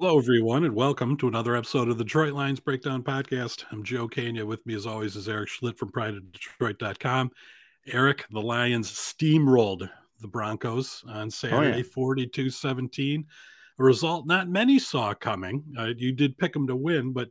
Hello, 0.00 0.16
everyone, 0.16 0.62
and 0.62 0.76
welcome 0.76 1.16
to 1.16 1.26
another 1.26 1.56
episode 1.56 1.88
of 1.88 1.98
the 1.98 2.04
Detroit 2.04 2.32
Lions 2.32 2.60
Breakdown 2.60 3.02
Podcast. 3.02 3.64
I'm 3.72 3.82
Joe 3.82 4.06
Kania. 4.06 4.46
With 4.46 4.64
me, 4.64 4.74
as 4.74 4.86
always, 4.86 5.16
is 5.16 5.28
Erik 5.28 5.48
Schlitt 5.48 5.76
from 5.76 5.90
PrideOfDetroit.com. 5.90 7.32
Erik, 7.88 8.24
the 8.30 8.40
Lions 8.40 8.92
steamrolled 8.92 9.90
the 10.20 10.28
Broncos 10.28 11.02
on 11.08 11.28
Saturday, 11.32 11.82
42 11.82 12.48
17. 12.48 13.26
A 13.80 13.82
result 13.82 14.24
not 14.24 14.48
many 14.48 14.78
saw 14.78 15.14
coming. 15.14 15.64
Uh, 15.76 15.86
you 15.96 16.12
did 16.12 16.38
pick 16.38 16.52
them 16.52 16.68
to 16.68 16.76
win, 16.76 17.12
but 17.12 17.30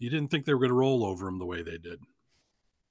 you 0.00 0.10
didn't 0.10 0.32
think 0.32 0.44
they 0.44 0.52
were 0.52 0.58
going 0.58 0.70
to 0.70 0.74
roll 0.74 1.04
over 1.04 1.26
them 1.26 1.38
the 1.38 1.46
way 1.46 1.62
they 1.62 1.78
did. 1.78 2.00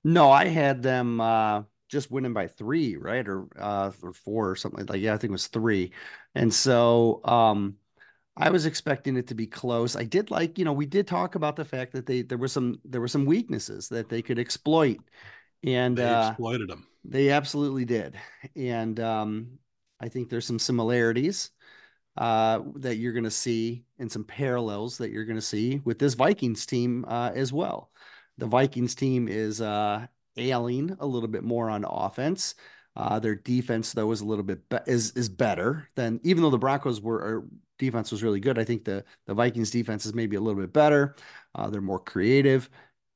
No, 0.05 0.31
I 0.31 0.45
had 0.45 0.81
them 0.81 1.19
uh, 1.19 1.63
just 1.89 2.09
winning 2.09 2.31
by 2.31 2.47
three, 2.47 2.95
right? 2.95 3.27
Or 3.27 3.49
uh, 3.59 3.91
or 4.01 4.13
four 4.13 4.49
or 4.49 4.55
something 4.55 4.85
like 4.85 5.01
Yeah, 5.01 5.13
I 5.13 5.17
think 5.17 5.31
it 5.31 5.33
was 5.33 5.47
three. 5.47 5.91
And 6.35 6.53
so, 6.53 7.19
um, 7.25 7.75
I 8.39 8.49
was 8.49 8.65
expecting 8.65 9.17
it 9.17 9.27
to 9.27 9.35
be 9.35 9.47
close. 9.47 9.95
I 9.95 10.03
did 10.03 10.31
like, 10.31 10.57
you 10.57 10.65
know, 10.65 10.73
we 10.73 10.85
did 10.85 11.07
talk 11.07 11.35
about 11.35 11.55
the 11.55 11.65
fact 11.65 11.93
that 11.93 12.05
they 12.05 12.21
there 12.21 12.37
were 12.37 12.47
some 12.47 12.79
there 12.85 13.01
were 13.01 13.07
some 13.07 13.25
weaknesses 13.25 13.89
that 13.89 14.09
they 14.09 14.21
could 14.21 14.39
exploit, 14.39 14.99
and 15.63 15.97
they 15.97 16.03
uh, 16.03 16.29
exploited 16.29 16.69
them. 16.69 16.87
They 17.03 17.29
absolutely 17.29 17.85
did, 17.85 18.15
and 18.55 18.99
um, 18.99 19.59
I 19.99 20.09
think 20.09 20.29
there's 20.29 20.45
some 20.45 20.59
similarities 20.59 21.51
uh, 22.17 22.61
that 22.75 22.97
you're 22.97 23.13
going 23.13 23.23
to 23.23 23.31
see 23.31 23.83
and 23.97 24.11
some 24.11 24.23
parallels 24.23 24.97
that 24.97 25.11
you're 25.11 25.25
going 25.25 25.37
to 25.37 25.41
see 25.41 25.81
with 25.85 25.99
this 25.99 26.13
Vikings 26.13 26.65
team 26.65 27.05
uh, 27.07 27.31
as 27.33 27.53
well. 27.53 27.91
The 28.37 28.47
Vikings 28.47 28.95
team 28.95 29.27
is 29.27 29.61
uh, 29.61 30.07
ailing 30.37 30.95
a 30.99 31.05
little 31.05 31.27
bit 31.29 31.43
more 31.43 31.69
on 31.69 31.85
offense. 31.87 32.55
Uh, 32.95 33.19
their 33.19 33.35
defense, 33.35 33.93
though, 33.93 34.11
is 34.11 34.21
a 34.21 34.25
little 34.25 34.43
bit 34.43 34.67
be- 34.69 34.77
is 34.87 35.11
is 35.11 35.29
better 35.29 35.87
than 35.95 36.19
even 36.23 36.43
though 36.43 36.49
the 36.49 36.57
Broncos 36.57 37.01
were 37.01 37.45
defense 37.79 38.11
was 38.11 38.21
really 38.21 38.39
good. 38.39 38.59
I 38.59 38.63
think 38.63 38.85
the 38.85 39.03
the 39.25 39.33
Vikings 39.33 39.71
defense 39.71 40.05
is 40.05 40.13
maybe 40.13 40.35
a 40.35 40.41
little 40.41 40.61
bit 40.61 40.71
better. 40.71 41.15
Uh, 41.55 41.69
they're 41.69 41.81
more 41.81 41.99
creative, 41.99 42.69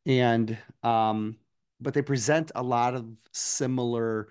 and 0.05 0.57
um, 0.81 1.37
but 1.79 1.93
they 1.93 2.01
present 2.01 2.51
a 2.55 2.63
lot 2.63 2.95
of 2.95 3.05
similar 3.31 4.29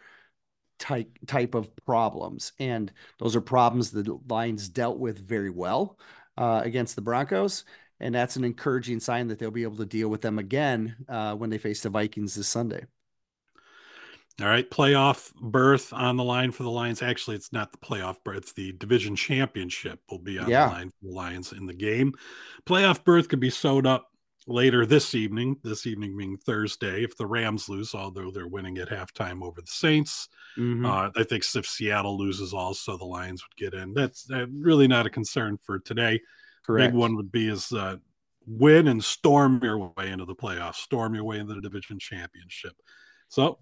type 0.81 1.17
type 1.27 1.55
of 1.55 1.71
problems, 1.87 2.53
and 2.59 2.93
those 3.19 3.37
are 3.37 3.41
problems 3.41 3.93
the 3.93 4.19
Lions 4.29 4.69
dealt 4.69 4.99
with 4.99 5.27
very 5.27 5.51
well 5.51 5.99
uh, 6.37 6.63
against 6.65 6.97
the 6.97 7.03
Broncos. 7.03 7.65
And 8.01 8.13
that's 8.13 8.35
an 8.35 8.43
encouraging 8.43 8.99
sign 8.99 9.29
that 9.29 9.39
they'll 9.39 9.53
be 9.53 9.63
able 9.63 9.77
to 9.77 9.87
deal 9.87 10.09
with 10.09 10.23
them 10.23 10.41
again 10.41 10.97
uh, 11.09 11.37
when 11.37 11.51
they 11.51 11.59
face 11.59 11.83
the 11.83 11.89
Vikings 11.89 12.35
this 12.35 12.49
Sunday. 12.49 12.85
All 14.41 14.49
right, 14.49 14.69
playoff 14.69 15.33
berth 15.35 15.93
on 15.93 16.17
the 16.17 16.25
line 16.25 16.53
for 16.53 16.63
the 16.63 16.71
Lions. 16.71 17.03
Actually, 17.03 17.37
it's 17.37 17.53
not 17.53 17.71
the 17.71 17.79
playoff 17.79 18.17
berth; 18.25 18.39
it's 18.39 18.53
the 18.55 18.73
division 18.73 19.15
championship 19.15 20.01
will 20.11 20.19
be 20.19 20.39
on 20.39 20.49
yeah. 20.49 20.67
the 20.67 20.73
line 20.73 20.89
for 20.89 21.07
the 21.07 21.15
Lions 21.15 21.53
in 21.53 21.67
the 21.67 21.75
game. 21.75 22.15
Playoff 22.65 23.05
berth 23.05 23.29
could 23.29 23.41
be 23.41 23.51
sewed 23.51 23.87
up 23.87 24.09
later 24.47 24.87
this 24.87 25.15
evening. 25.15 25.57
This 25.63 25.87
evening 25.87 26.17
being 26.17 26.39
Thursday, 26.39 27.05
if 27.05 27.17
the 27.17 27.27
Rams 27.27 27.69
lose, 27.69 27.95
although 27.95 28.31
they're 28.31 28.49
winning 28.49 28.79
at 28.79 28.89
halftime 28.89 29.43
over 29.43 29.61
the 29.61 29.67
Saints. 29.67 30.29
Mm-hmm. 30.59 30.87
Uh, 30.87 31.11
I 31.15 31.25
think 31.25 31.45
if 31.55 31.67
Seattle 31.67 32.19
loses, 32.19 32.55
also 32.55 32.97
the 32.97 33.05
Lions 33.05 33.45
would 33.45 33.57
get 33.57 33.79
in. 33.79 33.93
That's 33.93 34.31
uh, 34.31 34.47
really 34.49 34.89
not 34.89 35.07
a 35.07 35.11
concern 35.11 35.59
for 35.63 35.79
today. 35.79 36.21
Correct. 36.65 36.93
Big 36.93 36.99
one 36.99 37.17
would 37.17 37.31
be 37.33 37.49
is 37.49 37.71
uh, 37.73 37.97
win 38.47 38.89
and 38.89 39.03
storm 39.03 39.61
your 39.63 39.93
way 39.97 40.11
into 40.11 40.25
the 40.25 40.35
playoffs, 40.35 40.77
storm 40.77 41.15
your 41.15 41.25
way 41.25 41.39
into 41.39 41.55
the 41.55 41.61
division 41.61 41.99
championship. 41.99 42.75
So 43.29 43.59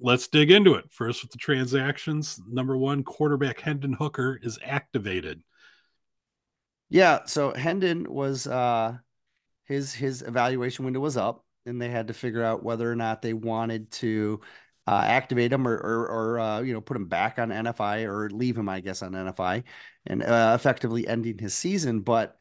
let's 0.00 0.28
dig 0.28 0.50
into 0.50 0.74
it. 0.74 0.84
First, 0.90 1.22
with 1.22 1.30
the 1.30 1.38
transactions, 1.38 2.40
number 2.48 2.76
one, 2.76 3.04
quarterback 3.04 3.60
Hendon 3.60 3.92
Hooker 3.92 4.38
is 4.42 4.58
activated. 4.64 5.42
Yeah, 6.88 7.20
so 7.24 7.54
Hendon 7.54 8.12
was 8.12 8.46
uh 8.46 8.98
his 9.64 9.94
his 9.94 10.22
evaluation 10.22 10.84
window 10.84 11.00
was 11.00 11.16
up, 11.16 11.44
and 11.66 11.80
they 11.80 11.88
had 11.88 12.08
to 12.08 12.14
figure 12.14 12.42
out 12.42 12.62
whether 12.62 12.90
or 12.90 12.96
not 12.96 13.22
they 13.22 13.32
wanted 13.32 13.90
to 13.92 14.40
uh, 14.86 15.02
activate 15.04 15.52
him 15.52 15.66
or 15.66 15.76
or, 15.76 16.08
or 16.08 16.40
uh, 16.40 16.60
you 16.60 16.72
know 16.72 16.80
put 16.80 16.96
him 16.96 17.06
back 17.06 17.38
on 17.38 17.50
NFI 17.50 18.06
or 18.06 18.30
leave 18.30 18.58
him, 18.58 18.68
I 18.68 18.80
guess, 18.80 19.02
on 19.02 19.12
NFI, 19.12 19.64
and 20.06 20.22
uh, 20.22 20.52
effectively 20.54 21.06
ending 21.06 21.38
his 21.38 21.54
season. 21.54 22.00
But 22.00 22.36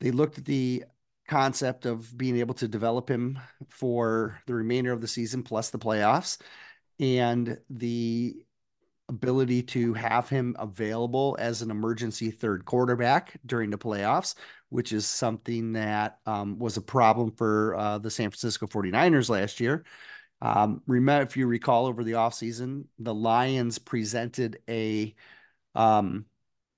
they 0.00 0.10
looked 0.10 0.38
at 0.38 0.44
the 0.44 0.84
concept 1.26 1.84
of 1.84 2.16
being 2.16 2.38
able 2.38 2.54
to 2.54 2.68
develop 2.68 3.08
him 3.10 3.38
for 3.68 4.40
the 4.46 4.54
remainder 4.54 4.92
of 4.92 5.00
the 5.00 5.08
season 5.08 5.42
plus 5.42 5.70
the 5.70 5.78
playoffs 5.78 6.38
and 7.00 7.58
the 7.70 8.36
ability 9.08 9.62
to 9.62 9.94
have 9.94 10.28
him 10.28 10.54
available 10.58 11.36
as 11.38 11.62
an 11.62 11.70
emergency 11.70 12.30
third 12.30 12.64
quarterback 12.64 13.38
during 13.46 13.70
the 13.70 13.78
playoffs, 13.78 14.34
which 14.68 14.92
is 14.92 15.06
something 15.06 15.72
that 15.72 16.18
um, 16.26 16.58
was 16.58 16.76
a 16.76 16.82
problem 16.82 17.30
for 17.32 17.74
uh, 17.76 17.98
the 17.98 18.10
San 18.10 18.30
Francisco 18.30 18.66
49ers 18.66 19.30
last 19.30 19.60
year. 19.60 19.84
Um, 20.42 20.82
remember, 20.86 21.26
if 21.26 21.36
you 21.36 21.46
recall 21.46 21.86
over 21.86 22.04
the 22.04 22.12
offseason, 22.12 22.84
the 22.98 23.14
Lions 23.14 23.78
presented 23.78 24.58
a, 24.68 25.14
um, 25.74 26.26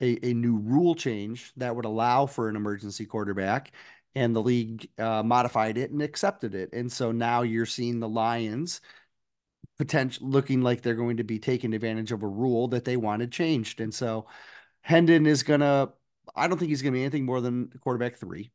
a, 0.01 0.29
a 0.29 0.33
new 0.33 0.57
rule 0.57 0.95
change 0.95 1.53
that 1.57 1.75
would 1.75 1.85
allow 1.85 2.27
for 2.27 2.49
an 2.49 2.57
emergency 2.57 3.07
quarterback, 3.07 3.73
and 4.15 4.35
the 4.35 4.43
league 4.43 4.89
uh, 4.99 5.23
modified 5.23 5.79
it 5.79 5.91
and 5.91 6.01
accepted 6.01 6.55
it. 6.55 6.71
And 6.73 6.91
so 6.91 7.13
now 7.13 7.43
you're 7.43 7.67
seeing 7.67 7.99
the 7.99 8.09
Lions– 8.09 8.81
potential 9.79 10.29
looking 10.29 10.61
like 10.61 10.83
they're 10.83 10.95
going 10.95 11.17
to 11.17 11.25
be 11.25 11.39
taking 11.39 11.73
advantage 11.73 12.13
of 12.13 12.23
a 12.23 12.29
rule 12.29 12.69
that 12.69 12.85
they 12.85 12.97
wanted 12.97 13.33
changed. 13.33 13.81
And 13.81 13.93
so 13.93 14.27
Hendon 14.83 15.27
is 15.27 15.43
gonna 15.43 15.89
I 16.37 16.49
don't 16.49 16.59
think 16.59 16.69
he's 16.69 16.83
gonna 16.83 16.93
be 16.93 17.01
anything 17.01 17.25
more 17.25 17.41
than 17.41 17.71
quarterback 17.81 18.17
three. 18.17 18.51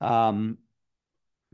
Um 0.00 0.58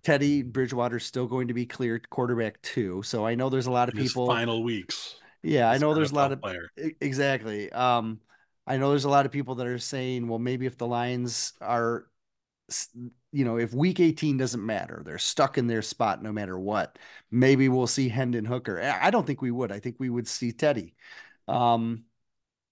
Teddy 0.03 0.43
Bridgewater 0.43 0.97
is 0.97 1.05
still 1.05 1.27
going 1.27 1.49
to 1.49 1.55
be 1.55 1.67
cleared 1.67 2.09
quarterback 2.11 2.61
two. 2.63 3.03
So 3.03 3.25
I 3.25 3.35
know 3.35 3.51
there's 3.51 3.67
a 3.67 3.71
lot 3.71 3.89
of 3.89 3.95
people 3.95 4.27
final 4.27 4.63
weeks. 4.63 5.17
Yeah, 5.43 5.71
I 5.71 5.79
know 5.79 5.95
there's 5.95 6.13
a 6.13 6.15
lot 6.15 6.33
of 6.33 6.41
player. 6.41 6.71
exactly. 6.77 7.71
Um 7.71 8.21
I 8.67 8.77
know 8.77 8.91
there's 8.91 9.05
a 9.05 9.11
lot 9.11 9.27
of 9.27 9.33
people 9.33 9.57
that 9.57 9.67
are 9.67 9.79
saying, 9.79 10.29
well, 10.29 10.39
maybe 10.39 10.67
if 10.67 10.79
the 10.79 10.87
Lions 10.87 11.53
are 11.61 12.07
you 13.33 13.45
know, 13.45 13.57
if 13.57 13.73
week 13.73 13.99
18 13.99 14.37
doesn't 14.37 14.65
matter, 14.65 15.03
they're 15.05 15.19
stuck 15.19 15.57
in 15.57 15.67
their 15.67 15.83
spot 15.83 16.23
no 16.23 16.33
matter 16.33 16.59
what. 16.59 16.99
Maybe 17.31 17.69
we'll 17.69 17.87
see 17.87 18.09
Hendon 18.09 18.45
Hooker. 18.45 18.81
I 18.81 19.11
don't 19.11 19.27
think 19.27 19.41
we 19.41 19.51
would. 19.51 19.73
I 19.73 19.81
think 19.81 19.97
we 19.99 20.11
would 20.11 20.29
see 20.29 20.53
Teddy. 20.53 20.95
Um, 21.49 22.05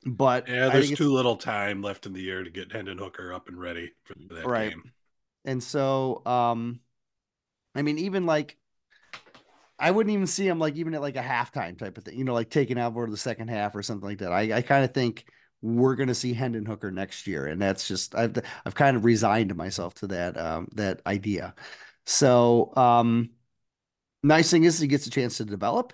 but 0.05 0.49
yeah, 0.49 0.69
there's 0.69 0.93
too 0.93 1.13
little 1.13 1.37
time 1.37 1.83
left 1.83 2.07
in 2.07 2.13
the 2.13 2.21
year 2.21 2.45
to 2.45 2.51
get 2.51 2.73
Hendon 2.73 2.99
Hooker 2.99 3.33
up 3.33 3.49
and 3.49 3.59
ready 3.59 3.93
for 4.05 4.15
that 4.35 4.47
right. 4.47 4.71
game. 4.71 4.93
And 5.47 5.63
so, 5.63 6.25
um, 6.27 6.81
I 7.75 7.81
mean, 7.81 7.99
even 7.99 8.27
like, 8.27 8.59
I 9.79 9.91
wouldn't 9.91 10.13
even 10.13 10.27
see 10.27 10.47
him 10.47 10.59
like 10.59 10.77
even 10.77 10.95
at 10.95 11.01
like 11.01 11.17
a 11.17 11.23
halftime 11.23 11.79
type 11.79 11.97
of 11.97 12.05
thing, 12.05 12.19
you 12.19 12.25
know, 12.25 12.35
like 12.35 12.51
taking 12.51 12.79
out 12.79 12.93
for 12.93 13.09
the 13.09 13.17
second 13.17 13.49
half 13.49 13.75
or 13.75 13.83
something 13.83 14.07
like 14.07 14.19
that. 14.19 14.31
I, 14.31 14.59
I 14.59 14.63
kind 14.63 14.85
of 14.85 14.93
think 14.93 15.25
we're 15.63 15.95
going 15.95 16.09
to 16.09 16.15
see 16.15 16.33
Hendon 16.33 16.65
Hooker 16.65 16.91
next 16.91 17.27
year, 17.27 17.47
and 17.47 17.61
that's 17.61 17.87
just 17.87 18.15
I've 18.15 18.37
I've 18.65 18.75
kind 18.75 18.97
of 18.97 19.05
resigned 19.05 19.55
myself 19.57 19.95
to 19.95 20.07
that 20.09 20.37
um, 20.39 20.69
that 20.75 21.01
idea. 21.07 21.55
So 22.07 22.75
um, 22.77 23.31
nice 24.23 24.51
thing 24.51 24.65
is 24.65 24.79
he 24.79 24.87
gets 24.87 25.07
a 25.07 25.11
chance 25.11 25.37
to 25.39 25.45
develop. 25.45 25.93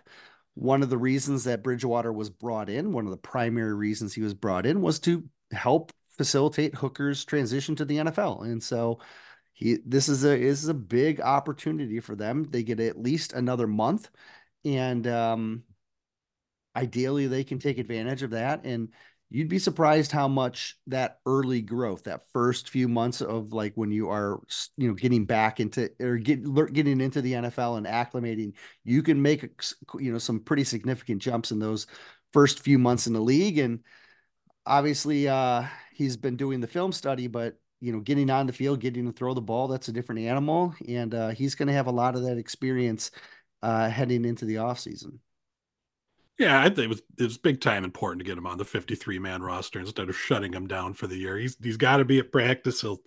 One 0.54 0.82
of 0.82 0.90
the 0.90 0.98
reasons 0.98 1.44
that 1.44 1.62
Bridgewater 1.62 2.12
was 2.12 2.30
brought 2.30 2.70
in, 2.70 2.92
one 2.92 3.04
of 3.04 3.10
the 3.10 3.16
primary 3.18 3.74
reasons 3.74 4.14
he 4.14 4.22
was 4.22 4.34
brought 4.34 4.66
in, 4.66 4.80
was 4.80 4.98
to 5.00 5.24
help 5.52 5.92
facilitate 6.16 6.74
Hooker's 6.74 7.24
transition 7.24 7.76
to 7.76 7.84
the 7.84 7.98
NFL, 7.98 8.44
and 8.44 8.62
so 8.62 9.00
he 9.52 9.78
this 9.84 10.08
is 10.08 10.24
a 10.24 10.38
this 10.38 10.62
is 10.62 10.68
a 10.68 10.74
big 10.74 11.20
opportunity 11.20 11.98
for 11.98 12.14
them. 12.14 12.44
They 12.44 12.62
get 12.62 12.78
at 12.78 13.00
least 13.02 13.32
another 13.32 13.66
month, 13.66 14.10
and 14.64 15.06
um, 15.08 15.64
ideally 16.76 17.26
they 17.26 17.42
can 17.42 17.58
take 17.58 17.78
advantage 17.78 18.22
of 18.22 18.30
that 18.30 18.64
and 18.64 18.90
you'd 19.30 19.48
be 19.48 19.58
surprised 19.58 20.12
how 20.12 20.28
much 20.28 20.78
that 20.86 21.18
early 21.26 21.60
growth 21.60 22.04
that 22.04 22.22
first 22.32 22.68
few 22.70 22.88
months 22.88 23.20
of 23.20 23.52
like 23.52 23.72
when 23.74 23.90
you 23.90 24.08
are 24.08 24.40
you 24.76 24.88
know 24.88 24.94
getting 24.94 25.24
back 25.24 25.58
into 25.58 25.90
or 26.00 26.16
get, 26.16 26.42
getting 26.72 27.00
into 27.00 27.20
the 27.20 27.32
NFL 27.32 27.76
and 27.76 27.86
acclimating 27.86 28.52
you 28.84 29.02
can 29.02 29.20
make 29.20 29.42
you 29.98 30.12
know 30.12 30.18
some 30.18 30.40
pretty 30.40 30.64
significant 30.64 31.20
jumps 31.20 31.50
in 31.50 31.58
those 31.58 31.86
first 32.32 32.60
few 32.60 32.78
months 32.78 33.06
in 33.06 33.12
the 33.12 33.20
league. 33.20 33.58
And 33.58 33.80
obviously 34.64 35.28
uh 35.28 35.64
he's 35.92 36.16
been 36.16 36.36
doing 36.36 36.60
the 36.60 36.66
film 36.66 36.92
study 36.92 37.28
but 37.28 37.56
you 37.80 37.92
know 37.92 38.00
getting 38.00 38.30
on 38.30 38.46
the 38.46 38.52
field 38.52 38.80
getting 38.80 39.06
to 39.06 39.12
throw 39.12 39.32
the 39.34 39.40
ball 39.40 39.68
that's 39.68 39.88
a 39.88 39.92
different 39.92 40.20
animal. 40.20 40.74
And 40.88 41.14
uh 41.14 41.28
he's 41.30 41.56
going 41.56 41.68
to 41.68 41.74
have 41.74 41.88
a 41.88 41.92
lot 41.92 42.14
of 42.14 42.22
that 42.22 42.38
experience 42.38 43.10
uh 43.62 43.88
heading 43.88 44.24
into 44.24 44.44
the 44.44 44.58
off 44.58 44.78
season 44.78 45.18
yeah, 46.38 46.60
I 46.60 46.64
think 46.64 46.78
it 46.78 46.88
was 46.88 47.02
it 47.18 47.22
was 47.22 47.38
big 47.38 47.60
time 47.60 47.84
important 47.84 48.20
to 48.20 48.26
get 48.26 48.38
him 48.38 48.46
on 48.46 48.58
the 48.58 48.64
53 48.64 49.18
man 49.18 49.42
roster 49.42 49.80
instead 49.80 50.08
of 50.08 50.16
shutting 50.16 50.52
him 50.52 50.66
down 50.66 50.94
for 50.94 51.06
the 51.06 51.16
year. 51.16 51.38
He's 51.38 51.56
he's 51.62 51.76
got 51.76 51.96
to 51.98 52.04
be 52.04 52.18
at 52.18 52.32
practice. 52.32 52.82
He'll 52.82 53.00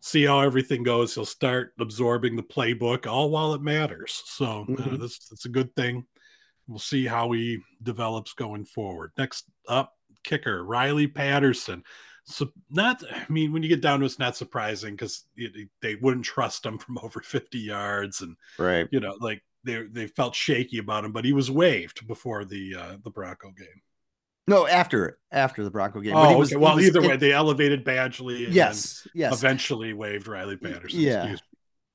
see 0.00 0.24
how 0.24 0.40
everything 0.40 0.82
goes. 0.82 1.14
He'll 1.14 1.24
start 1.24 1.72
absorbing 1.80 2.36
the 2.36 2.42
playbook 2.42 3.06
all 3.06 3.30
while 3.30 3.54
it 3.54 3.62
matters. 3.62 4.22
So 4.26 4.44
uh, 4.44 4.64
mm-hmm. 4.64 4.94
uh, 4.94 4.96
this 4.98 5.18
that's 5.28 5.46
a 5.46 5.50
good 5.50 5.74
thing. 5.74 6.06
We'll 6.68 6.78
see 6.78 7.06
how 7.06 7.32
he 7.32 7.58
develops 7.82 8.32
going 8.32 8.64
forward. 8.64 9.12
Next 9.18 9.44
up, 9.68 9.94
kicker 10.22 10.64
Riley 10.64 11.06
Patterson. 11.06 11.82
so 12.24 12.50
not 12.70 13.02
i 13.12 13.24
mean 13.28 13.52
when 13.52 13.62
you 13.62 13.68
get 13.68 13.82
down 13.82 13.98
to 13.98 14.04
it, 14.04 14.06
it's 14.06 14.18
not 14.18 14.34
surprising 14.36 14.94
because 14.94 15.24
they 15.82 15.94
wouldn't 15.96 16.24
trust 16.24 16.64
him 16.64 16.78
from 16.78 16.98
over 17.02 17.20
50 17.20 17.58
yards 17.58 18.22
and 18.22 18.36
right 18.58 18.88
you 18.90 19.00
know 19.00 19.14
like 19.20 19.42
they 19.64 19.82
they 19.90 20.06
felt 20.06 20.34
shaky 20.34 20.78
about 20.78 21.04
him 21.04 21.12
but 21.12 21.24
he 21.24 21.32
was 21.32 21.50
waived 21.50 22.06
before 22.06 22.44
the 22.44 22.74
uh 22.74 22.96
the 23.02 23.10
bronco 23.10 23.50
game. 23.50 23.82
No 24.46 24.66
after 24.66 25.18
after 25.32 25.64
the 25.64 25.70
bronco 25.70 26.00
game 26.00 26.14
oh 26.14 26.38
was, 26.38 26.52
okay. 26.52 26.60
well 26.60 26.80
either 26.80 27.00
way 27.00 27.16
they 27.16 27.32
elevated 27.32 27.84
badgley 27.84 28.46
yes 28.50 29.06
yes. 29.14 29.32
eventually 29.32 29.92
waived 29.92 30.28
riley 30.28 30.56
patterson 30.56 31.00
yeah. 31.00 31.36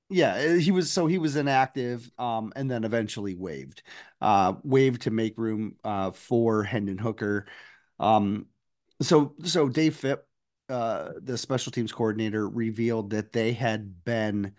yeah 0.10 0.34
uh, 0.34 0.54
he 0.56 0.72
was 0.72 0.92
so 0.92 1.06
he 1.06 1.20
was 1.20 1.36
inactive 1.36 2.10
um 2.18 2.52
and 2.56 2.70
then 2.70 2.84
eventually 2.84 3.36
waived 3.36 3.84
uh 4.22 4.54
waived 4.64 5.04
to 5.04 5.12
make 5.12 5.38
room 5.38 5.76
uh 5.84 6.12
for 6.12 6.64
hendon 6.64 6.98
hooker. 6.98 7.46
Um 8.00 8.48
so 9.02 9.34
so 9.44 9.70
Dave 9.70 9.96
Fipp, 9.96 10.26
uh, 10.70 11.12
the 11.22 11.38
special 11.38 11.72
teams 11.72 11.92
coordinator, 11.92 12.48
revealed 12.48 13.12
that 13.12 13.32
they 13.32 13.54
had 13.54 14.04
been 14.04 14.54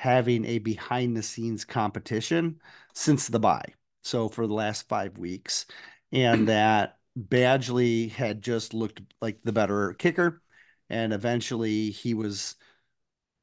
having 0.00 0.46
a 0.46 0.58
behind 0.58 1.14
the 1.14 1.22
scenes 1.22 1.62
competition 1.62 2.58
since 2.94 3.28
the 3.28 3.38
bye. 3.38 3.74
So 4.02 4.30
for 4.30 4.46
the 4.46 4.54
last 4.54 4.88
five 4.88 5.18
weeks, 5.18 5.66
and 6.10 6.48
that 6.48 6.96
Badgley 7.18 8.10
had 8.10 8.40
just 8.40 8.72
looked 8.72 9.02
like 9.20 9.40
the 9.44 9.52
better 9.52 9.92
kicker, 9.92 10.40
and 10.88 11.12
eventually 11.12 11.90
he 11.90 12.14
was 12.14 12.54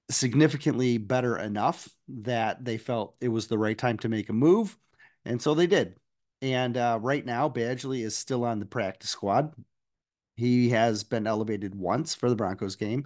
significantly 0.09 0.98
better 0.98 1.38
enough 1.38 1.88
that 2.07 2.65
they 2.65 2.80
felt 2.80 3.15
it 3.21 3.27
was 3.27 3.45
the 3.45 3.57
right 3.60 3.77
time 3.77 4.00
to 4.00 4.10
make 4.10 4.30
a 4.30 4.33
move, 4.33 4.75
and 5.25 5.39
so 5.39 5.53
they 5.53 5.68
did. 5.68 5.95
And 6.42 6.75
uh, 6.75 6.98
right 7.00 7.24
now, 7.24 7.50
Badgley 7.50 8.03
is 8.03 8.15
still 8.15 8.44
on 8.44 8.60
the 8.60 8.65
practice 8.65 9.12
squad. 9.12 9.53
He 10.36 10.69
has 10.69 11.03
been 11.03 11.27
elevated 11.27 11.75
once 11.75 12.15
for 12.15 12.31
the 12.31 12.36
Broncos 12.36 12.75
game. 12.75 13.06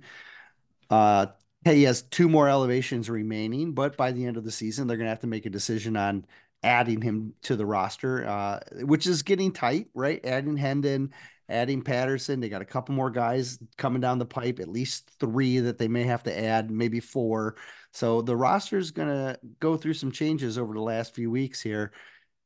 Uh, 0.90 1.28
he 1.66 1.84
has 1.84 2.02
two 2.04 2.28
more 2.28 2.50
elevations 2.50 3.10
remaining, 3.10 3.74
but 3.74 3.96
by 3.96 4.12
the 4.12 4.26
end 4.26 4.38
of 4.38 4.44
the 4.44 4.52
season, 4.52 4.88
they're 4.88 4.98
going 4.98 5.06
to 5.06 5.12
have 5.12 5.20
to 5.20 5.28
make 5.28 5.46
a 5.46 5.50
decision 5.50 5.96
on 5.96 6.26
adding 6.64 7.02
him 7.02 7.34
to 7.44 7.56
the 7.56 7.66
roster, 7.66 8.28
uh, 8.28 8.60
which 8.84 9.08
is 9.08 9.24
getting 9.24 9.52
tight, 9.52 9.88
right? 9.94 10.24
Adding 10.26 10.58
Hendon, 10.58 11.12
adding 11.50 11.82
Patterson. 11.82 12.40
They 12.40 12.50
got 12.50 12.62
a 12.62 12.66
couple 12.66 12.96
more 12.96 13.12
guys 13.12 13.60
coming 13.78 14.02
down 14.02 14.20
the 14.20 14.26
pipe, 14.26 14.60
at 14.60 14.70
least 14.70 15.12
three 15.20 15.60
that 15.60 15.78
they 15.78 15.88
may 15.88 16.04
have 16.04 16.24
to 16.24 16.40
add, 16.40 16.72
maybe 16.72 17.00
four. 17.00 17.56
So 17.94 18.22
the 18.22 18.36
roster 18.36 18.78
is 18.78 18.92
going 18.92 19.10
to 19.10 19.40
go 19.60 19.78
through 19.78 19.96
some 19.96 20.12
changes 20.12 20.58
over 20.58 20.74
the 20.74 20.82
last 20.82 21.14
few 21.14 21.30
weeks 21.30 21.62
here. 21.62 21.92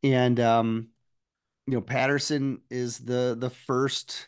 And, 0.03 0.39
um, 0.39 0.87
you 1.67 1.73
know, 1.73 1.81
Patterson 1.81 2.61
is 2.69 2.99
the 2.99 3.35
the 3.39 3.49
first 3.49 4.27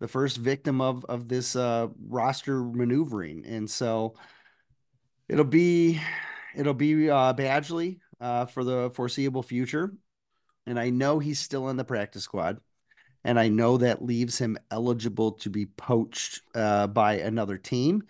the 0.00 0.08
first 0.08 0.38
victim 0.38 0.80
of 0.80 1.04
of 1.04 1.28
this 1.28 1.54
uh, 1.54 1.88
roster 2.08 2.62
maneuvering, 2.64 3.44
and 3.46 3.70
so 3.70 4.14
it'll 5.28 5.44
be 5.44 6.00
it'll 6.56 6.74
be 6.74 7.08
uh, 7.08 7.32
Badgley 7.34 8.00
uh, 8.20 8.46
for 8.46 8.64
the 8.64 8.90
foreseeable 8.90 9.42
future. 9.42 9.92
And 10.66 10.78
I 10.78 10.90
know 10.90 11.18
he's 11.18 11.38
still 11.38 11.68
in 11.68 11.76
the 11.76 11.84
practice 11.84 12.24
squad, 12.24 12.60
and 13.24 13.38
I 13.38 13.48
know 13.48 13.78
that 13.78 14.04
leaves 14.04 14.38
him 14.38 14.58
eligible 14.70 15.32
to 15.32 15.50
be 15.50 15.66
poached 15.66 16.42
uh, 16.54 16.86
by 16.86 17.14
another 17.14 17.56
team. 17.56 18.02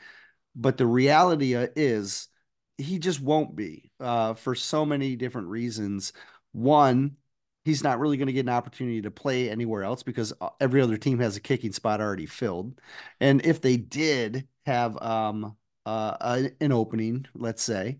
But 0.56 0.76
the 0.76 0.86
reality 0.86 1.54
uh, 1.54 1.68
is, 1.76 2.28
he 2.76 2.98
just 2.98 3.20
won't 3.20 3.54
be 3.54 3.90
uh, 4.00 4.34
for 4.34 4.54
so 4.54 4.84
many 4.84 5.16
different 5.16 5.48
reasons. 5.48 6.12
One, 6.52 7.16
he's 7.64 7.82
not 7.82 7.98
really 7.98 8.16
going 8.16 8.26
to 8.26 8.32
get 8.32 8.46
an 8.46 8.48
opportunity 8.48 9.02
to 9.02 9.10
play 9.10 9.50
anywhere 9.50 9.82
else 9.82 10.02
because 10.02 10.32
uh, 10.40 10.48
every 10.60 10.80
other 10.80 10.96
team 10.96 11.18
has 11.18 11.36
a 11.36 11.40
kicking 11.40 11.72
spot 11.72 12.00
already 12.00 12.26
filled. 12.26 12.80
And 13.20 13.44
if 13.44 13.60
they 13.60 13.76
did 13.76 14.46
have 14.66 15.00
um, 15.02 15.56
uh, 15.86 16.48
an 16.60 16.72
opening, 16.72 17.26
let's 17.34 17.62
say, 17.62 17.98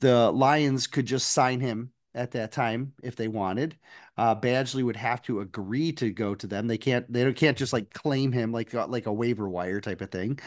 the 0.00 0.30
Lions 0.32 0.86
could 0.86 1.06
just 1.06 1.30
sign 1.30 1.60
him 1.60 1.92
at 2.14 2.32
that 2.32 2.52
time 2.52 2.92
if 3.02 3.16
they 3.16 3.28
wanted. 3.28 3.76
Uh, 4.16 4.34
Badgley 4.34 4.82
would 4.82 4.96
have 4.96 5.22
to 5.22 5.40
agree 5.40 5.92
to 5.92 6.10
go 6.10 6.34
to 6.34 6.46
them. 6.46 6.66
They 6.66 6.78
can't. 6.78 7.10
They 7.10 7.32
can't 7.32 7.56
just 7.56 7.72
like 7.72 7.92
claim 7.92 8.32
him 8.32 8.52
like 8.52 8.74
uh, 8.74 8.86
like 8.86 9.06
a 9.06 9.12
waiver 9.12 9.48
wire 9.48 9.80
type 9.80 10.00
of 10.00 10.10
thing. 10.10 10.38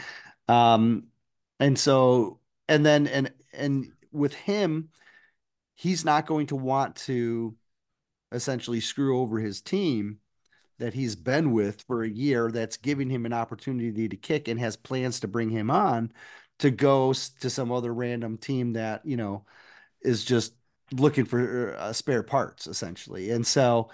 Um, 0.47 1.07
and 1.59 1.77
so 1.77 2.39
and 2.67 2.85
then 2.85 3.07
and 3.07 3.33
and 3.53 3.91
with 4.11 4.33
him, 4.33 4.89
he's 5.75 6.05
not 6.05 6.27
going 6.27 6.47
to 6.47 6.55
want 6.55 6.95
to 6.97 7.55
essentially 8.35 8.79
screw 8.79 9.19
over 9.19 9.39
his 9.39 9.61
team 9.61 10.19
that 10.77 10.93
he's 10.93 11.15
been 11.15 11.51
with 11.51 11.81
for 11.87 12.03
a 12.03 12.09
year 12.09 12.51
that's 12.51 12.77
giving 12.77 13.09
him 13.09 13.25
an 13.25 13.33
opportunity 13.33 14.09
to 14.09 14.17
kick 14.17 14.47
and 14.47 14.59
has 14.59 14.75
plans 14.75 15.21
to 15.21 15.27
bring 15.27 15.49
him 15.49 15.71
on 15.71 16.11
to 16.59 16.69
go 16.69 17.13
to 17.13 17.49
some 17.49 17.71
other 17.71 17.93
random 17.93 18.37
team 18.37 18.73
that, 18.73 19.05
you 19.05 19.17
know, 19.17 19.45
is 20.01 20.25
just 20.25 20.53
looking 20.91 21.25
for 21.25 21.75
uh, 21.77 21.93
spare 21.93 22.23
parts 22.23 22.67
essentially. 22.67 23.31
And 23.31 23.45
so 23.45 23.89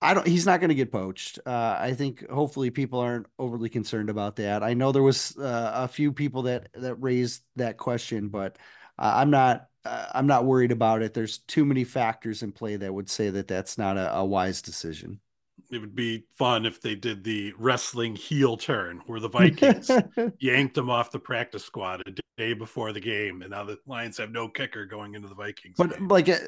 I 0.00 0.14
don't 0.14 0.26
he's 0.26 0.46
not 0.46 0.60
going 0.60 0.68
to 0.68 0.74
get 0.76 0.92
poached. 0.92 1.40
Uh, 1.44 1.76
I 1.78 1.92
think 1.94 2.28
hopefully 2.28 2.70
people 2.70 3.00
aren't 3.00 3.26
overly 3.38 3.68
concerned 3.68 4.10
about 4.10 4.36
that. 4.36 4.62
I 4.62 4.74
know 4.74 4.92
there 4.92 5.02
was 5.02 5.36
uh, 5.36 5.72
a 5.74 5.88
few 5.88 6.12
people 6.12 6.42
that 6.42 6.68
that 6.74 6.94
raised 6.96 7.42
that 7.56 7.78
question, 7.78 8.28
but 8.28 8.58
uh, 8.98 9.12
I'm 9.16 9.30
not 9.30 9.67
I'm 9.84 10.26
not 10.26 10.44
worried 10.44 10.72
about 10.72 11.02
it. 11.02 11.14
There's 11.14 11.38
too 11.38 11.64
many 11.64 11.84
factors 11.84 12.42
in 12.42 12.52
play 12.52 12.76
that 12.76 12.92
would 12.92 13.08
say 13.08 13.30
that 13.30 13.48
that's 13.48 13.78
not 13.78 13.96
a, 13.96 14.16
a 14.16 14.24
wise 14.24 14.62
decision. 14.62 15.20
It 15.70 15.78
would 15.78 15.94
be 15.94 16.24
fun 16.36 16.64
if 16.64 16.80
they 16.80 16.94
did 16.94 17.24
the 17.24 17.52
wrestling 17.58 18.16
heel 18.16 18.56
turn 18.56 19.02
where 19.06 19.20
the 19.20 19.28
Vikings 19.28 19.90
yanked 20.38 20.74
them 20.74 20.88
off 20.88 21.10
the 21.10 21.18
practice 21.18 21.64
squad 21.64 22.02
a 22.06 22.12
day 22.38 22.54
before 22.54 22.92
the 22.92 23.00
game, 23.00 23.42
and 23.42 23.50
now 23.50 23.64
the 23.64 23.78
Lions 23.86 24.16
have 24.16 24.30
no 24.30 24.48
kicker 24.48 24.86
going 24.86 25.14
into 25.14 25.28
the 25.28 25.34
Vikings. 25.34 25.74
But 25.76 25.98
game. 25.98 26.08
like, 26.08 26.28
uh, 26.28 26.38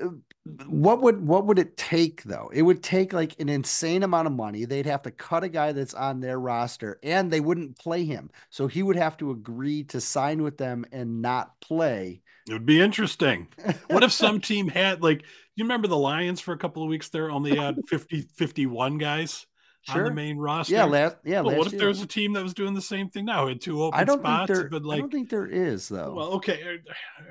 what 0.67 1.03
would 1.03 1.27
what 1.27 1.47
would 1.47 1.59
it 1.59 1.77
take 1.77 2.23
though? 2.23 2.51
It 2.55 2.63
would 2.63 2.83
take 2.83 3.13
like 3.13 3.39
an 3.41 3.51
insane 3.51 4.05
amount 4.05 4.27
of 4.27 4.33
money. 4.33 4.65
They'd 4.65 4.87
have 4.87 5.03
to 5.03 5.11
cut 5.11 5.45
a 5.45 5.49
guy 5.49 5.73
that's 5.73 5.95
on 5.95 6.21
their 6.21 6.41
roster, 6.41 6.99
and 7.03 7.31
they 7.31 7.41
wouldn't 7.41 7.79
play 7.79 8.05
him, 8.05 8.31
so 8.49 8.69
he 8.69 8.83
would 8.83 8.97
have 8.97 9.19
to 9.19 9.33
agree 9.33 9.85
to 9.85 10.01
sign 10.01 10.43
with 10.43 10.57
them 10.57 10.87
and 10.93 11.21
not 11.21 11.61
play 11.61 12.23
it 12.51 12.55
would 12.55 12.67
be 12.67 12.81
interesting. 12.81 13.47
What 13.87 14.03
if 14.03 14.11
some 14.11 14.41
team 14.41 14.67
had 14.67 15.03
like 15.03 15.23
you 15.55 15.65
remember 15.65 15.87
the 15.87 15.97
Lions 15.97 16.41
for 16.41 16.53
a 16.53 16.59
couple 16.59 16.83
of 16.83 16.89
weeks 16.89 17.09
there 17.09 17.31
only 17.31 17.55
had 17.55 17.79
uh, 17.79 17.83
50 17.87 18.23
51 18.35 18.99
guys 18.99 19.47
sure. 19.83 19.99
on 19.99 20.05
the 20.05 20.11
main 20.15 20.37
roster? 20.37 20.75
Yeah, 20.75 20.85
last 20.85 21.17
yeah. 21.25 21.43
Well, 21.43 21.51
last 21.51 21.59
what 21.59 21.67
if 21.69 21.73
year. 21.75 21.79
there 21.81 21.89
was 21.89 22.03
a 22.03 22.07
team 22.07 22.33
that 22.33 22.43
was 22.43 22.53
doing 22.53 22.75
the 22.75 22.83
same 22.83 23.09
thing 23.09 23.27
now? 23.27 23.47
Had 23.47 23.61
two 23.61 23.81
open 23.81 24.01
I 24.01 24.03
don't 24.03 24.19
spots, 24.19 24.49
think 24.49 24.59
there, 24.59 24.69
but 24.69 24.85
like 24.85 24.97
I 24.97 25.01
don't 25.01 25.13
think 25.13 25.31
there 25.31 25.47
is 25.47 25.89
though. 25.89 26.13
Well, 26.13 26.33
okay. 26.35 26.61
Er, 26.63 26.79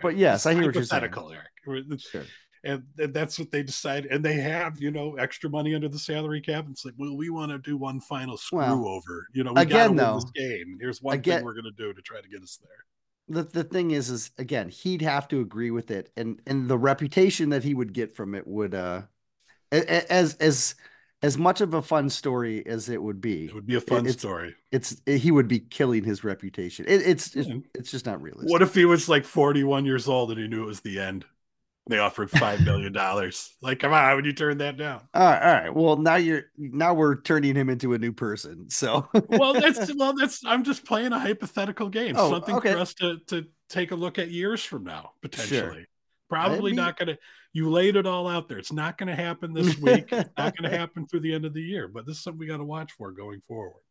but 0.01 0.15
yes, 0.15 0.46
I 0.46 0.53
hear 0.53 0.67
what 0.67 0.75
you're 0.75 0.86
saying. 0.86 1.03
Erik. 1.03 2.00
Sure. 2.00 2.24
And, 2.63 2.84
and 2.98 3.13
that's 3.13 3.39
what 3.39 3.51
they 3.51 3.63
decide. 3.63 4.05
And 4.05 4.24
they 4.24 4.36
have, 4.36 4.82
you 4.82 4.91
know, 4.91 5.15
extra 5.15 5.50
money 5.50 5.75
under 5.75 5.88
the 5.88 6.00
salary 6.00 6.41
cap. 6.41 6.65
And 6.65 6.74
It's 6.74 6.84
like, 6.84 6.94
well, 6.98 7.15
we 7.15 7.29
want 7.29 7.51
to 7.51 7.58
do 7.58 7.77
one 7.77 8.01
final 8.01 8.36
screw 8.36 8.60
well, 8.60 8.86
over. 8.86 9.27
You 9.34 9.46
know, 9.46 9.53
we 9.53 9.62
again, 9.62 9.96
though, 9.96 10.15
this 10.15 10.32
game. 10.32 10.77
Here's 10.79 11.01
one 11.01 11.15
again, 11.15 11.38
thing 11.38 11.46
we're 11.46 11.53
going 11.53 11.63
to 11.63 11.72
do 11.72 11.94
to 11.94 12.01
try 12.01 12.20
to 12.20 12.27
get 12.27 12.44
us 12.44 12.60
there 12.62 12.86
the, 13.29 13.43
the 13.43 13.63
thing 13.63 13.91
is 13.91 14.09
is 14.09 14.31
again 14.38 14.69
he'd 14.69 15.01
have 15.01 15.27
to 15.27 15.39
agree 15.39 15.71
with 15.71 15.91
it 15.91 16.12
and 16.17 16.41
and 16.45 16.67
the 16.67 16.77
reputation 16.77 17.50
that 17.50 17.63
he 17.63 17.74
would 17.74 17.93
get 17.93 18.15
from 18.15 18.36
it 18.36 18.45
would 18.48 18.74
uh 18.74 19.01
as 19.71 20.36
as 20.36 20.75
as 21.21 21.38
much 21.38 21.62
of 21.62 21.74
a 21.74 21.81
fun 21.81 22.09
story 22.09 22.65
as 22.65 22.89
it 22.89 23.01
would 23.01 23.21
be 23.21 23.45
it 23.45 23.53
would 23.53 23.67
be 23.67 23.75
a 23.75 23.81
fun 23.81 24.05
it's, 24.05 24.19
story. 24.19 24.55
it's 24.71 25.01
it, 25.05 25.17
he 25.17 25.31
would 25.31 25.48
be 25.48 25.59
killing 25.59 26.03
his 26.03 26.24
reputation. 26.24 26.86
It, 26.88 27.01
it's 27.01 27.36
it's, 27.36 27.50
it's 27.75 27.91
just 27.91 28.05
not 28.05 28.21
realistic. 28.21 28.50
What 28.50 28.62
if 28.62 28.74
he 28.74 28.86
was 28.86 29.09
like 29.09 29.25
41 29.25 29.86
years 29.86 30.07
old 30.07 30.31
and 30.31 30.39
he 30.39 30.48
knew 30.48 30.63
it 30.63 30.67
was 30.67 30.81
the 30.81 31.00
end 31.00 31.25
they 31.88 31.98
offered 31.98 32.29
five 32.29 32.63
million 32.63 32.93
dollars. 32.93 33.55
like, 33.62 33.79
come 33.79 33.93
on, 33.93 34.03
how 34.03 34.15
would 34.15 34.25
you 34.25 34.33
turn 34.33 34.59
that 34.59 34.77
down? 34.77 35.01
All 35.13 35.24
right, 35.24 35.41
all 35.41 35.53
right. 35.53 35.74
Well, 35.74 35.98
now 35.98 36.15
you're 36.15 36.43
now 36.57 36.93
we're 36.93 37.21
turning 37.21 37.55
him 37.55 37.69
into 37.69 37.93
a 37.93 37.98
new 37.98 38.13
person. 38.13 38.69
So, 38.69 39.07
well, 39.27 39.53
that's 39.53 39.93
well, 39.98 40.13
that's 40.13 40.45
I'm 40.45 40.63
just 40.63 40.86
playing 40.86 41.13
a 41.13 41.19
hypothetical 41.19 41.89
game. 41.89 42.15
Oh, 42.17 42.29
Something 42.29 42.55
okay. 42.55 42.74
for 42.74 42.79
us 42.79 42.93
to 42.95 43.17
to 43.27 43.45
take 43.69 43.91
a 43.91 43.95
look 43.95 44.19
at 44.19 44.29
years 44.29 44.63
from 44.63 44.83
now, 44.83 45.12
potentially. 45.21 45.79
Sure. 45.79 45.86
Probably 46.29 46.74
not 46.74 46.98
going 46.98 47.07
to. 47.07 47.17
You 47.53 47.71
laid 47.71 47.95
it 47.95 48.05
all 48.05 48.27
out 48.27 48.48
there. 48.48 48.59
It's 48.59 48.71
not 48.71 49.00
going 49.00 49.07
to 49.07 49.15
happen 49.15 49.51
this 49.51 49.75
week. 49.81 50.12
it's 50.12 50.29
not 50.38 50.55
going 50.55 50.69
to 50.69 50.77
happen 50.77 51.07
through 51.07 51.21
the 51.21 51.33
end 51.33 51.45
of 51.45 51.55
the 51.55 51.62
year. 51.62 51.88
But 51.88 52.05
this 52.05 52.17
is 52.17 52.24
something 52.24 52.39
we 52.39 52.45
got 52.45 52.57
to 52.57 52.63
watch 52.63 52.91
for 52.91 53.12
going 53.12 53.41
forward. 53.48 53.81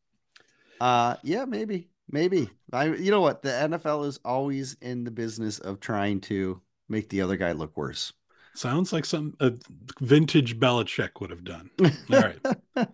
Uh, 0.81 1.17
yeah, 1.25 1.45
maybe, 1.45 1.89
maybe. 2.09 2.49
I, 2.73 2.87
you 2.95 3.11
know 3.11 3.21
what? 3.21 3.43
The 3.43 3.49
NFL 3.49 4.07
is 4.07 4.21
always 4.25 4.77
in 4.81 5.03
the 5.03 5.11
business 5.11 5.59
of 5.59 5.81
trying 5.81 6.21
to 6.23 6.61
make 6.89 7.09
the 7.09 7.21
other 7.21 7.37
guy 7.37 7.53
look 7.53 7.77
worse. 7.77 8.13
Sounds 8.55 8.93
like 8.93 9.05
some 9.05 9.35
a 9.41 9.53
vintage 10.01 10.59
Belichick 10.59 11.21
would 11.21 11.31
have 11.31 11.45
done. 11.45 11.71
All 11.81 11.91
right. 12.11 12.39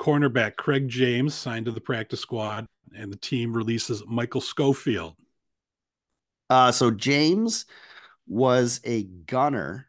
Cornerback 0.00 0.56
Craig 0.56 0.88
James 0.88 1.34
signed 1.34 1.66
to 1.66 1.72
the 1.72 1.80
practice 1.80 2.20
squad, 2.20 2.66
and 2.94 3.12
the 3.12 3.16
team 3.16 3.52
releases 3.52 4.02
Michael 4.06 4.40
Schofield. 4.40 5.14
Uh, 6.50 6.70
so 6.72 6.90
James 6.90 7.66
was 8.26 8.80
a 8.84 9.04
gunner 9.04 9.86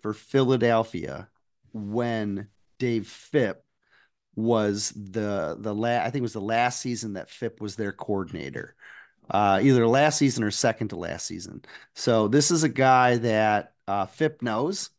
for 0.00 0.12
Philadelphia 0.12 1.28
when 1.72 2.48
Dave 2.78 3.06
Fipp 3.08 3.64
was 4.34 4.90
the 4.90 5.56
the 5.58 5.74
la- 5.74 6.02
I 6.02 6.04
think 6.04 6.16
it 6.16 6.22
was 6.22 6.32
the 6.34 6.40
last 6.40 6.80
season 6.80 7.14
that 7.14 7.30
Fipp 7.30 7.60
was 7.60 7.76
their 7.76 7.92
coordinator. 7.92 8.76
Uh, 9.30 9.60
either 9.62 9.86
last 9.86 10.18
season 10.18 10.44
or 10.44 10.50
second 10.50 10.88
to 10.88 10.96
last 10.96 11.26
season. 11.26 11.62
So 11.94 12.28
this 12.28 12.50
is 12.50 12.62
a 12.62 12.68
guy 12.68 13.16
that 13.18 13.72
uh, 13.88 14.06
Fipp 14.06 14.42
knows, 14.42 14.90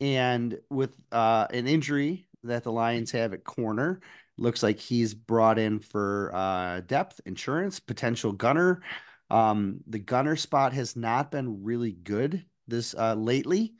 and 0.00 0.58
with 0.70 0.94
uh, 1.12 1.46
an 1.52 1.66
injury 1.66 2.26
that 2.44 2.64
the 2.64 2.72
Lions 2.72 3.10
have 3.10 3.32
at 3.34 3.44
corner, 3.44 4.00
looks 4.38 4.62
like 4.62 4.78
he's 4.78 5.12
brought 5.12 5.58
in 5.58 5.78
for 5.78 6.30
uh, 6.34 6.80
depth, 6.80 7.20
insurance, 7.26 7.78
potential 7.78 8.32
gunner. 8.32 8.82
Um, 9.28 9.80
the 9.86 9.98
gunner 9.98 10.36
spot 10.36 10.72
has 10.72 10.96
not 10.96 11.30
been 11.30 11.62
really 11.62 11.92
good 11.92 12.44
this 12.66 12.94
uh, 12.94 13.14
lately. 13.14 13.74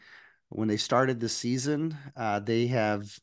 When 0.51 0.69
they 0.69 0.77
started 0.77 1.21
the 1.21 1.29
season, 1.29 1.97
uh, 2.17 2.41
they 2.41 2.67
have 2.69 3.19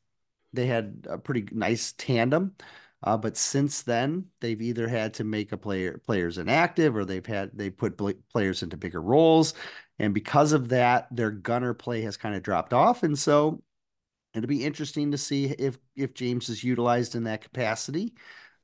they 0.53 0.65
had 0.65 1.05
a 1.09 1.17
pretty 1.17 1.47
nice 1.51 1.93
tandem. 1.97 2.55
Uh, 3.03 3.17
but 3.17 3.37
since 3.37 3.83
then, 3.83 4.25
they've 4.41 4.61
either 4.61 4.87
had 4.87 5.13
to 5.13 5.23
make 5.23 5.51
a 5.51 5.57
player 5.57 6.01
players 6.05 6.37
inactive 6.37 6.95
or 6.95 7.05
they've 7.05 7.25
had 7.25 7.51
they 7.53 7.69
put 7.69 7.97
players 8.29 8.63
into 8.63 8.77
bigger 8.77 9.01
roles. 9.01 9.53
And 9.99 10.13
because 10.13 10.51
of 10.51 10.69
that, 10.69 11.07
their 11.11 11.31
gunner 11.31 11.73
play 11.73 12.01
has 12.01 12.17
kind 12.17 12.35
of 12.35 12.43
dropped 12.43 12.73
off. 12.73 13.03
And 13.03 13.17
so 13.17 13.61
it'll 14.33 14.47
be 14.47 14.65
interesting 14.65 15.11
to 15.11 15.17
see 15.17 15.45
if 15.45 15.77
if 15.95 16.13
James 16.13 16.49
is 16.49 16.63
utilized 16.63 17.15
in 17.15 17.23
that 17.25 17.41
capacity 17.41 18.13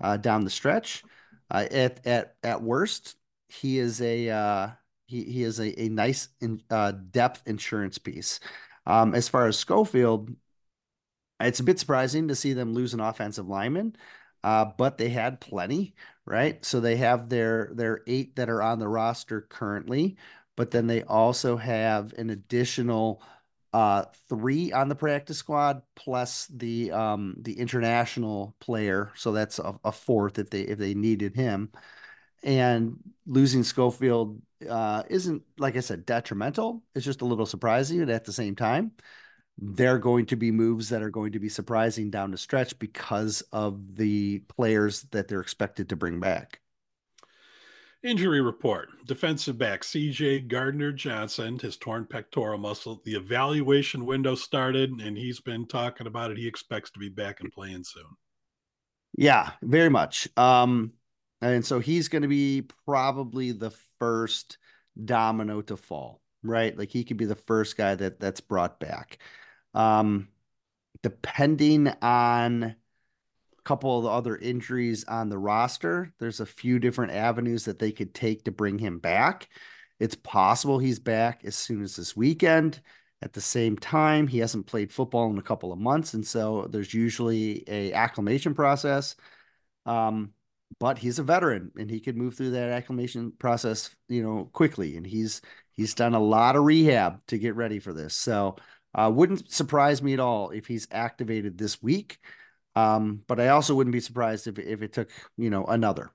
uh, 0.02 0.18
down 0.18 0.44
the 0.44 0.50
stretch. 0.50 1.04
Uh, 1.52 1.68
at 1.72 2.06
at 2.06 2.36
at 2.44 2.62
worst, 2.62 3.16
he 3.50 3.78
is 3.78 4.02
a 4.02 4.30
uh, 4.30 4.70
he 5.06 5.24
he 5.24 5.44
is 5.44 5.60
a, 5.60 5.80
a 5.82 5.90
nice 5.90 6.30
in, 6.42 6.62
uh, 6.70 6.92
depth 6.92 7.44
insurance 7.46 7.98
piece. 7.98 8.40
Um, 8.86 9.14
as 9.16 9.30
far 9.30 9.48
as 9.48 9.58
Schofield, 9.58 10.30
it's 11.40 11.60
a 11.60 11.64
bit 11.64 11.80
surprising 11.80 12.28
to 12.28 12.36
see 12.36 12.54
them 12.54 12.74
lose 12.74 12.94
an 12.94 13.00
offensive 13.00 13.48
lineman, 13.48 13.96
uh, 14.44 14.66
but 14.78 14.98
they 14.98 15.10
had 15.10 15.40
plenty, 15.40 15.96
right? 16.26 16.64
So 16.66 16.80
they 16.80 16.98
have 16.98 17.30
their 17.30 17.72
their 17.74 18.02
eight 18.08 18.36
that 18.36 18.50
are 18.50 18.62
on 18.62 18.80
the 18.80 18.88
roster 18.88 19.42
currently, 19.42 20.18
but 20.56 20.72
then 20.72 20.88
they 20.88 21.04
also 21.04 21.58
have 21.58 22.14
an 22.14 22.30
additional 22.30 23.22
uh, 23.74 24.06
three 24.30 24.72
on 24.72 24.88
the 24.88 24.96
practice 24.96 25.38
squad 25.38 25.82
plus 25.96 26.48
the 26.48 26.92
um, 26.92 27.36
the 27.40 27.58
international 27.60 28.56
player. 28.60 29.12
So 29.16 29.32
that's 29.32 29.60
a, 29.60 29.76
a, 29.84 29.92
fourth 29.92 30.38
if 30.38 30.50
they 30.50 30.62
if 30.62 30.78
they 30.78 30.94
needed 30.94 31.36
him. 31.36 31.72
And 32.44 32.98
losing 33.26 33.64
Schofield 33.64 34.42
uh, 34.70 35.04
isn't 35.10 35.42
like 35.58 35.76
I 35.76 35.80
said 35.80 36.06
detrimental. 36.06 36.84
It's 36.94 37.06
just 37.06 37.22
a 37.22 37.26
little 37.26 37.46
surprising, 37.46 38.10
at 38.10 38.26
the 38.26 38.34
same 38.34 38.56
time, 38.56 38.92
they're 39.58 40.00
going 40.00 40.26
to 40.28 40.36
be 40.36 40.52
moves 40.52 40.90
that 40.90 41.04
are 41.04 41.10
going 41.10 41.32
to 41.34 41.40
be 41.40 41.50
surprising 41.50 42.10
down 42.10 42.32
the 42.32 42.38
stretch 42.38 42.78
because 42.80 43.42
of 43.52 43.96
the 43.96 44.40
players 44.48 45.04
that 45.12 45.28
they're 45.28 45.42
expected 45.42 45.90
to 45.90 45.96
bring 45.96 46.20
back. 46.20 46.60
Injury 48.04 48.42
report 48.42 48.90
defensive 49.06 49.58
back 49.58 49.82
CJ 49.82 50.50
Gardner 50.50 50.92
Johnson, 50.92 51.58
his 51.58 51.78
torn 51.78 52.06
pectoral 52.06 52.58
muscle. 52.58 53.02
The 53.06 53.16
evaluation 53.16 54.06
window 54.06 54.36
started, 54.36 54.92
and 54.92 55.18
he's 55.18 55.40
been 55.40 55.66
talking 55.68 56.08
about 56.08 56.30
it. 56.30 56.38
He 56.38 56.46
expects 56.46 56.92
to 56.92 57.00
be 57.00 57.08
back 57.08 57.40
and 57.40 57.50
playing 57.50 57.86
soon. 57.86 58.04
Yeah, 59.18 59.52
very 59.62 59.90
much. 59.90 60.28
Um, 60.36 60.92
and 61.42 61.66
so 61.66 61.80
he's 61.80 62.10
going 62.10 62.24
to 62.24 62.28
be 62.28 62.68
probably 62.86 63.54
the 63.54 63.72
first 64.00 64.58
domino 65.06 65.62
to 65.62 65.78
fall, 65.78 66.22
right? 66.42 66.78
Like 66.78 66.90
he 66.90 67.06
could 67.06 67.18
be 67.18 67.26
the 67.26 67.36
first 67.36 67.78
guy 67.78 67.96
that 67.96 68.20
that's 68.20 68.42
brought 68.42 68.82
back. 68.82 69.20
Um, 69.74 70.28
depending 71.02 71.88
on 72.02 72.64
a 72.64 72.76
couple 73.64 73.98
of 73.98 74.04
the 74.04 74.10
other 74.10 74.38
injuries 74.38 75.04
on 75.06 75.30
the 75.30 75.38
roster. 75.38 76.14
There's 76.20 76.40
a 76.40 76.46
few 76.46 76.80
different 76.80 77.14
avenues 77.14 77.66
that 77.66 77.80
they 77.80 77.92
could 77.92 78.14
take 78.14 78.44
to 78.46 78.52
bring 78.52 78.78
him 78.78 79.00
back. 79.00 79.50
It's 80.00 80.16
possible 80.16 80.80
he's 80.80 81.00
back 81.00 81.44
as 81.46 81.56
soon 81.56 81.82
as 81.84 81.96
this 81.96 82.16
weekend. 82.16 82.82
At 83.22 83.32
the 83.32 83.42
same 83.42 83.78
time, 83.78 84.28
he 84.28 84.40
hasn't 84.40 84.68
played 84.68 84.92
football 84.92 85.32
in 85.32 85.38
a 85.38 85.44
couple 85.44 85.72
of 85.72 85.80
months, 85.80 86.14
and 86.14 86.28
so 86.28 86.68
there's 86.70 86.94
usually 86.94 87.64
a 87.70 87.94
acclimation 87.94 88.54
process. 88.54 89.16
Um, 89.86 90.34
but 90.78 90.98
he's 90.98 91.20
a 91.20 91.24
veteran, 91.24 91.72
and 91.78 91.90
he 91.90 92.02
could 92.02 92.18
move 92.18 92.36
through 92.36 92.52
that 92.52 92.70
acclimation 92.70 93.32
process, 93.40 93.96
you 94.10 94.24
know, 94.24 94.50
quickly. 94.52 94.98
And 94.98 95.08
he's 95.08 95.40
he's 95.72 95.94
done 95.94 96.16
a 96.16 96.20
lot 96.20 96.58
of 96.58 96.64
rehab 96.66 97.26
to 97.28 97.38
get 97.38 97.56
ready 97.56 97.80
for 97.80 97.94
this. 97.94 98.14
So, 98.14 98.58
uh, 98.96 99.12
wouldn't 99.14 99.52
surprise 99.52 100.02
me 100.02 100.14
at 100.14 100.20
all 100.20 100.52
if 100.52 100.68
he's 100.68 100.88
activated 100.92 101.58
this 101.58 101.82
week. 101.82 102.20
Um, 102.76 103.22
but 103.28 103.40
I 103.40 103.50
also 103.50 103.76
wouldn't 103.76 103.94
be 103.94 104.00
surprised 104.00 104.48
if 104.48 104.58
if 104.58 104.82
it 104.82 104.94
took 104.94 105.10
you 105.38 105.50
know 105.50 105.66
another. 105.66 106.12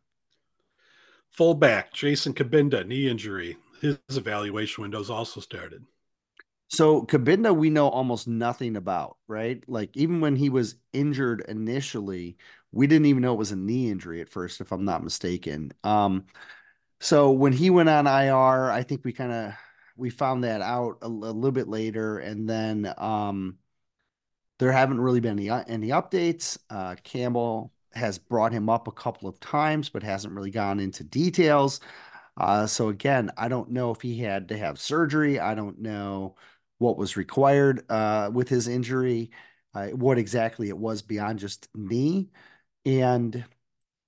Fullback 1.30 1.92
Jason 1.92 2.34
Cabinda 2.34 2.86
knee 2.86 3.08
injury. 3.08 3.56
His 3.80 3.98
evaluation 4.08 4.82
windows 4.82 5.08
also 5.08 5.40
started. 5.40 5.84
So 6.68 7.02
Cabinda, 7.02 7.54
we 7.56 7.70
know 7.70 7.88
almost 7.88 8.28
nothing 8.28 8.76
about, 8.76 9.16
right? 9.26 9.62
Like 9.68 9.96
even 9.96 10.20
when 10.20 10.36
he 10.36 10.50
was 10.50 10.74
injured 10.92 11.44
initially, 11.48 12.36
we 12.72 12.86
didn't 12.86 13.06
even 13.06 13.22
know 13.22 13.32
it 13.32 13.38
was 13.38 13.52
a 13.52 13.56
knee 13.56 13.90
injury 13.90 14.20
at 14.20 14.28
first, 14.28 14.60
if 14.60 14.72
I'm 14.72 14.84
not 14.84 15.02
mistaken. 15.02 15.72
Um, 15.84 16.26
so 17.00 17.30
when 17.30 17.52
he 17.52 17.70
went 17.70 17.88
on 17.88 18.06
IR, 18.06 18.70
I 18.70 18.82
think 18.82 19.04
we 19.04 19.12
kind 19.12 19.32
of 19.32 19.52
we 19.98 20.10
found 20.10 20.44
that 20.44 20.62
out 20.62 20.98
a, 21.02 21.06
a, 21.06 21.08
little 21.08 21.50
bit 21.50 21.68
later, 21.68 22.18
and 22.18 22.48
then 22.48 22.92
um, 22.96 23.58
there 24.58 24.72
haven't 24.72 25.00
really 25.00 25.20
been 25.20 25.38
any, 25.38 25.50
any 25.50 25.88
updates. 25.88 26.56
Uh, 26.70 26.94
Campbell 27.02 27.72
has 27.92 28.18
brought 28.18 28.52
him 28.52 28.68
up 28.68 28.88
a 28.88 28.92
couple 28.92 29.28
of 29.28 29.40
times, 29.40 29.88
but 29.88 30.02
hasn't 30.02 30.34
really 30.34 30.50
gone 30.50 30.80
into 30.80 31.04
details. 31.04 31.80
Uh, 32.36 32.66
so 32.66 32.88
again, 32.88 33.30
I 33.36 33.48
don't 33.48 33.70
know 33.70 33.90
if 33.90 34.00
he 34.00 34.18
had 34.18 34.48
to 34.48 34.58
have 34.58 34.78
surgery. 34.80 35.40
I 35.40 35.54
don't 35.54 35.80
know 35.80 36.36
what 36.78 36.96
was 36.96 37.16
required 37.16 37.84
uh, 37.90 38.30
with 38.32 38.48
his 38.48 38.68
injury, 38.68 39.30
uh, 39.74 39.88
what 39.88 40.18
exactly 40.18 40.68
it 40.68 40.78
was 40.78 41.02
beyond 41.02 41.40
just 41.40 41.68
knee. 41.74 42.30
And 42.84 43.44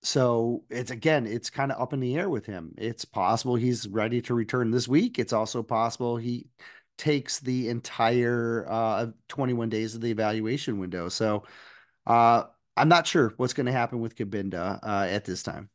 so 0.02 0.64
it's 0.70 0.90
again, 0.90 1.26
it's 1.26 1.50
kind 1.50 1.70
of 1.70 1.80
up 1.80 1.92
in 1.92 2.00
the 2.00 2.16
air 2.16 2.30
with 2.30 2.46
him. 2.46 2.74
It's 2.78 3.04
possible 3.04 3.54
he's 3.54 3.86
ready 3.86 4.22
to 4.22 4.34
return 4.34 4.70
this 4.70 4.88
week. 4.88 5.18
It's 5.18 5.32
also 5.32 5.62
possible 5.62 6.16
he 6.16 6.46
takes 6.96 7.40
the 7.40 7.68
entire 7.68 8.66
uh, 8.68 9.06
21 9.28 9.68
days 9.68 9.94
of 9.94 10.00
the 10.00 10.10
evaluation 10.10 10.78
window. 10.78 11.08
So 11.08 11.44
uh, 12.06 12.44
I'm 12.76 12.88
not 12.88 13.06
sure 13.06 13.34
what's 13.36 13.52
going 13.52 13.66
to 13.66 13.72
happen 13.72 14.00
with 14.00 14.16
Cabinda 14.16 14.78
uh, 14.82 15.06
at 15.08 15.24
this 15.24 15.42
time. 15.42 15.68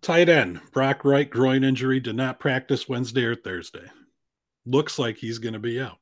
Tight 0.00 0.28
end 0.28 0.60
Brock 0.72 1.04
Wright 1.04 1.30
groin 1.30 1.62
injury 1.62 2.00
did 2.00 2.16
not 2.16 2.40
practice 2.40 2.88
Wednesday 2.88 3.24
or 3.24 3.36
Thursday. 3.36 3.88
Looks 4.66 4.98
like 4.98 5.16
he's 5.16 5.38
going 5.38 5.54
to 5.54 5.60
be 5.60 5.80
out. 5.80 5.98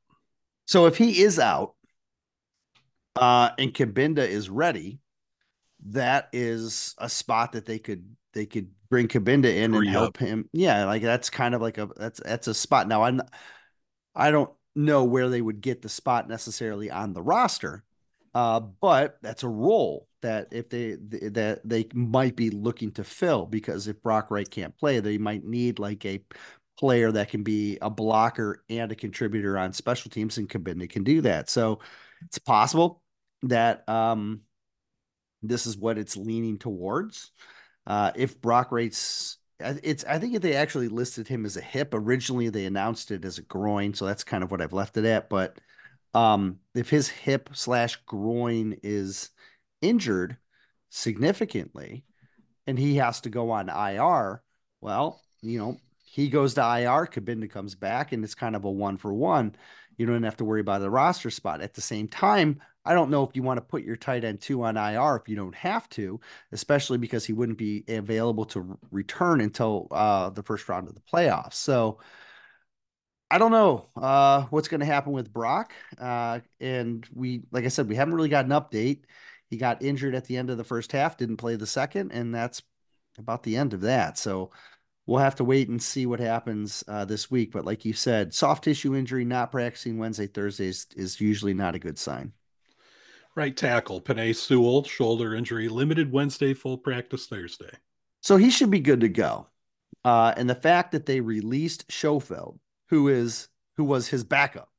So 0.66 0.86
if 0.86 0.96
he 0.96 1.20
is 1.22 1.38
out 1.38 1.74
uh, 3.16 3.50
and 3.58 3.74
Cabinda 3.74 4.26
is 4.26 4.48
ready, 4.48 5.00
that 5.86 6.28
is 6.32 6.94
a 6.98 7.08
spot 7.08 7.52
that 7.52 7.66
they 7.66 7.78
could 7.78 8.04
they 8.32 8.46
could 8.46 8.70
bring 8.88 9.08
Cabinda 9.08 9.54
in 9.54 9.74
and 9.74 9.88
help 9.88 10.16
him. 10.16 10.48
Yeah, 10.52 10.84
like 10.84 11.02
that's 11.02 11.30
kind 11.30 11.54
of 11.54 11.62
like 11.62 11.78
a 11.78 11.88
that's 11.96 12.20
that's 12.24 12.48
a 12.48 12.54
spot. 12.54 12.88
Now 12.88 13.02
I'm 13.02 13.20
I 14.14 14.30
don't 14.30 14.50
know 14.74 15.04
where 15.04 15.28
they 15.28 15.40
would 15.40 15.60
get 15.60 15.82
the 15.82 15.88
spot 15.88 16.28
necessarily 16.28 16.90
on 16.90 17.12
the 17.12 17.22
roster, 17.22 17.84
uh, 18.34 18.60
but 18.60 19.18
that's 19.22 19.42
a 19.42 19.48
role 19.48 20.06
that 20.22 20.48
if 20.52 20.68
they 20.68 20.96
that 21.00 21.60
they 21.64 21.86
might 21.94 22.36
be 22.36 22.50
looking 22.50 22.92
to 22.92 23.04
fill 23.04 23.46
because 23.46 23.88
if 23.88 24.02
Brock 24.02 24.30
Wright 24.30 24.48
can't 24.48 24.76
play, 24.76 25.00
they 25.00 25.18
might 25.18 25.44
need 25.44 25.78
like 25.78 26.04
a 26.04 26.22
player 26.78 27.12
that 27.12 27.28
can 27.28 27.42
be 27.42 27.78
a 27.82 27.90
blocker 27.90 28.64
and 28.70 28.90
a 28.90 28.94
contributor 28.94 29.58
on 29.58 29.72
special 29.72 30.10
teams, 30.10 30.38
and 30.38 30.48
Cabinda 30.48 30.88
can 30.88 31.04
do 31.04 31.20
that. 31.22 31.50
So 31.50 31.80
it's 32.26 32.38
possible 32.38 33.02
that 33.42 33.88
um, 33.88 34.40
this 35.42 35.66
is 35.66 35.76
what 35.76 35.98
it's 35.98 36.16
leaning 36.16 36.58
towards. 36.58 37.32
Uh, 37.86 38.12
if 38.14 38.40
Brock 38.40 38.72
Wright's, 38.72 39.38
it's 39.58 40.04
I 40.04 40.18
think 40.18 40.34
if 40.34 40.42
they 40.42 40.54
actually 40.54 40.88
listed 40.88 41.28
him 41.28 41.44
as 41.44 41.56
a 41.56 41.62
hip 41.62 41.90
originally, 41.92 42.48
they 42.48 42.66
announced 42.66 43.10
it 43.10 43.24
as 43.24 43.38
a 43.38 43.42
groin, 43.42 43.94
so 43.94 44.06
that's 44.06 44.24
kind 44.24 44.44
of 44.44 44.50
what 44.50 44.60
I've 44.60 44.72
left 44.72 44.96
it 44.96 45.04
at. 45.04 45.28
But 45.28 45.58
um, 46.14 46.58
if 46.74 46.90
his 46.90 47.08
hip 47.08 47.50
slash 47.52 47.96
groin 48.06 48.78
is 48.82 49.30
injured 49.80 50.36
significantly, 50.90 52.04
and 52.66 52.78
he 52.78 52.96
has 52.96 53.20
to 53.22 53.30
go 53.30 53.50
on 53.50 53.68
IR, 53.68 54.42
well, 54.80 55.20
you 55.42 55.58
know, 55.58 55.76
he 56.04 56.28
goes 56.28 56.54
to 56.54 56.60
IR, 56.60 57.06
Cabinda 57.06 57.48
comes 57.48 57.74
back, 57.74 58.12
and 58.12 58.24
it's 58.24 58.34
kind 58.34 58.56
of 58.56 58.64
a 58.64 58.70
one 58.70 58.96
for 58.96 59.12
one. 59.12 59.54
You 60.00 60.06
don't 60.06 60.22
have 60.22 60.38
to 60.38 60.46
worry 60.46 60.62
about 60.62 60.80
the 60.80 60.88
roster 60.88 61.28
spot. 61.28 61.60
At 61.60 61.74
the 61.74 61.82
same 61.82 62.08
time, 62.08 62.62
I 62.86 62.94
don't 62.94 63.10
know 63.10 63.22
if 63.22 63.36
you 63.36 63.42
want 63.42 63.58
to 63.58 63.60
put 63.60 63.82
your 63.82 63.96
tight 63.96 64.24
end 64.24 64.40
two 64.40 64.62
on 64.62 64.78
IR 64.78 65.16
if 65.16 65.28
you 65.28 65.36
don't 65.36 65.54
have 65.54 65.90
to, 65.90 66.18
especially 66.52 66.96
because 66.96 67.26
he 67.26 67.34
wouldn't 67.34 67.58
be 67.58 67.84
available 67.86 68.46
to 68.46 68.78
return 68.90 69.42
until 69.42 69.88
uh, 69.90 70.30
the 70.30 70.42
first 70.42 70.66
round 70.70 70.88
of 70.88 70.94
the 70.94 71.02
playoffs. 71.02 71.52
So 71.52 71.98
I 73.30 73.36
don't 73.36 73.50
know 73.50 73.90
uh, 73.94 74.44
what's 74.44 74.68
going 74.68 74.80
to 74.80 74.86
happen 74.86 75.12
with 75.12 75.34
Brock. 75.34 75.74
Uh, 75.98 76.40
and 76.60 77.06
we, 77.14 77.42
like 77.52 77.66
I 77.66 77.68
said, 77.68 77.86
we 77.86 77.94
haven't 77.96 78.14
really 78.14 78.30
got 78.30 78.46
an 78.46 78.52
update. 78.52 79.00
He 79.50 79.58
got 79.58 79.82
injured 79.82 80.14
at 80.14 80.24
the 80.24 80.38
end 80.38 80.48
of 80.48 80.56
the 80.56 80.64
first 80.64 80.92
half, 80.92 81.18
didn't 81.18 81.36
play 81.36 81.56
the 81.56 81.66
second, 81.66 82.12
and 82.12 82.34
that's 82.34 82.62
about 83.18 83.42
the 83.42 83.58
end 83.58 83.74
of 83.74 83.82
that. 83.82 84.16
So 84.16 84.50
we'll 85.10 85.18
have 85.18 85.34
to 85.34 85.44
wait 85.44 85.68
and 85.68 85.82
see 85.82 86.06
what 86.06 86.20
happens 86.20 86.84
uh, 86.86 87.04
this 87.04 87.28
week. 87.28 87.50
But 87.50 87.64
like 87.64 87.84
you 87.84 87.92
said, 87.92 88.32
soft 88.32 88.62
tissue 88.62 88.94
injury, 88.94 89.24
not 89.24 89.50
practicing 89.50 89.98
Wednesday, 89.98 90.28
Thursdays 90.28 90.86
is 90.94 91.20
usually 91.20 91.52
not 91.52 91.74
a 91.74 91.80
good 91.80 91.98
sign. 91.98 92.32
Right 93.34 93.56
tackle, 93.56 94.00
Penei 94.00 94.34
Sewell, 94.36 94.84
shoulder 94.84 95.34
injury, 95.34 95.68
limited 95.68 96.12
Wednesday, 96.12 96.54
full 96.54 96.78
practice 96.78 97.26
Thursday. 97.26 97.72
So 98.20 98.36
he 98.36 98.50
should 98.50 98.70
be 98.70 98.78
good 98.78 99.00
to 99.00 99.08
go. 99.08 99.48
Uh, 100.04 100.32
and 100.36 100.48
the 100.48 100.54
fact 100.54 100.92
that 100.92 101.06
they 101.06 101.20
released 101.20 101.90
Schofield, 101.90 102.60
who 102.88 103.08
is 103.08 103.48
who 103.76 103.84
was 103.84 104.06
his 104.06 104.22
backup, 104.22 104.70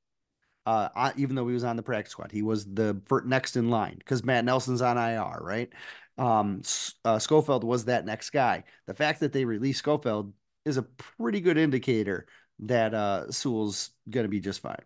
uh, 0.65 1.11
even 1.17 1.35
though 1.35 1.47
he 1.47 1.53
was 1.53 1.63
on 1.63 1.75
the 1.75 1.83
practice 1.83 2.11
squad, 2.11 2.31
he 2.31 2.41
was 2.41 2.65
the 2.65 3.01
next 3.25 3.57
in 3.57 3.69
line 3.69 3.95
because 3.97 4.23
Matt 4.23 4.45
Nelson's 4.45 4.81
on 4.81 4.97
IR, 4.97 5.39
right? 5.41 5.73
Um, 6.17 6.61
uh, 7.05 7.19
Schofield 7.19 7.63
was 7.63 7.85
that 7.85 8.05
next 8.05 8.31
guy. 8.31 8.63
The 8.87 8.93
fact 8.93 9.21
that 9.21 9.33
they 9.33 9.45
released 9.45 9.79
Schofield 9.79 10.33
is 10.65 10.77
a 10.77 10.83
pretty 10.83 11.41
good 11.41 11.57
indicator 11.57 12.27
that 12.59 12.93
uh, 12.93 13.31
Sewell's 13.31 13.91
going 14.09 14.25
to 14.25 14.29
be 14.29 14.39
just 14.39 14.61
fine. 14.61 14.83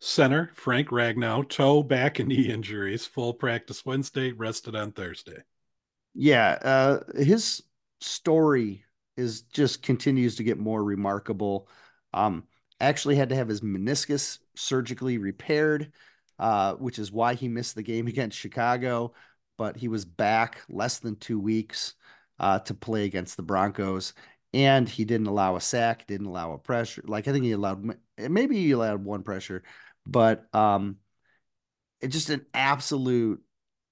Center 0.00 0.50
Frank 0.54 0.88
Ragnow, 0.88 1.48
toe, 1.48 1.82
back, 1.82 2.18
and 2.18 2.28
knee 2.28 2.50
injuries. 2.50 3.06
Full 3.06 3.34
practice 3.34 3.86
Wednesday, 3.86 4.32
rested 4.32 4.76
on 4.76 4.92
Thursday. 4.92 5.42
Yeah, 6.14 6.58
uh, 6.62 7.00
his 7.16 7.62
story 8.00 8.84
is 9.16 9.42
just 9.42 9.82
continues 9.82 10.36
to 10.36 10.44
get 10.44 10.58
more 10.58 10.82
remarkable. 10.82 11.68
Um, 12.12 12.44
actually 12.80 13.16
had 13.16 13.30
to 13.30 13.34
have 13.36 13.48
his 13.48 13.62
meniscus 13.62 14.38
surgically 14.56 15.18
repaired, 15.18 15.92
uh, 16.38 16.74
which 16.74 16.98
is 16.98 17.10
why 17.10 17.34
he 17.34 17.48
missed 17.48 17.74
the 17.74 17.82
game 17.82 18.06
against 18.08 18.38
Chicago. 18.38 19.14
But 19.56 19.76
he 19.76 19.88
was 19.88 20.04
back 20.04 20.62
less 20.68 20.98
than 20.98 21.16
two 21.16 21.38
weeks 21.38 21.94
uh, 22.38 22.58
to 22.60 22.74
play 22.74 23.04
against 23.04 23.36
the 23.36 23.42
Broncos, 23.42 24.14
and 24.52 24.88
he 24.88 25.04
didn't 25.04 25.26
allow 25.26 25.56
a 25.56 25.60
sack, 25.60 26.06
didn't 26.06 26.26
allow 26.26 26.52
a 26.52 26.58
pressure. 26.58 27.02
Like 27.06 27.28
I 27.28 27.32
think 27.32 27.44
he 27.44 27.52
allowed 27.52 27.96
maybe 28.18 28.56
he 28.56 28.72
allowed 28.72 29.04
one 29.04 29.22
pressure, 29.22 29.62
but 30.06 30.46
um, 30.54 30.96
it's 32.00 32.14
just 32.14 32.30
an 32.30 32.44
absolute 32.52 33.42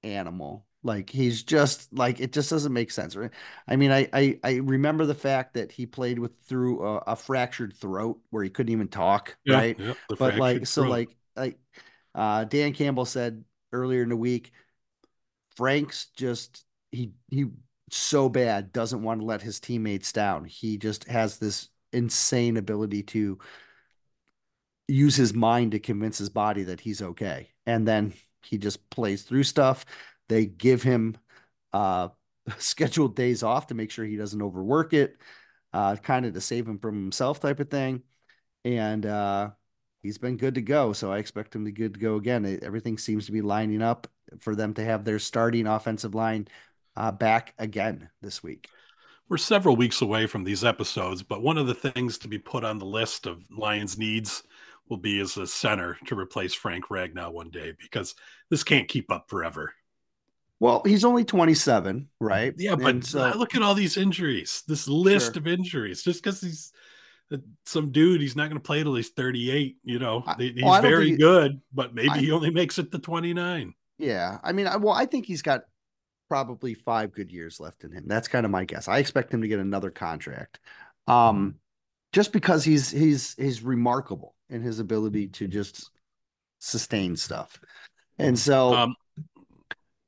animal. 0.03 0.67
Like 0.85 1.11
he's 1.11 1.45
just 1.45 1.93
like 1.93 2.21
it 2.21 2.33
just 2.33 2.51
doesn't 2.51 2.73
make 2.73 2.91
sense. 2.91 3.15
Right? 3.15 3.31
I 3.69 3.77
mean, 3.77 3.93
I, 3.93 4.09
I 4.13 4.39
I 4.43 4.55
remember 4.57 5.07
the 5.07 5.15
fact 5.15 5.55
that 5.55 5.71
he 5.71 5.87
played 5.87 6.19
with 6.19 6.33
through 6.43 6.85
a, 6.85 6.97
a 7.09 7.17
fractured 7.17 7.75
throat 7.77 8.19
where 8.31 8.43
he 8.43 8.51
couldn't 8.51 8.73
even 8.73 8.89
talk, 8.89 9.37
yeah, 9.45 9.57
right? 9.57 9.79
Yeah, 9.79 9.95
but 10.19 10.37
like 10.39 10.67
so 10.67 10.83
like 10.83 11.17
like 11.37 11.59
uh, 12.15 12.45
Dan 12.45 12.73
Campbell 12.73 13.05
said 13.05 13.45
earlier 13.73 14.03
in 14.03 14.09
the 14.09 14.17
week, 14.17 14.53
Frank's 15.57 16.07
just 16.17 16.65
he 16.91 17.13
he 17.31 17.47
so 17.91 18.29
bad 18.29 18.73
doesn't 18.73 19.03
want 19.03 19.21
to 19.21 19.27
let 19.27 19.43
his 19.43 19.61
teammates 19.61 20.13
down. 20.13 20.45
He 20.45 20.79
just 20.79 21.05
has 21.05 21.39
this 21.39 21.69
insane 21.93 22.57
ability 22.57 23.03
to 23.03 23.39
use 24.89 25.15
his 25.15 25.35
mind 25.35 25.73
to 25.73 25.79
convince 25.79 26.19
his 26.19 26.31
body 26.31 26.65
that 26.65 26.81
he's 26.81 27.03
okay. 27.03 27.51
And 27.67 27.87
then 27.87 28.15
he 28.43 28.59
just 28.59 28.89
plays 28.91 29.23
through 29.23 29.45
stuff. 29.45 29.85
They 30.29 30.47
give 30.47 30.83
him 30.83 31.17
uh, 31.73 32.09
scheduled 32.59 33.17
days 33.17 33.43
off 33.43 33.69
to 33.69 33.75
make 33.75 33.91
sure 33.91 34.05
he 34.05 34.17
doesn't 34.17 34.43
overwork 34.43 34.93
it, 34.93 35.17
uh, 35.73 35.97
kind 35.97 36.27
of 36.27 36.35
to 36.35 36.41
save 36.41 36.67
him 36.67 36.79
from 36.79 36.97
himself, 36.97 37.41
type 37.41 37.61
of 37.61 37.71
thing. 37.71 38.03
And 38.65 39.05
uh, 39.07 39.51
he's 40.03 40.19
been 40.19 40.37
good 40.37 40.55
to 40.55 40.63
go. 40.63 40.93
So 40.93 41.13
I 41.13 41.19
expect 41.19 41.55
him 41.55 41.65
to 41.65 41.71
be 41.71 41.77
good 41.77 41.95
to 41.95 42.01
go 42.01 42.17
again. 42.17 42.45
It, 42.45 42.63
everything 42.63 42.99
seems 42.99 43.27
to 43.27 43.33
be 43.33 43.43
lining 43.43 43.83
up 43.83 44.09
for 44.41 44.55
them 44.55 44.75
to 44.75 44.85
have 44.85 45.05
their 45.05 45.19
starting 45.19 45.67
offensive 45.67 46.15
line 46.15 46.49
uh, 46.97 47.13
back 47.13 47.55
again 47.59 48.09
this 48.21 48.43
week. 48.43 48.69
We're 49.29 49.39
several 49.39 49.77
weeks 49.77 50.03
away 50.03 50.27
from 50.27 50.45
these 50.45 50.65
episodes, 50.65 51.23
but 51.23 51.43
one 51.43 51.57
of 51.57 51.67
the 51.67 51.75
things 51.75 52.19
to 52.19 52.29
be 52.29 52.39
put 52.39 52.65
on 52.65 52.79
the 52.79 52.85
list 52.85 53.27
of 53.27 53.43
Lions 53.51 53.97
needs 53.97 54.43
will 54.89 54.99
be 54.99 55.21
as 55.21 55.37
a 55.37 55.47
center 55.47 55.97
to 56.07 56.19
replace 56.19 56.53
Frank 56.53 56.87
Ragnow 56.87 57.33
one 57.33 57.51
day 57.51 57.73
because 57.81 58.15
this 58.51 58.63
can't 58.63 58.89
keep 58.89 59.11
up 59.11 59.31
forever. 59.31 59.73
Well, 60.61 60.83
he's 60.85 61.05
only 61.05 61.25
27, 61.25 62.09
right? 62.21 62.55
Yeah, 62.57 62.77
but 62.77 63.05
so, 63.05 63.33
look 63.37 63.55
at 63.57 63.63
all 63.63 63.75
these 63.75 63.97
injuries, 63.97 64.63
this 64.69 64.87
list 64.87 65.35
sure. 65.35 65.41
of 65.41 65.49
injuries. 65.49 66.03
Just 66.03 66.23
because 66.23 66.41
he's 66.41 66.73
some 67.67 67.91
dude, 67.91 68.21
he's 68.21 68.37
not 68.37 68.49
going 68.49 68.61
to 68.61 68.61
play 68.61 68.83
till 68.83 68.95
he's 68.95 69.09
38. 69.11 69.79
You 69.83 69.99
know, 69.99 70.25
he's 70.39 70.63
well, 70.63 70.83
very 70.83 71.11
he, 71.11 71.17
good, 71.17 71.61
but 71.73 71.95
maybe 71.95 72.11
I, 72.11 72.19
he 72.19 72.31
only 72.31 72.51
makes 72.51 72.79
it 72.79 72.93
to 72.93 72.99
29. 72.99 73.75
Yeah. 73.99 74.39
I 74.43 74.53
mean, 74.53 74.67
I, 74.67 74.77
well, 74.77 74.95
I 74.95 75.07
think 75.07 75.27
he's 75.27 75.43
got 75.43 75.65
probably 76.29 76.75
five 76.75 77.13
good 77.13 77.31
years 77.31 77.61
left 77.61 77.85
in 77.85 77.93
him. 77.93 78.05
That's 78.07 78.29
kind 78.29 78.47
of 78.47 78.51
my 78.51 78.65
guess. 78.65 78.89
I 78.89 78.99
expect 78.99 79.33
him 79.33 79.43
to 79.43 79.49
get 79.49 79.61
another 79.61 79.91
contract. 79.91 80.61
Um, 81.07 81.57
just 82.13 82.33
because 82.33 82.65
he's 82.65 82.91
he's 82.91 83.35
he's 83.35 83.63
remarkable 83.63 84.35
in 84.49 84.63
his 84.63 84.79
ability 84.79 85.29
to 85.29 85.49
just 85.49 85.91
sustain 86.59 87.17
stuff. 87.17 87.61
And 88.19 88.39
so 88.39 88.75
um, 88.75 88.97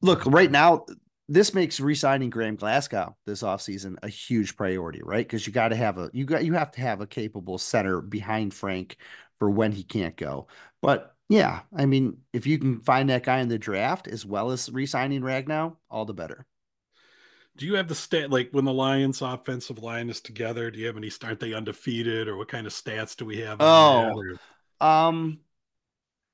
look, 0.03 0.25
right 0.27 0.51
now, 0.51 0.87
this 1.29 1.55
makes 1.55 1.81
re-signing 1.81 2.31
Graham 2.31 2.57
Glasgow 2.57 3.16
this 3.27 3.42
offseason 3.42 3.97
a 4.03 4.09
huge 4.09 4.57
priority, 4.57 5.03
right? 5.03 5.27
Because 5.27 5.47
you 5.47 5.53
got 5.53 5.68
to 5.68 5.77
have 5.77 5.99
a 5.99 6.11
you 6.12 6.25
got 6.25 6.44
you 6.44 6.53
have 6.55 6.70
to 6.73 6.81
have 6.81 7.01
a 7.01 7.07
capable 7.07 7.59
center 7.59 8.01
behind 8.01 8.53
Frank 8.55 8.97
for 9.38 9.51
when 9.51 9.73
he 9.73 9.83
can't 9.83 10.16
go. 10.16 10.47
But 10.83 11.13
yeah, 11.28 11.60
I 11.74 11.87
mean, 11.87 12.18
if 12.32 12.46
you 12.46 12.58
can 12.58 12.80
find 12.80 13.10
that 13.10 13.24
guy 13.24 13.40
in 13.40 13.48
the 13.48 13.58
draft 13.58 14.08
as 14.08 14.26
well 14.26 14.50
as 14.50 14.70
re-signing 14.70 15.22
Ragnow, 15.22 15.76
all 15.90 16.04
the 16.04 16.14
better. 16.14 16.46
Do 17.56 17.66
you 17.66 17.74
have 17.74 17.88
the 17.88 17.94
stat 17.94 18.30
like 18.30 18.50
when 18.50 18.64
the 18.64 18.72
Lions 18.72 19.22
offensive 19.22 19.78
line 19.78 20.10
is 20.10 20.20
together? 20.20 20.70
Do 20.70 20.78
you 20.78 20.87
have 20.87 20.96
any 20.96 21.08
start 21.08 21.30
Aren't 21.30 21.40
they 21.40 21.54
undefeated 21.54 22.26
or 22.26 22.37
what 22.37 22.48
kind 22.48 22.66
of 22.66 22.72
stats 22.72 23.16
do 23.16 23.24
we 23.24 23.38
have? 23.38 23.58
Oh, 23.60 24.22
um, 24.80 25.38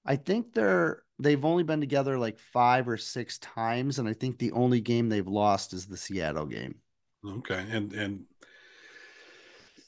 I 0.04 0.16
think 0.16 0.54
they're 0.54 1.02
they've 1.18 1.44
only 1.44 1.62
been 1.62 1.80
together 1.80 2.18
like 2.18 2.38
five 2.38 2.88
or 2.88 2.96
six 2.96 3.38
times, 3.38 3.98
and 3.98 4.08
I 4.08 4.14
think 4.14 4.38
the 4.38 4.52
only 4.52 4.80
game 4.80 5.08
they've 5.08 5.26
lost 5.26 5.74
is 5.74 5.86
the 5.86 5.96
Seattle 5.98 6.46
game. 6.46 6.76
Okay, 7.24 7.66
and 7.70 7.92
and 7.92 8.24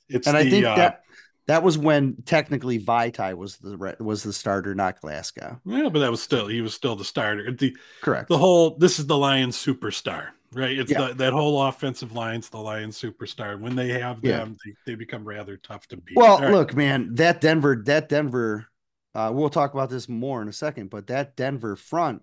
it's 0.09 0.27
and 0.27 0.37
the, 0.37 0.41
I 0.41 0.51
think 0.51 0.67
uh, 0.67 0.77
that 0.77 1.03
that 1.47 1.63
was 1.63 1.77
when 1.77 2.17
technically 2.25 2.79
Vaitai 2.79 3.37
was 3.37 3.57
the 3.59 3.97
was 4.01 4.23
the 4.23 4.33
starter, 4.33 4.75
not 4.75 5.01
Glasgow. 5.01 5.61
Yeah, 5.65 5.89
but 5.89 6.01
that 6.01 6.11
was 6.11 6.23
still 6.23 6.47
he 6.47 6.61
was 6.61 6.75
still 6.75 6.97
the 6.97 7.05
starter. 7.05 7.51
The 7.53 7.77
correct. 8.01 8.29
The 8.29 8.39
whole 8.39 8.77
this 8.77 8.99
is 8.99 9.07
the 9.07 9.19
Lions 9.19 9.57
superstar, 9.57 10.29
right? 10.53 10.79
It's 10.79 10.91
yeah. 10.91 11.09
the, 11.09 11.15
that 11.15 11.33
whole 11.33 11.63
offensive 11.63 12.13
line's 12.13 12.49
the 12.49 12.59
Lions 12.59 13.01
superstar. 13.01 13.59
When 13.59 13.75
they 13.75 14.01
have 14.01 14.21
them, 14.23 14.57
yeah. 14.65 14.73
they, 14.87 14.93
they 14.93 14.95
become 14.95 15.25
rather 15.25 15.57
tough 15.57 15.87
to 15.89 15.97
beat. 15.97 16.17
Well, 16.17 16.39
right. 16.39 16.53
look, 16.53 16.75
man, 16.75 17.15
that 17.15 17.41
Denver, 17.41 17.83
that 17.87 18.09
Denver 18.09 18.69
uh, 19.15 19.31
we'll 19.33 19.51
talk 19.51 19.75
about 19.75 19.91
this 19.91 20.09
more 20.09 20.41
in 20.41 20.49
a 20.49 20.53
second, 20.53 20.91
but 20.91 21.09
that 21.09 21.37
Denver 21.37 21.77
front 21.77 22.23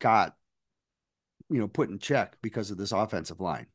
got, 0.00 0.36
you 1.48 1.58
know, 1.58 1.68
put 1.68 1.88
in 1.88 1.98
check 1.98 2.36
because 2.42 2.70
of 2.70 2.76
this 2.76 2.92
offensive 2.92 3.40
line. 3.40 3.66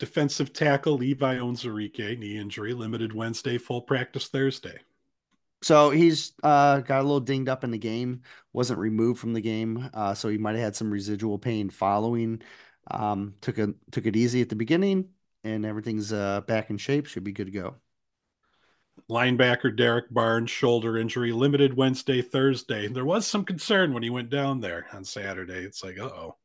Defensive 0.00 0.52
tackle 0.52 0.94
Levi 0.94 1.36
Onwuzurike, 1.36 2.18
knee 2.18 2.38
injury, 2.38 2.72
limited 2.72 3.12
Wednesday, 3.12 3.58
full 3.58 3.82
practice 3.82 4.28
Thursday. 4.28 4.78
So 5.62 5.90
he's 5.90 6.32
uh, 6.42 6.80
got 6.80 7.00
a 7.00 7.02
little 7.02 7.20
dinged 7.20 7.50
up 7.50 7.64
in 7.64 7.70
the 7.70 7.78
game, 7.78 8.22
wasn't 8.54 8.80
removed 8.80 9.20
from 9.20 9.34
the 9.34 9.42
game, 9.42 9.90
uh, 9.92 10.14
so 10.14 10.28
he 10.30 10.38
might 10.38 10.56
have 10.56 10.64
had 10.64 10.76
some 10.76 10.90
residual 10.90 11.38
pain 11.38 11.68
following. 11.68 12.40
Um, 12.90 13.34
took 13.42 13.58
a 13.58 13.74
took 13.90 14.06
it 14.06 14.16
easy 14.16 14.40
at 14.40 14.48
the 14.48 14.56
beginning, 14.56 15.10
and 15.44 15.66
everything's 15.66 16.12
uh, 16.14 16.40
back 16.40 16.70
in 16.70 16.78
shape. 16.78 17.06
Should 17.06 17.24
be 17.24 17.32
good 17.32 17.46
to 17.46 17.52
go. 17.52 17.76
Linebacker 19.10 19.76
Derek 19.76 20.12
Barnes 20.12 20.50
shoulder 20.50 20.96
injury, 20.96 21.32
limited 21.32 21.76
Wednesday, 21.76 22.22
Thursday. 22.22 22.88
There 22.88 23.04
was 23.04 23.26
some 23.26 23.44
concern 23.44 23.92
when 23.92 24.02
he 24.02 24.10
went 24.10 24.30
down 24.30 24.60
there 24.60 24.86
on 24.92 25.04
Saturday. 25.04 25.62
It's 25.64 25.84
like, 25.84 25.98
oh. 25.98 26.36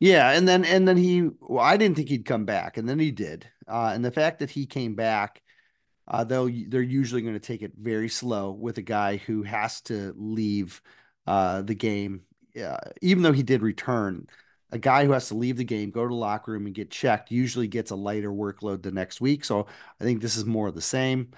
Yeah, 0.00 0.30
and 0.32 0.46
then 0.46 0.64
and 0.64 0.86
then 0.86 0.96
he 0.96 1.22
well, 1.40 1.64
I 1.64 1.76
didn't 1.76 1.96
think 1.96 2.08
he'd 2.08 2.26
come 2.26 2.44
back, 2.44 2.76
and 2.76 2.88
then 2.88 2.98
he 2.98 3.10
did. 3.10 3.48
Uh, 3.66 3.92
and 3.94 4.04
the 4.04 4.10
fact 4.10 4.40
that 4.40 4.50
he 4.50 4.66
came 4.66 4.94
back, 4.94 5.42
uh, 6.08 6.24
though 6.24 6.48
they're 6.48 6.82
usually 6.82 7.22
going 7.22 7.34
to 7.34 7.40
take 7.40 7.62
it 7.62 7.72
very 7.78 8.08
slow 8.08 8.52
with 8.52 8.78
a 8.78 8.82
guy 8.82 9.16
who 9.18 9.42
has 9.44 9.80
to 9.82 10.14
leave 10.16 10.82
uh, 11.26 11.62
the 11.62 11.74
game, 11.74 12.22
even 13.02 13.22
though 13.22 13.32
he 13.32 13.42
did 13.42 13.62
return. 13.62 14.28
A 14.72 14.78
guy 14.78 15.04
who 15.04 15.12
has 15.12 15.28
to 15.28 15.36
leave 15.36 15.56
the 15.56 15.64
game, 15.64 15.90
go 15.90 16.02
to 16.02 16.08
the 16.08 16.14
locker 16.14 16.50
room, 16.52 16.66
and 16.66 16.74
get 16.74 16.90
checked 16.90 17.30
usually 17.30 17.68
gets 17.68 17.92
a 17.92 17.96
lighter 17.96 18.30
workload 18.32 18.82
the 18.82 18.90
next 18.90 19.20
week. 19.20 19.44
So 19.44 19.68
I 20.00 20.04
think 20.04 20.20
this 20.20 20.36
is 20.36 20.44
more 20.44 20.66
of 20.68 20.74
the 20.74 20.80
same. 20.82 21.30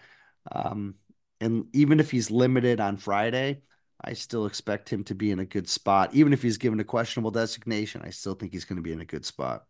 Um, 0.51 0.95
and 1.41 1.67
even 1.75 2.01
if 2.01 2.11
he's 2.11 2.31
limited 2.31 2.81
on 2.81 2.97
Friday, 2.97 3.61
I 4.07 4.13
still 4.13 4.47
expect 4.47 4.89
him 4.89 5.03
to 5.05 5.15
be 5.15 5.31
in 5.31 5.41
a 5.41 5.45
good 5.45 5.69
spot. 5.69 6.15
Even 6.15 6.33
if 6.33 6.43
he's 6.43 6.59
given 6.59 6.79
a 6.81 6.85
questionable 6.85 7.31
designation, 7.31 8.03
I 8.05 8.11
still 8.11 8.35
think 8.35 8.53
he's 8.53 8.65
going 8.65 8.77
to 8.77 8.83
be 8.83 8.93
in 8.93 9.01
a 9.01 9.05
good 9.05 9.25
spot. 9.25 9.65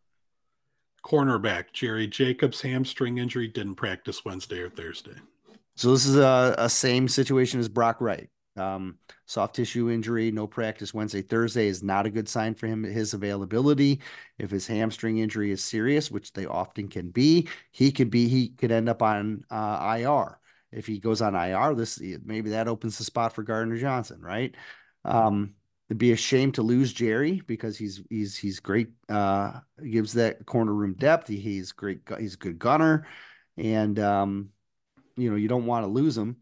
Cornerback 1.03 1.73
Jerry 1.73 2.07
Jacobs 2.07 2.61
hamstring 2.61 3.19
injury 3.19 3.49
didn't 3.49 3.77
practice 3.77 4.25
Wednesday 4.25 4.61
or 4.61 4.69
Thursday. 4.69 5.15
So 5.77 5.93
this 5.93 6.07
is 6.07 6.17
a, 6.17 6.55
a 6.59 6.69
same 6.69 7.07
situation 7.07 7.61
as 7.61 7.69
Brock 7.69 8.01
Wright. 8.01 8.29
Um, 8.57 8.97
soft 9.27 9.55
tissue 9.55 9.91
injury, 9.91 10.31
no 10.31 10.47
practice 10.47 10.95
Wednesday, 10.95 11.21
Thursday 11.21 11.69
is 11.69 11.83
not 11.83 12.07
a 12.07 12.11
good 12.11 12.29
sign 12.29 12.55
for 12.55 12.67
him. 12.67 12.83
His 12.83 13.13
availability, 13.13 14.01
if 14.39 14.51
his 14.51 14.67
hamstring 14.67 15.19
injury 15.19 15.51
is 15.51 15.63
serious, 15.63 16.11
which 16.11 16.33
they 16.33 16.47
often 16.47 16.89
can 16.89 17.11
be, 17.11 17.49
he 17.71 17.93
could 17.93 18.11
be 18.11 18.29
he 18.29 18.49
could 18.49 18.73
end 18.73 18.89
up 18.89 19.03
on 19.03 19.45
uh, 19.51 19.99
IR. 19.99 20.39
If 20.77 20.87
he 20.87 20.99
goes 20.99 21.23
on 21.23 21.35
IR, 21.35 21.75
this 21.75 22.01
maybe 22.25 22.51
that 22.51 22.69
opens 22.69 22.99
the 22.99 23.05
spot 23.05 23.33
for 23.33 23.43
Gardner 23.43 23.79
Johnson, 23.79 24.21
right? 24.21 24.55
Um, 25.05 25.55
it'd 25.89 25.99
be 25.99 26.13
a 26.13 26.17
shame 26.17 26.53
to 26.53 26.63
lose 26.63 26.93
Jerry 26.93 27.43
because 27.47 27.79
he's 27.79 28.03
he's 28.11 28.37
he's 28.37 28.61
great. 28.61 28.91
Uh, 29.09 29.61
gives 29.91 30.13
that 30.15 30.47
corner 30.47 30.73
room 30.73 30.95
depth. 30.95 31.29
He, 31.29 31.39
he's 31.39 31.73
great. 31.73 32.01
He's 32.19 32.35
a 32.35 32.39
good 32.39 32.59
gunner, 32.59 33.07
and 33.57 33.99
um, 33.99 34.51
you 35.17 35.31
know 35.31 35.37
you 35.37 35.49
don't 35.49 35.67
want 35.67 35.85
to 35.85 35.91
lose 35.91 36.17
him 36.17 36.37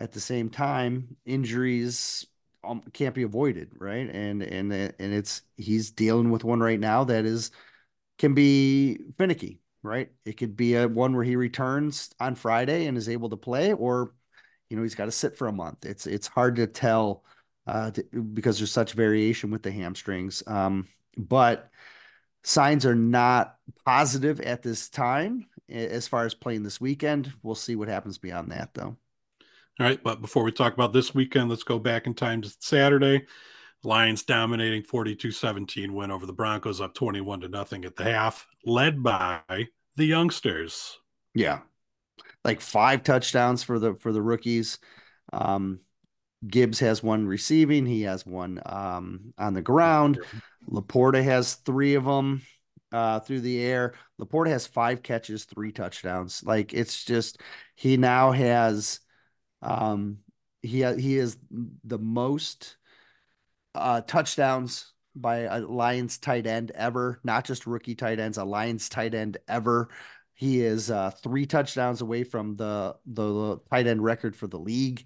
at 0.00 0.12
the 0.12 0.20
same 0.20 0.48
time, 0.48 1.16
injuries 1.26 2.26
um, 2.64 2.82
can't 2.92 3.14
be 3.14 3.22
avoided, 3.22 3.70
right? 3.78 4.08
And 4.08 4.42
and 4.42 4.72
and 4.72 4.94
it's 4.98 5.42
he's 5.56 5.90
dealing 5.90 6.30
with 6.30 6.44
one 6.44 6.60
right 6.60 6.78
now 6.78 7.04
that 7.04 7.24
is 7.24 7.50
can 8.18 8.34
be 8.34 8.98
finicky, 9.16 9.60
right? 9.82 10.10
It 10.24 10.36
could 10.36 10.56
be 10.56 10.74
a 10.74 10.88
one 10.88 11.14
where 11.14 11.24
he 11.24 11.36
returns 11.36 12.10
on 12.20 12.34
Friday 12.34 12.86
and 12.86 12.96
is 12.96 13.08
able 13.08 13.30
to 13.30 13.36
play, 13.36 13.72
or 13.72 14.14
you 14.70 14.76
know 14.76 14.82
he's 14.82 14.94
got 14.94 15.06
to 15.06 15.12
sit 15.12 15.36
for 15.36 15.48
a 15.48 15.52
month. 15.52 15.86
It's 15.86 16.06
it's 16.06 16.26
hard 16.26 16.56
to 16.56 16.66
tell 16.66 17.24
uh, 17.66 17.90
to, 17.92 18.02
because 18.02 18.58
there's 18.58 18.72
such 18.72 18.92
variation 18.92 19.50
with 19.50 19.62
the 19.62 19.70
hamstrings. 19.70 20.42
Um, 20.46 20.88
but 21.16 21.70
signs 22.44 22.86
are 22.86 22.94
not 22.94 23.56
positive 23.84 24.40
at 24.40 24.62
this 24.62 24.88
time 24.88 25.46
as 25.68 26.08
far 26.08 26.24
as 26.24 26.34
playing 26.34 26.62
this 26.62 26.80
weekend. 26.80 27.32
We'll 27.42 27.54
see 27.54 27.76
what 27.76 27.88
happens 27.88 28.18
beyond 28.18 28.52
that, 28.52 28.70
though. 28.74 28.96
All 29.80 29.86
right, 29.86 30.02
but 30.02 30.20
before 30.20 30.42
we 30.42 30.50
talk 30.50 30.74
about 30.74 30.92
this 30.92 31.14
weekend, 31.14 31.50
let's 31.50 31.62
go 31.62 31.78
back 31.78 32.06
in 32.06 32.14
time 32.14 32.42
to 32.42 32.52
Saturday. 32.58 33.26
Lions 33.84 34.24
dominating 34.24 34.82
42-17 34.82 35.90
win 35.90 36.10
over 36.10 36.26
the 36.26 36.32
Broncos 36.32 36.80
up 36.80 36.94
21 36.94 37.42
to 37.42 37.48
nothing 37.48 37.84
at 37.84 37.96
the 37.96 38.04
half, 38.04 38.46
led 38.64 39.02
by 39.02 39.40
the 39.96 40.04
youngsters. 40.04 40.98
Yeah. 41.34 41.60
Like 42.44 42.60
five 42.60 43.02
touchdowns 43.02 43.62
for 43.62 43.78
the 43.78 43.94
for 43.94 44.12
the 44.12 44.22
rookies. 44.22 44.78
Um, 45.32 45.80
Gibbs 46.46 46.80
has 46.80 47.02
one 47.02 47.26
receiving, 47.26 47.84
he 47.84 48.02
has 48.02 48.24
one 48.24 48.60
um, 48.64 49.34
on 49.38 49.54
the 49.54 49.62
ground. 49.62 50.20
LaPorta 50.70 51.22
has 51.22 51.54
three 51.54 51.94
of 51.94 52.04
them 52.04 52.42
uh, 52.92 53.20
through 53.20 53.40
the 53.40 53.60
air. 53.60 53.94
LaPorta 54.20 54.48
has 54.48 54.66
five 54.66 55.02
catches, 55.02 55.44
three 55.44 55.72
touchdowns. 55.72 56.42
Like 56.44 56.72
it's 56.74 57.04
just 57.04 57.40
he 57.74 57.96
now 57.96 58.32
has 58.32 59.00
um, 59.62 60.18
he 60.62 60.84
he 60.94 61.18
is 61.18 61.36
the 61.84 61.98
most 61.98 62.76
uh, 63.78 64.00
touchdowns 64.02 64.92
by 65.14 65.38
a 65.40 65.60
Lions 65.60 66.18
tight 66.18 66.46
end 66.46 66.70
ever, 66.74 67.20
not 67.24 67.44
just 67.44 67.66
rookie 67.66 67.94
tight 67.94 68.20
ends, 68.20 68.38
a 68.38 68.44
Lions 68.44 68.88
tight 68.88 69.14
end 69.14 69.38
ever. 69.48 69.88
He 70.34 70.60
is 70.60 70.90
uh, 70.90 71.10
three 71.10 71.46
touchdowns 71.46 72.00
away 72.00 72.24
from 72.24 72.56
the, 72.56 72.94
the, 73.06 73.26
the 73.26 73.60
tight 73.70 73.86
end 73.86 74.02
record 74.02 74.36
for 74.36 74.46
the 74.46 74.58
league. 74.58 75.04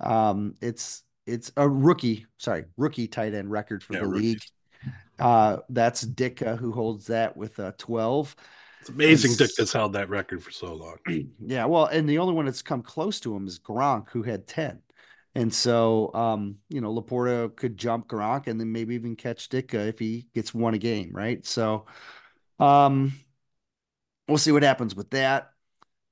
Um, 0.00 0.54
it's 0.62 1.02
it's 1.26 1.52
a 1.56 1.68
rookie, 1.68 2.26
sorry, 2.38 2.64
rookie 2.76 3.06
tight 3.06 3.34
end 3.34 3.50
record 3.50 3.82
for 3.84 3.92
yeah, 3.92 4.00
the 4.00 4.06
rookies. 4.06 4.22
league. 4.22 4.42
Uh, 5.18 5.58
that's 5.68 6.04
Ditka 6.04 6.58
who 6.58 6.72
holds 6.72 7.08
that 7.08 7.36
with 7.36 7.60
uh, 7.60 7.72
12. 7.76 8.34
It's 8.80 8.88
amazing 8.88 9.34
Dick 9.36 9.50
has 9.58 9.72
held 9.72 9.92
that 9.92 10.08
record 10.08 10.42
for 10.42 10.50
so 10.50 10.74
long. 10.74 10.96
Yeah, 11.38 11.66
well, 11.66 11.86
and 11.86 12.08
the 12.08 12.18
only 12.18 12.32
one 12.32 12.46
that's 12.46 12.62
come 12.62 12.82
close 12.82 13.20
to 13.20 13.36
him 13.36 13.46
is 13.46 13.58
Gronk, 13.58 14.08
who 14.08 14.22
had 14.22 14.46
10. 14.46 14.80
And 15.34 15.52
so, 15.54 16.12
um, 16.12 16.56
you 16.68 16.80
know, 16.80 16.92
LaPorta 16.92 17.54
could 17.54 17.76
jump 17.76 18.08
Gronk 18.08 18.48
and 18.48 18.58
then 18.58 18.72
maybe 18.72 18.96
even 18.96 19.14
catch 19.14 19.48
Ditka 19.48 19.88
if 19.88 19.98
he 19.98 20.26
gets 20.34 20.52
one 20.52 20.74
a 20.74 20.78
game, 20.78 21.10
right? 21.12 21.44
So, 21.46 21.86
um, 22.58 23.12
we'll 24.26 24.38
see 24.38 24.52
what 24.52 24.62
happens 24.62 24.94
with 24.94 25.10
that. 25.10 25.52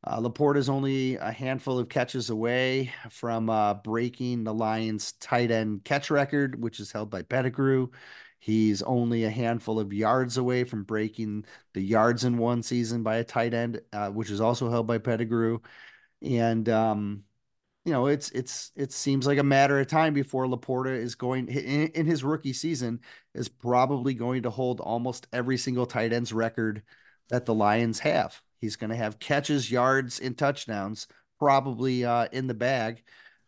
Uh, 0.05 0.21
LaPorta 0.21 0.57
is 0.57 0.69
only 0.69 1.17
a 1.17 1.33
handful 1.33 1.79
of 1.79 1.89
catches 1.89 2.31
away 2.31 2.93
from 3.11 3.51
uh, 3.51 3.75
breaking 3.75 4.45
the 4.45 4.55
Lions' 4.55 5.13
tight 5.13 5.51
end 5.51 5.83
catch 5.85 6.11
record, 6.11 6.63
which 6.63 6.79
is 6.79 6.93
held 6.93 7.11
by 7.11 7.23
Pettigrew. 7.23 7.89
He's 8.39 8.83
only 8.83 9.25
a 9.25 9.31
handful 9.31 9.81
of 9.81 9.93
yards 9.93 10.37
away 10.37 10.63
from 10.63 10.85
breaking 10.85 11.45
the 11.75 11.81
yards 11.81 12.23
in 12.25 12.39
one 12.39 12.63
season 12.63 13.03
by 13.03 13.17
a 13.17 13.25
tight 13.25 13.53
end, 13.53 13.81
uh, 13.93 14.11
which 14.11 14.31
is 14.31 14.41
also 14.41 14.71
held 14.71 14.87
by 14.87 14.99
Pettigrew. 14.99 15.59
And 16.23 16.69
um, 16.69 17.25
you 17.89 17.95
know, 17.95 18.07
it's 18.07 18.29
it's 18.33 18.71
it 18.77 18.93
seems 18.93 19.27
like 19.27 19.39
a 19.39 19.43
matter 19.43 19.81
of 19.81 19.87
time 19.87 20.13
before 20.13 20.45
LaPorta 20.45 20.95
is 20.95 21.15
going 21.15 21.49
in, 21.49 21.89
in 21.89 22.05
his 22.05 22.23
rookie 22.23 22.53
season 22.53 23.01
is 23.35 23.49
probably 23.49 24.13
going 24.13 24.43
to 24.43 24.51
hold 24.51 24.81
almost 24.81 25.27
every 25.33 25.57
single 25.57 25.87
tight 25.87 26.13
end's 26.13 26.31
record 26.31 26.83
that 27.31 27.47
the 27.47 27.55
Lions 27.55 27.99
have. 28.01 28.43
He's 28.61 28.77
going 28.77 28.91
to 28.91 28.97
have 28.97 29.19
catches, 29.19 29.71
yards, 29.71 30.21
and 30.21 30.37
touchdowns 30.37 31.07
probably 31.39 32.05
uh, 32.05 32.29
in 32.31 32.47
the 32.47 32.53
bag 32.53 33.05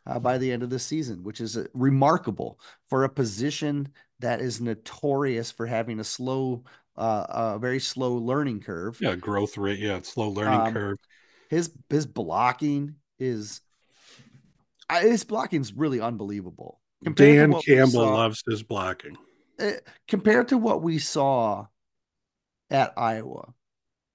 uh, 0.06 0.18
by 0.18 0.38
the 0.38 0.50
end 0.50 0.62
of 0.62 0.70
the 0.70 0.78
season, 0.78 1.22
which 1.22 1.42
is 1.42 1.58
uh, 1.58 1.66
remarkable 1.74 2.58
for 2.88 3.04
a 3.04 3.10
position 3.10 3.90
that 4.20 4.40
is 4.40 4.58
notorious 4.58 5.50
for 5.50 5.66
having 5.66 6.00
a 6.00 6.04
slow, 6.04 6.64
uh, 6.96 7.26
a 7.28 7.58
very 7.58 7.78
slow 7.78 8.14
learning 8.14 8.60
curve. 8.60 8.96
Yeah, 9.02 9.16
growth 9.16 9.58
rate. 9.58 9.80
Yeah, 9.80 10.00
slow 10.00 10.30
learning 10.30 10.60
um, 10.60 10.72
curve. 10.72 10.98
His 11.50 11.74
his 11.90 12.06
blocking 12.06 12.94
is 13.18 13.60
his 14.98 15.24
blocking 15.24 15.60
is 15.60 15.72
really 15.72 16.00
unbelievable. 16.00 16.80
Dan 17.14 17.54
Campbell 17.60 17.90
saw, 17.90 18.14
loves 18.14 18.42
his 18.46 18.62
blocking. 18.62 19.16
Uh, 19.58 19.72
compared 20.08 20.48
to 20.48 20.58
what 20.58 20.82
we 20.82 20.98
saw 20.98 21.66
at 22.70 22.92
Iowa, 22.96 23.52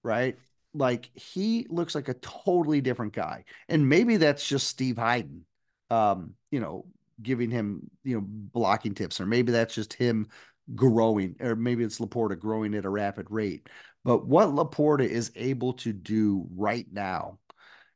right? 0.03 0.37
Like 0.73 1.09
he 1.13 1.65
looks 1.69 1.95
like 1.95 2.09
a 2.09 2.15
totally 2.15 2.81
different 2.81 3.13
guy, 3.13 3.45
and 3.69 3.87
maybe 3.87 4.17
that's 4.17 4.47
just 4.47 4.67
Steve 4.67 4.95
Heiden, 4.95 5.41
um, 5.89 6.33
you 6.51 6.59
know, 6.59 6.85
giving 7.21 7.49
him, 7.49 7.89
you 8.03 8.15
know, 8.15 8.23
blocking 8.25 8.93
tips, 8.93 9.21
or 9.21 9.25
maybe 9.25 9.51
that's 9.51 9.73
just 9.73 9.93
him 9.93 10.27
growing, 10.73 11.35
or 11.39 11.55
maybe 11.55 11.83
it's 11.83 11.99
LaPorta 11.99 12.37
growing 12.37 12.75
at 12.75 12.85
a 12.85 12.89
rapid 12.89 13.27
rate. 13.29 13.69
But 14.03 14.27
what 14.27 14.49
LaPorta 14.49 15.07
is 15.07 15.31
able 15.35 15.73
to 15.73 15.93
do 15.93 16.47
right 16.55 16.85
now 16.91 17.39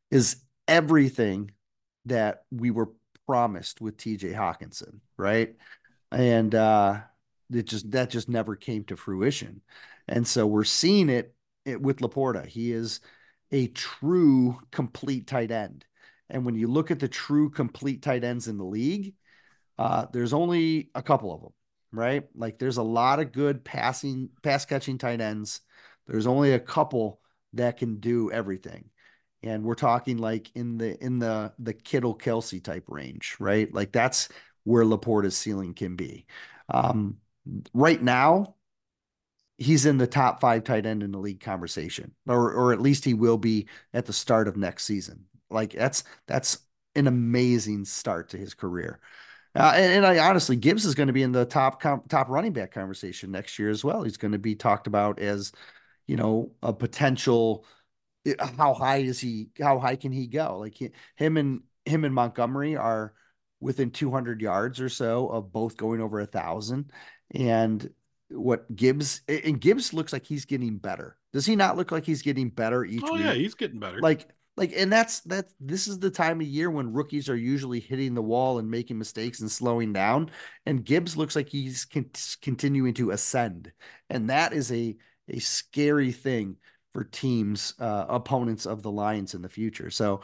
is 0.10 0.38
everything 0.68 1.52
that 2.06 2.44
we 2.52 2.72
were 2.72 2.90
promised 3.28 3.82
with 3.82 3.98
TJ 3.98 4.34
Hockenson, 4.34 5.00
right? 5.18 5.56
And 6.12 6.54
uh 6.56 7.02
it 7.54 7.66
just 7.66 7.90
that 7.92 8.10
just 8.10 8.30
never 8.30 8.56
came 8.56 8.84
to 8.86 8.96
fruition. 8.98 9.62
And 10.08 10.28
so 10.28 10.46
we're 10.46 10.64
seeing 10.64 11.10
it, 11.10 11.34
it 11.66 11.82
with 11.82 11.98
LaPorta. 11.98 12.46
He 12.46 12.72
is 12.72 13.00
a 13.52 13.68
true 13.68 14.60
complete 14.72 15.28
tight 15.28 15.52
end. 15.52 15.86
And 16.30 16.46
when 16.46 16.56
you 16.56 16.68
look 16.68 16.92
at 16.92 17.00
the 17.00 17.08
true 17.08 17.50
complete 17.50 18.02
tight 18.02 18.24
ends 18.24 18.48
in 18.48 18.58
the 18.58 18.66
league, 18.66 19.16
uh, 19.78 20.06
there's 20.12 20.34
only 20.34 20.90
a 20.94 21.02
couple 21.02 21.34
of 21.34 21.42
them, 21.42 21.54
right? 21.92 22.24
Like 22.36 22.60
there's 22.60 22.78
a 22.78 22.84
lot 22.84 23.20
of 23.20 23.32
good 23.32 23.64
passing, 23.64 24.30
pass 24.44 24.66
catching 24.66 24.98
tight 24.98 25.22
ends. 25.22 25.62
There's 26.08 26.28
only 26.28 26.54
a 26.54 26.60
couple 26.60 27.20
that 27.54 27.78
can 27.78 28.00
do 28.00 28.32
everything. 28.32 28.90
And 29.44 29.64
we're 29.64 29.76
talking 29.76 30.18
like 30.18 30.52
in 30.56 30.78
the 30.78 31.02
in 31.04 31.20
the 31.20 31.54
the 31.60 31.74
Kittle 31.74 32.14
Kelsey 32.14 32.60
type 32.60 32.86
range, 32.88 33.38
right? 33.40 33.74
Like 33.74 33.92
that's 33.92 34.30
where 34.64 34.84
LaPorta's 34.84 35.38
ceiling 35.38 35.74
can 35.74 35.96
be. 35.96 36.26
Um, 36.68 37.18
right 37.74 38.02
now, 38.02 38.56
he's 39.58 39.86
in 39.86 39.98
the 39.98 40.08
top 40.08 40.42
five 40.42 40.64
tight 40.64 40.86
end 40.86 41.04
in 41.04 41.12
the 41.12 41.20
league 41.20 41.40
conversation, 41.40 42.14
or 42.28 42.52
or 42.54 42.74
at 42.74 42.82
least 42.82 43.06
he 43.06 43.14
will 43.14 43.38
be 43.38 43.68
at 43.94 44.06
the 44.06 44.14
start 44.14 44.48
of 44.48 44.58
next 44.58 44.86
season. 44.86 45.26
Like 45.50 45.72
that's 45.74 46.04
that's 46.28 46.60
an 46.96 47.08
amazing 47.08 47.86
start 47.86 48.30
to 48.30 48.38
his 48.38 48.54
career. 48.54 49.00
Uh, 49.56 49.74
and, 49.76 49.94
and, 49.94 50.06
I 50.06 50.20
honestly, 50.20 50.56
Gibbs 50.56 50.86
is 50.86 50.94
going 50.94 51.08
to 51.08 51.14
be 51.14 51.24
in 51.24 51.32
the 51.32 51.46
top 51.46 51.82
top 51.82 52.30
running 52.30 52.54
back 52.54 52.72
conversation 52.72 53.32
next 53.32 53.58
year 53.58 53.70
as 53.70 53.84
well. 53.84 54.04
He's 54.04 54.18
going 54.18 54.32
to 54.34 54.38
be 54.38 54.56
talked 54.56 54.86
about 54.86 55.20
as, 55.20 55.52
you 56.08 56.16
know, 56.16 56.52
a 56.62 56.72
potential. 56.72 57.66
How 58.58 58.74
high 58.74 58.98
is 58.98 59.20
he? 59.20 59.50
How 59.60 59.80
high 59.80 59.96
can 59.96 60.12
he 60.12 60.28
go? 60.28 60.60
Like 60.60 60.76
he, 60.76 60.90
him 61.16 61.38
and 61.38 61.62
him 61.86 62.06
and 62.06 62.14
Montgomery 62.14 62.76
are 62.76 63.14
within 63.60 63.92
200 63.92 64.42
yards 64.42 64.80
or 64.80 64.90
so 64.90 65.28
of 65.28 65.52
both 65.52 65.78
going 65.78 66.02
over 66.02 66.20
a 66.20 66.26
thousand. 66.26 66.92
And 67.32 67.90
what 68.30 68.74
Gibbs 68.76 69.22
and 69.28 69.60
Gibbs 69.60 69.94
looks 69.94 70.14
like 70.14 70.26
he's 70.26 70.46
getting 70.46 70.78
better. 70.78 71.18
Does 71.34 71.46
he 71.46 71.56
not 71.56 71.78
look 71.78 71.92
like 71.92 72.06
he's 72.06 72.22
getting 72.22 72.50
better 72.50 72.86
each 72.86 73.04
oh, 73.06 73.14
week? 73.14 73.24
yeah, 73.24 73.34
he's 73.34 73.56
getting 73.56 73.80
better. 73.80 74.00
Like 74.00 74.28
like 74.60 74.74
and 74.76 74.92
that's 74.92 75.22
that 75.22 75.48
this 75.60 75.88
is 75.88 75.98
the 75.98 76.12
time 76.12 76.42
of 76.42 76.48
year 76.48 76.70
when 76.70 76.94
rookies 76.94 77.30
are 77.30 77.36
usually 77.36 77.80
hitting 77.80 78.14
the 78.14 78.22
wall 78.22 78.60
and 78.60 78.70
making 78.70 78.98
mistakes 78.98 79.40
and 79.40 79.50
slowing 79.50 79.94
down 79.94 80.30
and 80.66 80.84
gibbs 80.84 81.16
looks 81.16 81.36
like 81.36 81.48
he's 81.48 81.86
con- 81.86 82.10
continuing 82.42 82.94
to 82.94 83.12
ascend 83.12 83.72
and 84.10 84.30
that 84.30 84.52
is 84.52 84.72
a 84.72 84.96
a 85.30 85.40
scary 85.40 86.12
thing 86.12 86.58
for 86.94 87.04
teams 87.06 87.74
uh, 87.80 88.06
opponents 88.10 88.66
of 88.66 88.82
the 88.84 88.92
lions 88.92 89.34
in 89.36 89.42
the 89.42 89.50
future 89.50 89.90
so 89.90 90.22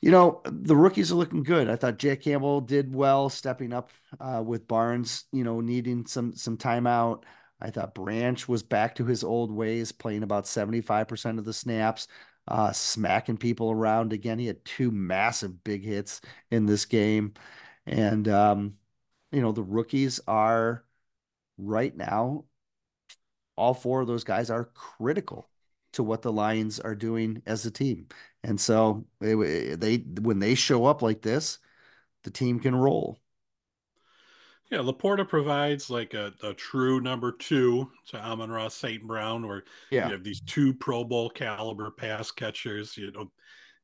You 0.00 0.10
know, 0.10 0.42
the 0.44 0.76
rookies 0.76 1.10
are 1.10 1.14
looking 1.14 1.42
good. 1.42 1.68
I 1.70 1.76
thought 1.76 1.98
Jack 1.98 2.20
Campbell 2.20 2.60
did 2.60 2.94
well 2.94 3.30
stepping 3.30 3.72
up 3.72 3.90
uh, 4.20 4.42
with 4.44 4.68
Barnes, 4.68 5.24
you 5.32 5.44
know, 5.44 5.60
needing 5.60 6.06
some 6.06 6.34
some 6.36 6.58
timeout. 6.58 7.22
I 7.60 7.70
thought 7.70 7.94
Branch 7.94 8.46
was 8.46 8.62
back 8.62 8.94
to 8.96 9.06
his 9.06 9.24
old 9.24 9.50
ways, 9.50 9.92
playing 9.92 10.22
about 10.22 10.46
75% 10.46 11.38
of 11.38 11.46
the 11.46 11.54
snaps, 11.54 12.06
uh, 12.48 12.72
smacking 12.72 13.38
people 13.38 13.70
around 13.70 14.12
again. 14.12 14.38
He 14.38 14.46
had 14.46 14.62
two 14.66 14.90
massive 14.90 15.64
big 15.64 15.82
hits 15.84 16.20
in 16.50 16.66
this 16.66 16.84
game. 16.84 17.32
And 17.86 18.28
um, 18.28 18.74
you 19.32 19.40
know, 19.42 19.52
the 19.52 19.62
rookies 19.62 20.20
are 20.28 20.84
right 21.58 21.96
now, 21.96 22.44
all 23.56 23.74
four 23.74 24.00
of 24.00 24.06
those 24.06 24.24
guys 24.24 24.50
are 24.50 24.64
critical 24.74 25.48
to 25.94 26.02
what 26.02 26.22
the 26.22 26.32
Lions 26.32 26.78
are 26.80 26.94
doing 26.94 27.42
as 27.46 27.64
a 27.66 27.70
team. 27.70 28.06
And 28.42 28.60
so 28.60 29.06
they, 29.20 29.34
they 29.74 29.96
when 30.20 30.38
they 30.38 30.54
show 30.54 30.84
up 30.84 31.02
like 31.02 31.22
this, 31.22 31.58
the 32.24 32.30
team 32.30 32.60
can 32.60 32.74
roll. 32.74 33.18
Yeah, 34.70 34.78
LaPorta 34.78 35.28
provides 35.28 35.90
like 35.90 36.14
a, 36.14 36.32
a 36.42 36.54
true 36.54 37.00
number 37.00 37.32
two 37.32 37.90
to 38.08 38.18
Amon-Ra 38.18 38.68
St. 38.68 39.02
Brown, 39.02 39.46
where 39.46 39.64
yeah. 39.90 40.06
you 40.06 40.12
have 40.12 40.24
these 40.24 40.40
two 40.40 40.74
Pro 40.74 41.04
Bowl 41.04 41.30
caliber 41.30 41.90
pass 41.90 42.30
catchers. 42.30 42.96
You 42.96 43.12
know, 43.12 43.30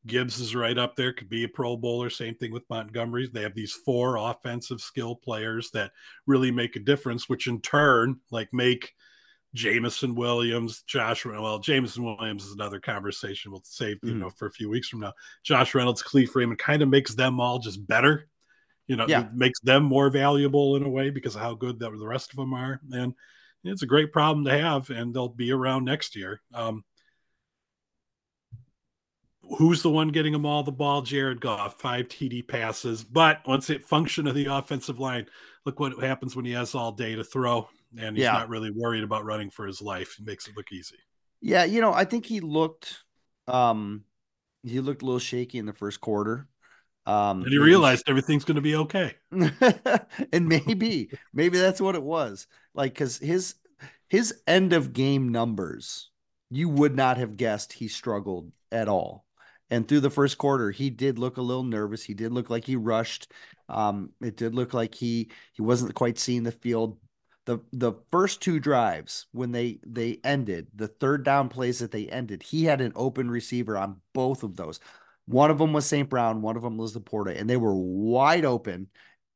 Gibbs 0.06 0.40
is 0.40 0.56
right 0.56 0.78
up 0.78 0.96
there, 0.96 1.12
could 1.12 1.28
be 1.28 1.44
a 1.44 1.48
Pro 1.48 1.76
Bowler. 1.76 2.10
Same 2.10 2.34
thing 2.34 2.50
with 2.50 2.68
Montgomery. 2.70 3.28
They 3.32 3.42
have 3.42 3.54
these 3.54 3.72
four 3.72 4.16
offensive 4.16 4.80
skill 4.80 5.14
players 5.14 5.70
that 5.72 5.92
really 6.26 6.50
make 6.50 6.76
a 6.76 6.80
difference, 6.80 7.28
which 7.28 7.46
in 7.46 7.60
turn, 7.60 8.20
like, 8.30 8.48
make– 8.52 8.92
Jameson 9.54 10.14
Williams, 10.14 10.82
Josh. 10.82 11.24
Well, 11.24 11.58
Jameson 11.58 12.04
Williams 12.04 12.44
is 12.44 12.52
another 12.52 12.78
conversation 12.78 13.50
we'll 13.50 13.62
save, 13.64 13.98
you 14.02 14.14
mm. 14.14 14.18
know, 14.20 14.30
for 14.30 14.46
a 14.46 14.52
few 14.52 14.68
weeks 14.68 14.88
from 14.88 15.00
now. 15.00 15.12
Josh 15.42 15.74
Reynolds, 15.74 16.02
Kalif 16.02 16.34
Raymond 16.34 16.58
kind 16.58 16.82
of 16.82 16.88
makes 16.88 17.14
them 17.14 17.40
all 17.40 17.58
just 17.58 17.84
better. 17.86 18.28
You 18.86 18.96
know, 18.96 19.06
yeah. 19.08 19.28
makes 19.32 19.60
them 19.60 19.84
more 19.84 20.10
valuable 20.10 20.74
in 20.76 20.82
a 20.82 20.88
way 20.88 21.10
because 21.10 21.36
of 21.36 21.42
how 21.42 21.54
good 21.54 21.78
that 21.78 21.92
the 21.96 22.06
rest 22.06 22.30
of 22.32 22.36
them 22.36 22.52
are. 22.52 22.80
And 22.92 23.14
it's 23.62 23.82
a 23.82 23.86
great 23.86 24.12
problem 24.12 24.44
to 24.46 24.58
have, 24.58 24.90
and 24.90 25.14
they'll 25.14 25.28
be 25.28 25.52
around 25.52 25.84
next 25.84 26.16
year. 26.16 26.40
Um, 26.52 26.84
who's 29.58 29.82
the 29.82 29.90
one 29.90 30.08
getting 30.08 30.32
them 30.32 30.46
all 30.46 30.62
the 30.62 30.72
ball? 30.72 31.02
Jared 31.02 31.40
Goff, 31.40 31.80
five 31.80 32.08
TD 32.08 32.46
passes. 32.46 33.04
But 33.04 33.46
once 33.46 33.70
it 33.70 33.84
function 33.84 34.26
of 34.26 34.34
the 34.34 34.46
offensive 34.46 34.98
line, 34.98 35.26
look 35.64 35.78
what 35.78 36.02
happens 36.02 36.34
when 36.34 36.44
he 36.44 36.52
has 36.52 36.74
all 36.74 36.92
day 36.92 37.14
to 37.14 37.24
throw 37.24 37.68
and 37.98 38.16
he's 38.16 38.24
yeah. 38.24 38.32
not 38.32 38.48
really 38.48 38.70
worried 38.70 39.04
about 39.04 39.24
running 39.24 39.50
for 39.50 39.66
his 39.66 39.80
life. 39.80 40.16
It 40.18 40.26
makes 40.26 40.48
it 40.48 40.56
look 40.56 40.72
easy. 40.72 40.98
Yeah, 41.40 41.64
you 41.64 41.80
know, 41.80 41.92
I 41.92 42.04
think 42.04 42.26
he 42.26 42.40
looked 42.40 43.02
um 43.48 44.04
he 44.62 44.80
looked 44.80 45.02
a 45.02 45.04
little 45.04 45.18
shaky 45.18 45.58
in 45.58 45.66
the 45.66 45.72
first 45.72 46.00
quarter. 46.00 46.46
Um 47.06 47.42
and 47.42 47.50
he 47.50 47.58
realized 47.58 48.04
everything's 48.06 48.44
going 48.44 48.56
to 48.56 48.60
be 48.60 48.76
okay. 48.76 49.14
and 50.32 50.48
maybe 50.48 51.10
maybe 51.32 51.58
that's 51.58 51.80
what 51.80 51.94
it 51.94 52.02
was. 52.02 52.46
Like 52.74 52.94
cuz 52.94 53.18
his 53.18 53.54
his 54.08 54.34
end 54.46 54.72
of 54.72 54.92
game 54.92 55.30
numbers, 55.30 56.10
you 56.50 56.68
would 56.68 56.94
not 56.94 57.16
have 57.16 57.36
guessed 57.36 57.72
he 57.72 57.88
struggled 57.88 58.52
at 58.70 58.88
all. 58.88 59.24
And 59.72 59.86
through 59.86 60.00
the 60.00 60.10
first 60.10 60.36
quarter, 60.36 60.72
he 60.72 60.90
did 60.90 61.18
look 61.18 61.36
a 61.36 61.42
little 61.42 61.62
nervous. 61.62 62.02
He 62.02 62.12
did 62.12 62.32
look 62.32 62.50
like 62.50 62.64
he 62.64 62.74
rushed. 62.74 63.32
Um, 63.68 64.10
it 64.20 64.36
did 64.36 64.52
look 64.52 64.74
like 64.74 64.96
he 64.96 65.30
he 65.52 65.62
wasn't 65.62 65.94
quite 65.94 66.18
seeing 66.18 66.42
the 66.42 66.52
field 66.52 66.98
the 67.46 67.58
the 67.72 67.92
first 68.10 68.40
two 68.42 68.60
drives 68.60 69.26
when 69.32 69.52
they 69.52 69.80
they 69.86 70.20
ended 70.24 70.68
the 70.74 70.88
third 70.88 71.24
down 71.24 71.48
plays 71.48 71.78
that 71.78 71.90
they 71.90 72.06
ended 72.08 72.42
he 72.42 72.64
had 72.64 72.80
an 72.80 72.92
open 72.94 73.30
receiver 73.30 73.76
on 73.78 73.96
both 74.12 74.42
of 74.42 74.56
those. 74.56 74.80
One 75.26 75.50
of 75.50 75.58
them 75.58 75.72
was 75.72 75.86
st 75.86 76.08
brown 76.08 76.42
one 76.42 76.56
of 76.56 76.62
them 76.62 76.76
was 76.76 76.94
LaPorta 76.96 77.38
and 77.38 77.48
they 77.48 77.56
were 77.56 77.74
wide 77.74 78.44
open 78.44 78.88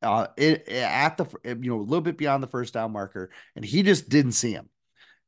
uh 0.03 0.27
it, 0.37 0.69
at 0.69 1.17
the 1.17 1.27
you 1.45 1.71
know 1.71 1.81
a 1.81 1.83
little 1.83 2.01
bit 2.03 2.19
beyond 2.19 2.43
the 2.43 2.49
first 2.49 2.75
down 2.75 2.93
marker 2.93 3.31
and 3.57 3.65
he 3.65 3.83
just 3.83 4.09
didn't 4.09 4.33
see 4.33 4.53
him. 4.53 4.69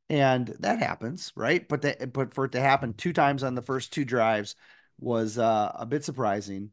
And 0.08 0.48
that 0.60 0.78
happens 0.78 1.32
right? 1.34 1.66
But 1.66 1.82
that 1.82 2.12
but 2.12 2.34
for 2.34 2.44
it 2.44 2.52
to 2.52 2.60
happen 2.60 2.94
two 2.94 3.12
times 3.12 3.42
on 3.42 3.54
the 3.54 3.62
first 3.62 3.92
two 3.92 4.04
drives 4.04 4.54
was 4.98 5.38
uh, 5.38 5.72
a 5.74 5.86
bit 5.86 6.04
surprising. 6.04 6.70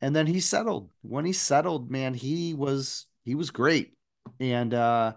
And 0.00 0.14
then 0.14 0.26
he 0.26 0.40
settled. 0.40 0.90
When 1.02 1.24
he 1.24 1.32
settled 1.32 1.90
man 1.90 2.12
he 2.14 2.54
was 2.54 3.06
he 3.24 3.34
was 3.34 3.50
great. 3.50 3.94
And 4.40 4.74
uh 4.74 5.14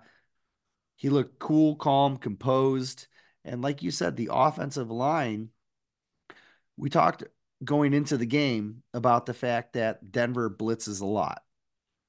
he 0.97 1.10
looked 1.10 1.39
cool, 1.39 1.75
calm, 1.75 2.17
composed. 2.17 3.07
And 3.45 3.62
like 3.62 3.81
you 3.81 3.91
said, 3.91 4.17
the 4.17 4.29
offensive 4.33 4.91
line, 4.91 5.49
we 6.75 6.89
talked 6.89 7.23
going 7.63 7.93
into 7.93 8.17
the 8.17 8.25
game 8.25 8.83
about 8.93 9.25
the 9.25 9.33
fact 9.33 9.73
that 9.73 10.12
Denver 10.12 10.49
blitzes 10.49 11.01
a 11.01 11.05
lot. 11.05 11.41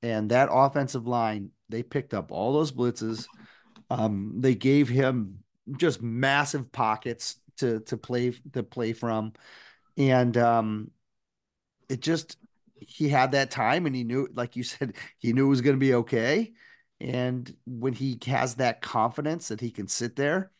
And 0.02 0.30
that 0.30 0.48
offensive 0.50 1.06
line, 1.06 1.50
they 1.68 1.82
picked 1.82 2.14
up 2.14 2.32
all 2.32 2.52
those 2.54 2.72
blitzes. 2.72 3.26
Um, 3.90 4.34
they 4.40 4.54
gave 4.54 4.88
him 4.88 5.44
just 5.76 6.02
massive 6.02 6.72
pockets 6.72 7.36
to 7.58 7.80
to 7.80 7.96
play 7.96 8.32
to 8.52 8.62
play 8.62 8.92
from. 8.92 9.32
And 9.96 10.36
um, 10.36 10.90
it 11.88 12.00
just 12.00 12.36
he 12.80 13.08
had 13.08 13.32
that 13.32 13.50
time 13.50 13.86
and 13.86 13.94
he 13.94 14.04
knew, 14.04 14.28
like 14.32 14.56
you 14.56 14.62
said, 14.62 14.94
he 15.18 15.32
knew 15.32 15.46
it 15.46 15.50
was 15.50 15.60
going 15.60 15.76
to 15.76 15.80
be 15.80 15.94
okay. 15.94 16.52
And 17.00 17.54
when 17.66 17.92
he 17.92 18.18
has 18.26 18.56
that 18.56 18.80
confidence 18.80 19.48
that 19.48 19.60
he 19.60 19.70
can 19.70 19.86
sit 19.86 20.16
there, 20.16 20.50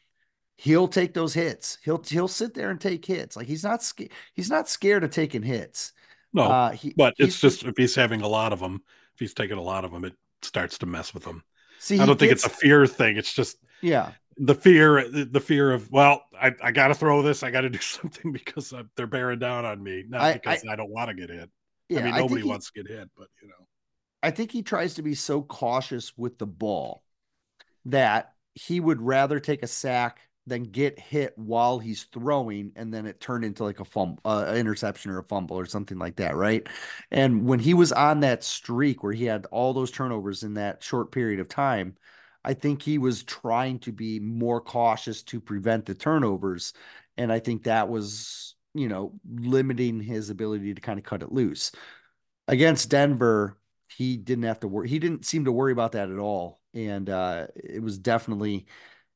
he'll 0.57 0.88
take 0.88 1.14
those 1.14 1.35
hits. 1.35 1.79
He'll 1.83 2.03
he'll 2.03 2.29
sit 2.29 2.55
there 2.55 2.70
and 2.70 2.81
take 2.81 3.05
hits. 3.05 3.37
Like 3.37 3.46
he's 3.46 3.64
not 3.64 3.83
scared. 3.83 4.11
He's 4.35 4.51
not 4.51 4.68
scared 4.68 5.05
of 5.05 5.11
taking 5.11 5.42
hits. 5.42 5.92
No, 6.33 6.42
uh, 6.42 6.70
he, 6.70 6.94
but 6.96 7.14
it's 7.18 7.40
just 7.40 7.64
if 7.64 7.77
he's 7.77 7.94
having 7.94 8.20
a 8.20 8.29
lot 8.29 8.53
of 8.53 8.61
them, 8.61 8.83
if 9.14 9.20
he's 9.20 9.35
taking 9.35 9.59
a 9.59 9.62
lot 9.62 9.85
of 9.85 9.92
them, 9.92 10.05
it 10.05 10.14
starts 10.42 10.79
to 10.79 10.87
mess 10.87 11.14
with 11.14 11.24
him. 11.24 11.42
See, 11.79 11.98
I 11.98 12.07
don't 12.07 12.18
think 12.18 12.31
gets, 12.31 12.44
it's 12.44 12.55
a 12.55 12.57
fear 12.57 12.87
thing. 12.87 13.16
It's 13.16 13.33
just 13.33 13.57
yeah, 13.81 14.12
the 14.37 14.55
fear, 14.55 15.09
the 15.09 15.40
fear 15.40 15.72
of 15.72 15.90
well, 15.90 16.22
I, 16.40 16.55
I 16.62 16.70
got 16.70 16.88
to 16.88 16.94
throw 16.94 17.22
this. 17.22 17.42
I 17.42 17.51
got 17.51 17.62
to 17.62 17.70
do 17.70 17.79
something 17.81 18.33
because 18.33 18.72
they're 18.96 19.07
bearing 19.07 19.38
down 19.38 19.64
on 19.64 19.83
me, 19.83 20.05
not 20.09 20.20
I, 20.20 20.33
because 20.35 20.64
I, 20.68 20.72
I 20.72 20.77
don't 20.77 20.90
want 20.90 21.09
to 21.09 21.14
get 21.14 21.31
hit. 21.31 21.51
Yeah, 21.88 22.01
I 22.01 22.03
mean, 22.03 22.14
nobody 22.16 22.42
he, 22.42 22.48
wants 22.48 22.70
to 22.70 22.83
get 22.83 22.90
hit, 22.90 23.09
but 23.16 23.29
you 23.42 23.48
know. 23.48 23.67
I 24.22 24.31
think 24.31 24.50
he 24.50 24.62
tries 24.62 24.94
to 24.94 25.02
be 25.02 25.14
so 25.14 25.42
cautious 25.42 26.16
with 26.16 26.38
the 26.38 26.46
ball 26.46 27.04
that 27.87 28.35
he 28.54 28.81
would 28.81 29.00
rather 29.00 29.38
take 29.40 29.62
a 29.62 29.68
sack 29.68 30.20
than 30.46 30.64
get 30.64 30.98
hit 30.98 31.35
while 31.37 31.78
he's 31.78 32.04
throwing 32.04 32.72
and 32.74 32.92
then 32.92 33.07
it 33.07 33.20
turned 33.20 33.44
into 33.44 33.64
like 33.64 33.81
a 33.81 33.85
fumble, 33.85 34.18
uh, 34.24 34.54
interception 34.57 35.11
or 35.11 35.18
a 35.18 35.24
fumble 35.24 35.59
or 35.59 35.66
something 35.66 35.98
like 35.98 36.16
that, 36.16 36.35
right? 36.35 36.66
And 37.11 37.44
when 37.46 37.59
he 37.59 37.74
was 37.74 37.92
on 37.92 38.20
that 38.20 38.42
streak 38.42 39.02
where 39.02 39.12
he 39.12 39.24
had 39.24 39.46
all 39.46 39.74
those 39.74 39.90
turnovers 39.90 40.42
in 40.42 40.54
that 40.54 40.83
short 40.83 41.12
period 41.12 41.38
of 41.38 41.48
time, 41.48 41.96
I 42.44 42.54
think 42.54 42.83
he 42.83 42.98
was 42.98 43.22
trying 43.22 43.78
to 43.81 43.92
be 43.92 44.20
more 44.20 44.61
cautious 44.61 45.22
to 45.24 45.40
prevent 45.40 45.87
the 45.87 45.94
turnovers 45.94 46.72
and 47.16 47.33
I 47.33 47.40
think 47.40 47.64
that 47.64 47.88
was, 47.88 48.54
you 48.74 48.88
know, 48.88 49.12
limiting 49.28 50.00
his 50.00 50.31
ability 50.31 50.72
to 50.74 50.81
kind 50.81 50.98
of 50.98 51.04
cut 51.04 51.22
it 51.22 51.33
loose. 51.33 51.72
Against 52.46 52.88
Denver, 52.88 53.59
he 53.96 54.16
didn't 54.16 54.44
have 54.44 54.61
to 54.61 54.68
worry. 54.68 54.88
He 54.88 54.98
didn't 54.98 55.24
seem 55.24 55.44
to 55.44 55.53
worry 55.53 55.72
about 55.72 55.92
that 55.92 56.11
at 56.11 56.18
all, 56.18 56.61
and 56.74 57.09
uh, 57.09 57.46
it 57.57 57.83
was 57.83 57.98
definitely 57.98 58.66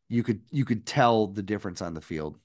you 0.09 0.23
could 0.23 0.43
you 0.51 0.65
could 0.65 0.87
tell 0.87 1.27
the 1.27 1.43
difference 1.43 1.83
on 1.83 1.95
the 1.95 2.01
field. 2.01 2.39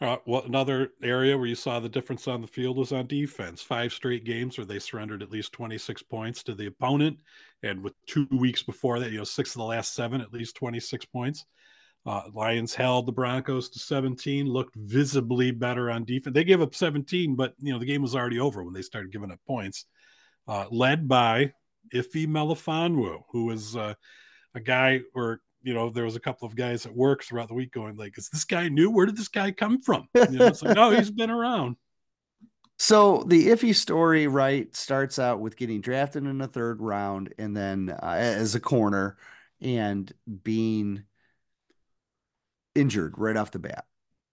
Uh, 0.00 0.16
well, 0.26 0.42
another 0.44 0.92
area 1.02 1.36
where 1.36 1.48
you 1.48 1.56
saw 1.56 1.80
the 1.80 1.88
difference 1.88 2.28
on 2.28 2.40
the 2.40 2.46
field 2.46 2.76
was 2.76 2.92
on 2.92 3.06
defense. 3.08 3.62
Five 3.62 3.92
straight 3.92 4.24
games 4.24 4.56
where 4.56 4.64
they 4.64 4.78
surrendered 4.78 5.22
at 5.22 5.30
least 5.30 5.52
26 5.52 6.04
points 6.04 6.44
to 6.44 6.54
the 6.54 6.66
opponent. 6.66 7.18
And 7.64 7.82
with 7.82 7.94
two 8.06 8.28
weeks 8.30 8.62
before 8.62 9.00
that, 9.00 9.10
you 9.10 9.18
know, 9.18 9.24
six 9.24 9.50
of 9.50 9.58
the 9.58 9.64
last 9.64 9.94
seven, 9.94 10.20
at 10.20 10.32
least 10.32 10.54
26 10.54 11.04
points. 11.06 11.46
Uh, 12.06 12.22
Lions 12.32 12.76
held 12.76 13.06
the 13.06 13.12
Broncos 13.12 13.68
to 13.70 13.80
17, 13.80 14.46
looked 14.46 14.76
visibly 14.76 15.50
better 15.50 15.90
on 15.90 16.04
defense. 16.04 16.32
They 16.32 16.44
gave 16.44 16.62
up 16.62 16.76
17, 16.76 17.34
but, 17.34 17.54
you 17.58 17.72
know, 17.72 17.80
the 17.80 17.84
game 17.84 18.00
was 18.00 18.14
already 18.14 18.38
over 18.38 18.62
when 18.62 18.72
they 18.72 18.82
started 18.82 19.12
giving 19.12 19.32
up 19.32 19.40
points 19.48 19.84
uh, 20.48 20.64
led 20.70 21.06
by 21.06 21.52
Ife 21.94 22.12
Melifonwu, 22.12 23.22
who 23.30 23.44
was 23.44 23.76
uh, 23.76 23.94
a 24.54 24.60
guy 24.60 25.02
or 25.14 25.40
you 25.62 25.74
know 25.74 25.90
there 25.90 26.04
was 26.04 26.16
a 26.16 26.20
couple 26.20 26.46
of 26.46 26.56
guys 26.56 26.86
at 26.86 26.94
work 26.94 27.22
throughout 27.22 27.48
the 27.48 27.54
week 27.54 27.72
going 27.72 27.96
like, 27.96 28.16
"Is 28.18 28.30
this 28.30 28.44
guy 28.44 28.68
new? 28.68 28.90
Where 28.90 29.06
did 29.06 29.16
this 29.16 29.28
guy 29.28 29.50
come 29.50 29.80
from?" 29.80 30.08
You 30.14 30.38
know, 30.38 30.46
it's 30.46 30.62
like, 30.62 30.74
"No, 30.74 30.90
he's 30.90 31.10
been 31.10 31.30
around." 31.30 31.76
So 32.80 33.24
the 33.26 33.48
Iffy 33.48 33.74
story, 33.74 34.28
right, 34.28 34.72
starts 34.76 35.18
out 35.18 35.40
with 35.40 35.56
getting 35.56 35.80
drafted 35.80 36.24
in 36.24 36.38
the 36.38 36.46
third 36.46 36.80
round, 36.80 37.34
and 37.36 37.56
then 37.56 37.90
uh, 37.90 38.14
as 38.16 38.54
a 38.54 38.60
corner, 38.60 39.16
and 39.60 40.12
being 40.44 41.02
injured 42.76 43.14
right 43.18 43.36
off 43.36 43.50
the 43.50 43.58
bat, 43.58 43.84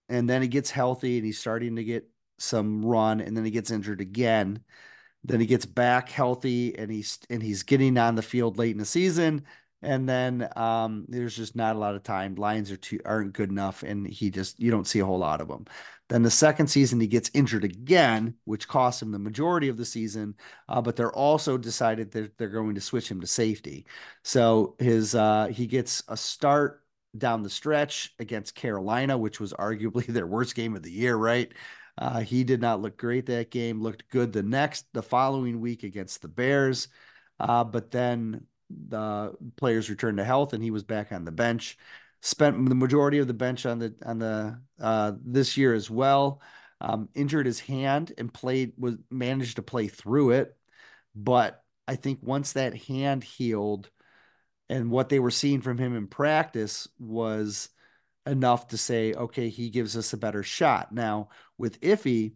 and 0.08 0.30
then 0.30 0.42
he 0.42 0.48
gets 0.48 0.70
healthy 0.70 1.16
and 1.16 1.26
he's 1.26 1.40
starting 1.40 1.74
to 1.74 1.82
get 1.82 2.08
some 2.38 2.84
run, 2.84 3.20
and 3.20 3.36
then 3.36 3.44
he 3.44 3.50
gets 3.50 3.72
injured 3.72 4.00
again 4.00 4.60
then 5.26 5.40
he 5.40 5.46
gets 5.46 5.66
back 5.66 6.08
healthy 6.08 6.76
and 6.78 6.90
he's 6.90 7.18
and 7.30 7.42
he's 7.42 7.62
getting 7.62 7.98
on 7.98 8.14
the 8.14 8.22
field 8.22 8.58
late 8.58 8.72
in 8.72 8.78
the 8.78 8.84
season. 8.84 9.44
And 9.82 10.08
then 10.08 10.48
um, 10.56 11.04
there's 11.08 11.36
just 11.36 11.54
not 11.54 11.76
a 11.76 11.78
lot 11.78 11.94
of 11.94 12.02
time. 12.02 12.34
Lions 12.36 12.70
are 12.70 12.76
too 12.76 12.98
aren't 13.04 13.34
good 13.34 13.50
enough, 13.50 13.82
and 13.82 14.06
he 14.06 14.30
just 14.30 14.58
you 14.60 14.70
don't 14.70 14.86
see 14.86 15.00
a 15.00 15.06
whole 15.06 15.18
lot 15.18 15.40
of 15.40 15.48
them. 15.48 15.66
Then 16.08 16.22
the 16.22 16.30
second 16.30 16.68
season 16.68 17.00
he 17.00 17.06
gets 17.08 17.30
injured 17.34 17.64
again, 17.64 18.34
which 18.44 18.68
costs 18.68 19.02
him 19.02 19.10
the 19.10 19.18
majority 19.18 19.68
of 19.68 19.76
the 19.76 19.84
season. 19.84 20.34
Uh, 20.68 20.80
but 20.80 20.96
they're 20.96 21.12
also 21.12 21.58
decided 21.58 22.12
that 22.12 22.38
they're 22.38 22.48
going 22.48 22.74
to 22.76 22.80
switch 22.80 23.10
him 23.10 23.20
to 23.20 23.26
safety. 23.26 23.86
So 24.22 24.76
his 24.78 25.14
uh, 25.14 25.48
he 25.48 25.66
gets 25.66 26.02
a 26.08 26.16
start 26.16 26.82
down 27.18 27.42
the 27.42 27.50
stretch 27.50 28.14
against 28.18 28.54
Carolina, 28.54 29.16
which 29.18 29.40
was 29.40 29.52
arguably 29.52 30.06
their 30.08 30.26
worst 30.26 30.54
game 30.54 30.76
of 30.76 30.82
the 30.82 30.92
year, 30.92 31.16
right? 31.16 31.52
Uh, 31.98 32.20
he 32.20 32.44
did 32.44 32.60
not 32.60 32.80
look 32.80 32.96
great 32.96 33.26
that 33.26 33.50
game. 33.50 33.80
Looked 33.80 34.08
good 34.10 34.32
the 34.32 34.42
next, 34.42 34.86
the 34.92 35.02
following 35.02 35.60
week 35.60 35.82
against 35.82 36.22
the 36.22 36.28
Bears, 36.28 36.88
uh, 37.40 37.64
but 37.64 37.90
then 37.90 38.46
the 38.70 39.32
players 39.56 39.88
returned 39.88 40.18
to 40.18 40.24
health 40.24 40.52
and 40.52 40.62
he 40.62 40.70
was 40.70 40.82
back 40.82 41.12
on 41.12 41.24
the 41.24 41.32
bench. 41.32 41.78
Spent 42.22 42.68
the 42.68 42.74
majority 42.74 43.18
of 43.18 43.28
the 43.28 43.34
bench 43.34 43.66
on 43.66 43.78
the 43.78 43.94
on 44.04 44.18
the 44.18 44.60
uh, 44.80 45.12
this 45.24 45.56
year 45.56 45.74
as 45.74 45.90
well. 45.90 46.40
Um, 46.80 47.08
injured 47.14 47.46
his 47.46 47.60
hand 47.60 48.12
and 48.18 48.32
played 48.32 48.72
was 48.76 48.96
managed 49.10 49.56
to 49.56 49.62
play 49.62 49.88
through 49.88 50.32
it, 50.32 50.56
but 51.14 51.62
I 51.88 51.96
think 51.96 52.18
once 52.22 52.52
that 52.52 52.76
hand 52.76 53.24
healed, 53.24 53.88
and 54.68 54.90
what 54.90 55.08
they 55.08 55.18
were 55.18 55.30
seeing 55.30 55.60
from 55.60 55.78
him 55.78 55.96
in 55.96 56.06
practice 56.06 56.88
was 56.98 57.68
enough 58.26 58.68
to 58.68 58.76
say, 58.76 59.14
okay, 59.14 59.48
he 59.48 59.70
gives 59.70 59.96
us 59.96 60.12
a 60.12 60.18
better 60.18 60.42
shot. 60.42 60.92
Now 60.92 61.28
with 61.58 61.80
Iffy, 61.80 62.32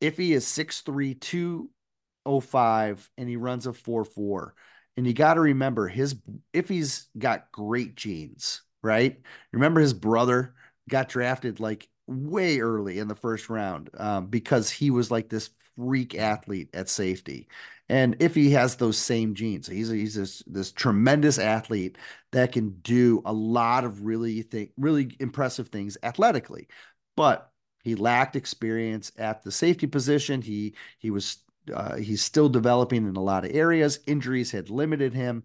Iffy 0.00 0.30
is 0.30 0.44
6'3, 0.46 1.20
205, 1.20 3.10
and 3.16 3.28
he 3.28 3.36
runs 3.36 3.66
a 3.66 3.72
4'4. 3.72 4.50
And 4.96 5.06
you 5.06 5.12
got 5.12 5.34
to 5.34 5.40
remember 5.40 5.86
his 5.86 6.16
Iffy's 6.52 7.08
got 7.16 7.52
great 7.52 7.94
genes, 7.94 8.62
right? 8.82 9.20
Remember 9.52 9.80
his 9.80 9.94
brother 9.94 10.54
got 10.88 11.08
drafted 11.08 11.60
like 11.60 11.88
way 12.08 12.58
early 12.58 12.98
in 12.98 13.06
the 13.06 13.14
first 13.14 13.48
round 13.48 13.90
um, 13.96 14.26
because 14.26 14.70
he 14.70 14.90
was 14.90 15.10
like 15.10 15.28
this 15.28 15.50
freak 15.76 16.16
athlete 16.16 16.70
at 16.74 16.88
safety. 16.88 17.46
And 17.88 18.16
if 18.18 18.34
he 18.34 18.50
has 18.50 18.76
those 18.76 18.98
same 18.98 19.34
genes, 19.34 19.66
he's 19.66 19.88
he's 19.88 20.14
this 20.14 20.42
this 20.46 20.72
tremendous 20.72 21.38
athlete 21.38 21.96
that 22.32 22.52
can 22.52 22.70
do 22.80 23.22
a 23.24 23.32
lot 23.32 23.84
of 23.84 24.04
really 24.04 24.42
think 24.42 24.72
really 24.76 25.16
impressive 25.20 25.68
things 25.68 25.96
athletically, 26.02 26.68
but 27.16 27.50
he 27.88 27.94
lacked 27.94 28.36
experience 28.36 29.12
at 29.18 29.42
the 29.42 29.52
safety 29.52 29.86
position. 29.86 30.42
He 30.42 30.74
he 30.98 31.10
was 31.10 31.38
uh, 31.72 31.96
he's 31.96 32.22
still 32.22 32.48
developing 32.48 33.06
in 33.06 33.16
a 33.16 33.22
lot 33.22 33.44
of 33.44 33.54
areas. 33.54 34.00
Injuries 34.06 34.50
had 34.50 34.70
limited 34.70 35.14
him, 35.14 35.44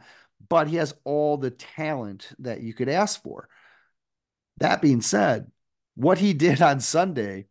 but 0.49 0.67
he 0.67 0.77
has 0.77 0.93
all 1.03 1.37
the 1.37 1.51
talent 1.51 2.29
that 2.39 2.61
you 2.61 2.73
could 2.73 2.89
ask 2.89 3.21
for. 3.21 3.49
That 4.57 4.81
being 4.81 5.01
said, 5.01 5.51
what 5.95 6.17
he 6.17 6.33
did 6.33 6.61
on 6.61 6.79
Sunday 6.79 7.47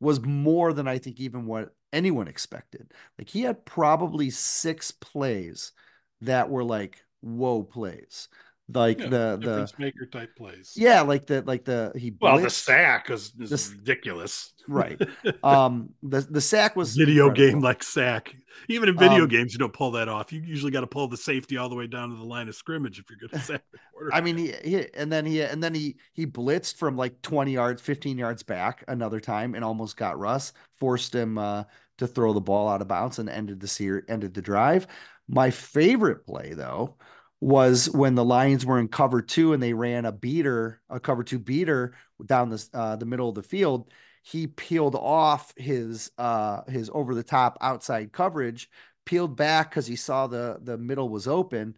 was 0.00 0.20
more 0.20 0.72
than 0.72 0.88
I 0.88 0.98
think 0.98 1.20
even 1.20 1.46
what 1.46 1.74
anyone 1.92 2.28
expected. 2.28 2.92
Like 3.18 3.28
he 3.28 3.42
had 3.42 3.64
probably 3.64 4.30
six 4.30 4.90
plays 4.90 5.72
that 6.20 6.50
were 6.50 6.64
like 6.64 7.02
whoa 7.20 7.62
plays. 7.62 8.28
Like 8.72 8.98
yeah, 8.98 9.08
the 9.08 9.38
the 9.40 9.72
maker 9.78 10.06
type 10.06 10.34
plays. 10.36 10.72
Yeah, 10.74 11.02
like 11.02 11.26
the 11.26 11.42
like 11.42 11.64
the 11.66 11.92
he 11.94 12.10
blitzed. 12.10 12.20
well 12.22 12.38
the 12.38 12.48
sack 12.48 13.10
is, 13.10 13.32
is 13.38 13.70
the, 13.70 13.76
ridiculous. 13.76 14.54
Right. 14.66 15.00
Um 15.42 15.90
the 16.02 16.20
the 16.22 16.40
sack 16.40 16.74
was 16.74 16.96
video 16.96 17.28
incredible. 17.28 17.52
game 17.52 17.60
like 17.60 17.82
sack. 17.82 18.34
Even 18.68 18.88
in 18.88 18.96
video 18.96 19.24
um, 19.24 19.28
games, 19.28 19.52
you 19.52 19.58
don't 19.58 19.72
pull 19.72 19.90
that 19.92 20.08
off. 20.08 20.32
You 20.32 20.40
usually 20.40 20.70
got 20.70 20.80
to 20.80 20.86
pull 20.86 21.08
the 21.08 21.16
safety 21.16 21.58
all 21.58 21.68
the 21.68 21.74
way 21.74 21.86
down 21.86 22.10
to 22.10 22.16
the 22.16 22.24
line 22.24 22.48
of 22.48 22.54
scrimmage 22.54 22.98
if 22.98 23.06
you're 23.10 23.18
going 23.18 23.30
to 23.40 23.44
sack 23.44 23.62
the 23.72 23.78
quarterback. 23.92 24.18
I 24.18 24.24
mean, 24.24 24.38
he, 24.38 24.54
he 24.64 24.86
and 24.94 25.12
then 25.12 25.26
he 25.26 25.42
and 25.42 25.62
then 25.62 25.74
he 25.74 25.96
he 26.14 26.24
blitzed 26.24 26.76
from 26.76 26.96
like 26.96 27.20
20 27.20 27.52
yards, 27.52 27.82
15 27.82 28.16
yards 28.16 28.42
back 28.42 28.82
another 28.88 29.20
time 29.20 29.54
and 29.54 29.62
almost 29.62 29.98
got 29.98 30.18
Russ, 30.18 30.54
forced 30.76 31.14
him 31.14 31.36
uh 31.36 31.64
to 31.98 32.06
throw 32.06 32.32
the 32.32 32.40
ball 32.40 32.68
out 32.68 32.80
of 32.80 32.88
bounds 32.88 33.18
and 33.18 33.28
ended 33.28 33.60
the 33.60 33.68
series, 33.68 34.04
ended 34.08 34.32
the 34.32 34.42
drive. 34.42 34.86
My 35.28 35.50
favorite 35.50 36.24
play 36.24 36.54
though 36.54 36.96
was 37.40 37.90
when 37.90 38.14
the 38.14 38.24
Lions 38.24 38.64
were 38.64 38.78
in 38.78 38.88
cover 38.88 39.20
two 39.20 39.52
and 39.52 39.62
they 39.62 39.74
ran 39.74 40.04
a 40.04 40.12
beater, 40.12 40.80
a 40.88 40.98
cover 40.98 41.22
two 41.22 41.38
beater 41.38 41.94
down 42.24 42.48
the 42.48 42.68
uh, 42.72 42.96
the 42.96 43.06
middle 43.06 43.28
of 43.28 43.34
the 43.34 43.42
field. 43.42 43.90
He 44.22 44.46
peeled 44.46 44.94
off 44.94 45.52
his 45.56 46.10
uh, 46.16 46.62
his 46.64 46.90
over 46.92 47.14
the 47.14 47.22
top 47.22 47.58
outside 47.60 48.12
coverage, 48.12 48.70
peeled 49.04 49.36
back 49.36 49.70
because 49.70 49.86
he 49.86 49.96
saw 49.96 50.26
the 50.26 50.58
the 50.62 50.78
middle 50.78 51.08
was 51.08 51.28
open. 51.28 51.76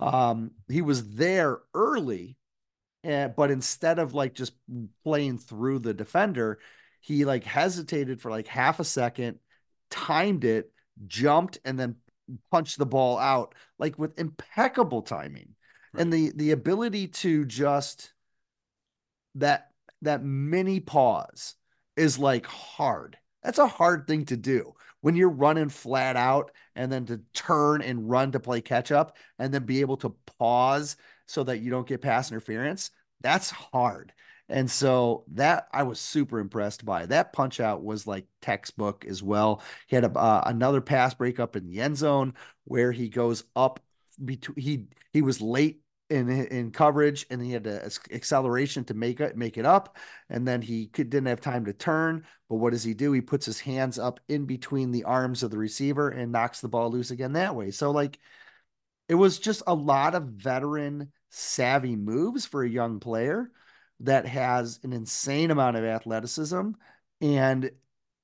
Um, 0.00 0.50
he 0.68 0.82
was 0.82 1.14
there 1.14 1.60
early, 1.72 2.36
and, 3.04 3.36
but 3.36 3.50
instead 3.50 3.98
of 4.00 4.14
like 4.14 4.34
just 4.34 4.54
playing 5.04 5.38
through 5.38 5.80
the 5.80 5.94
defender, 5.94 6.58
he 7.00 7.24
like 7.24 7.44
hesitated 7.44 8.20
for 8.20 8.30
like 8.30 8.48
half 8.48 8.80
a 8.80 8.84
second, 8.84 9.38
timed 9.90 10.44
it, 10.44 10.72
jumped, 11.06 11.58
and 11.64 11.78
then 11.78 11.96
punched 12.50 12.78
the 12.78 12.86
ball 12.86 13.18
out 13.18 13.54
like 13.78 13.98
with 13.98 14.18
impeccable 14.18 15.02
timing. 15.02 15.54
Right. 15.92 16.02
And 16.02 16.12
the 16.12 16.32
the 16.34 16.50
ability 16.52 17.08
to 17.08 17.44
just 17.44 18.12
that 19.36 19.70
that 20.02 20.22
mini 20.22 20.80
pause 20.80 21.54
is 21.96 22.18
like 22.18 22.46
hard. 22.46 23.16
That's 23.42 23.58
a 23.58 23.66
hard 23.66 24.06
thing 24.06 24.24
to 24.26 24.36
do 24.36 24.74
when 25.00 25.16
you're 25.16 25.28
running 25.28 25.68
flat 25.68 26.16
out 26.16 26.50
and 26.74 26.90
then 26.90 27.04
to 27.06 27.20
turn 27.34 27.82
and 27.82 28.08
run 28.08 28.32
to 28.32 28.40
play 28.40 28.60
catch 28.60 28.90
up 28.90 29.16
and 29.38 29.52
then 29.52 29.64
be 29.64 29.82
able 29.82 29.98
to 29.98 30.14
pause 30.38 30.96
so 31.26 31.44
that 31.44 31.58
you 31.58 31.70
don't 31.70 31.86
get 31.86 32.00
pass 32.00 32.30
interference. 32.30 32.90
That's 33.20 33.50
hard. 33.50 34.12
And 34.48 34.70
so 34.70 35.24
that 35.32 35.68
I 35.72 35.84
was 35.84 35.98
super 35.98 36.38
impressed 36.38 36.84
by. 36.84 37.06
That 37.06 37.32
punch 37.32 37.60
out 37.60 37.82
was 37.82 38.06
like 38.06 38.26
textbook 38.42 39.04
as 39.06 39.22
well. 39.22 39.62
He 39.86 39.96
had 39.96 40.04
a, 40.04 40.10
uh, 40.10 40.42
another 40.46 40.80
pass 40.80 41.14
breakup 41.14 41.56
in 41.56 41.66
the 41.66 41.80
end 41.80 41.96
zone 41.96 42.34
where 42.64 42.92
he 42.92 43.08
goes 43.08 43.44
up 43.56 43.80
between 44.22 44.62
he 44.62 44.86
he 45.12 45.22
was 45.22 45.40
late 45.40 45.80
in 46.10 46.28
in 46.28 46.70
coverage 46.70 47.26
and 47.30 47.42
he 47.42 47.52
had 47.52 47.66
an 47.66 47.80
acceleration 48.12 48.84
to 48.84 48.94
make 48.94 49.20
it 49.20 49.36
make 49.36 49.56
it 49.56 49.64
up 49.64 49.96
and 50.28 50.46
then 50.46 50.60
he 50.60 50.86
could, 50.88 51.08
didn't 51.08 51.26
have 51.26 51.40
time 51.40 51.64
to 51.64 51.72
turn 51.72 52.24
but 52.48 52.56
what 52.56 52.72
does 52.72 52.84
he 52.84 52.92
do 52.92 53.10
he 53.12 53.22
puts 53.22 53.46
his 53.46 53.58
hands 53.58 53.98
up 53.98 54.20
in 54.28 54.44
between 54.44 54.90
the 54.90 55.04
arms 55.04 55.42
of 55.42 55.50
the 55.50 55.56
receiver 55.58 56.10
and 56.10 56.30
knocks 56.30 56.60
the 56.60 56.68
ball 56.68 56.90
loose 56.90 57.10
again 57.10 57.32
that 57.32 57.56
way 57.56 57.70
so 57.70 57.90
like 57.90 58.18
it 59.08 59.14
was 59.14 59.38
just 59.38 59.62
a 59.66 59.74
lot 59.74 60.14
of 60.14 60.24
veteran 60.24 61.10
savvy 61.30 61.96
moves 61.96 62.44
for 62.44 62.62
a 62.62 62.68
young 62.68 63.00
player 63.00 63.50
that 64.04 64.26
has 64.26 64.80
an 64.82 64.92
insane 64.92 65.50
amount 65.50 65.76
of 65.76 65.84
athleticism 65.84 66.70
and 67.20 67.70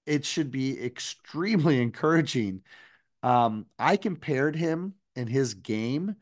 it 0.07 0.25
should 0.25 0.51
be 0.51 0.83
extremely 0.83 1.81
encouraging. 1.83 2.62
Um, 3.23 3.66
I 3.79 3.97
compared 3.97 4.57
him 4.57 4.95
in 5.16 5.27
his 5.27 5.55
game 5.55 6.16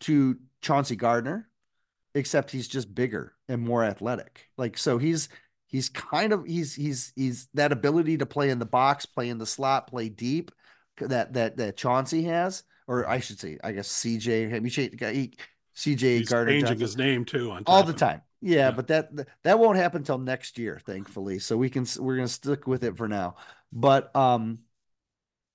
to 0.00 0.38
Chauncey 0.62 0.96
Gardner, 0.96 1.48
except 2.14 2.50
he's 2.50 2.68
just 2.68 2.94
bigger 2.94 3.34
and 3.48 3.62
more 3.62 3.84
athletic. 3.84 4.48
Like 4.56 4.78
so 4.78 4.98
he's 4.98 5.28
he's 5.66 5.88
kind 5.88 6.32
of 6.32 6.44
he's 6.46 6.74
he's 6.74 7.12
he's 7.16 7.48
that 7.54 7.72
ability 7.72 8.18
to 8.18 8.26
play 8.26 8.50
in 8.50 8.58
the 8.58 8.66
box, 8.66 9.06
play 9.06 9.28
in 9.28 9.38
the 9.38 9.46
slot, 9.46 9.88
play 9.88 10.08
deep 10.08 10.52
that 10.98 11.34
that 11.34 11.56
that 11.56 11.76
Chauncey 11.76 12.24
has, 12.24 12.62
or 12.86 13.08
I 13.08 13.20
should 13.20 13.40
say, 13.40 13.58
I 13.64 13.72
guess 13.72 13.88
CJ. 13.88 14.50
Mean, 14.50 15.32
CJ 15.76 16.18
he's 16.18 16.28
Gardner 16.28 16.52
changing 16.52 16.78
Johnson. 16.78 16.80
his 16.80 16.96
name 16.96 17.24
too 17.24 17.50
on 17.50 17.62
all 17.66 17.82
the 17.82 17.92
time. 17.92 18.22
Yeah, 18.46 18.56
yeah, 18.56 18.70
but 18.72 18.88
that 18.88 19.10
that 19.42 19.58
won't 19.58 19.78
happen 19.78 20.02
until 20.02 20.18
next 20.18 20.58
year, 20.58 20.78
thankfully. 20.84 21.38
So 21.38 21.56
we 21.56 21.70
can 21.70 21.86
we're 21.98 22.16
gonna 22.16 22.28
stick 22.28 22.66
with 22.66 22.84
it 22.84 22.96
for 22.96 23.08
now. 23.08 23.36
But 23.72 24.14
um, 24.14 24.58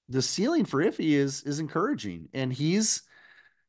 the 0.10 0.21
ceiling 0.21 0.65
for 0.65 0.84
Iffy 0.84 1.12
is 1.12 1.43
is 1.43 1.60
encouraging, 1.60 2.30
and 2.34 2.52
he's 2.52 3.04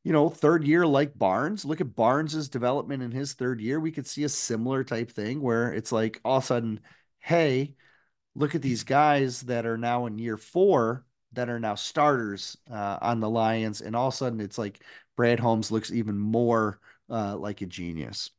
you 0.04 0.12
know 0.12 0.30
third 0.30 0.64
year 0.64 0.86
like 0.86 1.18
Barnes. 1.18 1.64
Look 1.64 1.80
at 1.80 1.96
Barnes's 1.96 2.48
development 2.48 3.02
in 3.02 3.10
his 3.12 3.34
third 3.34 3.60
year. 3.60 3.80
We 3.80 3.92
could 3.92 4.06
see 4.06 4.24
a 4.24 4.28
similar 4.28 4.84
type 4.84 5.10
thing 5.10 5.42
where 5.42 5.72
it's 5.72 5.92
like 5.92 6.20
all 6.24 6.38
of 6.38 6.44
a 6.44 6.46
sudden, 6.46 6.80
hey, 7.20 7.74
look 8.34 8.54
at 8.54 8.62
these 8.62 8.84
guys 8.84 9.42
that 9.42 9.66
are 9.66 9.78
now 9.78 10.06
in 10.06 10.18
year 10.18 10.38
four 10.38 11.04
that 11.32 11.50
are 11.50 11.60
now 11.60 11.74
starters 11.76 12.56
uh, 12.70 12.98
on 13.02 13.20
the 13.20 13.30
Lions, 13.30 13.82
and 13.82 13.96
all 13.96 14.08
of 14.08 14.14
a 14.14 14.16
sudden 14.16 14.40
it's 14.40 14.58
like 14.58 14.82
Brad 15.16 15.40
Holmes 15.40 15.70
looks 15.70 15.92
even 15.92 16.18
more 16.18 16.80
uh, 17.10 17.36
like 17.36 17.62
a 17.62 17.66
genius. 17.66 18.30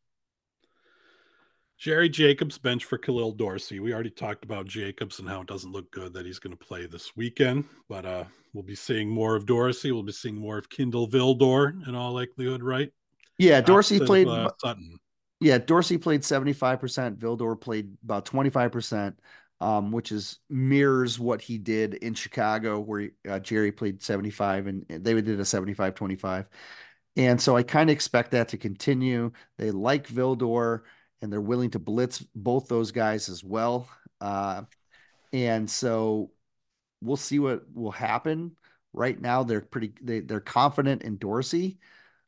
Jerry 1.82 2.10
Jacobs 2.10 2.60
bench 2.60 2.86
for 2.86 3.00
Khalil 3.00 3.32
Dorsey. 3.32 3.80
We 3.80 3.92
already 3.92 4.12
talked 4.12 4.44
about 4.46 4.68
Jacobs 4.68 5.18
and 5.18 5.28
how 5.28 5.42
it 5.42 5.48
doesn't 5.48 5.72
look 5.72 5.90
good 5.90 6.14
that 6.14 6.28
he's 6.28 6.38
going 6.38 6.56
to 6.56 6.66
play 6.66 6.86
this 6.86 7.18
weekend, 7.18 7.66
but 7.90 8.06
uh, 8.06 8.24
we'll 8.54 8.62
be 8.62 8.76
seeing 8.76 9.10
more 9.10 9.36
of 9.36 9.48
Dorsey. 9.48 9.92
We'll 9.92 10.04
be 10.04 10.12
seeing 10.12 10.36
more 10.36 10.60
of 10.60 10.70
Kindle 10.70 11.08
Vildor 11.08 11.88
in 11.88 11.96
all 11.96 12.14
likelihood, 12.14 12.62
right? 12.62 12.92
Yeah, 13.40 13.62
Dorsey 13.62 14.00
played 14.00 14.28
of, 14.28 14.34
uh, 14.34 14.52
Sutton. 14.60 15.00
Yeah, 15.40 15.58
Dorsey 15.58 15.98
played 15.98 16.22
75%, 16.22 17.18
Vildor 17.18 17.60
played 17.60 17.98
about 18.04 18.26
25%, 18.26 19.16
um, 19.60 19.92
which 19.92 20.12
is 20.12 20.38
mirrors 20.52 21.20
what 21.20 21.42
he 21.42 21.58
did 21.58 21.96
in 21.96 22.14
Chicago 22.14 22.80
where 22.80 23.10
uh, 23.28 23.40
Jerry 23.40 23.72
played 23.72 24.04
75 24.04 24.68
and 24.68 24.86
they 24.88 25.20
did 25.20 25.40
a 25.40 25.46
75 25.46 25.96
25. 25.96 26.48
And 27.16 27.42
so 27.42 27.58
I 27.58 27.64
kind 27.64 27.90
of 27.90 27.96
expect 27.96 28.32
that 28.32 28.50
to 28.50 28.58
continue. 28.60 29.32
They 29.58 29.72
like 29.72 30.08
Vildor 30.08 30.82
and 31.22 31.32
they're 31.32 31.42
willing 31.42 31.72
to 31.72 31.80
blitz 31.80 32.20
both 32.36 32.68
those 32.68 32.92
guys 32.92 33.30
as 33.30 33.44
well. 33.44 33.88
Uh, 34.20 34.64
and 35.34 35.70
so 35.70 36.32
we'll 37.02 37.18
see 37.18 37.40
what 37.40 37.64
will 37.74 37.92
happen. 37.92 38.56
Right 38.94 39.20
now, 39.20 39.44
they're 39.44 39.62
pretty 39.62 39.94
they, 40.02 40.20
they're 40.20 40.42
confident 40.42 41.04
in 41.04 41.18
Dorsey. 41.18 41.80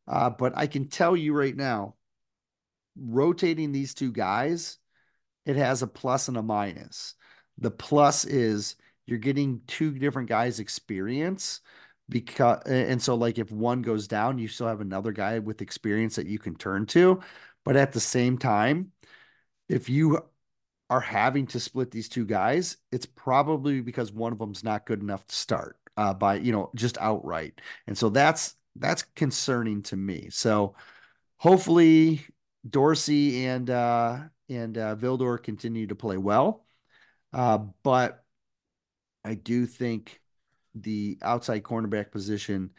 Uh, 0.07 0.29
but 0.29 0.53
I 0.55 0.67
can 0.67 0.87
tell 0.87 1.15
you 1.15 1.33
right 1.33 1.55
now, 1.55 1.95
rotating 2.97 3.71
these 3.71 3.93
two 3.93 4.11
guys, 4.11 4.77
it 5.45 5.55
has 5.55 5.81
a 5.81 5.87
plus 5.87 6.27
and 6.27 6.37
a 6.37 6.41
minus. 6.41 7.15
The 7.57 7.71
plus 7.71 8.25
is 8.25 8.75
you're 9.05 9.19
getting 9.19 9.61
two 9.67 9.91
different 9.91 10.29
guys' 10.29 10.59
experience 10.59 11.61
because 12.09 12.61
and 12.65 13.01
so 13.01 13.15
like 13.15 13.37
if 13.37 13.51
one 13.51 13.81
goes 13.81 14.07
down, 14.07 14.37
you 14.37 14.47
still 14.47 14.67
have 14.67 14.81
another 14.81 15.11
guy 15.11 15.39
with 15.39 15.61
experience 15.61 16.15
that 16.15 16.27
you 16.27 16.39
can 16.39 16.55
turn 16.55 16.85
to. 16.87 17.21
But 17.63 17.75
at 17.75 17.93
the 17.93 17.99
same 17.99 18.37
time, 18.37 18.91
if 19.69 19.89
you 19.89 20.19
are 20.89 20.99
having 20.99 21.47
to 21.47 21.59
split 21.59 21.91
these 21.91 22.09
two 22.09 22.25
guys, 22.25 22.77
it's 22.91 23.05
probably 23.05 23.81
because 23.81 24.11
one 24.11 24.33
of 24.33 24.39
them's 24.39 24.63
not 24.63 24.85
good 24.85 25.01
enough 25.01 25.25
to 25.27 25.35
start 25.35 25.77
uh, 25.97 26.13
by 26.13 26.35
you 26.35 26.51
know 26.51 26.69
just 26.75 26.97
outright, 26.99 27.61
and 27.87 27.97
so 27.97 28.09
that's 28.09 28.55
that's 28.75 29.03
concerning 29.15 29.81
to 29.83 29.95
me. 29.95 30.29
So 30.29 30.75
hopefully 31.37 32.25
Dorsey 32.69 33.45
and 33.45 33.69
uh, 33.69 34.19
and 34.49 34.77
uh, 34.77 34.95
Vildor 34.95 35.41
continue 35.41 35.87
to 35.87 35.95
play 35.95 36.17
well, 36.17 36.65
uh, 37.33 37.59
but 37.83 38.23
I 39.23 39.35
do 39.35 39.65
think 39.65 40.19
the 40.75 41.17
outside 41.21 41.63
cornerback 41.63 42.11
position 42.11 42.71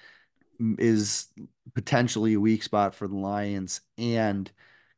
is 0.78 1.28
potentially 1.74 2.34
a 2.34 2.40
weak 2.40 2.62
spot 2.62 2.94
for 2.94 3.08
the 3.08 3.16
Lions 3.16 3.80
and 3.98 4.50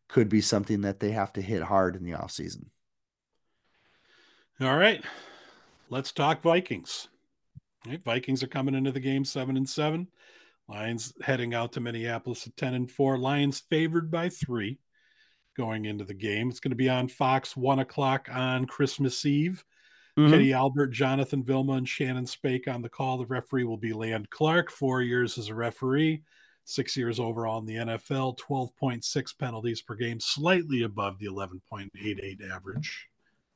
could 0.09 0.29
be 0.29 0.41
something 0.41 0.83
that 0.83 1.01
they 1.01 1.11
have 1.11 1.33
to 1.35 1.43
hit 1.43 1.63
hard 1.63 1.97
in 1.97 2.05
the 2.05 2.13
offseason. 2.13 2.67
All 4.61 4.77
right. 4.77 5.05
Let's 5.91 6.13
talk 6.13 6.43
Vikings. 6.43 7.09
Right, 7.87 8.03
Vikings 8.03 8.43
are 8.43 8.49
coming 8.49 8.75
into 8.75 8.93
the 8.93 9.01
game 9.01 9.25
seven 9.25 9.57
and 9.57 9.69
seven. 9.69 10.09
Lions 10.69 11.13
heading 11.23 11.55
out 11.55 11.73
to 11.73 11.81
Minneapolis 11.81 12.47
at 12.47 12.57
10 12.57 12.75
and 12.75 12.91
4. 12.91 13.19
Lions 13.19 13.61
favored 13.71 14.11
by 14.11 14.29
three 14.29 14.79
going 15.57 15.85
into 15.85 16.05
the 16.05 16.15
game. 16.15 16.49
It's 16.49 16.59
going 16.59 16.71
to 16.71 16.77
be 16.77 16.89
on 16.89 17.09
Fox, 17.09 17.57
one 17.57 17.79
o'clock 17.79 18.29
on 18.33 18.67
Christmas 18.67 19.25
Eve. 19.25 19.65
Mm-hmm. 20.19 20.33
Kenny 20.33 20.53
Albert, 20.53 20.89
Jonathan 20.89 21.45
Vilma, 21.45 21.75
and 21.75 21.89
Shannon 21.89 22.27
Spake 22.27 22.69
on 22.69 22.83
the 22.83 22.89
call. 22.89 23.19
The 23.19 23.27
referee 23.27 23.65
will 23.65 23.77
be 23.77 23.93
Land 23.93 24.31
Clark, 24.31 24.71
four 24.71 25.03
years 25.03 25.37
as 25.39 25.49
a 25.49 25.55
referee, 25.55 26.23
six 26.67 26.97
years 26.97 27.19
overall 27.19 27.59
in 27.61 27.64
the 27.64 27.77
NFL, 27.77 28.39
12.6 28.39 29.39
penalties 29.39 29.81
per 29.81 29.95
game, 29.95 30.21
slightly 30.21 30.83
above 30.83 31.19
the 31.19 31.27
11.88 31.27 32.51
average. 32.51 33.09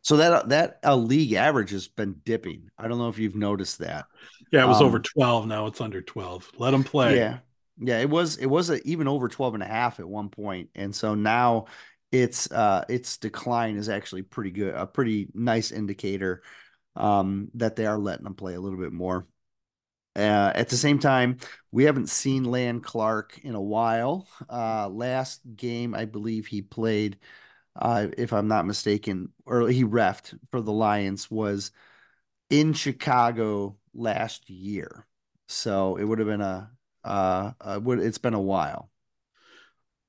So 0.02 0.16
that 0.16 0.48
that 0.48 0.78
a 0.82 0.96
league 0.96 1.34
average 1.34 1.70
has 1.72 1.86
been 1.86 2.16
dipping. 2.24 2.70
I 2.78 2.88
don't 2.88 2.98
know 2.98 3.10
if 3.10 3.18
you've 3.18 3.36
noticed 3.36 3.80
that. 3.80 4.06
Yeah, 4.50 4.64
it 4.64 4.68
was 4.68 4.80
um, 4.80 4.86
over 4.86 4.98
12. 4.98 5.46
Now 5.46 5.66
it's 5.66 5.80
under 5.80 6.00
12. 6.00 6.52
Let 6.56 6.70
them 6.70 6.84
play. 6.84 7.16
Yeah. 7.16 7.38
Yeah, 7.82 7.98
it 7.98 8.08
was 8.08 8.36
it 8.36 8.46
was 8.46 8.70
a, 8.70 8.86
even 8.86 9.08
over 9.08 9.28
12 9.28 9.54
and 9.54 9.62
a 9.62 9.66
half 9.66 10.00
at 10.00 10.08
one 10.08 10.28
point. 10.28 10.70
And 10.74 10.94
so 10.94 11.14
now 11.14 11.66
its 12.12 12.50
uh 12.50 12.84
its 12.88 13.18
decline 13.18 13.76
is 13.76 13.88
actually 13.88 14.22
pretty 14.22 14.50
good, 14.50 14.74
a 14.74 14.86
pretty 14.86 15.28
nice 15.34 15.70
indicator 15.70 16.42
um 16.96 17.48
that 17.54 17.76
they 17.76 17.86
are 17.86 17.98
letting 17.98 18.24
them 18.24 18.34
play 18.34 18.54
a 18.54 18.60
little 18.60 18.78
bit 18.78 18.92
more. 18.92 19.26
Uh, 20.16 20.52
at 20.54 20.68
the 20.68 20.76
same 20.76 20.98
time, 20.98 21.38
we 21.70 21.84
haven't 21.84 22.08
seen 22.08 22.44
Land 22.44 22.82
Clark 22.82 23.38
in 23.42 23.54
a 23.54 23.60
while. 23.60 24.26
Uh, 24.48 24.88
last 24.88 25.40
game, 25.56 25.94
I 25.94 26.04
believe 26.04 26.46
he 26.46 26.62
played 26.62 27.18
uh, 27.76 28.08
if 28.18 28.32
I'm 28.32 28.48
not 28.48 28.66
mistaken, 28.66 29.32
or 29.46 29.68
he 29.68 29.84
refed 29.84 30.36
for 30.50 30.60
the 30.60 30.72
Lions 30.72 31.30
was 31.30 31.70
in 32.50 32.72
Chicago 32.72 33.76
last 33.94 34.50
year. 34.50 35.06
So 35.48 35.96
it 35.96 36.04
would 36.04 36.18
have 36.18 36.28
been 36.28 36.40
a, 36.40 36.70
uh, 37.04 37.52
uh 37.60 37.80
would, 37.82 38.00
it's 38.00 38.18
been 38.18 38.34
a 38.34 38.40
while. 38.40 38.90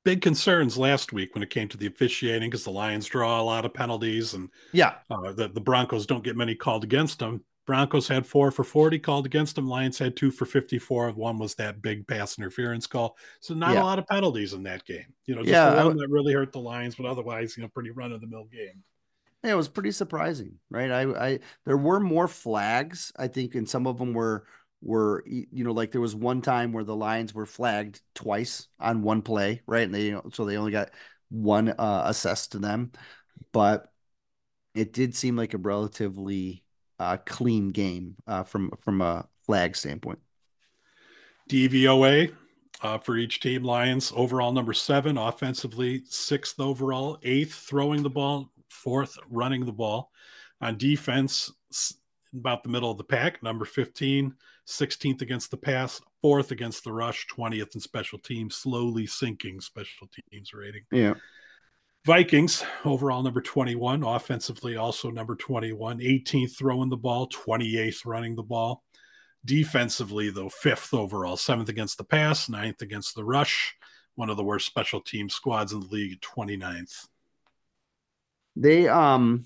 Big 0.04 0.22
concerns 0.22 0.80
last 0.80 1.14
week 1.14 1.36
when 1.36 1.44
it 1.44 1.52
came 1.52 1.68
to 1.68 1.78
the 1.78 1.86
officiating 1.86 2.50
because 2.50 2.64
the 2.64 2.72
Lions 2.72 3.06
draw 3.06 3.40
a 3.40 3.44
lot 3.44 3.66
of 3.66 3.74
penalties 3.74 4.34
and 4.34 4.50
yeah, 4.74 4.96
uh, 5.12 5.32
the, 5.32 5.48
the 5.48 5.62
Broncos 5.62 6.08
don't 6.08 6.24
get 6.24 6.36
many 6.36 6.56
called 6.56 6.84
against 6.84 7.20
them. 7.20 7.44
Broncos 7.66 8.08
had 8.08 8.26
four 8.26 8.52
for 8.52 8.64
40 8.64 9.00
called 9.00 9.26
against 9.26 9.56
them. 9.56 9.68
Lions 9.68 9.98
had 9.98 10.16
two 10.16 10.32
for 10.32 10.46
54. 10.46 11.12
One 11.12 11.38
was 11.38 11.56
that 11.56 11.82
big 11.82 12.08
pass 12.08 12.38
interference 12.38 12.88
call. 12.88 13.18
So 13.40 13.54
not 13.54 13.74
yeah. 13.74 13.82
a 13.82 13.86
lot 13.86 14.00
of 14.00 14.08
penalties 14.08 14.54
in 14.54 14.64
that 14.64 14.84
game. 14.86 15.14
You 15.26 15.36
know, 15.36 15.42
just 15.42 15.52
yeah, 15.52 15.70
the 15.76 15.86
one 15.86 15.98
that 15.98 16.10
really 16.10 16.34
hurt 16.34 16.52
the 16.52 16.60
Lions, 16.60 16.96
but 16.96 17.06
otherwise, 17.06 17.56
you 17.56 17.64
know, 17.64 17.70
pretty 17.70 17.92
run 17.92 18.12
of 18.12 18.22
the 18.22 18.28
mill 18.28 18.46
game. 18.46 18.84
Yeah, 19.44 19.52
it 19.52 19.56
was 19.56 19.68
pretty 19.68 19.92
surprising, 19.92 20.56
right? 20.70 20.92
I, 20.92 21.02
I, 21.02 21.40
there 21.66 21.78
were 21.78 22.00
more 22.00 22.28
flags, 22.28 23.12
I 23.18 23.28
think, 23.28 23.56
and 23.56 23.68
some 23.68 23.88
of 23.88 23.98
them 23.98 24.14
were, 24.14 24.46
were, 24.82 25.24
you 25.26 25.64
know, 25.64 25.72
like 25.72 25.92
there 25.92 26.02
was 26.02 26.16
one 26.16 26.42
time 26.42 26.74
where 26.74 26.84
the 26.84 26.96
Lions 26.96 27.34
were 27.34 27.46
flagged 27.46 28.02
twice 28.14 28.68
on 28.80 29.02
one 29.02 29.22
play, 29.22 29.62
right? 29.66 29.84
And 29.84 29.94
they, 29.94 30.06
you 30.06 30.12
know, 30.14 30.30
so 30.34 30.46
they 30.46 30.58
only 30.58 30.72
got 30.72 30.92
one 31.30 31.70
uh, 31.70 32.04
assessed 32.06 32.52
to 32.52 32.60
them, 32.60 32.92
but 33.52 33.92
it 34.74 34.94
did 34.94 35.16
seem 35.16 35.36
like 35.36 35.54
a 35.54 35.58
relatively 35.58 36.64
uh, 37.02 37.18
clean 37.26 37.70
game 37.70 38.16
uh, 38.28 38.44
from 38.44 38.72
from 38.80 39.02
a 39.02 39.28
flag 39.46 39.76
standpoint. 39.76 40.20
DVOA 41.50 42.34
uh, 42.82 42.98
for 42.98 43.18
each 43.18 43.40
team: 43.40 43.64
Lions 43.64 44.14
overall 44.16 44.52
number 44.52 44.74
seven, 44.74 45.18
offensively 45.18 46.04
sixth 46.06 46.60
overall, 46.60 47.18
eighth 47.24 47.54
throwing 47.54 48.04
the 48.04 48.10
ball, 48.10 48.52
fourth 48.70 49.18
running 49.30 49.66
the 49.66 49.72
ball. 49.72 50.12
On 50.62 50.78
defense, 50.78 51.52
about 52.34 52.64
the 52.64 52.70
middle 52.70 52.92
of 52.92 52.98
the 52.98 53.04
pack, 53.04 53.42
number 53.44 53.66
15, 53.66 54.34
16th 54.68 55.22
against 55.22 55.52
the 55.52 55.58
pass, 55.58 56.02
fourth 56.22 56.52
against 56.52 56.84
the 56.84 56.92
rush, 56.92 57.28
20th 57.28 57.76
in 57.76 57.82
special 57.82 58.20
teams, 58.20 58.56
slowly 58.56 59.06
sinking 59.06 59.60
special 59.60 60.08
teams 60.32 60.54
rating. 60.54 60.84
Yeah. 60.92 61.16
Vikings, 62.04 62.64
overall 62.84 63.22
number 63.22 63.42
21, 63.42 64.04
offensively 64.04 64.76
also 64.76 65.12
number 65.12 65.36
21, 65.36 66.00
18th 66.00 66.58
throwing 66.58 66.90
the 66.90 66.98
ball, 66.98 67.30
28th 67.30 68.08
running 68.08 68.36
the 68.36 68.42
ball. 68.42 68.84
Defensively, 69.46 70.32
though, 70.32 70.50
fifth 70.50 70.96
overall, 70.96 71.38
seventh 71.38 71.70
against 71.70 72.00
the 72.00 72.04
pass, 72.04 72.50
ninth 72.50 72.82
against 72.82 73.14
the 73.14 73.24
rush. 73.24 73.76
One 74.16 74.32
of 74.32 74.38
the 74.38 74.44
worst 74.44 74.66
special 74.66 75.00
team 75.00 75.30
squads 75.30 75.74
in 75.74 75.80
the 75.80 75.88
league, 75.88 76.20
29th. 76.22 77.08
They 78.56 78.88
um 78.88 79.46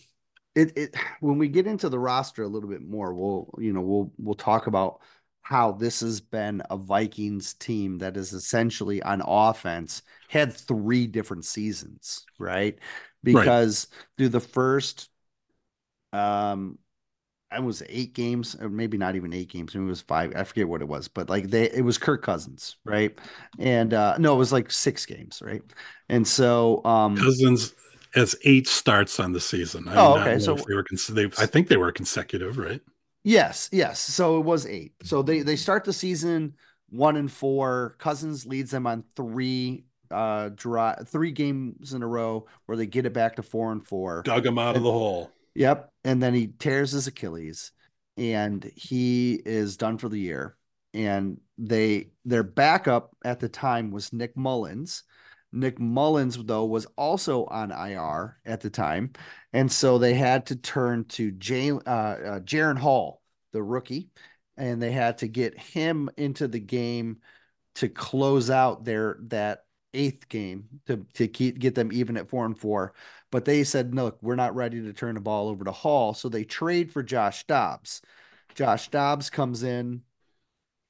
it 0.55 0.77
it 0.77 0.95
when 1.19 1.37
we 1.37 1.49
get 1.49 1.67
into 1.67 1.89
the 1.89 1.99
roster 1.99 2.43
a 2.43 2.47
little 2.47 2.69
bit 2.69 2.81
more, 2.81 3.13
we'll 3.13 3.53
you 3.59 3.73
know, 3.73 3.81
we'll 3.81 4.11
we'll 4.17 4.35
talk 4.35 4.67
about 4.67 5.01
how 5.45 5.71
this 5.71 5.99
has 5.99 6.19
been 6.19 6.59
a 6.71 6.75
Vikings 6.75 7.53
team 7.53 7.99
that 7.99 8.17
is 8.17 8.33
essentially 8.33 9.01
on 9.03 9.21
offense 9.23 10.01
had 10.27 10.51
three 10.51 11.05
different 11.05 11.45
seasons, 11.45 12.25
right? 12.39 12.79
Because 13.23 13.87
right. 13.91 14.05
through 14.17 14.29
the 14.29 14.39
first 14.39 15.09
um 16.13 16.79
I 17.51 17.59
was 17.59 17.83
eight 17.87 18.15
games, 18.15 18.55
or 18.59 18.69
maybe 18.69 18.97
not 18.97 19.15
even 19.15 19.33
eight 19.33 19.49
games. 19.49 19.75
Maybe 19.75 19.85
it 19.85 19.89
was 19.89 20.01
five. 20.01 20.33
I 20.35 20.43
forget 20.45 20.67
what 20.67 20.81
it 20.81 20.87
was, 20.87 21.07
but 21.07 21.29
like 21.29 21.51
they, 21.51 21.69
it 21.69 21.85
was 21.85 21.99
Kirk 21.99 22.23
Cousins, 22.23 22.77
right? 22.83 23.15
And 23.59 23.93
uh 23.93 24.17
no, 24.17 24.33
it 24.33 24.39
was 24.39 24.51
like 24.51 24.71
six 24.71 25.05
games, 25.05 25.43
right? 25.45 25.61
And 26.09 26.27
so 26.27 26.83
um 26.85 27.15
Cousins 27.15 27.75
has 28.15 28.35
eight 28.45 28.67
starts 28.67 29.19
on 29.19 29.31
the 29.31 29.39
season. 29.39 29.87
I 29.89 29.95
oh, 29.95 30.19
okay. 30.21 30.39
So 30.39 30.55
they 30.55 30.73
were, 30.73 30.85
they, 31.09 31.25
I 31.37 31.45
think 31.45 31.67
they 31.67 31.77
were 31.77 31.91
consecutive, 31.91 32.57
right? 32.57 32.81
Yes, 33.25 33.69
yes. 33.71 33.99
So 33.99 34.37
it 34.37 34.45
was 34.45 34.67
eight. 34.67 34.93
So 35.03 35.23
they 35.23 35.41
they 35.41 35.55
start 35.55 35.83
the 35.83 35.91
season 35.91 36.53
one 36.89 37.17
and 37.17 37.31
four. 37.31 37.95
Cousins 37.97 38.45
leads 38.45 38.69
them 38.69 38.85
on 38.85 39.03
three 39.15 39.85
uh 40.11 40.49
dry 40.53 40.95
three 41.07 41.31
games 41.31 41.93
in 41.93 42.03
a 42.03 42.07
row 42.07 42.45
where 42.67 42.77
they 42.77 42.85
get 42.85 43.07
it 43.07 43.13
back 43.13 43.35
to 43.37 43.43
four 43.43 43.71
and 43.71 43.83
four. 43.85 44.21
Dug 44.23 44.45
him 44.45 44.59
out 44.59 44.69
and, 44.69 44.77
of 44.77 44.83
the 44.83 44.91
hole. 44.91 45.31
Yep. 45.55 45.91
And 46.03 46.21
then 46.21 46.35
he 46.35 46.47
tears 46.59 46.91
his 46.91 47.07
Achilles 47.07 47.71
and 48.15 48.71
he 48.75 49.41
is 49.43 49.75
done 49.75 49.97
for 49.97 50.07
the 50.07 50.19
year. 50.19 50.55
And 50.93 51.41
they 51.57 52.11
their 52.25 52.43
backup 52.43 53.15
at 53.25 53.39
the 53.39 53.49
time 53.49 53.89
was 53.89 54.13
Nick 54.13 54.37
Mullens. 54.37 55.01
Nick 55.55 55.79
Mullens, 55.79 56.37
though, 56.43 56.65
was 56.65 56.85
also 56.97 57.45
on 57.45 57.71
IR 57.71 58.37
at 58.45 58.61
the 58.61 58.69
time. 58.69 59.13
And 59.53 59.71
so 59.71 59.97
they 59.97 60.13
had 60.13 60.45
to 60.47 60.55
turn 60.55 61.05
to 61.05 61.31
Jay, 61.31 61.71
uh, 61.71 61.77
uh, 61.77 62.39
Jaren 62.41 62.77
Hall, 62.77 63.21
the 63.53 63.63
rookie, 63.63 64.09
and 64.57 64.81
they 64.81 64.91
had 64.91 65.19
to 65.19 65.27
get 65.27 65.57
him 65.59 66.09
into 66.17 66.47
the 66.47 66.59
game 66.59 67.19
to 67.75 67.89
close 67.89 68.49
out 68.49 68.85
their 68.85 69.17
that 69.27 69.65
eighth 69.93 70.27
game 70.27 70.65
to, 70.87 71.05
to 71.13 71.27
keep, 71.27 71.57
get 71.57 71.73
them 71.73 71.91
even 71.91 72.17
at 72.17 72.29
four 72.29 72.45
and 72.45 72.57
four. 72.57 72.93
But 73.31 73.45
they 73.45 73.63
said, 73.63 73.95
look, 73.95 74.17
we're 74.21 74.35
not 74.35 74.55
ready 74.55 74.81
to 74.81 74.93
turn 74.93 75.15
the 75.15 75.21
ball 75.21 75.49
over 75.49 75.63
to 75.63 75.71
Hall. 75.71 76.13
So 76.13 76.29
they 76.29 76.43
trade 76.43 76.91
for 76.91 77.01
Josh 77.01 77.45
Dobbs. 77.47 78.01
Josh 78.55 78.89
Dobbs 78.89 79.29
comes 79.29 79.63
in 79.63 80.01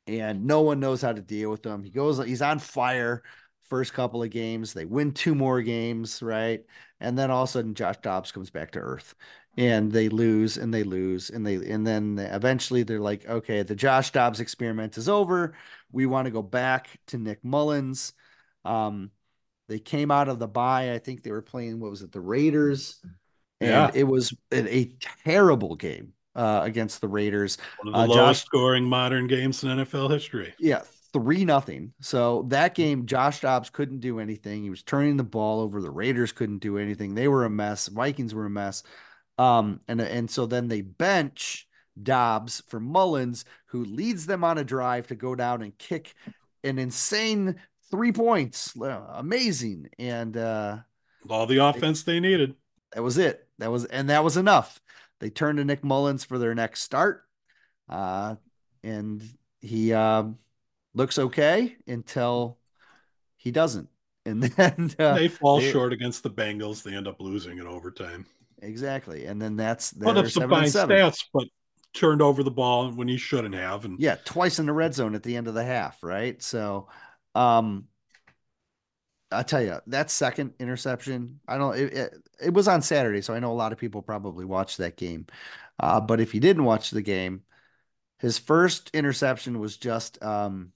and 0.08 0.46
no 0.46 0.62
one 0.62 0.80
knows 0.80 1.02
how 1.02 1.14
to 1.14 1.22
deal 1.22 1.50
with 1.50 1.66
him. 1.66 1.84
He 1.84 1.90
goes, 1.90 2.24
he's 2.24 2.42
on 2.42 2.60
fire 2.60 3.24
first 3.70 3.94
couple 3.94 4.24
of 4.24 4.30
games. 4.30 4.74
They 4.74 4.86
win 4.86 5.12
two 5.12 5.36
more 5.36 5.62
games, 5.62 6.22
right? 6.22 6.64
And 7.00 7.18
then 7.18 7.32
all 7.32 7.44
of 7.44 7.50
a 7.50 7.52
sudden, 7.52 7.74
Josh 7.74 7.98
Dobbs 8.02 8.32
comes 8.32 8.50
back 8.50 8.72
to 8.72 8.80
earth 8.80 9.16
and 9.58 9.92
they 9.92 10.10
lose 10.10 10.58
and 10.58 10.74
they 10.74 10.84
lose 10.84 11.30
and 11.30 11.46
they 11.46 11.56
and 11.56 11.86
then 11.86 12.20
eventually 12.20 12.84
they're 12.84 13.00
like 13.00 13.28
okay 13.28 13.64
the 13.64 13.76
josh 13.76 14.12
dobbs 14.12 14.40
experiment 14.40 14.98
is 14.98 15.08
over 15.08 15.54
we 15.92 16.06
want 16.06 16.26
to 16.26 16.32
go 16.32 16.42
back 16.42 16.90
to 17.08 17.18
nick 17.18 17.44
Mullens. 17.44 18.14
um 18.66 19.12
they 19.68 19.80
came 19.80 20.12
out 20.12 20.28
of 20.28 20.40
the 20.40 20.48
bye 20.48 20.94
i 20.94 21.00
think 21.00 21.24
they 21.24 21.32
were 21.32 21.42
playing 21.42 21.80
what 21.80 21.92
was 21.92 22.02
it 22.02 22.12
the 22.12 22.20
raiders 22.20 23.00
and 23.62 23.70
yeah. 23.70 23.92
it 23.94 24.04
was 24.04 24.34
a, 24.52 24.78
a 24.78 24.96
terrible 25.24 25.76
game 25.76 26.14
uh, 26.36 26.60
against 26.64 27.00
the 27.00 27.08
raiders 27.08 27.58
one 27.82 27.88
of 27.88 27.94
the 27.94 28.14
uh, 28.14 28.18
lowest 28.18 28.42
josh, 28.42 28.46
scoring 28.46 28.84
modern 28.84 29.26
games 29.26 29.64
in 29.64 29.70
nfl 29.70 30.12
history 30.12 30.54
yeah 30.60 30.82
three 31.16 31.46
nothing. 31.46 31.94
So 32.02 32.46
that 32.50 32.76
game, 32.76 33.06
Josh 33.06 33.40
Dobbs 33.40 33.70
couldn't 33.70 34.02
do 34.02 34.20
anything. 34.20 34.64
He 34.64 34.70
was 34.70 34.84
turning 34.84 35.16
the 35.16 35.24
ball 35.24 35.62
over. 35.62 35.82
The 35.82 35.90
Raiders 35.90 36.34
couldn't 36.34 36.58
do 36.58 36.78
anything. 36.78 37.16
They 37.16 37.30
were 37.30 37.46
a 37.46 37.50
mess. 37.50 37.88
Vikings 37.88 38.36
were 38.36 38.48
a 38.48 38.50
mess. 38.50 38.84
Um, 39.38 39.80
and 39.88 40.02
and 40.02 40.30
so 40.30 40.46
then 40.46 40.68
they 40.68 40.82
bench 40.82 41.70
Dobbs 42.02 42.64
for 42.68 42.82
Mullens, 42.82 43.46
who 43.68 43.86
leads 43.86 44.26
them 44.26 44.44
on 44.44 44.58
a 44.58 44.66
drive 44.66 45.08
to 45.08 45.16
go 45.16 45.36
down 45.36 45.62
and 45.62 45.78
kick 45.78 46.14
an 46.66 46.80
insane 46.80 47.56
three 47.90 48.12
points. 48.12 48.76
Amazing. 48.76 49.88
And 49.98 50.36
uh 50.36 50.80
all 51.30 51.48
the 51.48 51.64
offense 51.64 52.04
they, 52.04 52.14
they 52.14 52.20
needed. 52.20 52.56
That 52.92 53.04
was 53.04 53.18
it. 53.18 53.48
That 53.60 53.72
was 53.72 53.86
and 53.86 54.10
that 54.10 54.26
was 54.26 54.36
enough. 54.36 54.82
They 55.22 55.30
turned 55.30 55.60
to 55.60 55.66
Nick 55.66 55.82
Mullens 55.82 56.26
for 56.26 56.38
their 56.38 56.56
next 56.56 56.82
start. 56.82 57.24
Uh 57.88 58.36
and 58.84 59.24
he 59.66 59.94
uh, 59.94 60.24
looks 60.96 61.20
okay 61.20 61.76
until 61.88 62.58
he 63.38 63.52
doesn't. 63.52 63.90
And 64.28 64.42
then 64.42 64.92
uh, 64.98 65.14
they 65.14 65.28
fall 65.28 65.60
they, 65.60 65.72
short 65.72 65.94
against 65.94 66.24
the 66.24 66.32
Bengals. 66.32 66.82
They 66.82 66.96
end 66.96 67.08
up 67.08 67.22
losing 67.22 67.60
in 67.60 67.68
overtime. 67.68 68.26
Exactly. 68.64 69.28
And 69.28 69.40
then 69.40 69.56
that's 69.56 69.94
put 69.94 70.18
up 70.18 70.28
some 70.30 70.50
fine 70.50 70.64
stats, 70.64 71.26
but 71.32 71.48
turned 71.94 72.24
over 72.24 72.42
the 72.42 72.50
ball 72.50 72.92
when 72.92 73.08
he 73.08 73.18
shouldn't 73.18 73.54
have. 73.54 73.86
And 73.86 74.00
yeah, 74.00 74.16
twice 74.26 74.58
in 74.58 74.66
the 74.66 74.74
red 74.74 74.96
zone 74.96 75.14
at 75.14 75.22
the 75.22 75.36
end 75.36 75.48
of 75.48 75.54
the 75.54 75.64
half, 75.64 76.04
right? 76.04 76.42
So 76.42 76.88
um 77.36 77.86
I 79.32 79.44
tell 79.44 79.62
you, 79.62 79.80
that 79.88 80.12
second 80.12 80.54
interception, 80.60 81.40
I 81.48 81.58
don't 81.58 81.78
it, 81.78 81.94
it, 81.94 82.14
it, 82.46 82.54
was 82.54 82.68
on 82.68 82.82
Saturday, 82.82 83.22
so 83.22 83.34
I 83.34 83.40
know 83.40 83.52
a 83.52 83.54
lot 83.54 83.72
of 83.72 83.78
people 83.78 84.02
probably 84.02 84.46
watched 84.46 84.78
that 84.78 84.98
game. 84.98 85.26
Uh, 85.80 86.00
but 86.00 86.20
if 86.20 86.34
you 86.34 86.40
didn't 86.40 86.64
watch 86.64 86.92
the 86.92 87.02
game, 87.02 87.42
his 88.20 88.38
first 88.38 88.92
interception 88.94 89.60
was 89.60 89.78
just 89.78 90.22
um 90.24 90.72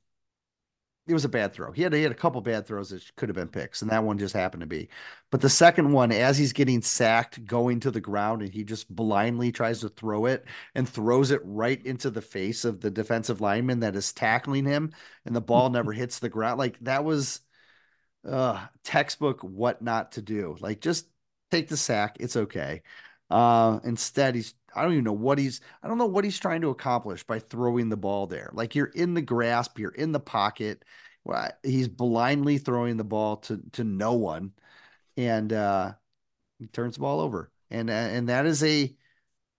it 1.09 1.13
was 1.13 1.25
a 1.25 1.29
bad 1.29 1.53
throw. 1.53 1.71
He 1.71 1.81
had 1.81 1.93
he 1.93 2.03
had 2.03 2.11
a 2.11 2.15
couple 2.15 2.39
bad 2.41 2.67
throws 2.67 2.89
that 2.91 3.03
could 3.15 3.29
have 3.29 3.35
been 3.35 3.49
picks, 3.49 3.81
and 3.81 3.89
that 3.91 4.03
one 4.03 4.17
just 4.17 4.35
happened 4.35 4.61
to 4.61 4.67
be. 4.67 4.89
But 5.31 5.41
the 5.41 5.49
second 5.49 5.91
one, 5.91 6.11
as 6.11 6.37
he's 6.37 6.53
getting 6.53 6.81
sacked, 6.81 7.45
going 7.45 7.79
to 7.81 7.91
the 7.91 8.01
ground, 8.01 8.41
and 8.41 8.53
he 8.53 8.63
just 8.63 8.93
blindly 8.95 9.51
tries 9.51 9.81
to 9.81 9.89
throw 9.89 10.25
it 10.27 10.45
and 10.75 10.87
throws 10.87 11.31
it 11.31 11.41
right 11.43 11.83
into 11.85 12.09
the 12.09 12.21
face 12.21 12.65
of 12.65 12.81
the 12.81 12.91
defensive 12.91 13.41
lineman 13.41 13.79
that 13.81 13.95
is 13.95 14.13
tackling 14.13 14.65
him, 14.65 14.91
and 15.25 15.35
the 15.35 15.41
ball 15.41 15.69
never 15.69 15.91
hits 15.93 16.19
the 16.19 16.29
ground. 16.29 16.59
Like 16.59 16.79
that 16.81 17.03
was 17.03 17.41
uh 18.27 18.67
textbook 18.83 19.41
what 19.43 19.81
not 19.81 20.13
to 20.13 20.21
do. 20.21 20.55
Like 20.59 20.81
just 20.81 21.07
take 21.51 21.67
the 21.69 21.77
sack. 21.77 22.17
It's 22.19 22.35
okay. 22.35 22.81
Uh 23.29 23.79
instead 23.83 24.35
he's 24.35 24.53
I 24.75 24.83
don't 24.83 24.93
even 24.93 25.03
know 25.03 25.13
what 25.13 25.37
he's 25.37 25.61
I 25.83 25.87
don't 25.87 25.97
know 25.97 26.05
what 26.05 26.23
he's 26.23 26.39
trying 26.39 26.61
to 26.61 26.69
accomplish 26.69 27.23
by 27.23 27.39
throwing 27.39 27.89
the 27.89 27.97
ball 27.97 28.27
there. 28.27 28.49
Like 28.53 28.75
you're 28.75 28.87
in 28.87 29.13
the 29.13 29.21
grasp, 29.21 29.79
you're 29.79 29.91
in 29.91 30.11
the 30.11 30.19
pocket. 30.19 30.83
He's 31.63 31.87
blindly 31.87 32.57
throwing 32.57 32.97
the 32.97 33.03
ball 33.03 33.37
to 33.37 33.61
to 33.73 33.83
no 33.83 34.13
one, 34.13 34.51
and 35.17 35.53
uh, 35.53 35.93
he 36.57 36.67
turns 36.67 36.95
the 36.95 37.01
ball 37.01 37.19
over. 37.19 37.51
And 37.69 37.89
and 37.89 38.29
that 38.29 38.45
is 38.45 38.63
a 38.63 38.95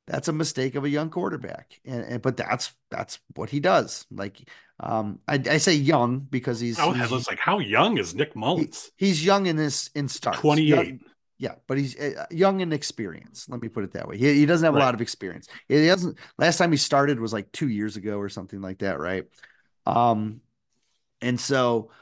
that's 0.07 0.29
a 0.29 0.33
mistake 0.33 0.75
of 0.75 0.85
a 0.85 0.89
young 0.89 1.11
quarterback. 1.11 1.81
And, 1.85 2.03
and 2.03 2.23
but 2.23 2.37
that's 2.37 2.73
that's 2.91 3.21
what 3.37 3.51
he 3.51 3.61
does. 3.61 4.07
Like 4.11 4.41
um, 4.81 5.21
I, 5.29 5.35
I 5.35 5.57
say 5.59 5.75
young 5.75 6.21
because 6.21 6.59
he's. 6.59 6.79
Oh, 6.79 6.93
he's, 6.93 7.29
like 7.29 7.39
how 7.39 7.59
young 7.59 7.99
is 7.99 8.15
Nick 8.15 8.35
Mullens? 8.35 8.91
He, 8.97 9.07
he's 9.07 9.25
young 9.25 9.47
in 9.47 9.57
his 9.57 9.91
in 9.95 10.09
starts. 10.09 10.41
Twenty 10.41 10.73
eight. 10.73 11.01
Yeah, 11.41 11.55
but 11.67 11.79
he's 11.79 11.99
uh, 11.99 12.27
young 12.31 12.61
in 12.61 12.71
experience. 12.71 13.49
Let 13.49 13.63
me 13.63 13.69
put 13.69 13.83
it 13.83 13.93
that 13.93 14.07
way. 14.07 14.19
He, 14.19 14.35
he 14.35 14.45
doesn't 14.45 14.63
have 14.63 14.75
right. 14.75 14.83
a 14.83 14.85
lot 14.85 14.95
of 14.95 15.01
experience. 15.01 15.49
He 15.69 15.87
doesn't. 15.87 16.19
Last 16.37 16.59
time 16.59 16.71
he 16.71 16.77
started 16.77 17.19
was 17.19 17.33
like 17.33 17.51
two 17.51 17.69
years 17.69 17.97
ago 17.97 18.19
or 18.19 18.29
something 18.29 18.61
like 18.61 18.81
that, 18.81 19.01
right? 19.01 19.25
Um, 19.87 20.43
and 21.23 21.41
so 21.41 21.93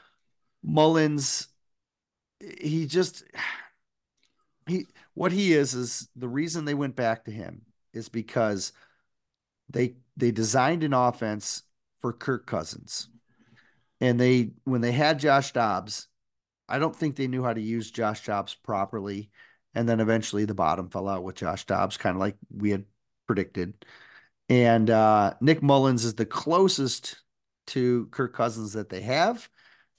Mullens, 0.61 1.47
he 2.59 2.85
just 2.85 3.23
he 4.67 4.87
what 5.13 5.31
he 5.31 5.53
is 5.53 5.73
is 5.73 6.09
the 6.17 6.27
reason 6.27 6.65
they 6.65 6.73
went 6.73 6.97
back 6.97 7.23
to 7.23 7.31
him 7.31 7.61
is 7.93 8.09
because 8.09 8.73
they 9.69 9.95
they 10.17 10.31
designed 10.31 10.83
an 10.83 10.93
offense 10.93 11.63
for 12.01 12.11
Kirk 12.11 12.45
Cousins, 12.45 13.07
and 14.01 14.19
they 14.19 14.51
when 14.65 14.81
they 14.81 14.91
had 14.91 15.17
Josh 15.17 15.53
Dobbs 15.53 16.09
I 16.69 16.79
don't 16.79 16.95
think 16.95 17.15
they 17.15 17.27
knew 17.27 17.43
how 17.43 17.53
to 17.53 17.61
use 17.61 17.91
Josh 17.91 18.25
Dobbs 18.25 18.55
properly. 18.55 19.29
And 19.75 19.87
then 19.87 19.99
eventually 19.99 20.45
the 20.45 20.53
bottom 20.53 20.89
fell 20.89 21.07
out 21.07 21.23
with 21.23 21.35
Josh 21.35 21.65
Dobbs, 21.65 21.97
kind 21.97 22.15
of 22.15 22.19
like 22.19 22.35
we 22.55 22.71
had 22.71 22.85
predicted. 23.27 23.85
And 24.47 24.89
uh, 24.89 25.33
Nick 25.41 25.61
Mullens 25.61 26.05
is 26.05 26.15
the 26.15 26.25
closest 26.25 27.21
to 27.67 28.07
Kirk 28.07 28.33
Cousins 28.33 28.73
that 28.73 28.89
they 28.89 29.01
have. 29.01 29.47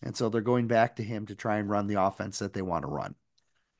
And 0.02 0.16
so 0.16 0.28
they're 0.28 0.40
going 0.40 0.66
back 0.66 0.96
to 0.96 1.04
him 1.04 1.26
to 1.26 1.34
try 1.34 1.58
and 1.58 1.68
run 1.68 1.86
the 1.86 2.02
offense 2.02 2.38
that 2.40 2.52
they 2.52 2.62
want 2.62 2.82
to 2.82 2.88
run. 2.88 3.14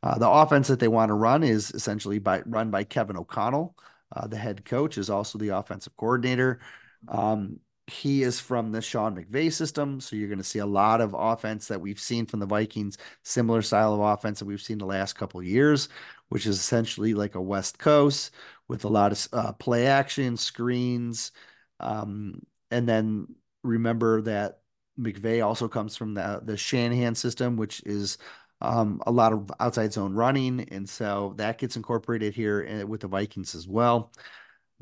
Uh, 0.03 0.19
the 0.19 0.29
offense 0.29 0.69
that 0.69 0.79
they 0.79 0.89
want 0.89 1.11
to 1.11 1.15
run 1.15 1.43
is 1.43 1.71
essentially 1.73 2.19
by 2.19 2.43
run 2.47 2.71
by 2.71 2.85
Kevin 2.85 3.17
O'Connell. 3.17 3.77
Uh, 4.15 4.27
the 4.27 4.37
head 4.37 4.65
coach 4.65 4.97
is 4.97 5.11
also 5.11 5.39
the 5.39 5.51
offensive 5.51 5.97
coordinator. 5.97 6.61
Um, 7.09 7.61
he 7.91 8.23
is 8.23 8.41
from 8.41 8.73
the 8.73 8.81
Sean 8.81 9.17
McVay 9.17 9.53
system. 9.53 10.01
So 10.01 10.17
you're 10.17 10.29
going 10.29 10.39
to 10.39 10.45
see 10.45 10.61
a 10.61 10.67
lot 10.67 11.01
of 11.01 11.15
offense 11.19 11.69
that 11.69 11.81
we've 11.81 12.01
seen 12.01 12.27
from 12.27 12.41
the 12.41 12.47
Vikings, 12.47 12.99
similar 13.25 13.63
style 13.63 13.95
of 13.95 14.01
offense 14.01 14.39
that 14.39 14.47
we've 14.47 14.61
seen 14.61 14.79
the 14.79 14.87
last 14.87 15.15
couple 15.15 15.43
years, 15.43 15.89
which 16.29 16.47
is 16.47 16.57
essentially 16.59 17.15
like 17.15 17.35
a 17.35 17.41
West 17.41 17.79
Coast 17.79 18.33
with 18.69 18.85
a 18.85 18.89
lot 18.89 19.13
of 19.13 19.29
uh, 19.33 19.53
play 19.53 19.87
action, 19.87 20.37
screens. 20.37 21.33
Um, 21.81 22.43
and 22.71 22.89
then 22.89 23.35
remember 23.63 24.23
that 24.23 24.61
McVay 24.99 25.45
also 25.45 25.67
comes 25.67 25.97
from 25.97 26.15
the, 26.15 26.41
the 26.45 26.57
Shanahan 26.57 27.15
system, 27.15 27.57
which 27.57 27.83
is 27.85 28.19
um, 28.61 29.03
a 29.07 29.11
lot 29.11 29.33
of 29.33 29.51
outside 29.59 29.93
zone 29.93 30.15
running. 30.15 30.61
And 30.71 30.89
so 30.89 31.35
that 31.37 31.59
gets 31.59 31.77
incorporated 31.77 32.35
here 32.35 32.67
eh, 32.69 32.83
with 32.85 33.01
the 33.01 33.09
Vikings 33.09 33.55
as 33.55 33.67
well. 33.67 34.13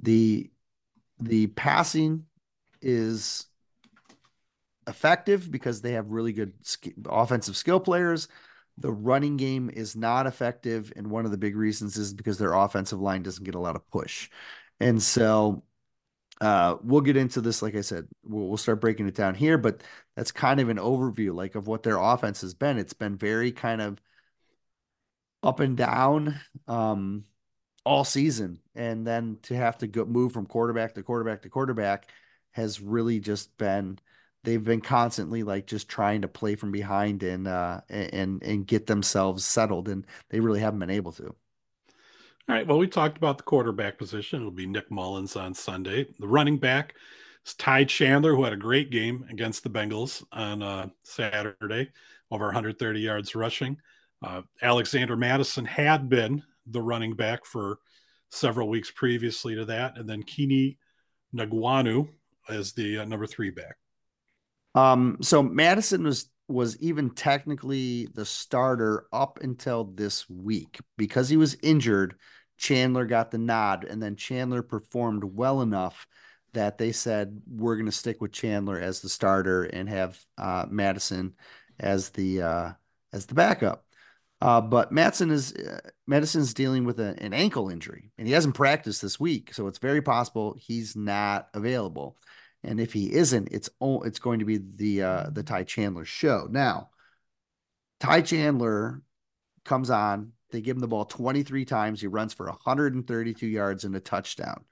The 0.03 0.51
the 1.21 1.49
passing 1.49 2.27
is 2.81 3.47
effective 4.87 5.51
because 5.51 5.81
they 5.81 5.93
have 5.93 6.11
really 6.11 6.33
good 6.33 6.53
sk- 6.62 6.95
offensive 7.07 7.57
skill 7.57 7.81
players. 7.81 8.29
The 8.79 8.93
running 8.93 9.37
game 9.37 9.70
is 9.72 9.97
not 9.97 10.26
effective. 10.26 10.93
And 10.97 11.11
one 11.11 11.24
of 11.24 11.31
the 11.31 11.39
big 11.39 11.57
reasons 11.57 11.97
is 11.97 12.14
because 12.14 12.39
their 12.39 12.55
offensive 12.55 13.01
line 13.01 13.22
doesn't 13.22 13.45
get 13.45 13.55
a 13.55 13.61
lot 13.61 13.76
of 13.76 13.89
push. 13.91 14.31
And 14.81 15.03
so 15.03 15.64
uh, 16.41 16.76
we'll 16.83 17.01
get 17.01 17.16
into 17.16 17.41
this. 17.41 17.61
Like 17.61 17.74
I 17.74 17.81
said, 17.81 18.07
we'll, 18.24 18.49
we'll 18.49 18.57
start 18.57 18.81
breaking 18.81 19.09
it 19.09 19.14
down 19.14 19.35
here, 19.35 19.59
but 19.59 19.83
that's 20.16 20.33
kind 20.33 20.61
of 20.61 20.68
an 20.68 20.79
overview, 20.79 21.35
like 21.35 21.55
of 21.57 21.66
what 21.66 21.83
their 21.83 21.99
offense 21.99 22.41
has 22.43 22.55
been. 22.55 22.79
It's 22.79 22.93
been 22.93 23.16
very 23.16 23.51
kind 23.53 23.81
of 23.81 24.01
up 25.43 25.61
and 25.61 25.76
down. 25.76 26.41
Um, 26.68 27.24
all 27.89 28.05
season 28.05 28.59
and 28.74 29.07
then 29.07 29.39
to 29.41 29.57
have 29.57 29.79
to 29.79 29.87
go 29.87 30.05
move 30.05 30.31
from 30.31 30.45
quarterback 30.45 30.95
to 30.95 31.03
quarterback 31.03 31.41
to 31.41 31.49
quarterback 31.49 32.11
has 32.59 32.81
really 32.81 33.21
just 33.21 33.57
been 33.57 33.99
they've 34.43 34.65
been 34.65 34.81
constantly 34.81 35.45
like 35.45 35.67
just 35.67 35.89
trying 35.89 36.23
to 36.23 36.29
play 36.29 36.57
from 36.57 36.73
behind 36.73 37.23
and 37.23 37.47
uh 37.47 37.81
and 37.89 38.43
and 38.43 38.67
get 38.67 38.87
themselves 38.87 39.45
settled 39.45 39.89
and 39.89 40.05
they 40.31 40.41
really 40.41 40.61
haven't 40.61 40.81
been 40.81 40.91
able 40.91 41.13
to. 41.13 41.27
All 41.27 42.55
right. 42.55 42.67
Well, 42.67 42.79
we 42.79 42.89
talked 42.89 43.17
about 43.17 43.37
the 43.37 43.45
quarterback 43.45 43.99
position. 43.99 44.41
It'll 44.41 44.51
be 44.51 44.67
Nick 44.67 44.91
Mullens 44.91 45.37
on 45.37 45.55
Sunday. 45.55 46.07
The 46.19 46.27
running 46.27 46.57
back 46.57 46.95
is 47.47 47.55
Ty 47.55 47.85
Chandler, 47.85 48.35
who 48.35 48.43
had 48.43 48.55
a 48.55 48.57
great 48.57 48.91
game 48.91 49.27
against 49.31 49.63
the 49.63 49.69
Bengals 49.69 50.25
on 50.33 50.63
uh, 50.63 50.89
Saturday, 51.03 51.91
over 52.31 52.47
130 52.47 53.01
yards 53.01 53.35
rushing. 53.35 53.77
Uh, 54.25 54.43
Alexander 54.63 55.15
Mattison 55.15 55.67
had 55.67 56.09
been 56.09 56.43
the 56.67 56.81
running 56.81 57.15
back 57.15 57.45
for 57.45 57.79
several 58.31 58.69
weeks 58.69 58.91
previously 58.91 59.55
to 59.55 59.67
that. 59.67 59.99
And 59.99 60.09
then 60.09 60.23
Kene 60.23 60.79
Nwangwu 61.37 62.09
as 62.49 62.72
the 62.72 62.99
uh, 62.99 63.05
number 63.05 63.26
three 63.26 63.51
back. 63.51 63.76
Um, 64.74 65.18
so 65.20 65.42
Mattison 65.42 66.05
was 66.05 66.30
was 66.49 66.78
even 66.78 67.11
technically 67.11 68.09
the 68.14 68.24
starter 68.24 69.07
up 69.12 69.38
until 69.42 69.84
this 69.84 70.28
week 70.30 70.80
because 70.96 71.28
he 71.28 71.36
was 71.36 71.59
injured. 71.62 72.14
Chandler 72.57 73.05
got 73.05 73.30
the 73.30 73.38
nod, 73.38 73.84
and 73.84 74.03
then 74.03 74.16
Chandler 74.16 74.62
performed 74.62 75.22
well 75.24 75.61
enough 75.61 76.07
that 76.55 76.78
they 76.78 76.92
said 76.92 77.40
we're 77.46 77.76
going 77.76 77.86
to 77.86 77.92
stick 77.92 78.20
with 78.20 78.32
Chandler 78.32 78.80
as 78.80 79.01
the 79.01 79.09
starter 79.09 79.64
and 79.64 79.88
have 79.88 80.18
uh, 80.38 80.66
Mattison 80.68 81.34
as 81.78 82.11
the 82.11 82.42
uh, 82.42 82.72
as 83.12 83.26
the 83.26 83.34
backup. 83.34 83.84
Uh, 84.40 84.61
but 84.61 84.92
Mattison 84.92 85.30
is 85.30 85.53
uh, 85.53 85.80
Mattison's 86.07 86.55
dealing 86.55 86.84
with 86.84 87.01
a, 87.01 87.14
an 87.22 87.34
ankle 87.34 87.68
injury, 87.68 88.11
and 88.18 88.26
he 88.26 88.32
hasn't 88.32 88.55
practiced 88.55 89.03
this 89.03 89.18
week, 89.18 89.53
so 89.53 89.66
it's 89.66 89.78
very 89.78 90.01
possible 90.01 90.57
he's 90.59 90.96
not 90.96 91.49
available. 91.55 92.16
And 92.65 92.81
if 92.81 92.93
he 92.93 93.13
isn't, 93.13 93.49
it's 93.53 93.71
it's 93.81 94.19
going 94.19 94.41
to 94.41 94.45
be 94.45 94.59
the 94.59 95.03
uh, 95.03 95.31
the 95.31 95.43
Ty 95.43 95.65
Chandler 95.65 96.05
show. 96.05 96.49
Now, 96.51 96.91
Ty 98.01 98.23
Chandler 98.23 99.03
comes 99.65 99.91
on. 99.91 100.33
They 100.51 100.61
give 100.61 100.77
him 100.77 100.81
the 100.81 100.89
ball 100.89 101.05
23 101.05 101.65
times. 101.65 102.01
He 102.01 102.07
runs 102.07 102.33
for 102.33 102.47
132 102.47 103.47
yards 103.47 103.85
and 103.85 103.95
a 103.95 104.01
touchdown. 104.01 104.65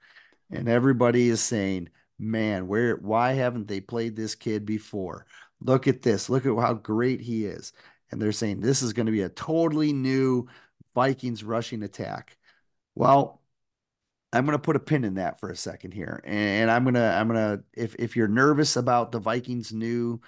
And 0.51 0.67
everybody 0.67 1.29
is 1.29 1.41
saying, 1.41 1.89
"Man, 2.19 2.67
where? 2.67 2.95
Why 2.97 3.33
haven't 3.33 3.67
they 3.67 3.79
played 3.79 4.15
this 4.15 4.35
kid 4.35 4.65
before? 4.65 5.25
Look 5.61 5.87
at 5.87 6.01
this. 6.01 6.29
Look 6.29 6.45
at 6.45 6.57
how 6.57 6.73
great 6.73 7.21
he 7.21 7.45
is." 7.45 7.73
And 8.11 8.21
they're 8.21 8.31
saying 8.31 8.59
this 8.59 8.81
is 8.81 8.93
going 8.93 9.05
to 9.05 9.11
be 9.11 9.21
a 9.21 9.29
totally 9.29 9.93
new 9.93 10.47
Vikings 10.95 11.43
rushing 11.43 11.83
attack. 11.83 12.37
Well, 12.95 13.36
I'm 14.33 14.45
going 14.45 14.57
to 14.57 14.61
put 14.61 14.75
a 14.75 14.79
pin 14.79 15.03
in 15.03 15.15
that 15.15 15.39
for 15.39 15.49
a 15.49 15.55
second 15.55 15.93
here, 15.93 16.21
and 16.25 16.69
I'm 16.69 16.83
gonna 16.83 17.15
I'm 17.17 17.27
gonna 17.27 17.61
if 17.73 17.95
if 17.97 18.15
you're 18.15 18.27
nervous 18.27 18.75
about 18.75 19.11
the 19.11 19.19
Vikings' 19.19 19.71
new 19.73 20.21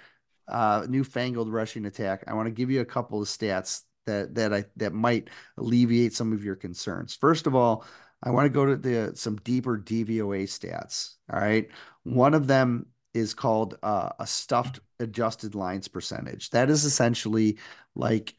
uh 0.48 0.86
newfangled 0.88 1.52
rushing 1.52 1.86
attack, 1.86 2.24
I 2.26 2.34
want 2.34 2.46
to 2.46 2.52
give 2.52 2.70
you 2.70 2.80
a 2.80 2.84
couple 2.86 3.20
of 3.20 3.28
stats 3.28 3.82
that 4.06 4.34
that 4.34 4.54
I 4.54 4.64
that 4.76 4.92
might 4.92 5.28
alleviate 5.58 6.14
some 6.14 6.32
of 6.32 6.44
your 6.44 6.56
concerns. 6.56 7.14
First 7.14 7.46
of 7.46 7.54
all, 7.54 7.84
I 8.22 8.30
want 8.30 8.46
to 8.46 8.50
go 8.50 8.66
to 8.66 8.76
the 8.76 9.12
some 9.16 9.36
deeper 9.36 9.78
DVOA 9.78 10.44
stats. 10.44 11.16
All 11.32 11.38
right, 11.38 11.68
one 12.04 12.34
of 12.34 12.46
them 12.46 12.86
is 13.12 13.34
called 13.34 13.76
uh, 13.82 14.10
a 14.18 14.26
stuffed 14.26 14.80
adjusted 14.98 15.54
lines 15.54 15.88
percentage. 15.88 16.50
That 16.50 16.70
is 16.70 16.84
essentially 16.84 17.58
like 17.94 18.34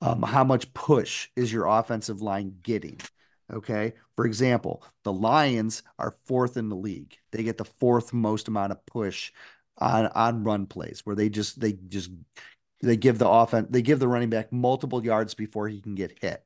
um, 0.00 0.22
how 0.22 0.44
much 0.44 0.72
push 0.74 1.28
is 1.36 1.52
your 1.52 1.66
offensive 1.66 2.20
line 2.20 2.56
getting. 2.62 3.00
Okay. 3.52 3.94
For 4.16 4.26
example, 4.26 4.84
the 5.04 5.12
Lions 5.12 5.82
are 5.98 6.14
fourth 6.26 6.56
in 6.56 6.68
the 6.68 6.76
league. 6.76 7.16
They 7.32 7.42
get 7.42 7.56
the 7.56 7.64
fourth 7.64 8.12
most 8.12 8.48
amount 8.48 8.72
of 8.72 8.84
push 8.86 9.32
on 9.78 10.06
on 10.08 10.44
run 10.44 10.66
plays 10.66 11.00
where 11.04 11.16
they 11.16 11.28
just 11.28 11.60
they 11.60 11.72
just 11.72 12.10
they 12.82 12.96
give 12.96 13.18
the 13.18 13.28
offense 13.28 13.68
they 13.70 13.82
give 13.82 14.00
the 14.00 14.08
running 14.08 14.30
back 14.30 14.52
multiple 14.52 15.04
yards 15.04 15.34
before 15.34 15.68
he 15.68 15.80
can 15.80 15.94
get 15.94 16.18
hit. 16.20 16.44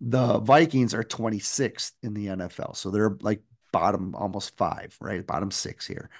The 0.00 0.38
Vikings 0.38 0.94
are 0.94 1.04
26th 1.04 1.92
in 2.02 2.14
the 2.14 2.28
NFL. 2.28 2.74
So 2.74 2.90
they're 2.90 3.16
like 3.20 3.42
bottom 3.72 4.14
almost 4.14 4.56
5, 4.56 4.96
right? 5.00 5.26
Bottom 5.26 5.50
6 5.50 5.86
here. 5.86 6.10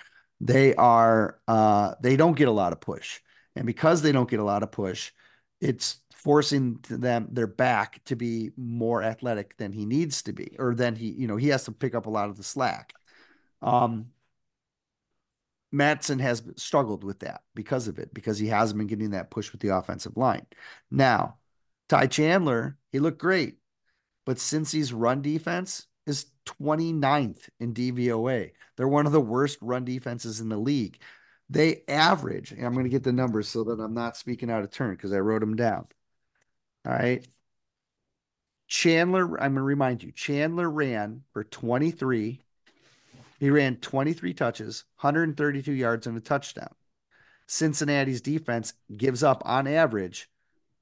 They 0.40 0.74
are 0.74 1.40
uh 1.48 1.94
they 2.02 2.16
don't 2.16 2.36
get 2.36 2.48
a 2.48 2.52
lot 2.52 2.72
of 2.72 2.80
push. 2.80 3.20
And 3.56 3.66
because 3.66 4.02
they 4.02 4.12
don't 4.12 4.30
get 4.30 4.40
a 4.40 4.44
lot 4.44 4.62
of 4.62 4.72
push, 4.72 5.12
it's 5.60 5.99
forcing 6.22 6.78
them 6.88 7.28
their 7.32 7.46
back 7.46 8.02
to 8.04 8.14
be 8.14 8.50
more 8.56 9.02
athletic 9.02 9.56
than 9.56 9.72
he 9.72 9.86
needs 9.86 10.22
to 10.22 10.34
be, 10.34 10.54
or 10.58 10.74
then 10.74 10.94
he, 10.94 11.10
you 11.10 11.26
know, 11.26 11.36
he 11.36 11.48
has 11.48 11.64
to 11.64 11.72
pick 11.72 11.94
up 11.94 12.04
a 12.04 12.10
lot 12.10 12.28
of 12.28 12.36
the 12.36 12.42
slack. 12.42 12.92
Um, 13.62 14.06
Mattison 15.72 16.18
has 16.18 16.42
struggled 16.56 17.04
with 17.04 17.20
that 17.20 17.42
because 17.54 17.88
of 17.88 17.98
it, 17.98 18.12
because 18.12 18.38
he 18.38 18.48
hasn't 18.48 18.76
been 18.76 18.86
getting 18.86 19.10
that 19.10 19.30
push 19.30 19.50
with 19.50 19.62
the 19.62 19.68
offensive 19.68 20.16
line. 20.16 20.46
Now, 20.90 21.38
Ty 21.88 22.08
Chandler, 22.08 22.76
he 22.92 22.98
looked 22.98 23.20
great, 23.20 23.56
but 24.26 24.38
Cincy's 24.38 24.92
run 24.92 25.22
defense 25.22 25.86
is 26.06 26.26
29th 26.44 27.48
in 27.60 27.72
DVOA. 27.72 28.50
They're 28.76 28.88
one 28.88 29.06
of 29.06 29.12
the 29.12 29.20
worst 29.20 29.56
run 29.62 29.86
defenses 29.86 30.40
in 30.40 30.50
the 30.50 30.58
league. 30.58 31.00
They 31.48 31.82
average, 31.88 32.52
and 32.52 32.66
I'm 32.66 32.74
going 32.74 32.84
to 32.84 32.90
get 32.90 33.04
the 33.04 33.12
numbers 33.12 33.48
so 33.48 33.64
that 33.64 33.80
I'm 33.80 33.94
not 33.94 34.18
speaking 34.18 34.50
out 34.50 34.64
of 34.64 34.70
turn 34.70 34.94
because 34.96 35.14
I 35.14 35.20
wrote 35.20 35.40
them 35.40 35.56
down. 35.56 35.86
All 36.86 36.92
right. 36.92 37.26
Chandler, 38.66 39.24
I'm 39.40 39.54
going 39.54 39.56
to 39.56 39.62
remind 39.62 40.02
you, 40.02 40.12
Chandler 40.12 40.70
ran 40.70 41.24
for 41.32 41.42
23. 41.42 42.40
He 43.40 43.50
ran 43.50 43.76
23 43.76 44.34
touches, 44.34 44.84
132 45.00 45.72
yards, 45.72 46.06
and 46.06 46.16
a 46.16 46.20
touchdown. 46.20 46.72
Cincinnati's 47.46 48.20
defense 48.20 48.74
gives 48.96 49.24
up 49.24 49.42
on 49.44 49.66
average 49.66 50.30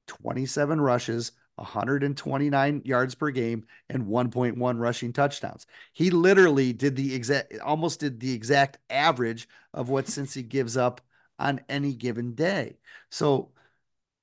27 0.05 0.79
rushes, 0.79 1.31
129 1.55 2.81
yards 2.85 3.15
per 3.15 3.31
game, 3.31 3.65
and 3.89 4.05
1.1 4.05 4.79
rushing 4.79 5.11
touchdowns. 5.11 5.65
He 5.93 6.11
literally 6.11 6.73
did 6.73 6.95
the 6.95 7.15
exact, 7.15 7.57
almost 7.59 8.01
did 8.01 8.19
the 8.19 8.33
exact 8.33 8.77
average 8.89 9.49
of 9.73 9.89
what 9.89 10.05
Cincy 10.05 10.47
gives 10.47 10.77
up 10.77 11.01
on 11.39 11.61
any 11.69 11.93
given 11.93 12.35
day. 12.35 12.77
So 13.09 13.49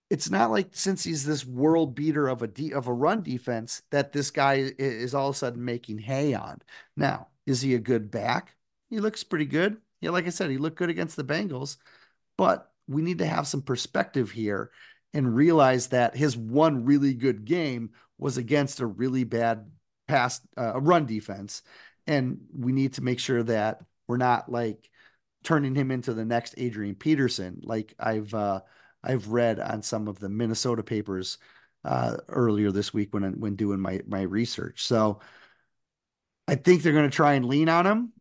it's 0.08 0.30
not 0.30 0.50
like 0.50 0.72
Cincy's 0.72 1.24
this 1.24 1.44
world 1.44 1.94
beater 1.94 2.28
of 2.28 2.42
a 2.42 2.46
de- 2.46 2.72
of 2.72 2.86
a 2.86 2.92
run 2.92 3.22
defense 3.22 3.82
that 3.90 4.12
this 4.12 4.30
guy 4.30 4.72
is 4.78 5.14
all 5.14 5.28
of 5.28 5.34
a 5.34 5.38
sudden 5.38 5.64
making 5.64 5.98
hay 5.98 6.34
on. 6.34 6.60
Now, 6.96 7.28
is 7.46 7.60
he 7.60 7.74
a 7.74 7.80
good 7.80 8.10
back? 8.10 8.54
He 8.88 9.00
looks 9.00 9.24
pretty 9.24 9.46
good. 9.46 9.78
Yeah, 10.00 10.10
like 10.10 10.26
I 10.26 10.30
said, 10.30 10.50
he 10.50 10.58
looked 10.58 10.78
good 10.78 10.90
against 10.90 11.16
the 11.16 11.24
Bengals, 11.24 11.78
but 12.38 12.70
we 12.86 13.02
need 13.02 13.18
to 13.18 13.26
have 13.26 13.48
some 13.48 13.62
perspective 13.62 14.30
here 14.30 14.70
and 15.12 15.34
realize 15.34 15.88
that 15.88 16.16
his 16.16 16.36
one 16.36 16.84
really 16.84 17.14
good 17.14 17.44
game 17.44 17.90
was 18.18 18.36
against 18.36 18.80
a 18.80 18.86
really 18.86 19.24
bad 19.24 19.70
pass 20.06 20.40
uh, 20.56 20.80
run 20.80 21.06
defense, 21.06 21.62
and 22.06 22.38
we 22.56 22.72
need 22.72 22.94
to 22.94 23.02
make 23.02 23.18
sure 23.18 23.42
that 23.42 23.80
we're 24.06 24.16
not 24.18 24.50
like 24.50 24.88
turning 25.42 25.74
him 25.74 25.90
into 25.90 26.12
the 26.12 26.24
next 26.24 26.54
Adrian 26.58 26.94
Peterson, 26.94 27.60
like 27.62 27.94
I've 27.98 28.32
uh, 28.34 28.60
I've 29.06 29.28
read 29.28 29.60
on 29.60 29.82
some 29.82 30.08
of 30.08 30.18
the 30.18 30.28
Minnesota 30.28 30.82
papers 30.82 31.38
uh, 31.84 32.16
earlier 32.28 32.72
this 32.72 32.92
week 32.92 33.14
when 33.14 33.38
when 33.38 33.54
doing 33.54 33.80
my 33.80 34.00
my 34.06 34.22
research. 34.22 34.84
So 34.84 35.20
I 36.48 36.56
think 36.56 36.82
they're 36.82 36.92
going 36.92 37.08
to 37.08 37.16
try 37.16 37.34
and 37.34 37.46
lean 37.46 37.68
on 37.68 37.86
him. 37.86 38.12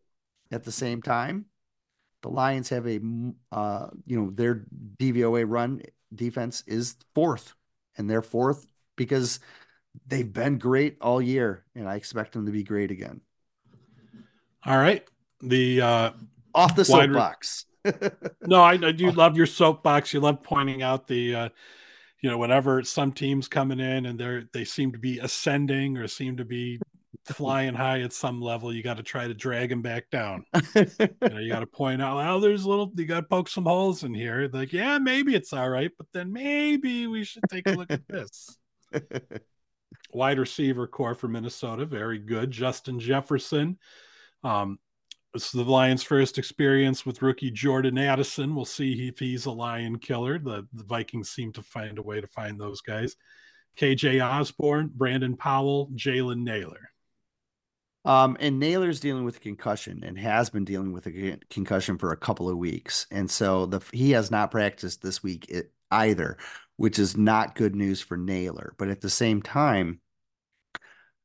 At 0.52 0.62
the 0.62 0.72
same 0.72 1.02
time, 1.02 1.46
the 2.22 2.28
Lions 2.28 2.68
have 2.68 2.86
a 2.86 3.00
uh, 3.50 3.88
you 4.06 4.20
know 4.20 4.30
their 4.30 4.64
DVOA 4.98 5.44
run 5.46 5.82
defense 6.14 6.62
is 6.68 6.94
fourth, 7.14 7.54
and 7.98 8.08
they're 8.08 8.22
fourth 8.22 8.64
because 8.94 9.40
they've 10.06 10.32
been 10.32 10.58
great 10.58 10.98
all 11.00 11.20
year, 11.20 11.64
and 11.74 11.88
I 11.88 11.96
expect 11.96 12.32
them 12.32 12.46
to 12.46 12.52
be 12.52 12.62
great 12.62 12.92
again. 12.92 13.20
All 14.64 14.78
right, 14.78 15.04
the 15.40 15.80
uh, 15.80 16.10
off 16.54 16.76
the 16.76 16.84
soapbox 16.84 17.66
no, 18.46 18.62
I, 18.62 18.72
I, 18.72 18.92
do 18.92 19.10
love 19.10 19.36
your 19.36 19.46
soapbox. 19.46 20.12
You 20.12 20.20
love 20.20 20.42
pointing 20.42 20.82
out 20.82 21.06
the, 21.06 21.34
uh, 21.34 21.48
you 22.20 22.30
know, 22.30 22.38
whenever 22.38 22.82
some 22.82 23.12
teams 23.12 23.48
coming 23.48 23.80
in 23.80 24.06
and 24.06 24.18
they're 24.18 24.44
they 24.52 24.64
seem 24.64 24.92
to 24.92 24.98
be 24.98 25.18
ascending 25.18 25.96
or 25.96 26.08
seem 26.08 26.36
to 26.38 26.44
be 26.44 26.80
flying 27.24 27.74
high 27.74 28.00
at 28.00 28.12
some 28.12 28.40
level, 28.40 28.72
you 28.72 28.82
got 28.82 28.96
to 28.96 29.02
try 29.02 29.26
to 29.26 29.34
drag 29.34 29.70
them 29.70 29.82
back 29.82 30.10
down. 30.10 30.44
you, 30.74 30.86
know, 31.20 31.38
you 31.38 31.48
got 31.50 31.60
to 31.60 31.66
point 31.66 32.02
out, 32.02 32.16
well, 32.16 32.40
there's 32.40 32.64
a 32.64 32.68
little, 32.68 32.90
you 32.94 33.04
got 33.04 33.20
to 33.20 33.26
poke 33.26 33.48
some 33.48 33.64
holes 33.64 34.04
in 34.04 34.14
here. 34.14 34.48
Like, 34.52 34.72
yeah, 34.72 34.98
maybe 34.98 35.34
it's 35.34 35.52
all 35.52 35.68
right, 35.68 35.90
but 35.96 36.06
then 36.12 36.32
maybe 36.32 37.06
we 37.06 37.24
should 37.24 37.42
take 37.50 37.68
a 37.68 37.72
look 37.72 37.90
at 37.90 38.06
this. 38.08 38.56
Wide 40.12 40.38
receiver 40.38 40.86
core 40.86 41.14
for 41.14 41.28
Minnesota, 41.28 41.84
very 41.84 42.18
good. 42.18 42.50
Justin 42.50 43.00
Jefferson. 43.00 43.78
Um, 44.44 44.78
this 45.36 45.54
is 45.54 45.64
the 45.64 45.70
Lions' 45.70 46.02
first 46.02 46.38
experience 46.38 47.04
with 47.04 47.20
rookie 47.20 47.50
Jordan 47.50 47.98
Addison. 47.98 48.54
We'll 48.54 48.64
see 48.64 49.06
if 49.08 49.18
he's 49.18 49.44
a 49.44 49.50
lion 49.50 49.98
killer. 49.98 50.38
The, 50.38 50.66
the 50.72 50.84
Vikings 50.84 51.28
seem 51.28 51.52
to 51.52 51.62
find 51.62 51.98
a 51.98 52.02
way 52.02 52.22
to 52.22 52.26
find 52.26 52.58
those 52.58 52.80
guys. 52.80 53.16
KJ 53.78 54.26
Osborn, 54.26 54.90
Brandon 54.94 55.36
Powell, 55.36 55.90
Jalen 55.94 56.42
Nailor. 56.42 56.90
Um, 58.06 58.38
and 58.40 58.58
Nailor's 58.58 58.98
dealing 58.98 59.24
with 59.24 59.36
a 59.36 59.40
concussion 59.40 60.02
and 60.04 60.18
has 60.18 60.48
been 60.48 60.64
dealing 60.64 60.92
with 60.92 61.06
a 61.06 61.38
concussion 61.50 61.98
for 61.98 62.12
a 62.12 62.16
couple 62.16 62.48
of 62.48 62.56
weeks. 62.56 63.06
And 63.10 63.30
so 63.30 63.66
the 63.66 63.80
he 63.92 64.12
has 64.12 64.30
not 64.30 64.50
practiced 64.50 65.02
this 65.02 65.22
week 65.22 65.54
either, 65.90 66.38
which 66.76 66.98
is 66.98 67.16
not 67.18 67.56
good 67.56 67.76
news 67.76 68.00
for 68.00 68.16
Nailor. 68.16 68.74
But 68.78 68.88
at 68.88 69.02
the 69.02 69.10
same 69.10 69.42
time, 69.42 70.00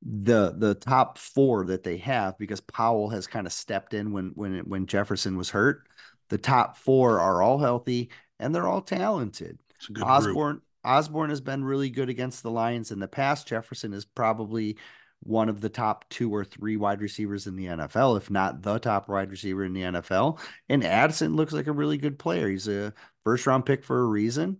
the 0.01 0.53
the 0.57 0.75
top 0.75 1.17
four 1.17 1.65
that 1.65 1.83
they 1.83 1.97
have 1.97 2.37
because 2.37 2.59
Powell 2.59 3.09
has 3.09 3.27
kind 3.27 3.45
of 3.45 3.53
stepped 3.53 3.93
in 3.93 4.11
when 4.11 4.31
when 4.35 4.59
when 4.61 4.87
Jefferson 4.87 5.37
was 5.37 5.49
hurt. 5.49 5.87
The 6.29 6.37
top 6.37 6.77
four 6.77 7.19
are 7.19 7.41
all 7.41 7.59
healthy 7.59 8.09
and 8.39 8.55
they're 8.55 8.67
all 8.67 8.81
talented. 8.81 9.59
Osborn 10.01 10.55
group. 10.55 10.63
Osborn 10.83 11.29
has 11.29 11.41
been 11.41 11.63
really 11.63 11.89
good 11.89 12.09
against 12.09 12.41
the 12.41 12.51
Lions 12.51 12.91
in 12.91 12.99
the 12.99 13.07
past. 13.07 13.47
Jefferson 13.47 13.93
is 13.93 14.05
probably 14.05 14.77
one 15.23 15.49
of 15.49 15.61
the 15.61 15.69
top 15.69 16.05
two 16.09 16.33
or 16.33 16.43
three 16.43 16.77
wide 16.77 17.01
receivers 17.01 17.45
in 17.45 17.55
the 17.55 17.67
NFL, 17.67 18.17
if 18.17 18.31
not 18.31 18.63
the 18.63 18.79
top 18.79 19.07
wide 19.07 19.29
receiver 19.29 19.63
in 19.63 19.73
the 19.73 19.81
NFL. 19.81 20.39
And 20.69 20.83
Addison 20.83 21.35
looks 21.35 21.53
like 21.53 21.67
a 21.67 21.71
really 21.71 21.97
good 21.97 22.17
player. 22.17 22.49
He's 22.49 22.67
a 22.67 22.93
first 23.23 23.45
round 23.45 23.65
pick 23.65 23.83
for 23.83 23.99
a 23.99 24.05
reason 24.05 24.57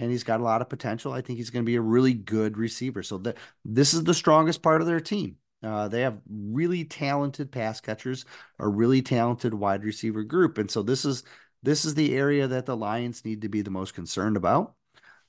and 0.00 0.10
he's 0.10 0.24
got 0.24 0.40
a 0.40 0.42
lot 0.42 0.62
of 0.62 0.68
potential. 0.70 1.12
I 1.12 1.20
think 1.20 1.38
he's 1.38 1.50
going 1.50 1.62
to 1.62 1.70
be 1.70 1.76
a 1.76 1.80
really 1.80 2.14
good 2.14 2.56
receiver. 2.56 3.02
So 3.02 3.22
this 3.64 3.92
is 3.92 4.02
the 4.02 4.14
strongest 4.14 4.62
part 4.62 4.80
of 4.80 4.86
their 4.86 4.98
team. 4.98 5.36
Uh, 5.62 5.88
they 5.88 6.00
have 6.00 6.18
really 6.26 6.84
talented 6.84 7.52
pass 7.52 7.82
catchers, 7.82 8.24
a 8.58 8.66
really 8.66 9.02
talented 9.02 9.52
wide 9.52 9.84
receiver 9.84 10.22
group, 10.24 10.56
and 10.56 10.70
so 10.70 10.82
this 10.82 11.04
is 11.04 11.22
this 11.62 11.84
is 11.84 11.94
the 11.94 12.16
area 12.16 12.48
that 12.48 12.64
the 12.64 12.74
Lions 12.74 13.26
need 13.26 13.42
to 13.42 13.50
be 13.50 13.60
the 13.60 13.70
most 13.70 13.94
concerned 13.94 14.38
about. 14.38 14.74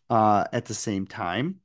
Uh, 0.09 0.45
at 0.53 0.65
the 0.65 0.73
same 0.73 1.05
time, 1.05 1.59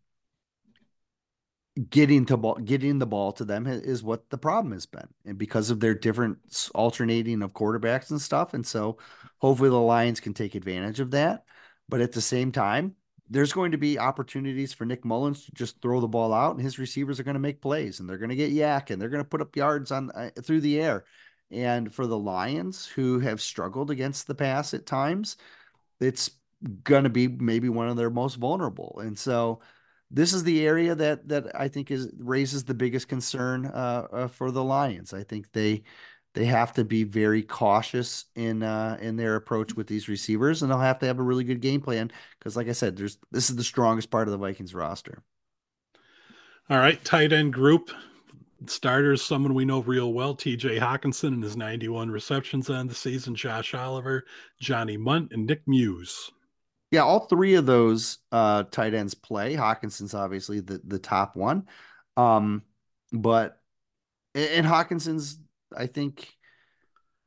getting 1.91 2.27
to 2.27 2.37
ball, 2.37 2.57
getting 2.57 2.99
the 2.99 3.07
ball 3.07 3.31
to 3.33 3.45
them 3.45 3.69
is 3.69 4.03
what 4.03 4.29
the 4.31 4.39
problem 4.39 4.73
has 4.73 4.87
been, 4.87 5.09
and 5.25 5.39
because 5.39 5.71
of 5.71 5.79
their 5.79 5.95
different 5.95 6.39
alternating 6.75 7.43
of 7.43 7.53
quarterbacks 7.53 8.11
and 8.11 8.21
stuff, 8.21 8.53
and 8.53 8.67
so 8.67 8.99
hopefully 9.39 9.71
the 9.71 9.77
Lions 9.77 10.19
can 10.19 10.35
take 10.35 10.57
advantage 10.57 10.99
of 10.99 11.13
that. 11.13 11.45
But 11.89 12.01
at 12.01 12.13
the 12.13 12.21
same 12.21 12.53
time, 12.53 12.97
there's 13.29 13.53
going 13.53 13.73
to 13.73 13.79
be 13.79 13.99
opportunities 13.99 14.73
for 14.73 14.85
Nick 14.85 15.05
Mullens 15.05 15.45
to 15.45 15.53
just 15.53 15.81
throw 15.83 16.01
the 16.01 16.09
ball 16.09 16.33
out, 16.33 16.55
and 16.55 16.65
his 16.65 16.79
receivers 16.79 17.19
are 17.19 17.25
going 17.25 17.35
to 17.35 17.41
make 17.41 17.61
plays, 17.61 17.99
and 17.99 18.09
they're 18.09 18.19
going 18.19 18.31
to 18.31 18.37
get 18.37 18.53
YAC, 18.53 18.91
and 18.91 19.01
they're 19.01 19.09
going 19.09 19.23
to 19.23 19.29
put 19.29 19.41
up 19.41 19.57
yards 19.57 19.91
on 19.91 20.11
uh, 20.13 20.31
through 20.43 20.61
the 20.61 20.81
air. 20.81 21.05
And 21.51 21.93
for 21.93 22.07
the 22.07 22.19
Lions, 22.19 22.87
who 22.87 23.21
have 23.21 23.41
struggled 23.41 23.91
against 23.91 24.27
the 24.27 24.35
pass 24.35 24.75
at 24.75 24.87
times, 24.87 25.37
it's 26.01 26.31
going 26.83 27.05
to 27.05 27.11
be 27.11 27.29
maybe 27.29 27.69
one 27.69 27.89
of 27.89 27.97
their 27.97 28.11
most 28.11 28.37
vulnerable. 28.37 28.99
And 29.03 29.19
so, 29.19 29.61
this 30.11 30.33
is 30.33 30.45
the 30.45 30.65
area 30.65 30.95
that 30.95 31.29
that 31.29 31.59
I 31.59 31.67
think 31.69 31.91
is 31.91 32.13
raises 32.19 32.65
the 32.65 32.75
biggest 32.75 33.09
concern 33.09 33.67
uh, 33.67 34.07
uh, 34.13 34.29
for 34.29 34.53
the 34.53 34.63
Lions. 34.63 35.13
I 35.13 35.25
think 35.25 35.51
they 35.53 35.83
they 36.37 36.45
have 36.45 36.75
to 36.75 36.85
be 36.85 37.03
very 37.03 37.43
cautious 37.43 38.27
in 38.35 38.63
uh, 38.63 38.99
in 39.01 39.17
their 39.17 39.37
approach 39.37 39.75
with 39.75 39.87
these 39.87 40.07
receivers, 40.07 40.61
and 40.61 40.71
they'll 40.71 40.79
have 40.79 40.99
to 40.99 41.07
have 41.07 41.19
a 41.19 41.23
really 41.23 41.45
good 41.45 41.63
game 41.63 41.81
plan 41.81 42.13
because, 42.39 42.55
like 42.55 42.69
I 42.69 42.73
said, 42.73 42.95
there's 42.95 43.17
this 43.31 43.49
is 43.49 43.57
the 43.57 43.65
strongest 43.65 44.11
part 44.11 44.29
of 44.29 44.33
the 44.33 44.39
Vikings 44.39 44.75
roster. 44.75 45.23
All 46.69 46.77
right, 46.77 47.03
tight 47.05 47.33
end 47.33 47.55
group 47.55 47.91
starters, 48.67 49.23
someone 49.23 49.55
we 49.55 49.65
know 49.65 49.81
real 49.81 50.13
well, 50.13 50.35
T.J. 50.35 50.79
Hockenson 50.79 51.29
and 51.29 51.43
his 51.43 51.57
91 51.57 52.11
receptions 52.11 52.69
on 52.69 52.87
the 52.87 52.95
season, 52.95 53.35
Josh 53.35 53.73
Oliver, 53.73 54.25
Johnny 54.61 54.99
Mundt, 54.99 55.33
and 55.33 55.47
Nick 55.47 55.63
Muse. 55.67 56.31
Yeah, 56.91 57.01
all 57.01 57.21
three 57.21 57.55
of 57.55 57.65
those 57.65 58.19
uh, 58.31 58.65
tight 58.65 58.93
ends 58.93 59.15
play. 59.15 59.55
Hockenson's 59.55 60.13
obviously 60.13 60.61
the 60.61 60.83
the 60.85 60.99
top 60.99 61.35
one, 61.35 61.67
um, 62.19 62.63
but 63.11 63.59
and 64.35 64.67
Hockenson's 64.67 65.39
I 65.75 65.87
think 65.87 66.37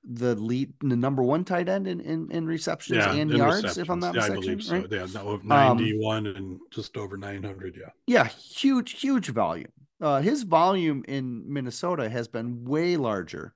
the 0.04 0.36
lead, 0.36 0.74
the 0.82 0.96
number 0.96 1.24
one 1.24 1.44
tight 1.44 1.70
end 1.70 1.88
in 1.88 2.00
in, 2.00 2.32
in 2.32 2.46
receptions 2.46 2.98
yeah, 2.98 3.14
and 3.14 3.32
yards, 3.32 3.64
receptions. 3.64 3.78
if 3.78 3.90
I'm 3.90 4.00
not 4.00 4.16
yeah, 4.16 4.22
mistaken. 4.22 4.38
I 4.38 4.42
believe 4.42 4.64
so. 4.64 4.76
Right? 4.76 4.92
Yeah, 4.92 5.08
no, 5.14 5.40
91 5.44 6.28
um, 6.28 6.36
and 6.36 6.60
just 6.72 6.98
over 6.98 7.18
900. 7.18 7.78
Yeah. 7.80 7.90
Yeah, 8.08 8.28
huge, 8.28 9.00
huge 9.00 9.30
volume. 9.30 9.72
Uh, 10.02 10.22
his 10.22 10.44
volume 10.44 11.04
in 11.08 11.52
Minnesota 11.52 12.10
has 12.10 12.28
been 12.28 12.64
way 12.64 12.96
larger 12.96 13.54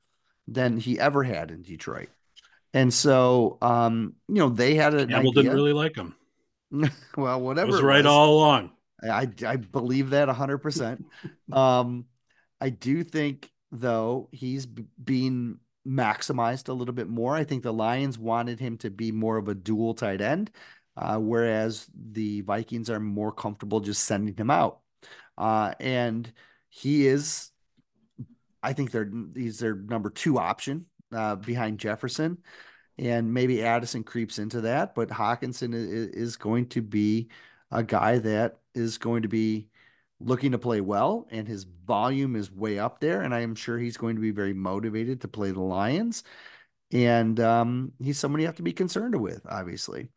than 0.47 0.77
he 0.77 0.99
ever 0.99 1.23
had 1.23 1.51
in 1.51 1.61
Detroit. 1.61 2.09
And 2.73 2.93
so, 2.93 3.57
um, 3.61 4.15
you 4.27 4.35
know, 4.35 4.49
they 4.49 4.75
had 4.75 4.93
a 4.93 5.05
Campbell 5.05 5.29
idea. 5.29 5.43
didn't 5.43 5.55
really 5.55 5.73
like 5.73 5.95
him. 5.95 6.15
well, 7.17 7.39
whatever. 7.39 7.69
It 7.69 7.71
was 7.71 7.81
right 7.81 8.03
was, 8.03 8.11
all 8.11 8.37
along. 8.37 8.71
I 9.03 9.29
I 9.45 9.57
believe 9.57 10.11
that 10.11 10.29
hundred 10.29 10.59
percent. 10.59 11.05
Um, 11.51 12.05
I 12.59 12.69
do 12.69 13.03
think 13.03 13.51
though 13.73 14.29
he's 14.31 14.65
being 14.65 15.57
maximized 15.85 16.69
a 16.69 16.73
little 16.73 16.93
bit 16.93 17.09
more. 17.09 17.35
I 17.35 17.43
think 17.43 17.63
the 17.63 17.73
Lions 17.73 18.17
wanted 18.17 18.59
him 18.59 18.77
to 18.77 18.89
be 18.89 19.11
more 19.11 19.37
of 19.37 19.47
a 19.47 19.55
dual 19.55 19.95
tight 19.95 20.21
end, 20.21 20.51
uh, 20.95 21.17
whereas 21.17 21.87
the 21.93 22.41
Vikings 22.41 22.89
are 22.89 22.99
more 22.99 23.31
comfortable 23.31 23.79
just 23.79 24.05
sending 24.05 24.35
him 24.35 24.49
out. 24.49 24.79
Uh, 25.37 25.73
and 25.79 26.31
he 26.69 27.07
is, 27.07 27.51
I 28.61 28.73
think 28.73 28.91
they're 28.91 29.11
he's 29.35 29.59
their 29.59 29.75
number 29.75 30.11
two 30.11 30.37
option 30.37 30.85
uh, 31.11 31.35
behind 31.35 31.79
Jefferson, 31.79 32.37
and 32.99 33.33
maybe 33.33 33.63
Addison 33.63 34.03
creeps 34.03 34.37
into 34.37 34.61
that, 34.61 34.93
but 34.93 35.09
Hockenson 35.09 35.73
is 35.73 36.37
going 36.37 36.67
to 36.69 36.81
be 36.81 37.29
a 37.71 37.83
guy 37.83 38.19
that 38.19 38.59
is 38.75 38.99
going 38.99 39.23
to 39.23 39.27
be 39.27 39.67
looking 40.23 40.51
to 40.51 40.57
play 40.57 40.81
well, 40.81 41.27
and 41.31 41.47
his 41.47 41.63
volume 41.63 42.35
is 42.35 42.51
way 42.51 42.79
up 42.79 42.99
there. 42.99 43.21
And 43.21 43.33
I 43.33 43.41
am 43.41 43.55
sure 43.55 43.77
he's 43.77 43.97
going 43.97 44.15
to 44.15 44.21
be 44.21 44.31
very 44.31 44.53
motivated 44.53 45.21
to 45.21 45.27
play 45.27 45.51
the 45.51 45.61
Lions. 45.61 46.23
And 46.91 47.39
um, 47.39 47.91
he's 47.99 48.19
someone 48.19 48.41
you 48.41 48.47
have 48.47 48.57
to 48.57 48.63
be 48.63 48.73
concerned 48.73 49.19
with, 49.19 49.41
obviously. 49.49 50.09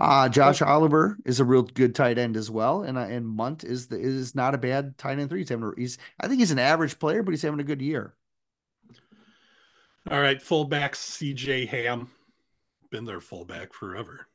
Uh, 0.00 0.28
Josh 0.28 0.62
Oliver 0.62 1.18
is 1.24 1.40
a 1.40 1.44
real 1.44 1.62
good 1.62 1.94
tight 1.94 2.18
end 2.18 2.36
as 2.36 2.50
well, 2.50 2.82
and 2.82 2.96
uh, 2.96 3.02
and 3.02 3.26
Mundt 3.26 3.64
is 3.64 3.88
the, 3.88 3.98
is 3.98 4.32
not 4.32 4.54
a 4.54 4.58
bad 4.58 4.96
tight 4.96 5.18
end 5.18 5.28
three. 5.28 5.40
He's 5.40 5.48
having 5.48 5.64
a, 5.64 5.72
he's 5.76 5.98
I 6.20 6.28
think 6.28 6.38
he's 6.38 6.52
an 6.52 6.60
average 6.60 7.00
player, 7.00 7.24
but 7.24 7.32
he's 7.32 7.42
having 7.42 7.58
a 7.58 7.64
good 7.64 7.82
year. 7.82 8.14
All 10.08 10.20
right, 10.20 10.40
fullback 10.40 10.94
C.J. 10.94 11.66
Ham, 11.66 12.08
been 12.90 13.04
their 13.04 13.20
fullback 13.20 13.74
forever. 13.74 14.28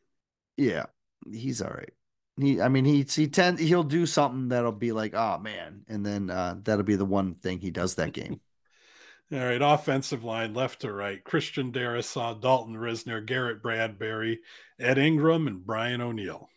Yeah, 0.58 0.86
he's 1.32 1.62
all 1.62 1.72
right. 1.72 1.94
He, 2.40 2.60
I 2.60 2.68
mean, 2.68 2.86
he 2.86 3.04
he 3.04 3.28
tend 3.28 3.60
he'll 3.60 3.84
do 3.84 4.06
something 4.06 4.50
that'll 4.50 4.72
be 4.72 4.92
like, 4.92 5.14
oh 5.14 5.38
man, 5.38 5.84
and 5.88 6.06
then 6.06 6.30
uh, 6.30 6.56
that'll 6.64 6.84
be 6.84 6.96
the 6.96 7.06
one 7.06 7.36
thing 7.36 7.60
he 7.60 7.72
does 7.72 7.96
that 7.96 8.14
game. 8.14 8.42
All 9.32 9.40
right, 9.40 9.62
offensive 9.62 10.24
line 10.24 10.54
left 10.54 10.82
to 10.82 10.92
right: 10.92 11.24
Christian 11.24 11.72
Darrisaw, 11.72 12.40
Dalton 12.40 12.76
Risner, 12.76 13.26
Garrett 13.26 13.62
Bradbury, 13.62 14.40
Ed 14.80 14.98
Ingram, 14.98 15.48
and 15.48 15.66
Brian 15.66 16.02
O'Neill. 16.02 16.50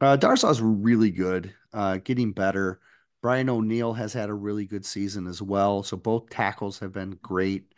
Uh, 0.00 0.16
Darrisaw's 0.16 0.60
really 0.60 1.10
good, 1.10 1.54
uh, 1.72 1.96
getting 1.98 2.32
better. 2.32 2.80
Brian 3.22 3.48
O'Neill 3.48 3.94
has 3.94 4.12
had 4.12 4.28
a 4.28 4.34
really 4.34 4.66
good 4.66 4.84
season 4.84 5.26
as 5.26 5.40
well. 5.40 5.82
So 5.82 5.96
both 5.96 6.28
tackles 6.30 6.78
have 6.80 6.92
been 6.92 7.18
great. 7.22 7.72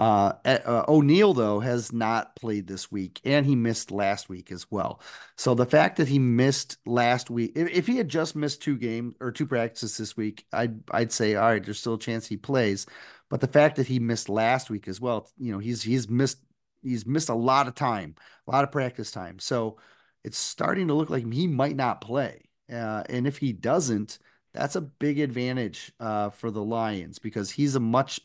Uh, 0.00 0.32
uh, 0.46 0.84
O'Neill 0.88 1.34
though 1.34 1.60
has 1.60 1.92
not 1.92 2.34
played 2.34 2.66
this 2.66 2.90
week, 2.90 3.20
and 3.22 3.44
he 3.44 3.54
missed 3.54 3.90
last 3.90 4.30
week 4.30 4.50
as 4.50 4.70
well. 4.70 5.02
So 5.36 5.54
the 5.54 5.66
fact 5.66 5.98
that 5.98 6.08
he 6.08 6.18
missed 6.18 6.78
last 6.86 7.28
week, 7.28 7.52
if, 7.54 7.68
if 7.68 7.86
he 7.86 7.98
had 7.98 8.08
just 8.08 8.34
missed 8.34 8.62
two 8.62 8.78
games 8.78 9.14
or 9.20 9.30
two 9.30 9.46
practices 9.46 9.98
this 9.98 10.16
week, 10.16 10.46
I'd 10.54 10.80
I'd 10.90 11.12
say 11.12 11.34
all 11.34 11.50
right, 11.50 11.62
there's 11.62 11.80
still 11.80 11.94
a 11.94 11.98
chance 11.98 12.26
he 12.26 12.38
plays. 12.38 12.86
But 13.28 13.42
the 13.42 13.46
fact 13.46 13.76
that 13.76 13.86
he 13.86 13.98
missed 13.98 14.30
last 14.30 14.70
week 14.70 14.88
as 14.88 15.02
well, 15.02 15.28
you 15.36 15.52
know, 15.52 15.58
he's 15.58 15.82
he's 15.82 16.08
missed 16.08 16.38
he's 16.82 17.04
missed 17.06 17.28
a 17.28 17.34
lot 17.34 17.68
of 17.68 17.74
time, 17.74 18.14
a 18.48 18.50
lot 18.50 18.64
of 18.64 18.72
practice 18.72 19.10
time. 19.10 19.38
So 19.38 19.76
it's 20.24 20.38
starting 20.38 20.88
to 20.88 20.94
look 20.94 21.10
like 21.10 21.30
he 21.30 21.46
might 21.46 21.76
not 21.76 22.00
play. 22.00 22.48
Uh, 22.72 23.02
and 23.10 23.26
if 23.26 23.36
he 23.36 23.52
doesn't, 23.52 24.18
that's 24.54 24.76
a 24.76 24.80
big 24.80 25.18
advantage 25.20 25.92
uh, 26.00 26.30
for 26.30 26.50
the 26.50 26.62
Lions 26.62 27.18
because 27.18 27.50
he's 27.50 27.74
a 27.74 27.80
much 27.80 28.20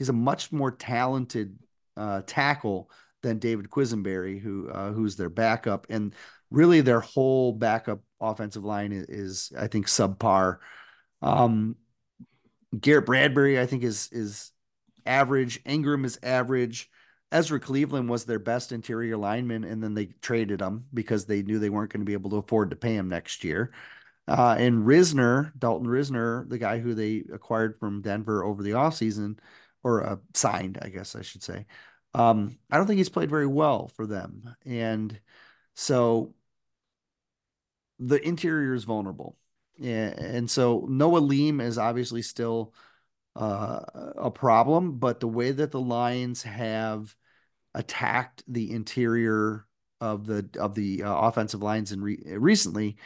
he's 0.00 0.08
a 0.08 0.14
much 0.14 0.50
more 0.50 0.70
talented 0.70 1.58
uh, 1.96 2.22
tackle 2.26 2.90
than 3.22 3.38
David 3.38 3.68
Quisenberry, 3.68 4.40
who 4.40 4.70
uh, 4.70 4.92
who's 4.92 5.14
their 5.14 5.28
backup, 5.28 5.86
and 5.90 6.14
really 6.50 6.80
their 6.80 7.00
whole 7.00 7.52
backup 7.52 8.00
offensive 8.18 8.64
line 8.64 8.92
is, 8.92 9.04
is 9.08 9.52
I 9.56 9.68
think 9.68 9.86
subpar. 9.86 10.56
Um, 11.22 11.76
Garrett 12.78 13.04
Bradbury, 13.04 13.60
I 13.60 13.66
think, 13.66 13.84
is 13.84 14.08
is 14.10 14.50
average. 15.04 15.60
Ingram 15.66 16.06
is 16.06 16.18
average. 16.22 16.88
Ezra 17.30 17.60
Cleveland 17.60 18.08
was 18.08 18.24
their 18.24 18.38
best 18.38 18.72
interior 18.72 19.18
lineman, 19.18 19.64
and 19.64 19.82
then 19.82 19.92
they 19.92 20.06
traded 20.22 20.62
him 20.62 20.86
because 20.94 21.26
they 21.26 21.42
knew 21.42 21.58
they 21.58 21.70
weren't 21.70 21.92
going 21.92 22.00
to 22.00 22.06
be 22.06 22.14
able 22.14 22.30
to 22.30 22.36
afford 22.36 22.70
to 22.70 22.76
pay 22.76 22.96
him 22.96 23.08
next 23.08 23.44
year. 23.44 23.70
Uh, 24.26 24.56
and 24.58 24.84
Risner, 24.84 25.52
Dalton 25.58 25.88
Risner, 25.88 26.48
the 26.48 26.58
guy 26.58 26.78
who 26.78 26.94
they 26.94 27.24
acquired 27.32 27.78
from 27.78 28.00
Denver 28.00 28.44
over 28.44 28.62
the 28.62 28.70
offseason, 28.70 29.38
or 29.82 30.04
uh, 30.04 30.16
signed, 30.34 30.78
I 30.82 30.88
guess 30.88 31.16
I 31.16 31.22
should 31.22 31.42
say. 31.42 31.66
Um, 32.14 32.58
I 32.70 32.76
don't 32.76 32.86
think 32.86 32.98
he's 32.98 33.08
played 33.08 33.30
very 33.30 33.46
well 33.46 33.88
for 33.88 34.06
them, 34.06 34.54
and 34.64 35.18
so 35.74 36.34
the 37.98 38.20
interior 38.26 38.74
is 38.74 38.84
vulnerable. 38.84 39.36
Yeah, 39.78 40.08
and 40.08 40.50
so 40.50 40.86
Noah 40.88 41.20
Leem 41.20 41.62
is 41.62 41.78
obviously 41.78 42.22
still 42.22 42.74
uh, 43.36 43.80
a 44.16 44.30
problem, 44.30 44.98
but 44.98 45.20
the 45.20 45.28
way 45.28 45.52
that 45.52 45.70
the 45.70 45.80
Lions 45.80 46.42
have 46.42 47.14
attacked 47.74 48.42
the 48.48 48.72
interior 48.72 49.66
of 50.00 50.26
the 50.26 50.48
of 50.58 50.74
the 50.74 51.02
uh, 51.02 51.14
offensive 51.14 51.62
lines 51.62 51.92
and 51.92 52.02
re- 52.02 52.22
recently 52.26 52.96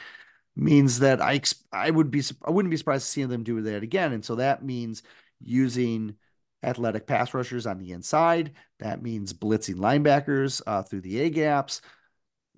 means 0.57 1.01
that 1.01 1.21
I 1.21 1.41
I 1.73 1.91
would 1.91 2.11
be 2.11 2.23
I 2.45 2.51
wouldn't 2.51 2.71
be 2.71 2.77
surprised 2.77 3.05
to 3.07 3.11
see 3.11 3.25
them 3.25 3.45
do 3.45 3.61
that 3.63 3.83
again, 3.83 4.13
and 4.13 4.25
so 4.25 4.37
that 4.37 4.65
means 4.65 5.03
using 5.41 6.17
athletic 6.65 7.07
pass 7.07 7.35
rushers 7.35 7.67
on 7.67 7.79
the 7.79 7.93
inside. 7.93 8.53
That 8.79 9.03
means 9.03 9.33
blitzing 9.33 9.77
linebackers 9.77 10.63
uh, 10.67 10.83
through 10.83 11.03
the 11.03 11.21
A 11.21 11.31
gaps. 11.31 11.83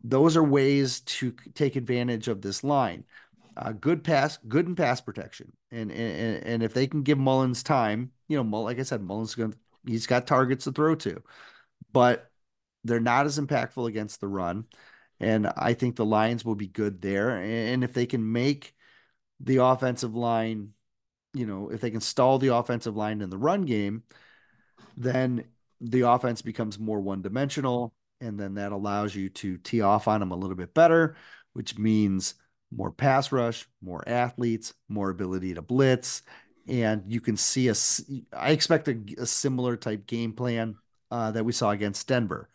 Those 0.04 0.36
are 0.36 0.44
ways 0.44 1.00
to 1.00 1.34
take 1.54 1.76
advantage 1.76 2.28
of 2.28 2.40
this 2.40 2.62
line. 2.62 3.04
Uh, 3.56 3.72
good 3.72 4.04
pass, 4.04 4.38
good 4.48 4.66
in 4.66 4.76
pass 4.76 5.00
protection, 5.00 5.50
and, 5.70 5.90
and 5.90 6.44
and 6.44 6.62
if 6.62 6.74
they 6.74 6.86
can 6.86 7.02
give 7.02 7.16
Mullens 7.16 7.62
time, 7.62 8.12
you 8.28 8.42
know, 8.42 8.60
like 8.60 8.78
I 8.78 8.82
said, 8.82 9.02
Mullens 9.02 9.34
going 9.34 9.54
he's 9.86 10.06
got 10.06 10.26
targets 10.26 10.64
to 10.64 10.72
throw 10.72 10.94
to, 10.96 11.22
but 11.90 12.30
they're 12.84 13.00
not 13.00 13.24
as 13.24 13.38
impactful 13.38 13.88
against 13.88 14.20
the 14.20 14.28
run, 14.28 14.66
and 15.20 15.46
I 15.56 15.72
think 15.72 15.96
the 15.96 16.04
Lions 16.04 16.44
will 16.44 16.54
be 16.54 16.68
good 16.68 17.00
there. 17.00 17.30
And 17.30 17.82
if 17.82 17.94
they 17.94 18.04
can 18.04 18.30
make 18.30 18.74
the 19.40 19.64
offensive 19.64 20.14
line 20.14 20.72
you 21.36 21.46
know, 21.46 21.70
if 21.70 21.80
they 21.80 21.90
can 21.90 22.00
stall 22.00 22.38
the 22.38 22.54
offensive 22.54 22.96
line 22.96 23.20
in 23.20 23.30
the 23.30 23.38
run 23.38 23.62
game, 23.62 24.02
then 24.96 25.44
the 25.80 26.02
offense 26.02 26.42
becomes 26.42 26.78
more 26.78 27.00
one 27.00 27.22
dimensional. 27.22 27.94
And 28.20 28.40
then 28.40 28.54
that 28.54 28.72
allows 28.72 29.14
you 29.14 29.28
to 29.28 29.58
tee 29.58 29.82
off 29.82 30.08
on 30.08 30.20
them 30.20 30.32
a 30.32 30.36
little 30.36 30.56
bit 30.56 30.72
better, 30.72 31.16
which 31.52 31.76
means 31.78 32.34
more 32.74 32.90
pass 32.90 33.30
rush, 33.30 33.68
more 33.82 34.02
athletes, 34.08 34.72
more 34.88 35.10
ability 35.10 35.54
to 35.54 35.62
blitz. 35.62 36.22
And 36.66 37.02
you 37.06 37.20
can 37.20 37.36
see 37.36 37.68
a, 37.68 37.74
I 38.32 38.50
expect 38.50 38.88
a, 38.88 38.98
a 39.18 39.26
similar 39.26 39.76
type 39.76 40.06
game 40.06 40.32
plan 40.32 40.76
uh, 41.10 41.30
that 41.32 41.44
we 41.44 41.52
saw 41.52 41.70
against 41.70 42.08
Denver. 42.08 42.48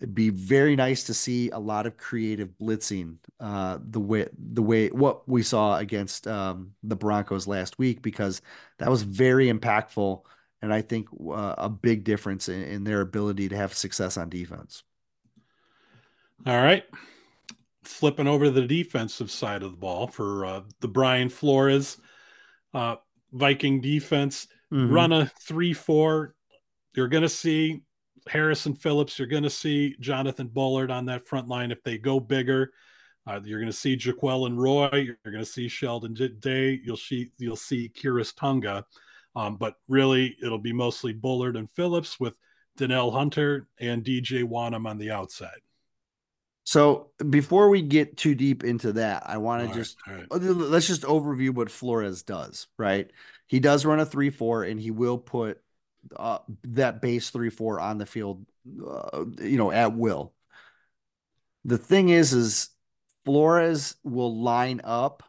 It'd 0.00 0.14
be 0.14 0.30
very 0.30 0.76
nice 0.76 1.04
to 1.04 1.14
see 1.14 1.50
a 1.50 1.58
lot 1.58 1.86
of 1.86 1.96
creative 1.96 2.50
blitzing, 2.60 3.16
uh, 3.40 3.78
the 3.80 4.00
way 4.00 4.28
the 4.36 4.60
way 4.60 4.88
what 4.88 5.26
we 5.28 5.42
saw 5.42 5.78
against 5.78 6.26
um, 6.26 6.72
the 6.82 6.96
Broncos 6.96 7.46
last 7.46 7.78
week, 7.78 8.02
because 8.02 8.42
that 8.78 8.90
was 8.90 9.02
very 9.02 9.50
impactful, 9.50 10.20
and 10.60 10.74
I 10.74 10.82
think 10.82 11.08
uh, 11.12 11.54
a 11.56 11.68
big 11.70 12.04
difference 12.04 12.48
in, 12.48 12.62
in 12.64 12.84
their 12.84 13.00
ability 13.00 13.48
to 13.48 13.56
have 13.56 13.72
success 13.72 14.16
on 14.16 14.28
defense. 14.28 14.82
All 16.44 16.60
right, 16.60 16.84
flipping 17.84 18.26
over 18.26 18.46
to 18.46 18.50
the 18.50 18.66
defensive 18.66 19.30
side 19.30 19.62
of 19.62 19.70
the 19.70 19.78
ball 19.78 20.08
for 20.08 20.44
uh, 20.44 20.60
the 20.80 20.88
Brian 20.88 21.28
Flores 21.28 21.98
uh, 22.74 22.96
Viking 23.32 23.80
defense, 23.80 24.48
mm-hmm. 24.72 24.92
run 24.92 25.12
a 25.12 25.30
three-four. 25.40 26.34
You're 26.94 27.08
going 27.08 27.22
to 27.22 27.28
see 27.28 27.82
Harrison 28.28 28.74
Phillips. 28.74 29.18
You're 29.18 29.28
going 29.28 29.42
to 29.42 29.50
see 29.50 29.96
Jonathan 30.00 30.48
Bullard 30.48 30.90
on 30.90 31.06
that 31.06 31.26
front 31.26 31.48
line 31.48 31.70
if 31.70 31.82
they 31.82 31.98
go 31.98 32.20
bigger. 32.20 32.72
Uh, 33.26 33.40
you're 33.44 33.60
going 33.60 33.70
to 33.70 33.76
see 33.76 33.96
Jaquelin 33.96 34.56
Roy. 34.56 34.90
You're 34.92 35.16
going 35.24 35.44
to 35.44 35.50
see 35.50 35.68
Sheldon 35.68 36.14
Day. 36.40 36.80
You'll 36.84 36.96
see 36.96 37.30
you'll 37.38 37.56
see 37.56 37.88
Khyiris 37.88 38.34
Tonga. 38.36 38.84
Um, 39.36 39.56
but 39.56 39.74
really, 39.88 40.36
it'll 40.42 40.58
be 40.58 40.72
mostly 40.72 41.12
Bullard 41.12 41.56
and 41.56 41.70
Phillips 41.70 42.20
with 42.20 42.34
Danielle 42.76 43.10
Hunter 43.10 43.66
and 43.80 44.04
DJ 44.04 44.44
Wonnum 44.44 44.86
on 44.86 44.98
the 44.98 45.10
outside. 45.10 45.60
So 46.64 47.10
before 47.28 47.68
we 47.68 47.82
get 47.82 48.16
too 48.16 48.34
deep 48.34 48.64
into 48.64 48.92
that, 48.94 49.24
I 49.26 49.36
want 49.36 49.68
to 49.68 49.74
just 49.74 49.98
right. 50.06 50.26
let's 50.30 50.86
just 50.86 51.02
overview 51.02 51.50
what 51.50 51.70
Flores 51.70 52.22
does. 52.22 52.68
Right, 52.78 53.10
he 53.46 53.60
does 53.60 53.84
run 53.84 54.00
a 54.00 54.06
three 54.06 54.30
four, 54.30 54.64
and 54.64 54.80
he 54.80 54.90
will 54.90 55.18
put 55.18 55.60
uh, 56.16 56.38
that 56.64 57.00
base 57.00 57.30
three 57.30 57.50
four 57.50 57.80
on 57.80 57.98
the 57.98 58.06
field, 58.06 58.46
uh, 58.86 59.24
you 59.40 59.58
know, 59.58 59.70
at 59.70 59.94
will. 59.94 60.32
The 61.64 61.78
thing 61.78 62.10
is, 62.10 62.32
is 62.32 62.68
Flores 63.24 63.96
will 64.04 64.42
line 64.42 64.80
up 64.84 65.22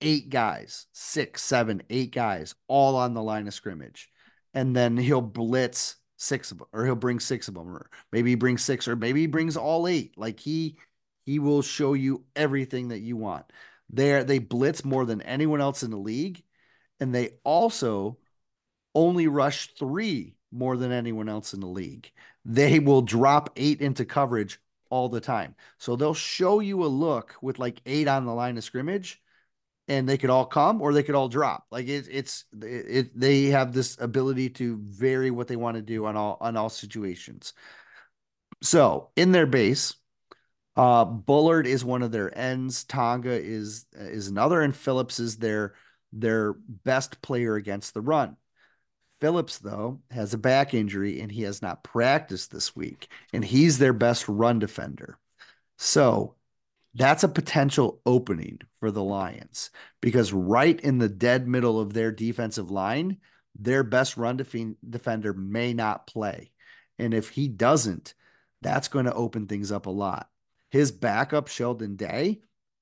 eight 0.00 0.28
guys, 0.28 0.86
six, 0.92 1.42
seven, 1.42 1.82
eight 1.90 2.12
guys, 2.12 2.54
all 2.68 2.96
on 2.96 3.14
the 3.14 3.22
line 3.22 3.48
of 3.48 3.54
scrimmage, 3.54 4.08
and 4.54 4.74
then 4.76 4.96
he'll 4.96 5.20
blitz 5.20 5.96
six 6.16 6.50
of 6.50 6.58
them, 6.58 6.68
or 6.72 6.84
he'll 6.84 6.94
bring 6.94 7.20
six 7.20 7.48
of 7.48 7.54
them, 7.54 7.68
or 7.68 7.90
maybe 8.12 8.30
he 8.30 8.36
brings 8.36 8.62
six, 8.62 8.88
or 8.88 8.96
maybe 8.96 9.20
he 9.20 9.26
brings 9.26 9.56
all 9.56 9.88
eight. 9.88 10.16
Like 10.16 10.40
he 10.40 10.78
he 11.24 11.38
will 11.38 11.62
show 11.62 11.94
you 11.94 12.24
everything 12.36 12.88
that 12.88 13.00
you 13.00 13.16
want. 13.16 13.46
There, 13.90 14.24
they 14.24 14.38
blitz 14.38 14.84
more 14.84 15.04
than 15.04 15.22
anyone 15.22 15.60
else 15.60 15.82
in 15.82 15.90
the 15.90 15.96
league, 15.96 16.42
and 17.00 17.14
they 17.14 17.30
also 17.44 18.18
only 18.96 19.28
rush 19.28 19.74
three 19.74 20.34
more 20.50 20.76
than 20.76 20.90
anyone 20.90 21.28
else 21.28 21.52
in 21.54 21.60
the 21.60 21.66
league. 21.66 22.10
They 22.44 22.78
will 22.78 23.02
drop 23.02 23.50
eight 23.56 23.80
into 23.80 24.04
coverage 24.04 24.58
all 24.88 25.08
the 25.08 25.20
time. 25.20 25.54
So 25.78 25.94
they'll 25.96 26.14
show 26.14 26.60
you 26.60 26.84
a 26.84 26.86
look 26.86 27.34
with 27.42 27.58
like 27.58 27.80
eight 27.86 28.08
on 28.08 28.24
the 28.24 28.32
line 28.32 28.56
of 28.56 28.64
scrimmage 28.64 29.20
and 29.88 30.08
they 30.08 30.18
could 30.18 30.30
all 30.30 30.46
come 30.46 30.80
or 30.80 30.92
they 30.92 31.02
could 31.02 31.14
all 31.14 31.28
drop. 31.28 31.66
Like 31.70 31.88
it, 31.88 32.08
it's 32.10 32.44
it, 32.62 33.18
they 33.18 33.46
have 33.46 33.72
this 33.72 34.00
ability 34.00 34.50
to 34.50 34.78
vary 34.82 35.30
what 35.30 35.48
they 35.48 35.56
want 35.56 35.76
to 35.76 35.82
do 35.82 36.06
on 36.06 36.16
all 36.16 36.38
on 36.40 36.56
all 36.56 36.70
situations. 36.70 37.52
So 38.62 39.10
in 39.16 39.32
their 39.32 39.46
base, 39.46 39.94
uh, 40.76 41.04
Bullard 41.04 41.66
is 41.66 41.84
one 41.84 42.02
of 42.02 42.12
their 42.12 42.36
ends. 42.36 42.84
Tonga 42.84 43.30
is 43.32 43.86
is 43.92 44.28
another, 44.28 44.62
and 44.62 44.74
Phillips 44.74 45.20
is 45.20 45.36
their 45.36 45.74
their 46.12 46.54
best 46.54 47.20
player 47.22 47.56
against 47.56 47.94
the 47.94 48.00
run. 48.00 48.36
Phillips, 49.20 49.58
though, 49.58 50.00
has 50.10 50.34
a 50.34 50.38
back 50.38 50.74
injury 50.74 51.20
and 51.20 51.32
he 51.32 51.42
has 51.42 51.62
not 51.62 51.82
practiced 51.82 52.50
this 52.50 52.76
week, 52.76 53.08
and 53.32 53.44
he's 53.44 53.78
their 53.78 53.92
best 53.92 54.28
run 54.28 54.58
defender. 54.58 55.18
So 55.78 56.34
that's 56.94 57.24
a 57.24 57.28
potential 57.28 58.00
opening 58.06 58.60
for 58.80 58.90
the 58.90 59.02
Lions 59.02 59.70
because 60.00 60.32
right 60.32 60.80
in 60.80 60.98
the 60.98 61.08
dead 61.08 61.46
middle 61.46 61.78
of 61.78 61.92
their 61.92 62.10
defensive 62.10 62.70
line, 62.70 63.18
their 63.58 63.82
best 63.82 64.16
run 64.16 64.36
def- 64.36 64.54
defender 64.88 65.32
may 65.32 65.72
not 65.72 66.06
play. 66.06 66.52
And 66.98 67.12
if 67.12 67.28
he 67.28 67.48
doesn't, 67.48 68.14
that's 68.62 68.88
going 68.88 69.04
to 69.04 69.14
open 69.14 69.46
things 69.46 69.70
up 69.70 69.86
a 69.86 69.90
lot. 69.90 70.30
His 70.70 70.90
backup, 70.90 71.48
Sheldon 71.48 71.96
Day, 71.96 72.40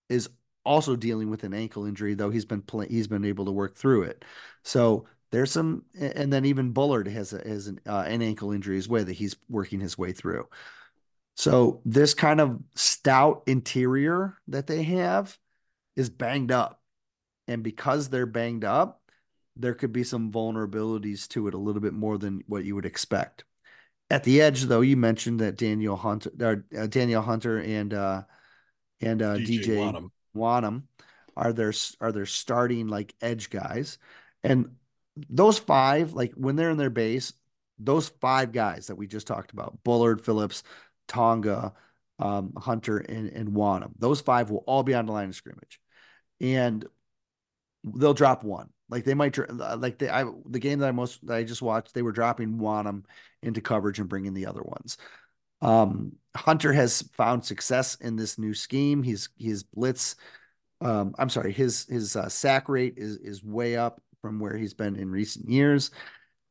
is 0.09 0.29
also 0.65 0.97
dealing 0.97 1.31
with 1.31 1.45
an 1.45 1.53
ankle 1.53 1.85
injury, 1.85 2.15
though 2.15 2.31
he's 2.31 2.45
been 2.45 2.63
he's 2.89 3.07
been 3.07 3.25
able 3.25 3.45
to 3.45 3.53
work 3.53 3.77
through 3.77 4.03
it. 4.03 4.25
So 4.63 5.07
there's 5.35 5.51
some, 5.51 5.85
and 5.99 6.33
then 6.33 6.45
even 6.45 6.71
Bullard 6.71 7.09
has 7.09 7.33
a, 7.33 7.39
has 7.39 7.67
an, 7.67 7.81
uh, 7.89 8.05
an 8.07 8.23
ankle 8.23 8.53
injury 8.53 8.79
as 8.79 8.89
well 8.89 9.05
that 9.05 9.13
he's 9.13 9.35
working 9.49 9.81
his 9.81 9.99
way 9.99 10.13
through. 10.13 10.49
So 11.35 11.83
this 11.85 12.15
kind 12.15 12.41
of 12.41 12.61
stout 12.77 13.43
interior 13.49 14.39
that 14.47 14.69
they 14.69 14.85
have 14.85 15.37
is 15.97 16.09
banged 16.09 16.53
up, 16.53 16.81
and 17.49 17.65
because 17.65 18.09
they're 18.09 18.27
banged 18.27 18.65
up, 18.65 19.01
there 19.57 19.75
could 19.75 19.93
be 19.93 20.05
some 20.05 20.31
vulnerabilities 20.31 21.27
to 21.31 21.49
it 21.49 21.55
a 21.55 21.59
little 21.59 21.83
bit 21.83 21.95
more 21.95 22.17
than 22.17 22.45
what 22.47 22.65
you 22.65 22.77
would 22.77 22.87
expect. 22.87 23.45
At 24.11 24.23
the 24.23 24.41
edge, 24.41 24.63
though, 24.63 24.83
you 24.83 24.97
mentioned 24.97 25.41
that 25.41 25.57
Daniel 25.57 25.97
Hunter, 25.97 26.65
uh, 26.79 26.87
Danielle 26.87 27.23
Hunter, 27.23 27.59
and 27.59 27.93
uh, 27.93 28.23
and 29.01 29.21
uh, 29.21 29.35
DJ, 29.35 29.65
DJ. 29.65 30.11
Wonnum 30.37 30.83
are 31.37 31.53
their 31.53 31.73
are 32.01 32.13
their 32.13 32.27
starting 32.27 32.87
like 32.87 33.15
edge 33.21 33.51
guys, 33.51 33.99
and 34.45 34.77
those 35.29 35.59
five, 35.59 36.13
like 36.13 36.33
when 36.35 36.57
they're 36.57 36.71
in 36.71 36.77
their 36.77 36.91
base, 36.91 37.33
those 37.79 38.09
five 38.21 38.53
guys 38.53 38.87
that 38.87 38.97
we 38.97 39.07
just 39.07 39.27
talked 39.27 39.53
about, 39.53 39.79
Bullard, 39.85 40.21
Phillips, 40.21 40.63
Tonga, 41.09 41.73
um, 42.19 42.53
Hunter, 42.57 42.99
and, 42.99 43.29
and 43.29 43.51
Wonnum, 43.51 43.93
those 43.99 44.21
five 44.21 44.51
will 44.51 44.65
all 44.67 44.83
be 44.83 44.95
on 44.95 45.07
the 45.07 45.13
line 45.13 45.29
of 45.29 45.35
scrimmage. 45.35 45.81
And 46.41 46.85
they'll 47.85 48.15
drop 48.15 48.45
one. 48.45 48.71
Like 48.89 49.05
they 49.05 49.15
might, 49.15 49.37
like 49.49 49.99
the 49.99 50.15
I, 50.15 50.25
the 50.47 50.59
game 50.59 50.81
that 50.81 50.89
I 50.89 50.93
most 50.93 51.27
that 51.27 51.37
I 51.37 51.45
just 51.45 51.63
watched, 51.63 51.95
they 51.95 52.03
were 52.03 52.13
dropping 52.13 52.59
Wonnum 52.59 53.05
into 53.43 53.61
coverage 53.61 53.99
and 53.99 54.09
bringing 54.09 54.35
the 54.35 54.47
other 54.47 54.63
ones. 54.63 54.99
Um, 55.63 56.13
Hunter 56.37 56.73
has 56.73 57.03
found 57.15 57.45
success 57.45 57.95
in 57.97 58.17
this 58.17 58.39
new 58.39 58.53
scheme. 58.53 59.03
He's 59.03 59.31
his 59.39 59.63
blitz. 59.63 60.17
Um, 60.81 61.15
I'm 61.19 61.31
sorry, 61.31 61.53
his 61.53 61.87
his 61.87 62.15
uh, 62.15 62.29
sack 62.29 62.69
rate 62.69 62.95
is 62.99 63.17
is 63.17 63.43
way 63.43 63.77
up 63.77 64.03
from 64.25 64.39
where 64.39 64.57
he's 64.57 64.73
been 64.73 64.97
in 64.97 65.11
recent 65.11 65.51
years. 65.51 65.91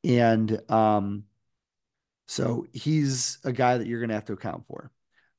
And 0.03 0.61
um, 0.69 1.23
so 2.27 2.67
he's 2.71 3.39
a 3.43 3.51
guy 3.51 3.79
that 3.79 3.87
you're 3.87 3.99
going 3.99 4.09
to 4.09 4.15
have 4.15 4.25
to 4.25 4.33
account 4.33 4.67
for. 4.67 4.91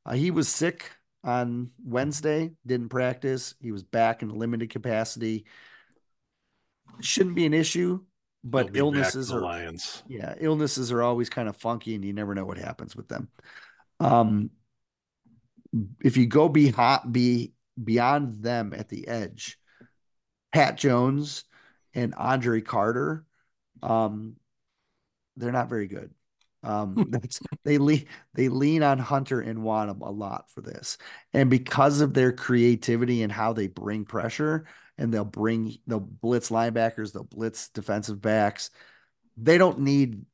Uh, 0.05 0.15
he 0.15 0.33
was 0.33 0.49
sick 0.49 0.91
on 1.23 1.71
Wednesday, 1.85 2.51
didn't 2.67 2.89
practice. 2.89 3.55
He 3.61 3.71
was 3.71 3.85
back 3.85 4.23
in 4.23 4.37
limited 4.37 4.71
capacity. 4.71 5.45
Shouldn't 7.01 7.37
be 7.37 7.47
an 7.47 7.55
issue, 7.55 8.01
but 8.43 8.77
illnesses 8.77 9.31
are 9.31 9.41
Lions. 9.41 10.03
Yeah, 10.09 10.35
illnesses 10.41 10.91
are 10.91 11.05
always 11.05 11.31
kind 11.31 11.49
of 11.49 11.57
funky, 11.57 11.95
and 11.95 12.05
you 12.05 12.13
never 12.13 12.35
know 12.35 12.45
what 12.45 12.59
happens 12.59 12.97
with 12.97 13.07
them. 13.07 13.29
Um, 14.01 14.51
if 16.03 16.17
you 16.17 16.27
go 16.27 16.49
be 16.49 16.71
hot, 16.71 17.13
be 17.13 17.53
beyond 17.83 18.43
them 18.43 18.75
at 18.77 18.89
the 18.89 19.07
edge, 19.07 19.57
Pat 20.53 20.77
Jones 20.77 21.45
and 21.95 22.15
Andre 22.15 22.61
Carter, 22.61 23.25
um, 23.83 24.37
they're 25.37 25.53
not 25.53 25.69
very 25.69 25.87
good. 25.87 26.11
Um, 26.63 27.07
that's 27.11 27.41
they 27.65 27.79
lean 27.79 28.07
they 28.35 28.49
lean 28.49 28.83
on 28.83 28.99
Hunter 28.99 29.41
and 29.41 29.59
Wonnum 29.61 30.01
a 30.01 30.11
lot 30.11 30.51
for 30.51 30.61
this, 30.61 30.99
and 31.33 31.51
because 31.51 32.01
of 32.01 32.15
their 32.15 32.33
creativity 32.33 33.23
and 33.23 33.31
how 33.31 33.53
they 33.53 33.67
bring 33.67 34.05
pressure, 34.05 34.67
and 34.97 35.13
they'll 35.13 35.25
bring 35.25 35.77
they'll 35.87 36.01
blitz 36.01 36.51
linebackers, 36.51 37.13
they'll 37.13 37.25
blitz 37.25 37.69
defensive 37.69 38.21
backs. 38.21 38.71
They 39.37 39.59
don't 39.59 39.81
need 39.81 40.25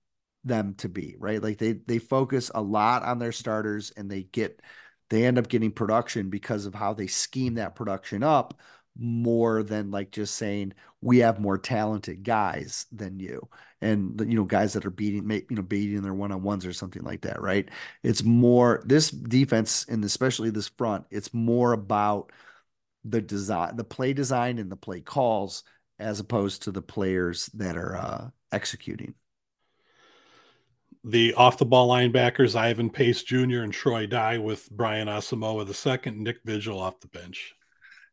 them 0.45 0.75
to 0.75 0.89
be 0.89 1.17
right. 1.19 1.43
Like 1.43 1.59
they 1.59 1.73
they 1.73 1.99
focus 1.99 2.51
a 2.55 2.63
lot 2.63 3.03
on 3.03 3.19
their 3.19 3.33
starters, 3.33 3.91
and 3.97 4.11
they 4.11 4.23
get 4.23 4.61
they 5.09 5.25
end 5.25 5.39
up 5.39 5.49
getting 5.49 5.73
production 5.73 6.31
because 6.31 6.67
of 6.67 6.75
how 6.75 6.95
they 6.95 7.09
scheme 7.09 7.55
that 7.55 7.75
production 7.75 8.23
up 8.23 8.61
more 8.99 9.63
than 9.63 9.91
like 9.91 10.11
just 10.11 10.35
saying 10.35 10.73
we 11.01 11.19
have 11.19 11.41
more 11.41 11.57
talented 11.57 12.23
guys 12.23 12.87
than 12.93 13.19
you 13.19 13.49
and 13.81 14.21
you 14.21 14.35
know 14.35 14.45
guys 14.45 14.73
that 14.73 14.85
are 14.85 14.91
beating 14.91 15.31
you 15.31 15.57
know 15.57 15.63
beating 15.63 16.03
their 16.03 16.13
one-on-ones 16.13 16.67
or 16.67 16.73
something 16.73 17.03
like 17.03 17.23
that 17.23 17.41
right 17.41 17.71
it's 18.03 18.23
more 18.23 18.83
this 18.85 19.11
defense 19.11 19.87
and 19.89 20.05
especially 20.05 20.51
this 20.51 20.69
front 20.69 21.07
it's 21.11 21.33
more 21.33 21.73
about 21.73 22.33
the 23.05 23.21
design 23.21 23.77
the 23.77 23.85
play 23.85 24.13
design 24.13 24.59
and 24.59 24.71
the 24.71 24.77
play 24.77 25.01
calls 25.01 25.63
as 26.01 26.19
opposed 26.19 26.63
to 26.63 26.73
the 26.73 26.83
players 26.83 27.47
that 27.55 27.77
are 27.77 27.97
uh, 27.97 28.31
executing. 28.51 29.15
The 31.05 31.35
off 31.35 31.59
the 31.59 31.65
ball 31.65 31.89
linebackers, 31.89 32.57
Ivan 32.57 32.91
Pace 32.91 33.23
Jr. 33.23 33.61
and 33.61 33.73
Troy 33.73 34.07
Dye 34.07 34.39
with 34.39 34.69
Brian 34.71 35.09
Asamoah 35.09 35.67
the 35.67 35.75
second, 35.75 36.19
Nick 36.19 36.39
Vigil 36.45 36.79
off 36.79 37.01
the 37.01 37.09
bench. 37.09 37.55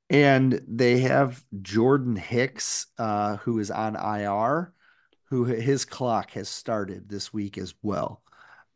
And 0.10 0.62
they 0.68 1.00
have 1.00 1.44
Jordan 1.62 2.16
Hicks, 2.16 2.88
uh, 2.98 3.38
who 3.38 3.60
is 3.60 3.72
on 3.72 3.96
IR, 3.96 4.74
who 5.26 5.44
his 5.44 5.84
clock 5.84 6.32
has 6.32 6.48
started 6.48 7.10
this 7.10 7.34
week 7.34 7.58
as 7.58 7.74
well. 7.82 8.22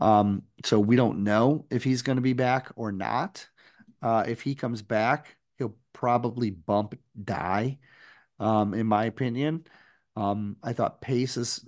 Um, 0.01 0.43
so 0.65 0.79
we 0.79 0.95
don't 0.95 1.23
know 1.23 1.65
if 1.69 1.84
he's 1.84 2.01
going 2.01 2.17
to 2.17 2.21
be 2.21 2.34
back 2.34 2.71
or 2.75 2.91
not. 2.91 3.47
Uh, 4.01 4.25
if 4.27 4.41
he 4.41 4.55
comes 4.55 4.82
back, 4.82 5.38
he'll 5.57 5.75
probably 5.93 6.49
bump 6.49 6.97
Dye, 7.23 7.77
um, 8.39 8.73
in 8.73 8.88
my 8.88 9.05
opinion. 9.05 9.63
Um, 10.15 10.57
I 10.61 10.73
thought 10.73 11.01
Pace 11.01 11.36
has, 11.36 11.63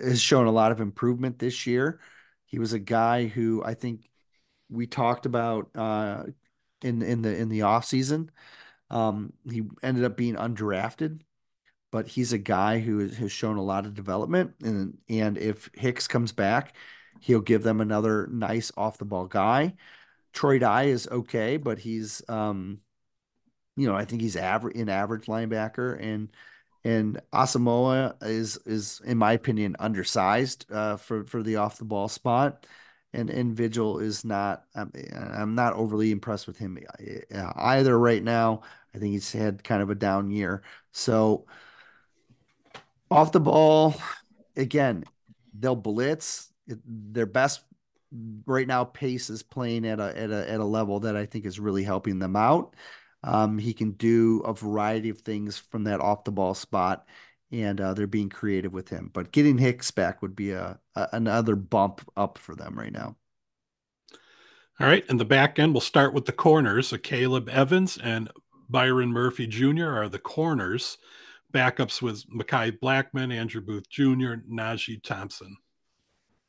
has 0.00 0.20
shown 0.20 0.46
a 0.46 0.52
lot 0.52 0.72
of 0.72 0.80
improvement 0.80 1.38
this 1.38 1.66
year. 1.66 2.00
He 2.46 2.58
was 2.58 2.72
a 2.72 2.78
guy 2.78 3.26
who 3.26 3.64
I 3.64 3.74
think 3.74 4.08
we 4.68 4.86
talked 4.86 5.26
about 5.26 5.70
uh, 5.74 6.24
in 6.82 7.02
in 7.02 7.22
the 7.22 7.36
in 7.36 7.48
the 7.48 7.62
off 7.62 7.84
season 7.84 8.30
um, 8.90 9.32
he 9.50 9.62
ended 9.82 10.04
up 10.04 10.16
being 10.16 10.34
undrafted, 10.36 11.20
but 11.92 12.08
he's 12.08 12.32
a 12.32 12.38
guy 12.38 12.80
who 12.80 13.08
has 13.08 13.32
shown 13.32 13.56
a 13.56 13.62
lot 13.62 13.86
of 13.86 13.94
development. 13.94 14.54
And 14.62 14.98
and 15.08 15.38
if 15.38 15.70
Hicks 15.74 16.08
comes 16.08 16.32
back, 16.32 16.74
he'll 17.20 17.40
give 17.40 17.62
them 17.62 17.80
another 17.80 18.26
nice 18.28 18.72
off 18.76 18.98
the 18.98 19.04
ball 19.04 19.26
guy. 19.26 19.74
Troy 20.32 20.58
Dye 20.58 20.84
is 20.84 21.08
okay, 21.08 21.56
but 21.56 21.78
he's 21.78 22.22
um, 22.28 22.80
you 23.76 23.86
know, 23.88 23.96
I 23.96 24.04
think 24.04 24.22
he's 24.22 24.36
average 24.36 24.76
in 24.76 24.88
average 24.88 25.26
linebacker 25.26 26.00
and 26.02 26.28
and 26.84 27.20
Asamoah 27.32 28.14
is 28.22 28.58
is 28.66 29.00
in 29.04 29.18
my 29.18 29.32
opinion 29.32 29.76
undersized 29.78 30.66
uh, 30.72 30.96
for 30.96 31.24
for 31.24 31.42
the 31.42 31.56
off 31.56 31.78
the 31.78 31.84
ball 31.84 32.08
spot 32.08 32.66
and 33.12 33.30
and 33.30 33.54
Vigil 33.56 33.98
is 33.98 34.24
not. 34.24 34.64
I'm, 34.74 34.92
I'm 35.14 35.54
not 35.54 35.74
overly 35.74 36.10
impressed 36.10 36.46
with 36.46 36.58
him 36.58 36.78
uh, 37.34 37.52
either 37.56 37.98
right 37.98 38.22
now. 38.22 38.62
I 38.94 38.98
think 38.98 39.12
he's 39.12 39.32
had 39.32 39.64
kind 39.64 39.82
of 39.82 39.90
a 39.90 39.94
down 39.94 40.30
year. 40.30 40.62
So 40.92 41.46
off 43.10 43.32
the 43.32 43.40
ball, 43.40 43.94
again, 44.56 45.04
they'll 45.58 45.76
blitz. 45.76 46.52
Their 46.66 47.26
best 47.26 47.62
right 48.46 48.66
now 48.66 48.84
pace 48.84 49.30
is 49.30 49.42
playing 49.42 49.86
at 49.86 50.00
a 50.00 50.16
at 50.16 50.30
a 50.30 50.50
at 50.50 50.60
a 50.60 50.64
level 50.64 51.00
that 51.00 51.16
I 51.16 51.26
think 51.26 51.44
is 51.44 51.60
really 51.60 51.84
helping 51.84 52.18
them 52.18 52.36
out. 52.36 52.74
Um, 53.22 53.58
he 53.58 53.72
can 53.72 53.92
do 53.92 54.40
a 54.40 54.54
variety 54.54 55.10
of 55.10 55.20
things 55.20 55.58
from 55.58 55.84
that 55.84 56.00
off 56.00 56.24
the 56.24 56.32
ball 56.32 56.54
spot 56.54 57.06
and 57.52 57.80
uh, 57.80 57.94
they're 57.94 58.06
being 58.06 58.28
creative 58.28 58.72
with 58.72 58.88
him. 58.88 59.10
But 59.12 59.32
getting 59.32 59.58
Hicks 59.58 59.90
back 59.90 60.22
would 60.22 60.36
be 60.36 60.52
a, 60.52 60.78
a, 60.94 61.08
another 61.12 61.56
bump 61.56 62.08
up 62.16 62.38
for 62.38 62.54
them 62.54 62.78
right 62.78 62.92
now. 62.92 63.16
All 64.78 64.86
right, 64.86 65.04
and 65.08 65.20
the 65.20 65.26
back 65.26 65.58
end, 65.58 65.74
we'll 65.74 65.82
start 65.82 66.14
with 66.14 66.24
the 66.24 66.32
corners. 66.32 66.90
Akayleb 66.90 67.48
Evans 67.48 67.98
and 67.98 68.30
Byron 68.70 69.10
Murphy 69.10 69.46
Jr. 69.46 69.88
are 69.88 70.08
the 70.08 70.18
corners. 70.18 70.98
Backups 71.52 72.00
with 72.00 72.24
Mekhi 72.30 72.78
Blackman, 72.78 73.32
Andrew 73.32 73.60
Booth 73.60 73.88
Jr., 73.88 74.34
Najee 74.48 75.02
Thompson. 75.02 75.56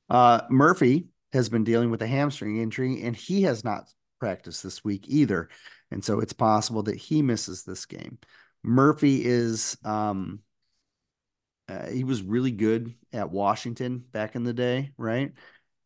Uh, 0.09 0.41
Murphy 0.49 1.07
has 1.33 1.49
been 1.49 1.63
dealing 1.63 1.89
with 1.89 2.01
a 2.01 2.07
hamstring 2.07 2.57
injury, 2.57 3.01
and 3.01 3.15
he 3.15 3.43
has 3.43 3.63
not 3.63 3.89
practiced 4.19 4.61
this 4.61 4.83
week 4.83 5.05
either. 5.07 5.49
And 5.89 6.03
so 6.03 6.19
it's 6.19 6.33
possible 6.33 6.83
that 6.83 6.97
he 6.97 7.21
misses 7.21 7.63
this 7.63 7.85
game. 7.85 8.19
Murphy 8.63 9.25
is 9.25 9.77
um, 9.83 10.41
uh, 11.67 11.87
he 11.87 12.03
was 12.03 12.21
really 12.21 12.51
good 12.51 12.93
at 13.13 13.31
Washington 13.31 14.03
back 14.11 14.35
in 14.35 14.43
the 14.43 14.53
day, 14.53 14.91
right? 14.97 15.31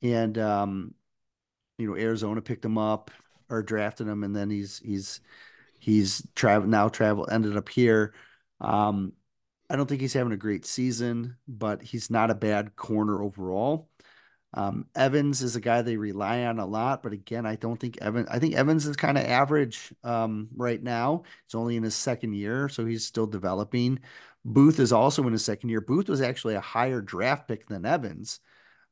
And 0.01 0.38
um, 0.38 0.93
you 1.77 1.88
know, 1.88 1.95
Arizona 1.95 2.41
picked 2.41 2.65
him 2.65 2.77
up 2.77 3.11
or 3.49 3.63
drafted 3.63 4.07
him, 4.07 4.23
and 4.23 4.36
then 4.36 4.49
he's 4.49 4.79
he's 4.79 5.21
he's 5.86 6.27
travel 6.33 6.67
now 6.67 6.89
travel 6.89 7.27
ended 7.29 7.55
up 7.55 7.69
here. 7.69 8.15
Um, 8.59 9.13
I 9.69 9.75
don't 9.75 9.86
think 9.86 10.01
he's 10.01 10.13
having 10.13 10.33
a 10.33 10.38
great 10.38 10.65
season, 10.65 11.38
but 11.47 11.83
he's 11.83 12.09
not 12.09 12.31
a 12.31 12.36
bad 12.36 12.75
corner 12.75 13.21
overall. 13.21 13.88
Um, 14.55 14.88
Evans 14.95 15.43
is 15.43 15.55
a 15.55 15.61
guy 15.61 15.83
they 15.83 15.97
rely 15.97 16.45
on 16.45 16.57
a 16.57 16.65
lot, 16.65 17.03
but 17.03 17.13
again, 17.13 17.45
I 17.45 17.55
don't 17.55 17.79
think 17.79 17.99
Evans. 18.01 18.27
I 18.31 18.39
think 18.39 18.55
Evans 18.55 18.88
is 18.88 18.95
kind 18.95 19.15
of 19.15 19.25
average 19.25 19.93
um, 20.03 20.47
right 20.55 20.81
now. 20.81 21.21
He's 21.45 21.53
only 21.53 21.75
in 21.75 21.83
his 21.83 21.93
second 21.93 22.33
year, 22.33 22.67
so 22.67 22.83
he's 22.83 23.05
still 23.05 23.27
developing. 23.27 23.99
Booth 24.43 24.79
is 24.79 24.91
also 24.91 25.21
in 25.27 25.33
his 25.33 25.45
second 25.45 25.69
year. 25.69 25.81
Booth 25.81 26.09
was 26.09 26.21
actually 26.21 26.55
a 26.55 26.61
higher 26.61 27.01
draft 27.01 27.47
pick 27.47 27.67
than 27.67 27.86
Evans. 27.86 28.39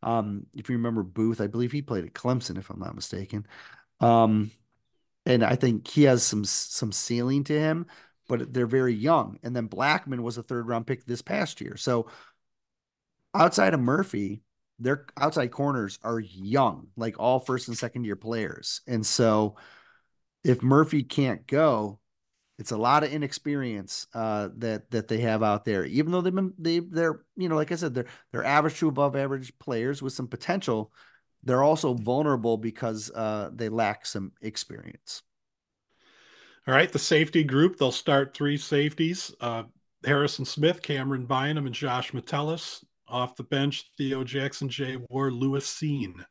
Um, 0.04 0.46
if 0.54 0.70
you 0.70 0.76
remember 0.76 1.02
Booth, 1.02 1.42
I 1.42 1.48
believe 1.48 1.72
he 1.72 1.82
played 1.82 2.06
at 2.06 2.14
Clemson, 2.14 2.60
if 2.60 2.70
I'm 2.70 2.80
not 2.80 2.94
mistaken. 2.94 3.48
Um, 4.00 4.52
and 5.26 5.44
I 5.44 5.56
think 5.56 5.88
he 5.88 6.04
has 6.04 6.24
some 6.24 6.46
some 6.46 6.92
ceiling 6.92 7.44
to 7.46 7.60
him, 7.60 7.86
but 8.28 8.54
they're 8.54 8.66
very 8.68 8.94
young. 8.94 9.40
And 9.44 9.56
then 9.56 9.68
Blackman 9.68 10.24
was 10.24 10.38
a 10.38 10.44
third 10.44 10.68
round 10.68 10.88
pick 10.88 11.06
this 11.06 11.22
past 11.22 11.62
year. 11.62 11.78
So 11.78 12.08
outside 13.34 13.74
of 13.74 13.80
Murphy, 13.80 14.42
their 14.80 15.06
outside 15.18 15.52
corners 15.52 16.00
are 16.04 16.20
young, 16.20 16.88
like 16.96 17.20
all 17.20 17.40
first 17.40 17.68
and 17.68 17.78
second 17.78 18.06
year 18.06 18.16
players. 18.16 18.82
And 18.88 19.06
so 19.06 19.56
if 20.44 20.62
Murphy 20.62 21.04
can't 21.04 21.46
go, 21.48 22.00
it's 22.60 22.72
a 22.72 22.78
lot 22.78 23.04
of 23.04 23.12
inexperience 23.12 24.08
uh, 24.14 24.50
that 24.58 24.92
that 24.92 25.08
they 25.08 25.20
have 25.22 25.42
out 25.44 25.66
there. 25.66 25.86
Even 25.86 26.12
though 26.12 26.22
they've 26.22 26.34
been 26.36 26.54
they 26.58 26.80
they're 26.80 27.22
you 27.36 27.50
know 27.50 27.56
like 27.56 27.72
I 27.72 27.76
said 27.76 27.94
they're 27.94 28.06
they're 28.32 28.44
average 28.46 28.78
to 28.80 28.88
above 28.88 29.16
average 29.16 29.58
players 29.60 30.02
with 30.02 30.14
some 30.14 30.28
potential. 30.28 30.92
They're 31.44 31.64
also 31.64 31.94
vulnerable 31.94 32.58
because 32.58 33.12
uh, 33.12 33.50
they 33.54 33.70
lack 33.70 34.06
some 34.06 34.32
experience. 34.42 35.22
All 36.68 36.74
right, 36.74 36.92
the 36.92 37.00
safety 37.00 37.44
group 37.44 37.78
they'll 37.78 37.92
start 37.92 38.34
three 38.34 38.58
safeties: 38.58 39.34
uh, 39.42 39.64
Harrison 40.06 40.46
Smith, 40.46 40.82
Camryn 40.82 41.28
Bynum, 41.28 41.66
and 41.66 41.76
Josh 41.76 42.14
Metellus. 42.14 42.84
Off 43.10 43.36
the 43.36 43.44
bench, 43.44 43.92
Theo 43.98 44.24
Jackson, 44.24 44.70
Jay 44.70 44.98
Ward, 45.10 45.34
Lewis 45.34 45.68
Cine. 45.68 46.26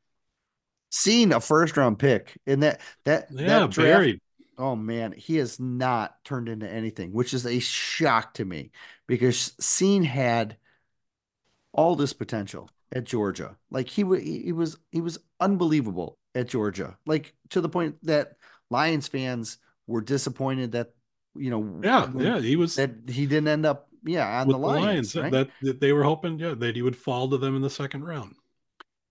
Cine 0.91 1.37
a 1.37 1.41
first 1.41 1.77
round 1.77 1.99
pick 1.99 2.39
in 2.47 2.61
that 2.61 2.81
that 3.05 3.29
yeah 3.31 3.61
that 3.61 3.71
draft, 3.71 3.77
buried 3.77 4.21
Oh 4.59 4.77
man, 4.77 5.13
he 5.13 5.37
has 5.37 5.59
not 5.59 6.23
turned 6.25 6.49
into 6.49 6.69
anything, 6.69 7.13
which 7.13 7.33
is 7.35 7.47
a 7.47 7.59
shock 7.59 8.35
to 8.35 8.45
me 8.45 8.71
because 9.07 9.55
Cine 9.61 10.05
had 10.05 10.57
all 11.73 11.97
this 11.97 12.13
potential 12.13 12.71
at 12.93 13.05
Georgia. 13.05 13.57
Like 13.71 13.89
he 13.89 14.03
he 14.21 14.53
was 14.53 14.79
he 14.91 15.01
was 15.01 15.19
unbelievable 15.41 16.19
at 16.35 16.49
Georgia. 16.49 16.97
Like 17.07 17.35
to 17.51 17.61
the 17.61 17.69
point 17.69 17.97
that 18.05 18.37
Lions 18.71 19.09
fans 19.09 19.59
were 19.87 20.01
disappointed 20.01 20.73
that 20.73 20.95
you 21.35 21.51
know 21.51 21.81
yeah 21.83 22.11
yeah 22.17 22.39
he 22.39 22.57
was 22.57 22.77
that 22.77 22.91
he 23.09 23.27
didn't 23.27 23.49
end 23.49 23.67
up 23.67 23.89
yeah 24.05 24.41
on 24.43 24.49
the 24.49 24.59
Lions, 24.59 24.81
the 24.81 24.87
Lions 24.87 25.17
right? 25.17 25.33
that, 25.33 25.49
that 25.63 25.81
they 25.81 25.93
were 25.93 26.05
hoping 26.05 26.39
yeah 26.39 26.55
that 26.55 26.77
he 26.77 26.83
would 26.83 26.97
fall 26.97 27.29
to 27.31 27.39
them 27.39 27.57
in 27.57 27.63
the 27.63 27.71
second 27.71 28.05
round. 28.05 28.35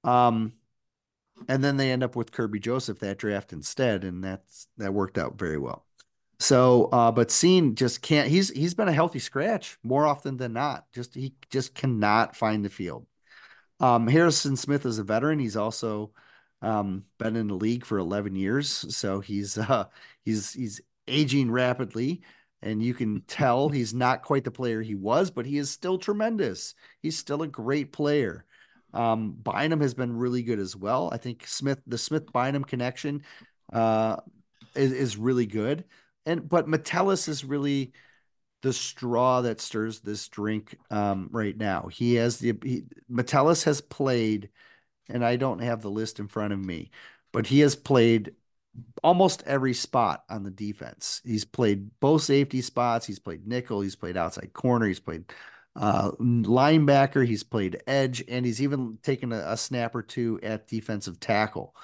Um 0.03 0.53
and 1.47 1.63
then 1.63 1.77
they 1.77 1.91
end 1.91 2.03
up 2.03 2.15
with 2.15 2.31
Kerby 2.31 2.61
Joseph 2.61 2.99
that 2.99 3.17
draft 3.17 3.51
instead, 3.51 4.03
and 4.03 4.23
that's 4.23 4.67
that 4.77 4.93
worked 4.93 5.17
out 5.17 5.39
very 5.39 5.57
well. 5.57 5.85
So, 6.39 6.85
uh, 6.91 7.11
but 7.11 7.29
Cine 7.29 7.75
just 7.75 8.01
can't. 8.01 8.27
He's 8.27 8.49
he's 8.49 8.73
been 8.73 8.87
a 8.87 8.93
healthy 8.93 9.19
scratch 9.19 9.77
more 9.83 10.05
often 10.05 10.37
than 10.37 10.53
not. 10.53 10.85
Just 10.93 11.15
he 11.15 11.33
just 11.49 11.75
cannot 11.75 12.35
find 12.35 12.65
the 12.65 12.69
field. 12.69 13.05
Um, 13.81 14.07
Harrison 14.07 14.55
Smith 14.55 14.85
is 14.85 14.99
a 14.99 15.03
veteran. 15.03 15.39
He's 15.39 15.57
also 15.57 16.11
um, 16.61 17.03
been 17.17 17.35
in 17.35 17.47
the 17.47 17.55
league 17.55 17.83
for 17.83 17.97
11 17.97 18.35
years, 18.35 18.69
so 18.95 19.19
he's 19.19 19.57
uh, 19.57 19.85
he's 20.23 20.53
he's 20.53 20.81
aging 21.07 21.49
rapidly, 21.49 22.21
and 22.61 22.81
you 22.81 22.93
can 22.93 23.21
tell 23.21 23.69
he's 23.69 23.93
not 23.93 24.21
quite 24.21 24.43
the 24.43 24.51
player 24.51 24.81
he 24.81 24.93
was, 24.93 25.31
but 25.31 25.47
he 25.47 25.57
is 25.57 25.71
still 25.71 25.97
tremendous. 25.97 26.75
He's 27.01 27.17
still 27.17 27.41
a 27.41 27.47
great 27.47 27.91
player. 27.91 28.45
Um, 28.93 29.31
Bynum 29.31 29.81
has 29.81 29.95
been 29.95 30.15
really 30.15 30.43
good 30.43 30.59
as 30.59 30.75
well. 30.75 31.09
I 31.11 31.17
think 31.17 31.47
Smith, 31.47 31.81
the 31.87 31.97
Smith 31.97 32.31
Bynum 32.31 32.65
connection, 32.65 33.23
uh, 33.73 34.17
is, 34.75 34.91
is 34.91 35.17
really 35.17 35.47
good. 35.47 35.85
And 36.27 36.47
but 36.47 36.67
Metellus 36.67 37.27
is 37.27 37.43
really 37.43 37.93
the 38.61 38.73
straw 38.73 39.41
that 39.41 39.59
stirs 39.59 39.99
this 39.99 40.27
drink 40.27 40.77
um, 40.89 41.29
right 41.31 41.57
now. 41.57 41.87
He 41.87 42.15
has 42.15 42.39
the 42.39 42.57
he, 42.63 42.83
Metellus 43.09 43.63
has 43.63 43.81
played, 43.81 44.49
and 45.09 45.25
I 45.25 45.35
don't 45.35 45.61
have 45.61 45.81
the 45.81 45.91
list 45.91 46.19
in 46.19 46.27
front 46.27 46.53
of 46.53 46.59
me, 46.59 46.91
but 47.31 47.47
he 47.47 47.59
has 47.61 47.75
played 47.75 48.33
almost 49.03 49.43
every 49.45 49.73
spot 49.73 50.23
on 50.29 50.43
the 50.43 50.51
defense. 50.51 51.21
He's 51.25 51.45
played 51.45 51.89
both 51.99 52.21
safety 52.23 52.61
spots. 52.61 53.05
He's 53.05 53.19
played 53.19 53.47
nickel. 53.47 53.81
He's 53.81 53.95
played 53.95 54.17
outside 54.17 54.53
corner. 54.53 54.87
He's 54.87 54.99
played 54.99 55.25
uh, 55.75 56.11
linebacker. 56.19 57.25
He's 57.25 57.43
played 57.43 57.81
edge, 57.87 58.23
and 58.27 58.45
he's 58.45 58.61
even 58.61 58.97
taken 59.03 59.31
a, 59.31 59.51
a, 59.51 59.57
snap 59.57 59.95
or 59.95 60.01
two 60.01 60.39
at 60.43 60.67
defensive 60.67 61.19
tackle. 61.19 61.75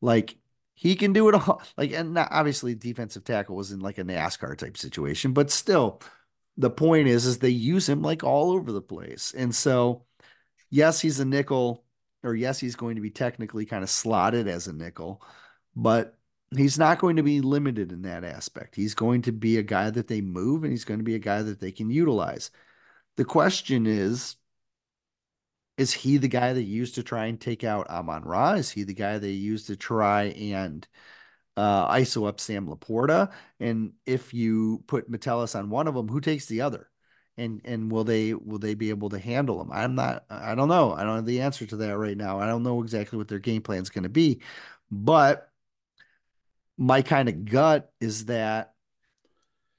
Like 0.00 0.36
he 0.76 0.94
can 0.94 1.12
do 1.12 1.28
it 1.28 1.34
all. 1.34 1.62
Like, 1.76 1.92
and 1.92 2.16
obviously, 2.16 2.74
defensive 2.74 3.24
tackle 3.24 3.56
was 3.56 3.72
in 3.72 3.80
like 3.80 3.98
a 3.98 4.04
NASCAR 4.04 4.56
type 4.56 4.76
situation, 4.76 5.32
but 5.32 5.50
still, 5.50 6.00
the 6.56 6.70
point 6.70 7.08
is, 7.08 7.26
is 7.26 7.38
they 7.38 7.48
use 7.48 7.88
him 7.88 8.02
like 8.02 8.22
all 8.22 8.52
over 8.52 8.70
the 8.70 8.82
place. 8.82 9.34
And 9.36 9.54
so, 9.54 10.04
yes, 10.70 11.00
he's 11.00 11.18
a 11.18 11.24
nickel, 11.24 11.84
or 12.22 12.34
yes, 12.34 12.60
he's 12.60 12.76
going 12.76 12.96
to 12.96 13.02
be 13.02 13.10
technically 13.10 13.66
kind 13.66 13.82
of 13.82 13.90
slotted 13.90 14.48
as 14.48 14.68
a 14.68 14.72
nickel, 14.72 15.22
but 15.74 16.16
he's 16.54 16.78
not 16.78 16.98
going 16.98 17.16
to 17.16 17.22
be 17.22 17.40
limited 17.40 17.90
in 17.90 18.02
that 18.02 18.24
aspect. 18.24 18.76
He's 18.76 18.94
going 18.94 19.22
to 19.22 19.32
be 19.32 19.56
a 19.56 19.62
guy 19.62 19.90
that 19.90 20.08
they 20.08 20.20
move 20.20 20.62
and 20.62 20.72
he's 20.72 20.84
going 20.84 21.00
to 21.00 21.04
be 21.04 21.14
a 21.14 21.20
guy 21.20 21.42
that 21.42 21.60
they 21.60 21.72
can 21.72 21.90
utilize. 21.90 22.50
The 23.16 23.24
question 23.24 23.86
is, 23.86 24.36
is 25.78 25.92
he 25.92 26.16
the 26.16 26.28
guy 26.28 26.52
they 26.52 26.60
used 26.60 26.94
to 26.94 27.02
try 27.02 27.26
and 27.26 27.40
take 27.40 27.64
out 27.64 27.88
Amon 27.88 28.22
Ra? 28.22 28.54
Is 28.54 28.70
he 28.70 28.84
the 28.84 28.94
guy 28.94 29.18
they 29.18 29.30
used 29.30 29.66
to 29.66 29.76
try 29.76 30.24
and 30.24 30.86
uh, 31.56 31.88
ISO 31.94 32.26
up 32.26 32.40
Sam 32.40 32.66
LaPorta? 32.66 33.32
And 33.60 33.92
if 34.06 34.32
you 34.32 34.82
put 34.86 35.10
Metellus 35.10 35.54
on 35.54 35.70
one 35.70 35.86
of 35.88 35.94
them, 35.94 36.08
who 36.08 36.20
takes 36.20 36.46
the 36.46 36.62
other? 36.62 36.88
And 37.38 37.60
and 37.66 37.92
will 37.92 38.04
they 38.04 38.32
will 38.32 38.58
they 38.58 38.74
be 38.74 38.88
able 38.88 39.10
to 39.10 39.18
handle 39.18 39.58
them? 39.58 39.70
I'm 39.70 39.94
not. 39.94 40.24
I 40.30 40.54
don't 40.54 40.68
know. 40.68 40.92
I 40.92 41.04
don't 41.04 41.16
have 41.16 41.26
the 41.26 41.42
answer 41.42 41.66
to 41.66 41.76
that 41.76 41.98
right 41.98 42.16
now. 42.16 42.40
I 42.40 42.46
don't 42.46 42.62
know 42.62 42.82
exactly 42.82 43.18
what 43.18 43.28
their 43.28 43.38
game 43.38 43.60
plan 43.60 43.82
is 43.82 43.90
going 43.90 44.04
to 44.04 44.08
be, 44.08 44.40
but 44.90 45.50
my 46.78 47.02
kind 47.02 47.28
of 47.28 47.44
gut 47.44 47.92
is 48.00 48.26
that 48.26 48.74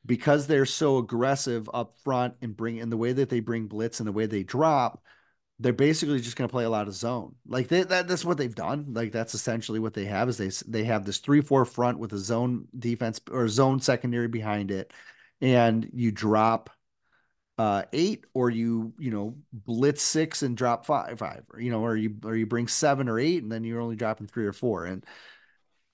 because 0.05 0.47
they're 0.47 0.65
so 0.65 0.97
aggressive 0.99 1.69
up 1.73 1.95
front 2.03 2.35
and 2.41 2.55
bring 2.55 2.77
in 2.77 2.89
the 2.89 2.97
way 2.97 3.11
that 3.13 3.29
they 3.29 3.39
bring 3.39 3.67
blitz 3.67 3.99
and 3.99 4.07
the 4.07 4.13
way 4.13 4.25
they 4.25 4.43
drop, 4.43 5.03
they're 5.59 5.73
basically 5.73 6.19
just 6.19 6.35
going 6.35 6.47
to 6.47 6.51
play 6.51 6.65
a 6.65 6.69
lot 6.69 6.87
of 6.87 6.93
zone. 6.93 7.35
Like 7.47 7.67
they, 7.67 7.83
that, 7.83 8.07
that's 8.07 8.23
what 8.23 8.37
they've 8.37 8.53
done. 8.53 8.87
Like 8.89 9.11
that's 9.11 9.33
essentially 9.33 9.79
what 9.79 9.93
they 9.93 10.05
have 10.05 10.29
is 10.29 10.37
they 10.37 10.51
they 10.71 10.83
have 10.85 11.05
this 11.05 11.17
three 11.19 11.41
four 11.41 11.65
front 11.65 11.99
with 11.99 12.13
a 12.13 12.17
zone 12.17 12.67
defense 12.77 13.19
or 13.31 13.47
zone 13.47 13.79
secondary 13.79 14.27
behind 14.27 14.71
it, 14.71 14.93
and 15.41 15.89
you 15.93 16.11
drop 16.11 16.69
uh, 17.57 17.83
eight 17.91 18.25
or 18.33 18.49
you 18.49 18.93
you 18.99 19.09
know 19.09 19.35
blitz 19.51 20.03
six 20.03 20.43
and 20.43 20.55
drop 20.55 20.85
five 20.85 21.17
five 21.17 21.43
or 21.51 21.59
you 21.59 21.71
know 21.71 21.83
or 21.83 21.95
you 21.95 22.15
or 22.23 22.35
you 22.35 22.45
bring 22.45 22.67
seven 22.67 23.09
or 23.09 23.19
eight 23.19 23.41
and 23.41 23.51
then 23.51 23.63
you're 23.63 23.81
only 23.81 23.95
dropping 23.95 24.27
three 24.27 24.45
or 24.45 24.53
four 24.53 24.85
and 24.85 25.03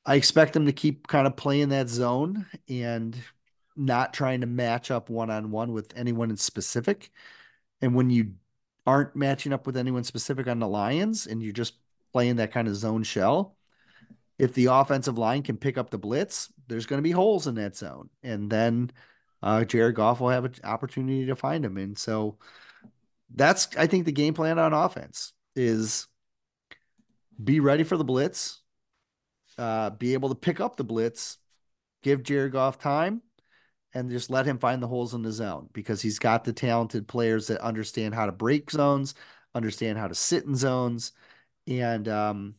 I 0.05 0.15
expect 0.15 0.53
them 0.53 0.65
to 0.65 0.73
keep 0.73 1.07
kind 1.07 1.27
of 1.27 1.35
playing 1.35 1.69
that 1.69 1.87
zone 1.87 2.45
and 2.67 3.17
not 3.75 4.13
trying 4.13 4.41
to 4.41 4.47
match 4.47 4.91
up 4.91 5.09
one 5.09 5.29
on 5.29 5.51
one 5.51 5.71
with 5.71 5.93
anyone 5.95 6.29
in 6.29 6.37
specific. 6.37 7.09
And 7.81 7.95
when 7.95 8.09
you 8.09 8.33
aren't 8.85 9.15
matching 9.15 9.53
up 9.53 9.65
with 9.65 9.77
anyone 9.77 10.03
specific 10.03 10.47
on 10.47 10.59
the 10.59 10.67
Lions 10.67 11.27
and 11.27 11.41
you're 11.41 11.53
just 11.53 11.75
playing 12.11 12.37
that 12.37 12.51
kind 12.51 12.67
of 12.67 12.75
zone 12.75 13.03
shell, 13.03 13.55
if 14.37 14.53
the 14.53 14.65
offensive 14.65 15.17
line 15.17 15.43
can 15.43 15.57
pick 15.57 15.77
up 15.77 15.89
the 15.89 15.97
blitz, 15.97 16.51
there's 16.67 16.85
going 16.85 16.97
to 16.97 17.03
be 17.03 17.11
holes 17.11 17.47
in 17.47 17.55
that 17.55 17.75
zone. 17.75 18.09
And 18.23 18.49
then 18.49 18.91
uh, 19.41 19.63
Jared 19.63 19.95
Goff 19.95 20.19
will 20.19 20.29
have 20.29 20.45
an 20.45 20.55
opportunity 20.63 21.25
to 21.27 21.35
find 21.35 21.63
them. 21.63 21.77
And 21.77 21.97
so 21.97 22.37
that's, 23.33 23.69
I 23.77 23.87
think, 23.87 24.05
the 24.05 24.11
game 24.11 24.33
plan 24.33 24.59
on 24.59 24.73
offense 24.73 25.33
is 25.55 26.07
be 27.41 27.59
ready 27.59 27.83
for 27.83 27.97
the 27.97 28.03
blitz 28.03 28.63
uh, 29.57 29.91
be 29.91 30.13
able 30.13 30.29
to 30.29 30.35
pick 30.35 30.59
up 30.59 30.75
the 30.75 30.83
blitz, 30.83 31.37
give 32.01 32.23
Jared 32.23 32.53
Goff 32.53 32.79
time, 32.79 33.21
and 33.93 34.09
just 34.09 34.29
let 34.29 34.45
him 34.45 34.57
find 34.57 34.81
the 34.81 34.87
holes 34.87 35.13
in 35.13 35.21
the 35.21 35.31
zone 35.31 35.69
because 35.73 36.01
he's 36.01 36.19
got 36.19 36.43
the 36.43 36.53
talented 36.53 37.07
players 37.07 37.47
that 37.47 37.61
understand 37.61 38.15
how 38.15 38.25
to 38.25 38.31
break 38.31 38.71
zones, 38.71 39.15
understand 39.53 39.97
how 39.97 40.07
to 40.07 40.15
sit 40.15 40.45
in 40.45 40.55
zones, 40.55 41.11
and 41.67 42.07
um, 42.07 42.55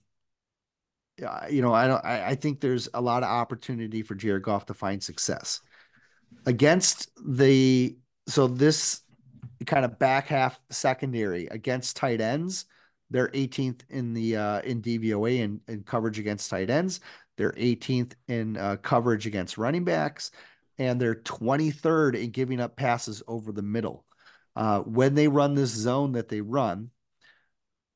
you 1.51 1.63
know, 1.63 1.73
I 1.73 1.87
don't. 1.87 2.05
I, 2.05 2.29
I 2.29 2.35
think 2.35 2.61
there's 2.61 2.89
a 2.95 3.01
lot 3.01 3.23
of 3.23 3.29
opportunity 3.29 4.03
for 4.03 4.15
Jared 4.15 4.43
Goff 4.43 4.67
to 4.67 4.75
find 4.75 5.03
success 5.03 5.61
against 6.47 7.11
the. 7.25 7.97
So 8.27 8.47
this 8.47 9.01
kind 9.67 9.85
of 9.85 9.99
back 9.99 10.27
half 10.27 10.59
secondary 10.71 11.47
against 11.47 11.97
tight 11.97 12.21
ends 12.21 12.67
they're 13.11 13.29
18th 13.29 13.83
in 13.91 14.13
the 14.13 14.37
uh, 14.37 14.61
in 14.63 14.83
DVOA 14.83 15.39
in, 15.39 15.61
in 15.69 15.83
coverage 15.85 16.19
against 16.19 16.51
tight 16.51 16.71
ends. 16.71 17.01
They're 17.37 17.53
18th 17.53 18.13
in 18.29 18.57
uh, 18.57 18.77
coverage 18.77 19.27
against 19.27 19.59
running 19.59 19.85
backs, 19.85 20.31
and 20.79 21.01
they're 21.01 21.15
23rd 21.15 22.21
in 22.21 22.31
giving 22.31 22.61
up 22.61 22.77
passes 22.77 23.23
over 23.27 23.53
the 23.53 23.63
middle. 23.63 24.05
Uh, 24.57 24.81
when 24.81 25.15
they 25.15 25.29
run 25.29 25.55
this 25.55 25.71
zone 25.71 26.13
that 26.13 26.29
they 26.29 26.41
run, 26.41 26.91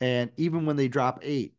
and 0.00 0.30
even 0.36 0.66
when 0.66 0.76
they 0.76 0.88
drop 0.88 1.20
eight, 1.22 1.54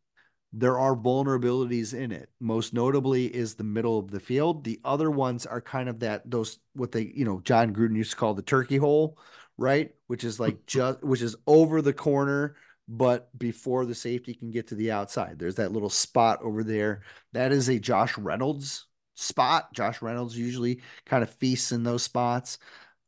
there 0.52 0.78
are 0.78 0.96
vulnerabilities 0.96 1.94
in 1.94 2.10
it. 2.10 2.28
Most 2.40 2.74
notably 2.74 3.26
is 3.26 3.54
the 3.54 3.64
middle 3.64 3.98
of 3.98 4.10
the 4.10 4.20
field. 4.20 4.64
The 4.64 4.80
other 4.84 5.10
ones 5.10 5.46
are 5.46 5.60
kind 5.60 5.88
of 5.88 6.00
that 6.00 6.28
those 6.28 6.58
what 6.74 6.92
they 6.92 7.12
you 7.14 7.24
know 7.24 7.40
Jon 7.44 7.72
Gruden 7.72 7.96
used 7.96 8.10
to 8.10 8.16
call 8.16 8.34
the 8.34 8.42
turkey 8.42 8.76
hole, 8.76 9.16
right? 9.56 9.92
Which 10.08 10.24
is 10.24 10.40
like 10.40 10.66
just 10.66 11.02
which 11.02 11.22
is 11.22 11.36
over 11.46 11.82
the 11.82 11.92
corner 11.92 12.56
but 12.92 13.38
before 13.38 13.86
the 13.86 13.94
safety 13.94 14.34
can 14.34 14.50
get 14.50 14.66
to 14.66 14.74
the 14.74 14.90
outside. 14.90 15.38
There's 15.38 15.54
that 15.54 15.70
little 15.70 15.88
spot 15.88 16.40
over 16.42 16.64
there. 16.64 17.02
That 17.32 17.52
is 17.52 17.68
a 17.68 17.78
Josh 17.78 18.18
Reynolds 18.18 18.86
spot. 19.20 19.72
Josh 19.72 20.02
Reynolds 20.02 20.36
usually 20.36 20.80
kind 21.06 21.22
of 21.22 21.30
feasts 21.30 21.72
in 21.72 21.82
those 21.82 22.02
spots. 22.02 22.58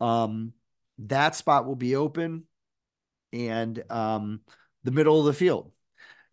Um, 0.00 0.52
that 0.98 1.34
spot 1.34 1.66
will 1.66 1.76
be 1.76 1.96
open 1.96 2.44
and 3.32 3.82
um, 3.90 4.40
the 4.84 4.90
middle 4.90 5.18
of 5.18 5.26
the 5.26 5.32
field. 5.32 5.72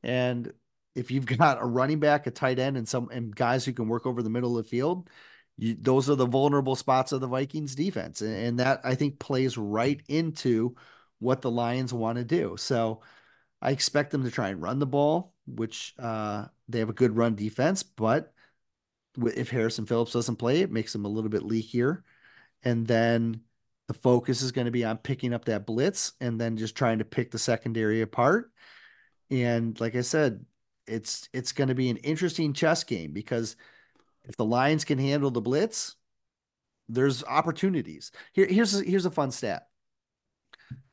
And 0.04 0.52
if 0.96 1.12
you've 1.12 1.26
got 1.38 1.62
a 1.62 1.66
running 1.66 2.00
back, 2.00 2.28
a 2.28 2.32
tight 2.32 2.60
end, 2.60 2.78
and 2.78 2.88
some 2.88 3.10
and 3.12 3.36
guys 3.36 3.66
who 3.66 3.74
can 3.74 3.88
work 3.88 4.06
over 4.06 4.22
the 4.22 4.30
middle 4.30 4.58
of 4.58 4.66
the 4.66 4.70
field, 4.70 5.10
you, 5.58 5.76
those 5.80 6.10
are 6.10 6.16
the 6.16 6.26
vulnerable 6.26 6.76
spots 6.76 7.12
of 7.12 7.22
the 7.22 7.28
Vikings 7.28 7.76
defense. 7.76 8.22
And, 8.22 8.34
and 8.34 8.60
that 8.60 8.82
I 8.84 8.96
think 8.96 9.20
plays 9.20 9.58
right 9.58 10.02
into 10.08 10.76
what 11.20 11.42
the 11.42 11.52
Lions 11.52 11.94
want 11.94 12.18
to 12.18 12.24
do. 12.24 12.56
So 12.58 13.02
I 13.62 13.72
expect 13.72 14.12
them 14.12 14.24
to 14.24 14.32
try 14.32 14.50
and 14.50 14.62
run 14.62 14.80
the 14.80 14.86
ball, 14.86 15.34
which 15.46 15.94
uh, 16.00 16.46
they 16.70 16.80
have 16.80 16.90
a 16.90 16.94
good 16.94 17.16
run 17.16 17.36
defense, 17.36 17.84
but 17.84 18.34
if 19.18 19.50
Harrison 19.50 19.86
Phillips 19.86 20.14
doesn't 20.14 20.38
play, 20.38 20.62
it 20.62 20.72
makes 20.72 20.94
them 20.94 21.06
a 21.06 21.10
little 21.10 21.30
bit 21.30 21.44
leakier. 21.44 22.04
And 22.64 22.86
then 22.86 23.42
the 23.88 23.94
focus 23.94 24.42
is 24.42 24.52
going 24.52 24.66
to 24.66 24.72
be 24.72 24.86
on 24.86 24.98
picking 24.98 25.34
up 25.34 25.46
that 25.46 25.66
blitz 25.66 26.14
and 26.22 26.40
then 26.40 26.58
just 26.58 26.76
trying 26.76 27.00
to 27.00 27.06
pick 27.06 27.32
the 27.32 27.40
secondary 27.40 28.02
apart. 28.02 28.52
And 29.32 29.80
like 29.80 29.96
I 29.96 30.02
said, 30.02 30.46
it's 30.88 31.30
it's 31.34 31.52
going 31.52 31.68
to 31.68 31.76
be 31.76 31.90
an 31.90 31.98
interesting 31.98 32.54
chess 32.54 32.84
game 32.84 33.14
because 33.14 33.56
if 34.26 34.36
the 34.38 34.46
Lions 34.46 34.86
can 34.86 34.98
handle 34.98 35.32
the 35.32 35.42
blitz, 35.42 35.96
there's 36.88 37.24
opportunities. 37.24 38.12
Here, 38.34 38.48
here's 38.48 38.80
a, 38.80 38.84
here's 38.84 39.06
a 39.06 39.12
fun 39.12 39.32
stat. 39.32 39.68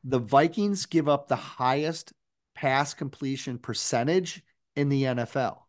The 0.03 0.19
Vikings 0.19 0.85
give 0.85 1.09
up 1.09 1.27
the 1.27 1.35
highest 1.35 2.13
pass 2.55 2.93
completion 2.93 3.57
percentage 3.57 4.41
in 4.75 4.89
the 4.89 5.03
NFL. 5.03 5.59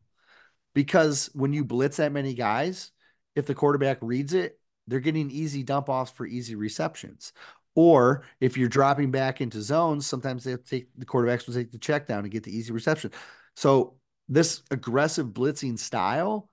Because 0.78 1.28
when 1.32 1.52
you 1.52 1.64
blitz 1.64 1.96
that 1.96 2.12
many 2.12 2.34
guys, 2.34 2.92
if 3.34 3.46
the 3.46 3.54
quarterback 3.56 3.98
reads 4.00 4.32
it, 4.32 4.60
they're 4.86 5.00
getting 5.00 5.28
easy 5.28 5.64
dump 5.64 5.88
offs 5.88 6.12
for 6.12 6.24
easy 6.24 6.54
receptions. 6.54 7.32
Or 7.74 8.22
if 8.40 8.56
you're 8.56 8.68
dropping 8.68 9.10
back 9.10 9.40
into 9.40 9.60
zones, 9.60 10.06
sometimes 10.06 10.44
they 10.44 10.54
take 10.54 10.86
the 10.96 11.04
quarterbacks 11.04 11.48
will 11.48 11.54
take 11.54 11.72
the 11.72 11.78
check 11.78 12.06
down 12.06 12.20
and 12.20 12.30
get 12.30 12.44
the 12.44 12.56
easy 12.56 12.72
reception. 12.72 13.10
So 13.56 13.96
this 14.28 14.62
aggressive 14.70 15.26
blitzing 15.30 15.80
style 15.80 16.48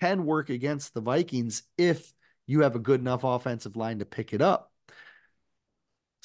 can 0.00 0.24
work 0.24 0.50
against 0.50 0.94
the 0.94 1.00
Vikings 1.00 1.64
if 1.76 2.14
you 2.46 2.60
have 2.60 2.76
a 2.76 2.78
good 2.78 3.00
enough 3.00 3.24
offensive 3.24 3.74
line 3.74 3.98
to 3.98 4.04
pick 4.04 4.32
it 4.32 4.40
up 4.40 4.70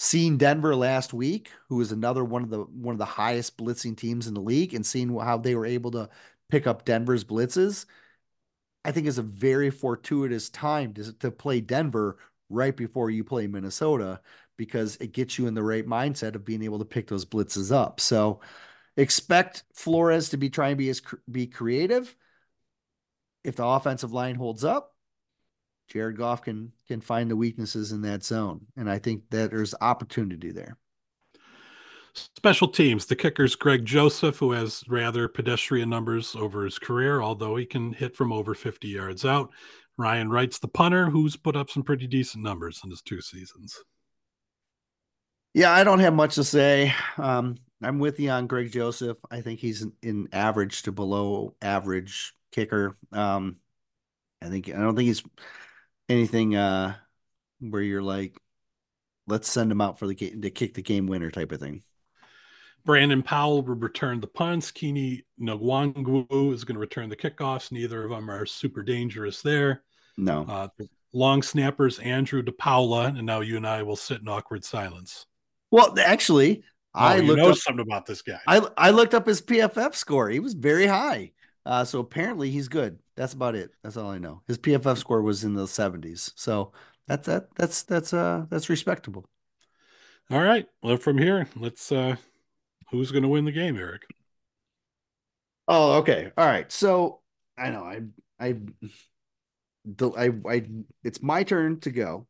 seeing 0.01 0.37
Denver 0.37 0.77
last 0.77 1.13
week, 1.13 1.51
who 1.67 1.81
is 1.81 1.91
another 1.91 2.23
one 2.23 2.41
of 2.41 2.49
the 2.49 2.59
one 2.59 2.93
of 2.93 2.99
the 2.99 3.05
highest 3.05 3.57
blitzing 3.57 3.97
teams 3.97 4.27
in 4.27 4.33
the 4.33 4.39
league, 4.39 4.73
and 4.73 4.85
seeing 4.85 5.17
how 5.19 5.37
they 5.37 5.55
were 5.55 5.65
able 5.65 5.91
to 5.91 6.07
pick 6.49 6.67
up 6.67 6.85
Denver's 6.85 7.23
blitzes, 7.23 7.85
I 8.83 8.91
think 8.91 9.07
is 9.07 9.17
a 9.17 9.23
very 9.23 9.69
fortuitous 9.69 10.49
time 10.49 10.93
to, 10.95 11.13
to 11.19 11.31
play 11.31 11.61
Denver 11.61 12.17
right 12.49 12.75
before 12.75 13.09
you 13.09 13.23
play 13.23 13.47
Minnesota 13.47 14.21
because 14.57 14.97
it 14.97 15.13
gets 15.13 15.37
you 15.37 15.47
in 15.47 15.53
the 15.53 15.63
right 15.63 15.85
mindset 15.85 16.35
of 16.35 16.45
being 16.45 16.63
able 16.63 16.79
to 16.79 16.85
pick 16.85 17.07
those 17.07 17.25
blitzes 17.25 17.71
up. 17.71 17.99
So 17.99 18.41
expect 18.97 19.63
Flores 19.73 20.29
to 20.29 20.37
be 20.37 20.49
trying 20.49 20.73
to 20.73 20.77
be 20.77 20.89
as 20.89 21.01
be 21.31 21.47
creative. 21.47 22.13
If 23.43 23.55
the 23.55 23.65
offensive 23.65 24.11
line 24.11 24.35
holds 24.35 24.65
up, 24.65 24.95
Jared 25.87 26.17
Goff 26.17 26.41
can 26.41 26.71
can 26.87 27.01
find 27.01 27.31
the 27.31 27.35
weaknesses 27.35 27.91
in 27.91 28.01
that 28.01 28.23
zone, 28.23 28.67
and 28.75 28.89
I 28.89 28.99
think 28.99 29.29
that 29.31 29.49
there's 29.49 29.73
opportunity 29.79 30.51
there. 30.51 30.77
Special 32.35 32.67
teams. 32.67 33.05
The 33.05 33.15
kicker's 33.15 33.55
Greg 33.55 33.85
Joseph, 33.85 34.37
who 34.37 34.51
has 34.51 34.83
rather 34.87 35.27
pedestrian 35.27 35.89
numbers 35.89 36.35
over 36.35 36.63
his 36.63 36.79
career, 36.79 37.21
although 37.21 37.55
he 37.55 37.65
can 37.65 37.93
hit 37.93 38.15
from 38.15 38.31
over 38.31 38.53
50 38.53 38.87
yards 38.87 39.25
out. 39.25 39.49
Ryan 39.97 40.29
Wright's 40.29 40.59
the 40.59 40.67
punter, 40.67 41.09
who's 41.09 41.35
put 41.35 41.55
up 41.55 41.69
some 41.69 41.83
pretty 41.83 42.07
decent 42.07 42.43
numbers 42.43 42.81
in 42.83 42.89
his 42.89 43.01
two 43.01 43.21
seasons. 43.21 43.77
Yeah, 45.53 45.71
I 45.71 45.83
don't 45.83 45.99
have 45.99 46.13
much 46.13 46.35
to 46.35 46.43
say. 46.43 46.93
Um, 47.17 47.57
I'm 47.81 47.99
with 47.99 48.19
you 48.19 48.29
on 48.29 48.47
Greg 48.47 48.71
Joseph. 48.71 49.17
I 49.29 49.41
think 49.41 49.59
he's 49.59 49.85
an, 50.03 50.29
average 50.31 50.83
to 50.83 50.91
below 50.91 51.55
average 51.61 52.33
kicker. 52.51 52.97
Um, 53.11 53.57
I 54.41 54.47
think 54.47 54.69
I 54.69 54.79
don't 54.79 54.95
think 54.95 55.07
he's 55.07 55.23
anything 56.07 56.55
uh 56.55 56.95
where 57.59 57.81
you're 57.81 58.01
like 58.01 58.35
let's 59.27 59.49
send 59.49 59.71
him 59.71 59.81
out 59.81 59.99
for 59.99 60.07
the 60.07 60.15
game 60.15 60.41
to 60.41 60.49
kick 60.49 60.73
the 60.73 60.81
game 60.81 61.07
winner 61.07 61.29
type 61.29 61.51
of 61.51 61.59
thing. 61.59 61.83
Brandon 62.85 63.21
Powell 63.21 63.61
will 63.61 63.75
return 63.75 64.19
the 64.19 64.27
punts. 64.27 64.71
Kene 64.71 65.23
Nwangwu 65.39 66.53
is 66.53 66.63
going 66.63 66.75
to 66.75 66.79
return 66.79 67.09
the 67.09 67.15
kickoffs. 67.15 67.71
Neither 67.71 68.03
of 68.03 68.09
them 68.09 68.29
are 68.29 68.45
super 68.45 68.83
dangerous 68.83 69.41
there. 69.41 69.83
No. 70.17 70.45
Uh, 70.47 70.67
long 71.13 71.41
snappers, 71.41 71.99
Andrew 71.99 72.41
DePaola, 72.41 73.17
and 73.17 73.25
now 73.25 73.41
you 73.41 73.57
and 73.57 73.67
I 73.67 73.83
will 73.83 73.95
sit 73.95 74.21
in 74.21 74.27
awkward 74.27 74.63
silence. 74.63 75.25
Well, 75.71 75.95
actually, 75.99 76.63
oh, 76.95 76.99
I 76.99 77.19
looked 77.19 77.41
know 77.41 77.51
up, 77.51 77.57
something 77.57 77.81
about 77.81 78.05
this 78.05 78.21
guy. 78.21 78.39
I, 78.47 78.67
I 78.77 78.89
looked 78.91 79.13
up 79.13 79.27
his 79.27 79.41
PFF 79.41 79.95
score. 79.95 80.29
He 80.29 80.39
was 80.39 80.53
very 80.53 80.87
high. 80.87 81.31
Uh, 81.65 81.85
so 81.85 81.99
apparently 81.99 82.49
he's 82.49 82.67
good. 82.67 82.99
That's 83.15 83.33
about 83.33 83.55
it. 83.55 83.71
That's 83.83 83.97
all 83.97 84.09
I 84.09 84.17
know. 84.17 84.41
His 84.47 84.57
PFF 84.57 84.97
score 84.97 85.21
was 85.21 85.43
in 85.43 85.53
the 85.53 85.65
70s. 85.65 86.31
So 86.35 86.71
that's 87.07 87.27
that 87.27 87.53
that's 87.55 87.83
that's 87.83 88.13
uh 88.13 88.45
that's 88.49 88.69
respectable. 88.69 89.25
All 90.31 90.41
right. 90.41 90.67
Well, 90.81 90.97
from 90.97 91.17
here, 91.17 91.47
let's 91.55 91.91
uh 91.91 92.15
who's 92.91 93.11
going 93.11 93.23
to 93.23 93.29
win 93.29 93.45
the 93.45 93.51
game, 93.51 93.77
Erik? 93.77 94.03
Oh, 95.67 95.97
okay. 95.97 96.31
All 96.37 96.45
right. 96.45 96.71
So 96.71 97.19
I 97.57 97.69
know 97.69 97.83
I 97.83 98.01
I 98.39 98.55
I 100.17 100.31
I 100.49 100.65
it's 101.03 101.21
my 101.21 101.43
turn 101.43 101.79
to 101.81 101.91
go 101.91 102.27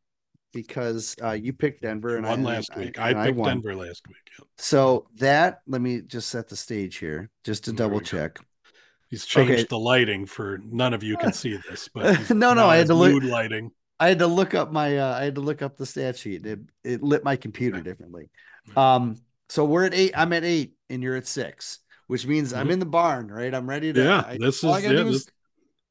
because 0.52 1.16
uh, 1.22 1.32
you 1.32 1.52
picked 1.52 1.82
Denver 1.82 2.16
and 2.16 2.26
one 2.26 2.42
last 2.42 2.76
week. 2.76 2.98
I, 2.98 3.10
I 3.10 3.26
picked 3.26 3.40
I 3.40 3.44
Denver 3.44 3.74
last 3.74 4.06
week. 4.08 4.16
Yep. 4.38 4.48
So 4.58 5.06
that 5.16 5.60
let 5.66 5.80
me 5.80 6.02
just 6.02 6.28
set 6.28 6.48
the 6.48 6.56
stage 6.56 6.96
here, 6.96 7.30
just 7.44 7.64
to 7.64 7.72
there 7.72 7.86
double 7.86 8.00
check. 8.00 8.34
Go. 8.34 8.44
He's 9.08 9.26
changed 9.26 9.52
okay. 9.52 9.66
the 9.68 9.78
lighting 9.78 10.26
for 10.26 10.60
none 10.64 10.94
of 10.94 11.02
you 11.02 11.16
can 11.16 11.32
see 11.32 11.58
this, 11.68 11.88
but 11.92 12.30
no, 12.30 12.54
no, 12.54 12.68
I 12.68 12.76
had 12.76 12.86
to 12.88 12.94
look 12.94 13.22
lighting. 13.22 13.72
I 13.98 14.08
had 14.08 14.20
to 14.20 14.26
look 14.26 14.54
up 14.54 14.70
my 14.70 14.98
uh, 14.98 15.18
I 15.18 15.24
had 15.24 15.34
to 15.34 15.40
look 15.40 15.62
up 15.62 15.76
the 15.76 15.86
stat 15.86 16.16
sheet. 16.16 16.46
It 16.46 16.60
it 16.84 17.02
lit 17.02 17.24
my 17.24 17.36
computer 17.36 17.80
differently. 17.80 18.30
Um, 18.76 19.16
so 19.50 19.64
we're 19.64 19.84
at 19.84 19.94
eight. 19.94 20.12
I'm 20.16 20.32
at 20.32 20.44
eight, 20.44 20.74
and 20.88 21.02
you're 21.02 21.16
at 21.16 21.26
six, 21.26 21.80
which 22.06 22.24
means 22.24 22.52
mm-hmm. 22.52 22.60
I'm 22.60 22.70
in 22.70 22.78
the 22.78 22.86
barn, 22.86 23.28
right? 23.28 23.52
I'm 23.52 23.68
ready 23.68 23.92
to. 23.92 24.02
Yeah, 24.02 24.24
I, 24.24 24.38
this 24.38 24.62
is, 24.62 24.82
yeah, 24.82 24.92
this... 24.92 25.16
is. 25.16 25.28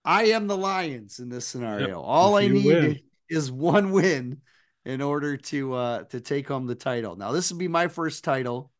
I 0.05 0.27
am 0.27 0.47
the 0.47 0.55
Lions 0.55 1.19
in 1.19 1.27
this 1.27 1.45
scenario. 1.45 1.87
Yep. 1.87 1.97
All 1.97 2.37
if 2.37 2.45
I 2.45 2.53
need 2.53 2.65
win. 2.65 2.99
is 3.29 3.51
one 3.51 3.91
win 3.91 4.41
in 4.85 5.01
order 5.01 5.35
to 5.35 5.73
uh 5.73 6.03
to 6.05 6.21
take 6.21 6.47
home 6.47 6.67
the 6.67 6.75
title. 6.75 7.17
Now, 7.17 7.33
this 7.33 7.51
will 7.51 7.59
be 7.59 7.67
my 7.67 7.89
first 7.89 8.23
title 8.23 8.71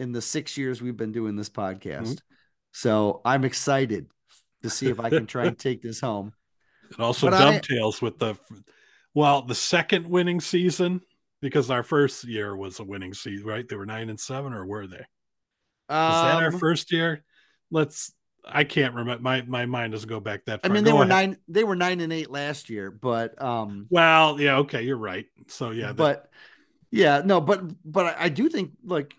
in 0.00 0.10
the 0.10 0.20
six 0.20 0.58
years 0.58 0.82
we've 0.82 0.96
been 0.96 1.12
doing 1.12 1.36
this 1.36 1.48
podcast. 1.48 2.02
Mm-hmm. 2.02 2.14
So 2.72 3.20
I'm 3.24 3.44
excited 3.44 4.08
to 4.64 4.70
see 4.70 4.88
if 4.88 4.98
I 4.98 5.10
can 5.10 5.26
try 5.26 5.46
and 5.46 5.58
take 5.58 5.80
this 5.80 6.00
home. 6.00 6.32
It 6.90 6.98
also 6.98 7.30
but 7.30 7.38
dovetails 7.38 8.02
I, 8.02 8.06
with 8.06 8.18
the 8.18 8.34
well, 9.14 9.42
the 9.42 9.54
second 9.54 10.08
winning 10.08 10.40
season 10.40 11.02
because 11.42 11.70
our 11.70 11.82
first 11.82 12.24
year 12.24 12.56
was 12.56 12.78
a 12.78 12.84
winning 12.84 13.12
season, 13.12 13.46
right? 13.46 13.68
They 13.68 13.76
were 13.76 13.84
nine 13.84 14.08
and 14.08 14.18
seven, 14.18 14.54
or 14.54 14.64
were 14.64 14.86
they? 14.86 15.04
Um, 15.88 16.26
that 16.26 16.42
our 16.42 16.52
um, 16.52 16.58
first 16.58 16.90
year? 16.92 17.22
Let's. 17.70 18.14
I 18.44 18.64
can't 18.64 18.94
remember. 18.94 19.22
My 19.22 19.42
my 19.42 19.66
mind 19.66 19.92
doesn't 19.92 20.08
go 20.08 20.20
back 20.20 20.46
that 20.46 20.62
far. 20.62 20.70
I 20.70 20.74
mean, 20.74 20.84
they 20.84 20.90
go 20.90 20.98
were 20.98 21.02
ahead. 21.02 21.30
nine. 21.30 21.36
They 21.48 21.64
were 21.64 21.76
nine 21.76 22.00
and 22.00 22.12
eight 22.12 22.30
last 22.30 22.70
year, 22.70 22.90
but 22.90 23.40
um. 23.42 23.86
Well, 23.90 24.40
yeah, 24.40 24.58
okay, 24.58 24.82
you're 24.82 24.96
right. 24.96 25.26
So 25.48 25.70
yeah, 25.70 25.92
but 25.92 26.30
yeah, 26.90 27.22
no, 27.24 27.40
but 27.40 27.62
but 27.84 28.06
I, 28.06 28.24
I 28.24 28.28
do 28.28 28.48
think 28.48 28.72
like 28.84 29.14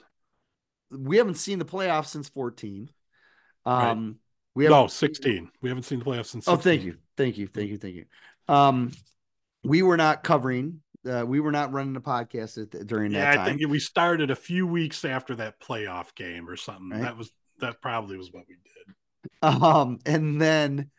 we 0.90 1.18
haven't 1.18 1.36
seen 1.36 1.60
the 1.60 1.66
playoffs 1.66 2.08
since 2.08 2.30
fourteen. 2.30 2.90
Um, 3.66 4.06
right. 4.06 4.16
we 4.56 4.64
have 4.66 4.72
no 4.72 4.88
sixteen. 4.88 5.50
We 5.62 5.70
haven't 5.70 5.84
seen 5.84 6.00
the 6.00 6.06
playoffs 6.06 6.28
since. 6.28 6.46
16. 6.46 6.54
Oh, 6.54 6.58
thank 6.58 6.84
you, 6.84 6.98
thank 7.18 7.38
you, 7.38 7.48
thank 7.48 7.70
you, 7.70 7.78
thank 7.78 7.96
you. 7.96 8.06
Um, 8.48 8.92
we 9.64 9.82
were 9.82 9.98
not 9.98 10.24
covering. 10.24 10.82
Uh, 11.10 11.26
we 11.26 11.40
were 11.40 11.52
not 11.52 11.74
running 11.74 11.94
the 11.94 12.02
podcast 12.02 12.58
at, 12.58 12.88
during 12.88 13.12
yeah, 13.12 13.20
that 13.20 13.36
time. 13.36 13.46
I 13.46 13.50
think 13.58 13.70
we 13.70 13.80
started 13.80 14.32
a 14.32 14.36
few 14.36 14.66
weeks 14.66 15.04
after 15.04 15.36
that 15.36 15.60
playoff 15.60 16.16
game 16.16 16.50
or 16.50 16.56
something. 16.56 16.92
Right? 16.92 17.02
That 17.02 17.18
was 17.18 17.32
that 17.60 17.82
probably 17.82 18.18
was 18.18 18.32
what 18.32 18.46
we 18.48 18.56
did. 18.56 18.96
Um, 19.42 20.00
and 20.06 20.42
then 20.42 20.90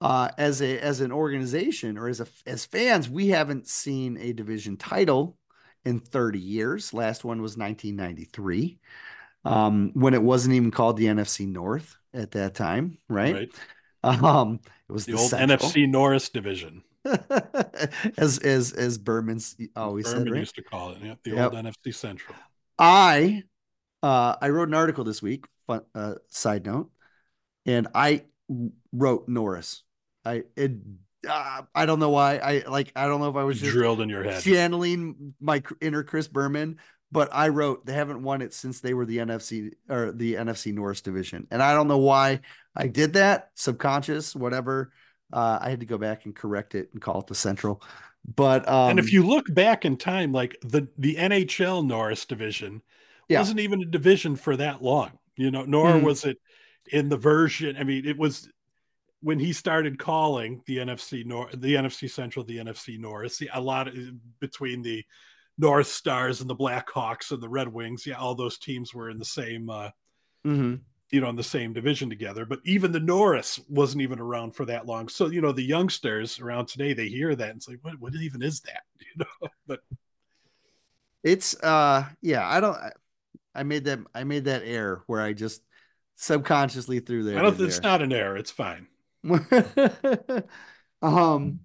uh, 0.00 0.28
as 0.36 0.60
a 0.60 0.78
as 0.78 1.00
an 1.00 1.12
organization 1.12 1.96
or 1.96 2.08
as 2.08 2.20
a 2.20 2.26
as 2.46 2.64
fans, 2.66 3.08
we 3.08 3.28
haven't 3.28 3.68
seen 3.68 4.18
a 4.18 4.32
division 4.32 4.76
title 4.76 5.38
in 5.84 6.00
30 6.00 6.38
years. 6.38 6.92
Last 6.92 7.24
one 7.24 7.40
was 7.40 7.56
1993, 7.56 8.78
um, 9.44 9.90
when 9.94 10.14
it 10.14 10.22
wasn't 10.22 10.54
even 10.54 10.70
called 10.70 10.96
the 10.96 11.06
NFC 11.06 11.46
North 11.48 11.96
at 12.12 12.32
that 12.32 12.54
time, 12.54 12.98
right? 13.08 13.34
Right. 13.34 13.50
Um, 14.04 14.58
it 14.88 14.92
was 14.92 15.06
the, 15.06 15.12
the 15.12 15.18
old 15.18 15.30
Central. 15.30 15.70
NFC 15.70 15.88
Norris 15.88 16.28
division. 16.28 16.82
as 18.16 18.38
as 18.38 18.72
as 18.72 18.98
Berman's 18.98 19.56
always 19.76 20.06
Berman 20.06 20.24
said, 20.24 20.32
right? 20.32 20.38
used 20.40 20.54
to 20.56 20.62
call 20.62 20.90
it. 20.90 20.98
Yeah, 21.02 21.14
the 21.24 21.30
yep. 21.30 21.52
old 21.52 21.64
NFC 21.64 21.94
Central. 21.94 22.36
I 22.78 23.42
uh 24.02 24.36
I 24.40 24.48
wrote 24.50 24.68
an 24.68 24.74
article 24.74 25.04
this 25.04 25.22
week. 25.22 25.46
Fun, 25.66 25.82
uh, 25.94 26.14
side 26.28 26.66
note, 26.66 26.90
and 27.66 27.88
I 27.94 28.24
wrote 28.92 29.28
Norris. 29.28 29.82
I 30.24 30.44
it 30.56 30.72
uh, 31.28 31.62
I 31.74 31.86
don't 31.86 31.98
know 31.98 32.10
why. 32.10 32.36
I 32.36 32.64
like. 32.68 32.92
I 32.96 33.06
don't 33.06 33.20
know 33.20 33.28
if 33.28 33.36
I 33.36 33.44
was 33.44 33.60
just 33.60 33.72
drilled 33.72 34.00
in 34.00 34.08
your 34.08 34.24
head, 34.24 34.42
channeling 34.42 35.34
my 35.40 35.62
inner 35.80 36.02
Chris 36.02 36.28
Berman. 36.28 36.78
But 37.10 37.28
I 37.30 37.48
wrote 37.48 37.84
they 37.84 37.92
haven't 37.92 38.22
won 38.22 38.40
it 38.40 38.54
since 38.54 38.80
they 38.80 38.94
were 38.94 39.04
the 39.04 39.18
NFC 39.18 39.72
or 39.88 40.12
the 40.12 40.34
NFC 40.34 40.72
Norris 40.72 41.02
division, 41.02 41.46
and 41.50 41.62
I 41.62 41.74
don't 41.74 41.88
know 41.88 41.98
why 41.98 42.40
I 42.74 42.86
did 42.86 43.12
that. 43.14 43.50
Subconscious, 43.54 44.34
whatever. 44.34 44.92
Uh, 45.32 45.58
I 45.60 45.70
had 45.70 45.80
to 45.80 45.86
go 45.86 45.98
back 45.98 46.24
and 46.24 46.34
correct 46.34 46.74
it 46.74 46.90
and 46.92 47.00
call 47.00 47.20
it 47.20 47.26
the 47.26 47.34
Central. 47.34 47.82
But 48.36 48.68
um, 48.68 48.90
and 48.90 48.98
if 48.98 49.12
you 49.12 49.26
look 49.26 49.52
back 49.52 49.84
in 49.84 49.96
time, 49.96 50.32
like 50.32 50.56
the 50.62 50.88
the 50.98 51.16
NHL 51.16 51.84
Norris 51.86 52.24
division 52.24 52.82
yeah. 53.28 53.38
wasn't 53.38 53.60
even 53.60 53.82
a 53.82 53.86
division 53.86 54.36
for 54.36 54.56
that 54.56 54.82
long, 54.82 55.18
you 55.36 55.50
know. 55.50 55.64
Nor 55.64 55.88
mm-hmm. 55.92 56.06
was 56.06 56.24
it 56.24 56.38
in 56.92 57.08
the 57.08 57.16
version. 57.16 57.76
I 57.76 57.84
mean, 57.84 58.06
it 58.06 58.16
was 58.16 58.48
when 59.22 59.38
he 59.38 59.52
started 59.52 59.98
calling 59.98 60.62
the 60.66 60.78
NFC 60.78 61.24
North, 61.24 61.52
the 61.52 61.74
NFC 61.74 62.10
Central, 62.10 62.44
the 62.44 62.58
NFC 62.58 62.98
North. 62.98 63.32
See, 63.32 63.48
a 63.52 63.60
lot 63.60 63.88
of 63.88 63.94
between 64.40 64.82
the 64.82 65.04
North 65.58 65.86
Stars 65.86 66.40
and 66.40 66.48
the 66.50 66.56
Blackhawks 66.56 67.30
and 67.30 67.42
the 67.42 67.48
Red 67.48 67.68
Wings. 67.68 68.06
Yeah, 68.06 68.18
all 68.18 68.34
those 68.34 68.58
teams 68.58 68.94
were 68.94 69.10
in 69.10 69.18
the 69.18 69.24
same, 69.24 69.70
uh, 69.70 69.90
mm-hmm. 70.46 70.74
You 71.12 71.20
know, 71.20 71.28
in 71.28 71.36
the 71.36 71.42
same 71.42 71.74
division 71.74 72.08
together. 72.08 72.46
But 72.46 72.60
even 72.64 72.90
the 72.90 72.98
Norris 72.98 73.60
wasn't 73.68 74.02
even 74.02 74.18
around 74.18 74.56
for 74.56 74.64
that 74.64 74.86
long. 74.86 75.08
So 75.08 75.26
you 75.26 75.42
know, 75.42 75.52
the 75.52 75.62
youngsters 75.62 76.40
around 76.40 76.66
today 76.66 76.94
they 76.94 77.08
hear 77.08 77.34
that 77.34 77.50
and 77.50 77.62
say, 77.62 77.76
"What? 77.82 78.00
What 78.00 78.14
even 78.14 78.42
is 78.42 78.60
that?" 78.62 78.82
You 79.14 79.26
know, 79.26 79.48
but 79.66 79.80
it's 81.22 81.54
uh, 81.62 82.06
yeah, 82.22 82.48
I 82.48 82.60
don't. 82.60 82.78
I 83.54 83.62
made 83.62 83.84
that. 83.84 83.98
I 84.14 84.24
made 84.24 84.46
that 84.46 84.62
error 84.64 85.02
where 85.06 85.20
I 85.20 85.34
just 85.34 85.62
subconsciously 86.16 87.00
threw 87.00 87.24
there. 87.24 87.38
I 87.38 87.42
don't. 87.42 87.60
It's 87.60 87.82
not 87.82 88.00
an 88.00 88.12
error. 88.12 88.36
It's 88.38 88.50
fine. 88.50 88.86
um. 91.02 91.60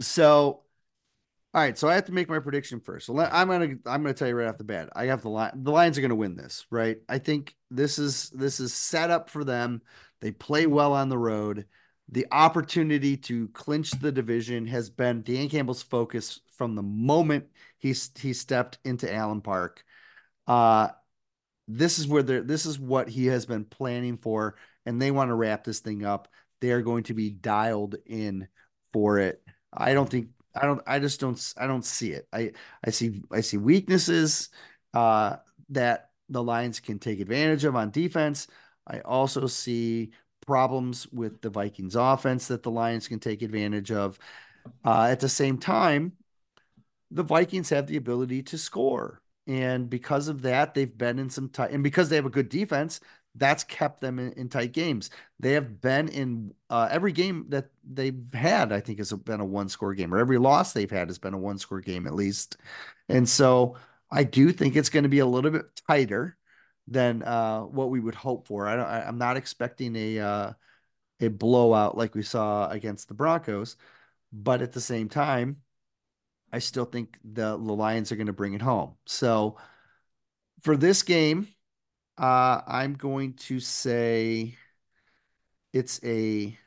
So 0.00 0.65
all 1.56 1.62
right, 1.62 1.78
so 1.78 1.88
I 1.88 1.94
have 1.94 2.04
to 2.04 2.12
make 2.12 2.28
my 2.28 2.38
prediction 2.38 2.80
first. 2.80 3.06
So 3.06 3.18
I'm 3.18 3.48
gonna 3.48 3.76
I'm 3.86 4.02
gonna 4.02 4.12
tell 4.12 4.28
you 4.28 4.34
right 4.34 4.46
off 4.46 4.58
the 4.58 4.64
bat. 4.64 4.90
I 4.94 5.06
have 5.06 5.22
the 5.22 5.30
line. 5.30 5.52
The 5.54 5.70
Lions 5.70 5.96
are 5.96 6.02
gonna 6.02 6.14
win 6.14 6.36
this, 6.36 6.66
right? 6.70 6.98
I 7.08 7.16
think 7.16 7.56
this 7.70 7.98
is 7.98 8.28
this 8.28 8.60
is 8.60 8.74
set 8.74 9.10
up 9.10 9.30
for 9.30 9.42
them. 9.42 9.80
They 10.20 10.32
play 10.32 10.66
well 10.66 10.92
on 10.92 11.08
the 11.08 11.16
road. 11.16 11.64
The 12.10 12.26
opportunity 12.30 13.16
to 13.16 13.48
clinch 13.48 13.92
the 13.92 14.12
division 14.12 14.66
has 14.66 14.90
been 14.90 15.22
Dan 15.22 15.48
Campbell's 15.48 15.82
focus 15.82 16.40
from 16.58 16.74
the 16.74 16.82
moment 16.82 17.46
he 17.78 17.94
he 18.18 18.34
stepped 18.34 18.78
into 18.84 19.10
Allen 19.10 19.40
Park. 19.40 19.82
Uh, 20.46 20.88
this 21.68 21.98
is 21.98 22.06
where 22.06 22.22
they 22.22 22.40
this 22.40 22.66
is 22.66 22.78
what 22.78 23.08
he 23.08 23.28
has 23.28 23.46
been 23.46 23.64
planning 23.64 24.18
for, 24.18 24.56
and 24.84 25.00
they 25.00 25.10
want 25.10 25.30
to 25.30 25.34
wrap 25.34 25.64
this 25.64 25.80
thing 25.80 26.04
up. 26.04 26.28
They 26.60 26.72
are 26.72 26.82
going 26.82 27.04
to 27.04 27.14
be 27.14 27.30
dialed 27.30 27.96
in 28.04 28.46
for 28.92 29.20
it. 29.20 29.42
I 29.72 29.94
don't 29.94 30.08
think 30.08 30.28
I 30.56 30.66
don't 30.66 30.82
I 30.86 30.98
just 30.98 31.20
don't 31.20 31.54
I 31.56 31.66
don't 31.66 31.84
see 31.84 32.12
it. 32.12 32.28
I 32.32 32.52
I 32.84 32.90
see 32.90 33.22
I 33.30 33.40
see 33.40 33.56
weaknesses 33.58 34.50
uh, 34.94 35.36
that 35.70 36.10
the 36.28 36.42
Lions 36.42 36.80
can 36.80 36.98
take 36.98 37.20
advantage 37.20 37.64
of 37.64 37.76
on 37.76 37.90
defense. 37.90 38.48
I 38.86 39.00
also 39.00 39.46
see 39.46 40.12
problems 40.46 41.06
with 41.12 41.40
the 41.42 41.50
Vikings 41.50 41.96
offense 41.96 42.48
that 42.48 42.62
the 42.62 42.70
Lions 42.70 43.08
can 43.08 43.18
take 43.18 43.42
advantage 43.42 43.92
of. 43.92 44.18
Uh, 44.84 45.08
at 45.10 45.20
the 45.20 45.28
same 45.28 45.58
time, 45.58 46.12
the 47.10 47.22
Vikings 47.22 47.70
have 47.70 47.86
the 47.86 47.96
ability 47.96 48.42
to 48.44 48.58
score. 48.58 49.20
And 49.46 49.88
because 49.88 50.28
of 50.28 50.42
that, 50.42 50.74
they've 50.74 50.96
been 50.96 51.18
in 51.20 51.30
some 51.30 51.48
tight, 51.48 51.70
and 51.70 51.84
because 51.84 52.08
they 52.08 52.16
have 52.16 52.26
a 52.26 52.30
good 52.30 52.48
defense, 52.48 52.98
that's 53.36 53.64
kept 53.64 54.00
them 54.00 54.18
in, 54.18 54.32
in 54.32 54.48
tight 54.48 54.72
games. 54.72 55.10
They 55.38 55.52
have 55.52 55.80
been 55.80 56.08
in 56.08 56.54
uh, 56.70 56.88
every 56.90 57.12
game 57.12 57.46
that 57.50 57.68
they've 57.84 58.22
had, 58.32 58.72
I 58.72 58.80
think, 58.80 58.98
has 58.98 59.12
been 59.12 59.40
a 59.40 59.44
one 59.44 59.68
score 59.68 59.94
game, 59.94 60.14
or 60.14 60.18
every 60.18 60.38
loss 60.38 60.72
they've 60.72 60.90
had 60.90 61.08
has 61.08 61.18
been 61.18 61.34
a 61.34 61.38
one 61.38 61.58
score 61.58 61.80
game 61.80 62.06
at 62.06 62.14
least. 62.14 62.56
And 63.08 63.28
so 63.28 63.76
I 64.10 64.24
do 64.24 64.52
think 64.52 64.76
it's 64.76 64.88
going 64.88 65.02
to 65.02 65.08
be 65.08 65.18
a 65.18 65.26
little 65.26 65.50
bit 65.50 65.66
tighter 65.86 66.36
than 66.88 67.22
uh, 67.22 67.62
what 67.62 67.90
we 67.90 68.00
would 68.00 68.14
hope 68.14 68.46
for. 68.46 68.66
I 68.66 68.76
don't, 68.76 68.86
I, 68.86 69.08
am 69.08 69.18
not 69.18 69.36
expecting 69.36 69.96
a 69.96 70.18
uh, 70.20 70.52
a 71.20 71.28
blowout 71.28 71.96
like 71.96 72.14
we 72.14 72.22
saw 72.22 72.68
against 72.68 73.08
the 73.08 73.14
Broncos, 73.14 73.76
but 74.32 74.62
at 74.62 74.72
the 74.72 74.80
same 74.80 75.08
time, 75.08 75.62
I 76.52 76.58
still 76.58 76.84
think 76.84 77.18
the, 77.24 77.56
the 77.56 77.56
Lions 77.56 78.12
are 78.12 78.16
going 78.16 78.28
to 78.28 78.32
bring 78.32 78.54
it 78.54 78.62
home. 78.62 78.94
So 79.06 79.56
for 80.62 80.76
this 80.76 81.02
game, 81.02 81.48
uh, 82.18 82.60
I'm 82.66 82.94
going 82.94 83.34
to 83.34 83.60
say 83.60 84.56
it's 85.72 86.00
a 86.04 86.58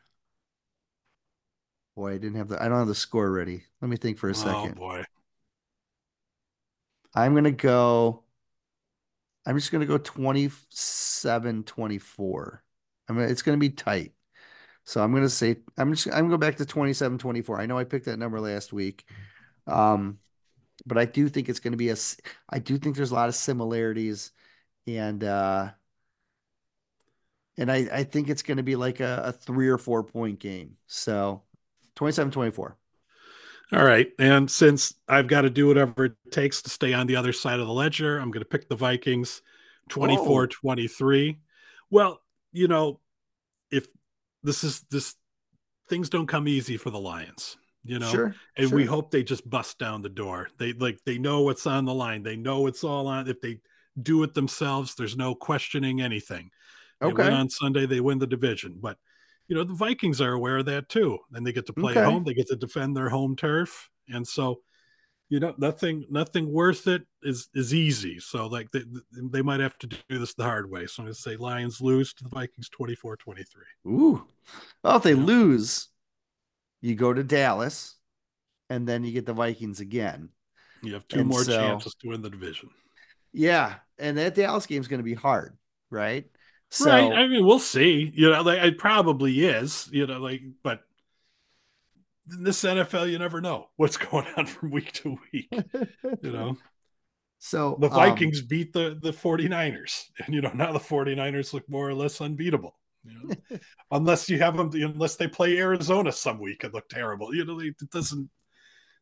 boy. 1.95 2.13
I 2.13 2.17
didn't 2.17 2.35
have 2.35 2.49
the 2.49 2.61
I 2.61 2.67
don't 2.67 2.77
have 2.77 2.88
the 2.88 2.95
score 2.95 3.31
ready. 3.31 3.63
Let 3.81 3.89
me 3.89 3.97
think 3.97 4.17
for 4.17 4.27
a 4.27 4.31
oh, 4.31 4.34
second. 4.34 4.73
Oh 4.77 4.80
boy. 4.80 5.03
I'm 7.15 7.34
gonna 7.34 7.51
go. 7.51 8.23
I'm 9.45 9.57
just 9.57 9.71
gonna 9.71 9.85
go 9.85 9.97
27 9.97 11.63
24. 11.63 12.63
I 13.07 13.13
mean, 13.13 13.30
it's 13.30 13.41
gonna 13.41 13.57
be 13.57 13.71
tight. 13.71 14.13
So 14.84 15.03
I'm 15.03 15.13
gonna 15.13 15.30
say 15.30 15.57
I'm 15.77 15.93
just 15.93 16.07
I'm 16.07 16.26
gonna 16.26 16.30
go 16.30 16.38
back 16.38 16.57
to 16.57 16.65
27 16.65 17.17
24. 17.17 17.59
I 17.59 17.65
know 17.65 17.77
I 17.77 17.84
picked 17.84 18.05
that 18.05 18.19
number 18.19 18.39
last 18.39 18.71
week. 18.71 19.05
Um, 19.65 20.19
but 20.85 20.97
I 20.97 21.05
do 21.05 21.27
think 21.27 21.49
it's 21.49 21.59
gonna 21.59 21.77
be 21.77 21.89
a 21.89 21.95
I 22.49 22.59
do 22.59 22.77
think 22.77 22.95
there's 22.95 23.11
a 23.11 23.15
lot 23.15 23.30
of 23.30 23.35
similarities 23.35 24.31
and 24.98 25.24
uh 25.24 25.70
and 27.60 27.70
I, 27.70 27.88
I 27.91 28.03
think 28.06 28.30
it's 28.30 28.41
going 28.41 28.57
to 28.57 28.64
be 28.64 28.78
like 28.78 29.02
a, 29.02 29.22
a, 29.26 29.32
three 29.34 29.68
or 29.68 29.78
four 29.78 30.02
point 30.02 30.40
game. 30.40 30.78
So 30.88 31.44
27 31.95 32.32
24. 32.32 32.78
All 33.72 33.84
right. 33.84 34.07
And 34.18 34.49
since 34.49 34.94
I've 35.07 35.28
got 35.28 35.41
to 35.41 35.49
do 35.49 35.68
whatever 35.68 36.06
it 36.06 36.14
takes 36.32 36.61
to 36.64 36.70
stay 36.70 36.94
on 36.94 37.06
the 37.06 37.18
other 37.18 37.34
side 37.34 37.60
of 37.60 37.68
the 37.68 37.74
ledger, 37.74 38.18
I'm 38.18 38.32
going 38.32 38.44
to 38.44 38.49
pick 38.49 38.70
the 38.70 38.76
Vikings 38.76 39.41
24 39.90 40.48
23. 40.48 41.40
Well, 41.91 42.22
you 42.52 42.68
know, 42.68 43.02
if 43.70 43.88
this 44.41 44.64
is 44.64 44.86
this, 44.90 45.16
things 45.90 46.10
don't 46.10 46.28
come 46.28 46.48
easy 46.48 46.78
for 46.78 46.90
the 46.90 46.99
Lions, 46.99 47.57
you 47.84 47.99
know, 47.99 48.10
sure, 48.10 48.36
and 48.57 48.70
sure. 48.70 48.76
we 48.76 48.86
hope 48.86 49.11
they 49.11 49.24
just 49.24 49.48
bust 49.48 49.78
down 49.78 50.02
the 50.02 50.10
door. 50.10 50.49
They 50.57 50.74
like, 50.74 50.99
they 51.06 51.18
know 51.18 51.41
what's 51.41 51.68
on 51.68 51.86
the 51.86 51.94
line. 51.94 52.24
They 52.24 52.38
know 52.38 52.68
it's 52.68 52.84
all 52.84 53.07
on. 53.07 53.28
If 53.28 53.41
they 53.41 53.60
do 54.03 54.23
it 54.23 54.34
themselves, 54.34 54.95
there's 54.95 55.17
no 55.17 55.35
questioning 55.35 56.01
anything. 56.01 56.51
They 56.99 57.07
okay. 57.07 57.23
win 57.23 57.34
on 57.34 57.49
Sunday, 57.49 57.85
they 57.85 58.01
win 58.01 58.19
the 58.19 58.27
division. 58.27 58.77
But 58.80 58.97
you 59.47 59.55
know, 59.55 59.63
the 59.63 59.73
Vikings 59.73 60.21
are 60.21 60.34
aware 60.34 60.57
of 60.57 60.65
that 60.65 60.89
too. 60.89 61.17
And 61.34 61.45
they 61.45 61.51
get 61.51 61.65
to 61.67 61.73
play 61.73 61.91
okay. 61.91 62.01
at 62.01 62.05
home, 62.05 62.23
they 62.23 62.34
get 62.34 62.47
to 62.47 62.55
defend 62.55 62.95
their 62.95 63.09
home 63.09 63.35
turf. 63.35 63.89
And 64.07 64.27
so, 64.27 64.61
you 65.30 65.39
know, 65.39 65.53
nothing 65.57 66.05
nothing 66.09 66.51
worth 66.51 66.88
it 66.88 67.03
is 67.23 67.49
is 67.53 67.73
easy. 67.73 68.19
So 68.19 68.47
like 68.47 68.71
they, 68.71 68.84
they 69.11 69.41
might 69.41 69.59
have 69.59 69.77
to 69.80 69.88
do 69.88 69.97
this 70.09 70.35
the 70.35 70.43
hard 70.43 70.69
way. 70.69 70.85
So 70.85 71.01
I'm 71.01 71.07
gonna 71.07 71.15
say 71.15 71.35
Lions 71.35 71.81
lose 71.81 72.13
to 72.15 72.23
the 72.23 72.30
Vikings 72.30 72.69
24-23. 72.69 73.45
Ooh. 73.88 74.27
Well, 74.84 74.97
if 74.97 75.03
they 75.03 75.13
yeah. 75.13 75.23
lose, 75.23 75.89
you 76.81 76.95
go 76.95 77.13
to 77.13 77.23
Dallas 77.23 77.95
and 78.69 78.88
then 78.88 79.03
you 79.03 79.11
get 79.11 79.26
the 79.26 79.34
Vikings 79.34 79.80
again. 79.80 80.30
You 80.81 80.93
have 80.93 81.07
two 81.07 81.19
and 81.19 81.30
more 81.30 81.43
so, 81.43 81.57
chances 81.57 81.95
to 81.95 82.09
win 82.09 82.21
the 82.21 82.30
division. 82.30 82.69
Yeah. 83.34 83.76
And 83.97 84.18
that 84.18 84.35
Dallas 84.35 84.65
game 84.65 84.81
is 84.81 84.88
going 84.88 84.99
to 84.99 85.03
be 85.03 85.14
hard, 85.14 85.57
right? 85.89 86.26
So, 86.69 86.89
right. 86.89 87.11
I 87.11 87.27
mean, 87.27 87.45
we'll 87.45 87.60
see. 87.60 88.11
You 88.14 88.30
know, 88.30 88.41
like 88.41 88.64
it 88.64 88.77
probably 88.77 89.45
is. 89.45 89.89
You 89.91 90.07
know, 90.07 90.19
like, 90.19 90.41
but 90.64 90.81
in 92.31 92.43
this 92.43 92.64
NFL, 92.64 93.11
you 93.11 93.18
never 93.18 93.41
know 93.41 93.68
what's 93.76 93.97
going 93.97 94.27
on 94.38 94.45
from 94.45 94.72
week 94.72 94.91
to 94.93 95.18
week. 95.31 95.49
you 96.22 96.31
know. 96.31 96.57
So 97.41 97.77
the 97.80 97.88
um, 97.88 97.93
Vikings 97.93 98.41
um, 98.41 98.47
beat 98.49 98.73
the 98.73 98.99
the 99.01 99.11
49ers, 99.11 100.03
and 100.26 100.35
you 100.35 100.41
know 100.41 100.51
now 100.53 100.73
the 100.73 100.80
49ers 100.80 101.53
look 101.53 101.68
more 101.69 101.89
or 101.89 101.93
less 101.93 102.19
unbeatable. 102.19 102.76
You 103.06 103.30
know? 103.49 103.57
unless 103.91 104.30
you 104.30 104.39
have 104.39 104.57
them, 104.57 104.69
unless 104.73 105.15
they 105.15 105.30
play 105.30 105.57
Arizona 105.57 106.11
some 106.11 106.38
week 106.38 106.65
and 106.65 106.73
look 106.73 106.89
terrible. 106.89 107.34
You 107.34 107.45
know, 107.45 107.60
it 107.61 107.77
doesn't. 107.91 108.30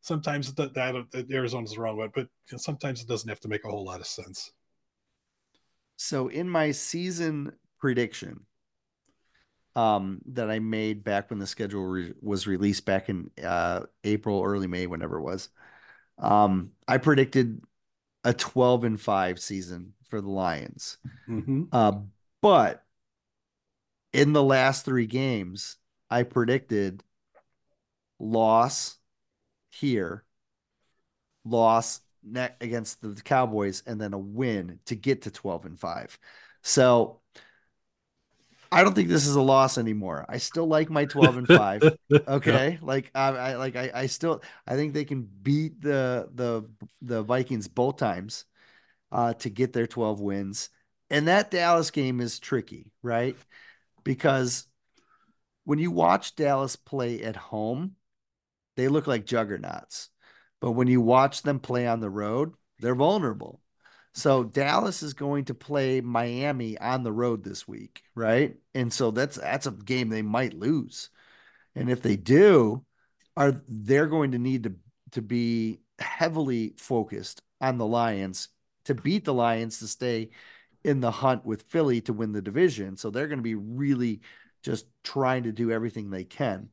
Sometimes 0.07 0.53
that, 0.53 0.73
that 0.73 1.25
Arizona's 1.29 1.73
the 1.73 1.81
wrong 1.81 1.97
one, 1.97 2.11
but 2.15 2.29
sometimes 2.55 3.01
it 3.01 3.09
doesn't 3.09 3.27
have 3.27 3.41
to 3.41 3.49
make 3.49 3.65
a 3.65 3.67
whole 3.67 3.83
lot 3.83 3.99
of 3.99 4.07
sense. 4.07 4.53
So 5.97 6.29
in 6.29 6.49
my 6.49 6.71
season 6.71 7.51
prediction 7.77 8.45
um, 9.75 10.21
that 10.27 10.49
I 10.49 10.59
made 10.59 11.03
back 11.03 11.29
when 11.29 11.39
the 11.39 11.45
schedule 11.45 11.83
re- 11.83 12.13
was 12.21 12.47
released 12.47 12.85
back 12.85 13.09
in 13.09 13.29
uh, 13.43 13.81
April, 14.05 14.43
early 14.45 14.67
May, 14.67 14.87
whenever 14.87 15.17
it 15.17 15.23
was, 15.23 15.49
um, 16.19 16.71
I 16.87 16.99
predicted 16.99 17.61
a 18.23 18.33
12 18.33 18.85
and 18.85 19.01
5 19.01 19.39
season 19.41 19.91
for 20.05 20.21
the 20.21 20.29
Lions. 20.29 20.99
Mm-hmm. 21.27 21.63
Uh, 21.69 21.99
but 22.41 22.81
in 24.13 24.31
the 24.31 24.41
last 24.41 24.85
three 24.85 25.05
games, 25.05 25.75
I 26.09 26.23
predicted 26.23 27.03
loss 28.19 28.97
here, 29.79 30.23
loss 31.45 32.01
net 32.23 32.57
against 32.61 33.01
the 33.01 33.21
Cowboys 33.21 33.83
and 33.85 33.99
then 33.99 34.13
a 34.13 34.17
win 34.17 34.79
to 34.85 34.95
get 34.95 35.23
to 35.23 35.31
12 35.31 35.65
and 35.65 35.79
5. 35.79 36.19
So 36.61 37.21
I 38.71 38.83
don't 38.83 38.93
think 38.93 39.07
this 39.07 39.27
is 39.27 39.35
a 39.35 39.41
loss 39.41 39.77
anymore. 39.77 40.25
I 40.27 40.37
still 40.37 40.67
like 40.67 40.89
my 40.89 41.05
12 41.05 41.37
and 41.37 41.47
5. 41.47 41.83
Okay? 42.27 42.71
yeah. 42.73 42.77
Like 42.81 43.11
I, 43.15 43.27
I 43.29 43.55
like 43.55 43.75
I, 43.75 43.91
I 43.93 44.05
still 44.07 44.41
I 44.65 44.75
think 44.75 44.93
they 44.93 45.05
can 45.05 45.21
beat 45.21 45.81
the 45.81 46.29
the 46.33 46.69
the 47.01 47.21
Vikings 47.21 47.67
both 47.67 47.97
times 47.97 48.45
uh 49.11 49.33
to 49.35 49.49
get 49.49 49.73
their 49.73 49.87
12 49.87 50.19
wins. 50.19 50.69
And 51.09 51.27
that 51.27 51.51
Dallas 51.51 51.91
game 51.91 52.19
is 52.19 52.39
tricky, 52.39 52.91
right? 53.01 53.35
Because 54.03 54.67
when 55.63 55.79
you 55.79 55.91
watch 55.91 56.35
Dallas 56.35 56.77
play 56.77 57.23
at 57.23 57.35
home, 57.35 57.96
they 58.77 58.87
look 58.87 59.07
like 59.07 59.25
juggernauts. 59.25 60.09
But 60.61 60.71
when 60.71 60.87
you 60.87 61.01
watch 61.01 61.41
them 61.41 61.59
play 61.59 61.85
on 61.85 61.99
the 61.99 62.09
road, 62.09 62.53
they're 62.79 62.95
vulnerable. 62.95 63.61
So 64.13 64.43
Dallas 64.43 65.03
is 65.03 65.13
going 65.13 65.45
to 65.45 65.53
play 65.53 66.01
Miami 66.01 66.77
on 66.77 67.03
the 67.03 67.11
road 67.11 67.43
this 67.43 67.67
week, 67.67 68.01
right? 68.15 68.55
And 68.73 68.91
so 68.91 69.11
that's 69.11 69.35
that's 69.35 69.67
a 69.67 69.71
game 69.71 70.09
they 70.09 70.21
might 70.21 70.53
lose. 70.53 71.09
And 71.75 71.89
if 71.89 72.01
they 72.01 72.15
do, 72.15 72.83
are 73.35 73.61
they're 73.67 74.07
going 74.07 74.31
to 74.31 74.39
need 74.39 74.63
to 74.63 74.75
to 75.11 75.21
be 75.21 75.81
heavily 75.99 76.73
focused 76.77 77.41
on 77.61 77.77
the 77.77 77.85
Lions 77.85 78.49
to 78.85 78.95
beat 78.95 79.25
the 79.25 79.33
Lions 79.33 79.79
to 79.79 79.87
stay 79.87 80.29
in 80.83 80.99
the 80.99 81.11
hunt 81.11 81.45
with 81.45 81.63
Philly 81.63 82.01
to 82.01 82.13
win 82.13 82.31
the 82.31 82.41
division. 82.41 82.97
So 82.97 83.09
they're 83.09 83.27
going 83.27 83.39
to 83.39 83.43
be 83.43 83.55
really 83.55 84.21
just 84.63 84.85
trying 85.03 85.43
to 85.43 85.51
do 85.51 85.71
everything 85.71 86.09
they 86.09 86.23
can 86.23 86.69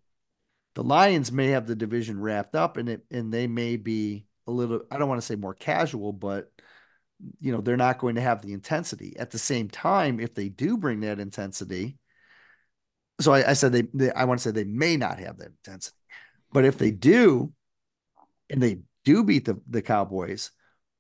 the 0.75 0.83
Lions 0.83 1.31
may 1.31 1.49
have 1.49 1.67
the 1.67 1.77
division 1.77 2.21
wrapped 2.21 2.55
up 2.55 2.77
and 2.77 2.89
it 2.89 3.05
and 3.11 3.33
they 3.33 3.47
may 3.47 3.77
be 3.77 4.27
a 4.47 4.51
little 4.51 4.83
I 4.91 4.99
don't 4.99 5.09
want 5.09 5.21
to 5.21 5.27
say 5.27 5.37
more 5.37 5.55
casual, 5.55 6.13
but 6.13 6.51
you 7.41 7.53
know, 7.53 7.61
they're 7.61 7.77
not 7.77 7.99
going 7.99 8.17
to 8.17 8.21
have 8.21 8.43
the 8.43 8.53
intensity. 8.53 9.17
At 9.19 9.31
the 9.31 9.39
same 9.39 9.69
time, 9.69 10.21
if 10.21 10.35
they 10.35 10.49
do 10.49 10.77
bring 10.77 11.01
that 11.01 11.21
intensity, 11.21 11.97
so 13.21 13.33
I, 13.33 13.51
I 13.51 13.53
said 13.53 13.73
they, 13.73 13.83
they 13.95 14.13
I 14.13 14.25
want 14.25 14.41
to 14.41 14.45
say 14.45 14.51
they 14.51 14.65
may 14.65 14.97
not 14.97 15.19
have 15.21 15.39
that 15.39 15.53
intensity. 15.65 15.97
But 16.53 16.65
if 16.65 16.79
they 16.79 16.91
do, 16.91 17.53
and 18.51 18.63
they 18.63 18.81
do 19.05 19.25
beat 19.25 19.45
the, 19.45 19.61
the 19.69 19.83
Cowboys, 19.83 20.51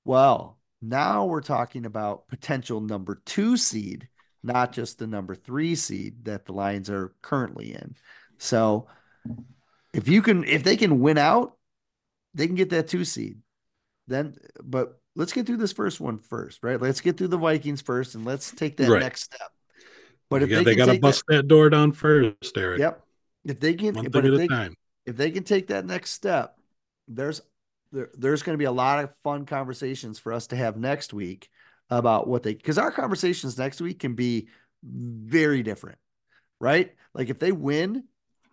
well, 0.04 0.58
now 0.82 1.24
we're 1.26 1.40
talking 1.40 1.86
about 1.86 2.28
potential 2.28 2.80
number 2.80 3.22
two 3.24 3.56
seed, 3.56 4.08
not 4.42 4.72
just 4.72 4.98
the 4.98 5.06
number 5.06 5.34
three 5.34 5.74
seed 5.74 6.24
that 6.24 6.44
the 6.44 6.52
Lions 6.52 6.90
are 6.90 7.14
currently 7.22 7.72
in. 7.72 7.94
So 8.38 8.88
if 9.94 10.08
you 10.08 10.22
can, 10.22 10.44
if 10.44 10.64
they 10.64 10.76
can 10.76 11.00
win 11.00 11.18
out, 11.18 11.56
they 12.34 12.46
can 12.46 12.56
get 12.56 12.70
that 12.70 12.88
two 12.88 13.04
seed. 13.04 13.38
Then, 14.06 14.36
but 14.62 15.00
let's 15.16 15.32
get 15.32 15.46
through 15.46 15.56
this 15.58 15.72
first 15.72 16.00
one 16.00 16.18
first, 16.18 16.62
right? 16.62 16.80
Let's 16.80 17.00
get 17.00 17.16
through 17.16 17.28
the 17.28 17.38
Vikings 17.38 17.80
first, 17.80 18.14
and 18.14 18.24
let's 18.24 18.50
take 18.50 18.76
that 18.78 18.88
right. 18.88 19.00
next 19.00 19.22
step. 19.22 19.50
But 20.28 20.42
if 20.42 20.50
they, 20.50 20.64
they 20.64 20.74
got 20.74 20.86
to 20.86 20.98
bust 20.98 21.22
that, 21.28 21.36
that, 21.36 21.48
door 21.48 21.70
down 21.70 21.92
first, 21.92 22.56
Erik. 22.56 22.80
Yep. 22.80 23.02
If 23.44 23.60
they 23.60 23.74
can, 23.74 23.94
one 23.94 24.08
but 24.10 24.26
if 24.26 24.36
they, 24.36 24.48
time. 24.48 24.74
if 25.06 25.16
they 25.16 25.30
can 25.30 25.44
take 25.44 25.68
that 25.68 25.86
next 25.86 26.10
step, 26.10 26.58
there's 27.08 27.40
there, 27.92 28.10
there's 28.14 28.42
going 28.42 28.54
to 28.54 28.58
be 28.58 28.64
a 28.64 28.72
lot 28.72 29.04
of 29.04 29.14
fun 29.22 29.46
conversations 29.46 30.18
for 30.18 30.32
us 30.32 30.48
to 30.48 30.56
have 30.56 30.76
next 30.76 31.12
week 31.14 31.48
about 31.90 32.26
what 32.26 32.42
they 32.42 32.54
because 32.54 32.78
our 32.78 32.90
conversations 32.90 33.56
next 33.56 33.80
week 33.80 34.00
can 34.00 34.14
be 34.14 34.48
very 34.82 35.62
different, 35.62 35.98
right? 36.60 36.92
Like 37.14 37.30
if 37.30 37.38
they 37.38 37.52
win, 37.52 38.04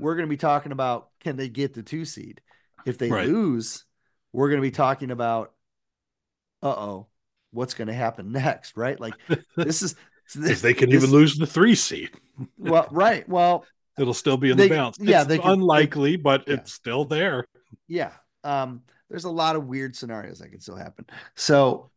we're 0.02 0.16
going 0.16 0.26
to 0.26 0.30
be 0.30 0.38
talking 0.38 0.72
about 0.72 1.10
can 1.20 1.38
they 1.38 1.48
get 1.48 1.74
the 1.74 1.84
two 1.84 2.06
seed? 2.06 2.42
If 2.86 2.98
they 2.98 3.10
right. 3.10 3.28
lose, 3.28 3.86
we're 4.34 4.50
going 4.50 4.58
to 4.60 4.68
be 4.68 4.72
talking 4.72 5.12
about, 5.12 5.54
uh 6.64 6.70
oh, 6.70 7.08
what's 7.52 7.76
going 7.76 7.88
to 7.88 7.94
happen 7.94 8.32
next? 8.32 8.76
Right? 8.76 9.00
Like 9.00 9.14
this 9.56 9.84
is 9.84 9.96
this, 10.34 10.62
they 10.62 10.74
can 10.74 10.90
this, 10.90 11.04
even 11.04 11.12
lose 11.12 11.38
the 11.38 11.46
three 11.46 11.76
seed. 11.76 12.10
well, 12.58 12.88
right. 12.92 13.28
Well, 13.30 13.66
it'll 14.00 14.14
still 14.14 14.38
be 14.38 14.50
in 14.50 14.58
they, 14.58 14.68
the 14.68 14.76
balance. 14.76 14.98
Yeah, 15.00 15.22
it's 15.22 15.28
they 15.28 15.38
can, 15.38 15.52
unlikely, 15.52 16.16
they, 16.16 16.22
but 16.22 16.46
yeah. 16.48 16.56
it's 16.56 16.74
still 16.74 17.06
there. 17.06 17.46
Yeah. 17.88 18.12
Um, 18.44 18.82
there's 19.10 19.26
a 19.26 19.30
lot 19.30 19.56
of 19.56 19.68
weird 19.68 19.96
scenarios 19.96 20.40
that 20.40 20.50
can 20.50 20.62
still 20.62 20.78
happen. 20.78 21.06
So 21.36 21.92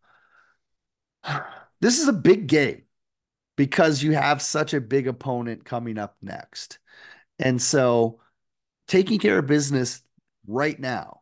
this 1.80 1.98
is 1.98 2.08
a 2.08 2.12
big 2.12 2.48
game 2.48 2.82
because 3.56 4.02
you 4.02 4.12
have 4.12 4.42
such 4.42 4.74
a 4.74 4.80
big 4.80 5.08
opponent 5.08 5.64
coming 5.64 5.96
up 5.96 6.16
next. 6.20 6.80
And 7.38 7.60
so 7.60 8.20
taking 8.86 9.18
care 9.18 9.38
of 9.38 9.46
business 9.46 10.02
right 10.46 10.78
now 10.78 11.20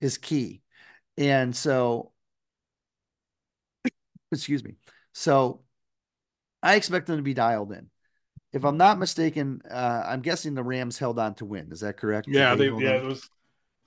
is 0.00 0.18
key 0.18 0.62
And 1.16 1.54
so, 1.54 2.12
excuse 4.32 4.64
me. 4.64 4.74
So 5.12 5.60
I 6.62 6.76
expect 6.76 7.06
them 7.06 7.16
to 7.16 7.22
be 7.22 7.34
dialed 7.34 7.72
in. 7.72 7.90
If 8.52 8.64
I'm 8.64 8.76
not 8.76 8.98
mistaken, 8.98 9.62
uh, 9.68 10.04
I'm 10.06 10.20
guessing 10.20 10.54
the 10.54 10.62
Rams 10.62 10.98
held 10.98 11.18
on 11.18 11.34
to 11.36 11.44
win. 11.44 11.72
Is 11.72 11.80
that 11.80 11.96
correct? 11.96 12.28
Yeah, 12.28 12.54
they, 12.54 12.68
they 12.68 12.84
yeah, 12.84 12.90
on? 12.90 12.96
it 12.96 13.04
was 13.04 13.28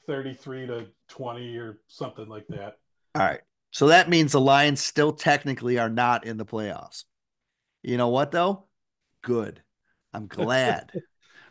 33 0.07 0.67
to 0.67 0.87
20 1.07 1.57
or 1.57 1.79
something 1.87 2.27
like 2.27 2.47
that. 2.49 2.77
All 3.15 3.23
right. 3.23 3.41
So 3.71 3.87
that 3.87 4.09
means 4.09 4.31
the 4.31 4.41
Lions 4.41 4.81
still 4.81 5.13
technically 5.13 5.79
are 5.79 5.89
not 5.89 6.25
in 6.25 6.37
the 6.37 6.45
playoffs. 6.45 7.05
You 7.83 7.97
know 7.97 8.09
what 8.09 8.31
though? 8.31 8.65
Good. 9.23 9.61
I'm 10.13 10.27
glad. 10.27 10.91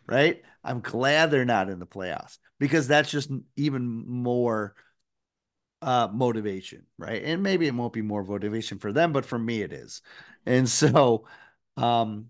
Right? 0.07 0.43
I'm 0.65 0.81
glad 0.81 1.31
they're 1.31 1.45
not 1.45 1.71
in 1.71 1.79
the 1.79 1.87
playoffs 1.87 2.39
because 2.59 2.89
that's 2.89 3.11
just 3.11 3.31
even 3.57 3.87
more 4.07 4.75
uh 5.83 6.09
motivation, 6.13 6.85
right? 6.99 7.23
And 7.23 7.43
maybe 7.43 7.67
it 7.67 7.75
won't 7.75 7.93
be 7.93 8.03
more 8.03 8.25
motivation 8.25 8.79
for 8.79 8.93
them, 8.93 9.13
but 9.13 9.27
for 9.27 9.39
me 9.39 9.63
it 9.63 9.73
is. 9.73 10.03
And 10.47 10.69
so 10.69 11.27
um 11.77 12.27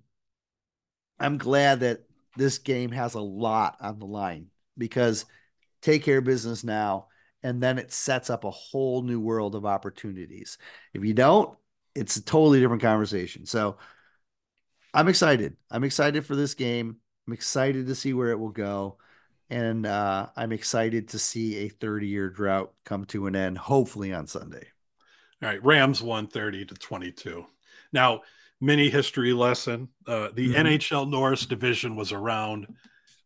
I'm 1.18 1.38
glad 1.38 1.80
that 1.80 2.00
this 2.36 2.58
game 2.58 2.90
has 2.90 3.14
a 3.14 3.20
lot 3.20 3.76
on 3.80 3.98
the 3.98 4.06
line 4.06 4.48
because 4.76 5.24
take 5.82 6.02
care 6.02 6.18
of 6.18 6.24
business 6.24 6.64
now 6.64 7.08
and 7.42 7.62
then 7.62 7.78
it 7.78 7.92
sets 7.92 8.30
up 8.30 8.44
a 8.44 8.50
whole 8.50 9.02
new 9.02 9.20
world 9.20 9.54
of 9.54 9.66
opportunities. 9.66 10.58
If 10.92 11.04
you 11.04 11.14
don't, 11.14 11.56
it's 11.94 12.16
a 12.16 12.24
totally 12.24 12.60
different 12.60 12.82
conversation. 12.82 13.46
So 13.46 13.78
I'm 14.92 15.08
excited. 15.08 15.56
I'm 15.70 15.84
excited 15.84 16.24
for 16.24 16.36
this 16.36 16.54
game. 16.54 16.96
I'm 17.26 17.32
excited 17.32 17.86
to 17.86 17.94
see 17.94 18.12
where 18.12 18.30
it 18.30 18.38
will 18.38 18.50
go. 18.50 18.98
And 19.48 19.86
uh, 19.86 20.28
I'm 20.36 20.52
excited 20.52 21.08
to 21.08 21.18
see 21.18 21.58
a 21.58 21.68
30 21.68 22.06
year 22.06 22.28
drought 22.28 22.72
come 22.84 23.04
to 23.06 23.26
an 23.26 23.36
end, 23.36 23.58
hopefully 23.58 24.12
on 24.12 24.26
Sunday. 24.26 24.66
All 25.42 25.48
right. 25.48 25.64
Rams 25.64 26.02
won 26.02 26.26
30 26.26 26.66
to 26.66 26.74
22. 26.74 27.46
Now, 27.92 28.22
mini 28.60 28.88
history 28.88 29.32
lesson 29.32 29.88
uh, 30.06 30.28
the 30.34 30.48
mm-hmm. 30.48 30.66
NHL 30.66 31.10
Norris 31.10 31.46
division 31.46 31.94
was 31.94 32.12
around 32.12 32.66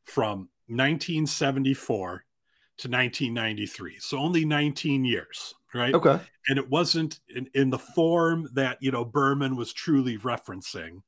from 0.05 0.49
1974 0.67 2.25
to 2.79 2.89
1993. 2.89 3.99
So 4.01 4.19
only 4.19 4.45
19 4.45 5.05
years, 5.05 5.55
right? 5.75 5.95
Okay. 5.95 6.19
And 6.49 6.59
it 6.59 6.69
wasn't 6.69 7.21
in, 7.29 7.49
in 7.55 7.71
the 7.71 7.79
form 7.79 8.49
that, 8.55 8.79
you 8.81 8.91
know, 8.91 9.05
Berman 9.05 9.57
was 9.57 9.73
truly 9.73 10.19
referencing 10.19 11.03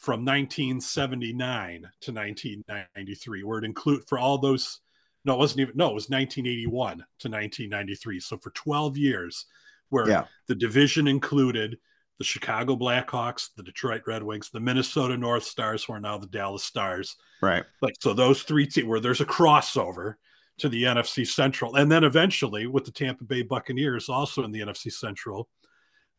from 0.00 0.24
1979 0.24 1.80
to 2.00 2.12
1993, 2.12 3.44
where 3.44 3.58
it 3.58 3.64
include 3.64 4.02
for 4.08 4.18
all 4.18 4.38
those. 4.38 4.80
No, 5.26 5.34
it 5.34 5.38
wasn't 5.38 5.60
even. 5.60 5.76
No, 5.76 5.90
it 5.90 5.94
was 5.94 6.08
1981 6.08 6.96
to 6.96 7.28
1993. 7.28 8.20
So 8.20 8.38
for 8.38 8.50
12 8.50 8.96
years, 8.96 9.46
where 9.90 10.08
yeah. 10.08 10.24
the 10.48 10.54
division 10.54 11.06
included 11.06 11.78
the 12.16 12.24
Chicago 12.24 12.76
Blackhawks, 12.76 13.50
the 13.56 13.62
Detroit 13.62 14.02
Red 14.06 14.22
Wings, 14.22 14.50
the 14.50 14.60
Minnesota 14.60 15.16
North 15.16 15.44
Stars, 15.44 15.84
who 15.84 15.92
are 15.92 16.00
now 16.00 16.16
the 16.16 16.26
Dallas 16.26 16.64
Stars. 16.64 17.16
Right. 17.42 17.64
Like 17.82 17.94
so, 18.00 18.14
those 18.14 18.42
three 18.42 18.66
teams 18.66 18.88
where 18.88 19.00
there's 19.00 19.20
a 19.20 19.26
crossover 19.26 20.14
to 20.58 20.70
the 20.70 20.84
NFC 20.84 21.26
Central, 21.26 21.76
and 21.76 21.92
then 21.92 22.04
eventually 22.04 22.66
with 22.66 22.84
the 22.84 22.90
Tampa 22.90 23.24
Bay 23.24 23.42
Buccaneers 23.42 24.08
also 24.08 24.44
in 24.44 24.52
the 24.52 24.60
NFC 24.60 24.90
Central, 24.90 25.48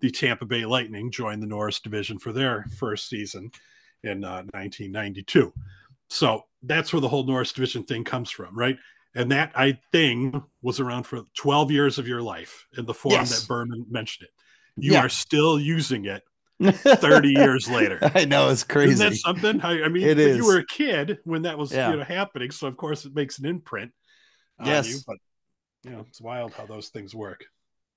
the 0.01 0.11
Tampa 0.11 0.45
Bay 0.45 0.65
Lightning 0.65 1.11
joined 1.11 1.41
the 1.41 1.47
Norris 1.47 1.79
division 1.79 2.19
for 2.19 2.33
their 2.33 2.65
first 2.77 3.07
season 3.07 3.51
in 4.03 4.23
uh, 4.23 4.43
1992. 4.51 5.53
So 6.09 6.43
that's 6.63 6.91
where 6.91 6.99
the 6.99 7.07
whole 7.07 7.23
Norris 7.23 7.53
division 7.53 7.83
thing 7.83 8.03
comes 8.03 8.29
from, 8.29 8.57
right? 8.57 8.77
And 9.15 9.31
that 9.31 9.51
I 9.55 9.79
thing 9.91 10.43
was 10.61 10.79
around 10.79 11.03
for 11.03 11.21
12 11.35 11.71
years 11.71 11.97
of 11.97 12.07
your 12.07 12.21
life 12.21 12.67
in 12.77 12.85
the 12.85 12.93
form 12.93 13.13
yes. 13.13 13.41
that 13.41 13.47
Berman 13.47 13.85
mentioned 13.89 14.27
it. 14.27 14.33
You 14.81 14.93
yeah. 14.93 15.05
are 15.05 15.09
still 15.09 15.59
using 15.59 16.05
it 16.05 16.23
30 16.61 17.29
years 17.29 17.69
later. 17.69 17.99
I 18.15 18.25
know 18.25 18.49
it's 18.49 18.63
crazy. 18.63 18.93
Isn't 18.93 19.09
that 19.09 19.15
something? 19.17 19.61
I, 19.61 19.83
I 19.83 19.87
mean, 19.89 20.07
it 20.07 20.17
is. 20.17 20.37
you 20.37 20.45
were 20.45 20.59
a 20.59 20.65
kid 20.65 21.19
when 21.25 21.43
that 21.43 21.57
was 21.57 21.71
yeah. 21.71 21.91
you 21.91 21.97
know 21.97 22.03
happening, 22.03 22.51
so 22.51 22.67
of 22.67 22.77
course 22.77 23.05
it 23.05 23.13
makes 23.13 23.39
an 23.39 23.45
imprint. 23.45 23.91
yes, 24.63 24.89
you, 24.89 24.99
but 25.05 25.17
you 25.83 25.91
know 25.91 26.05
it's 26.07 26.21
wild 26.21 26.53
how 26.53 26.65
those 26.65 26.89
things 26.89 27.13
work. 27.13 27.43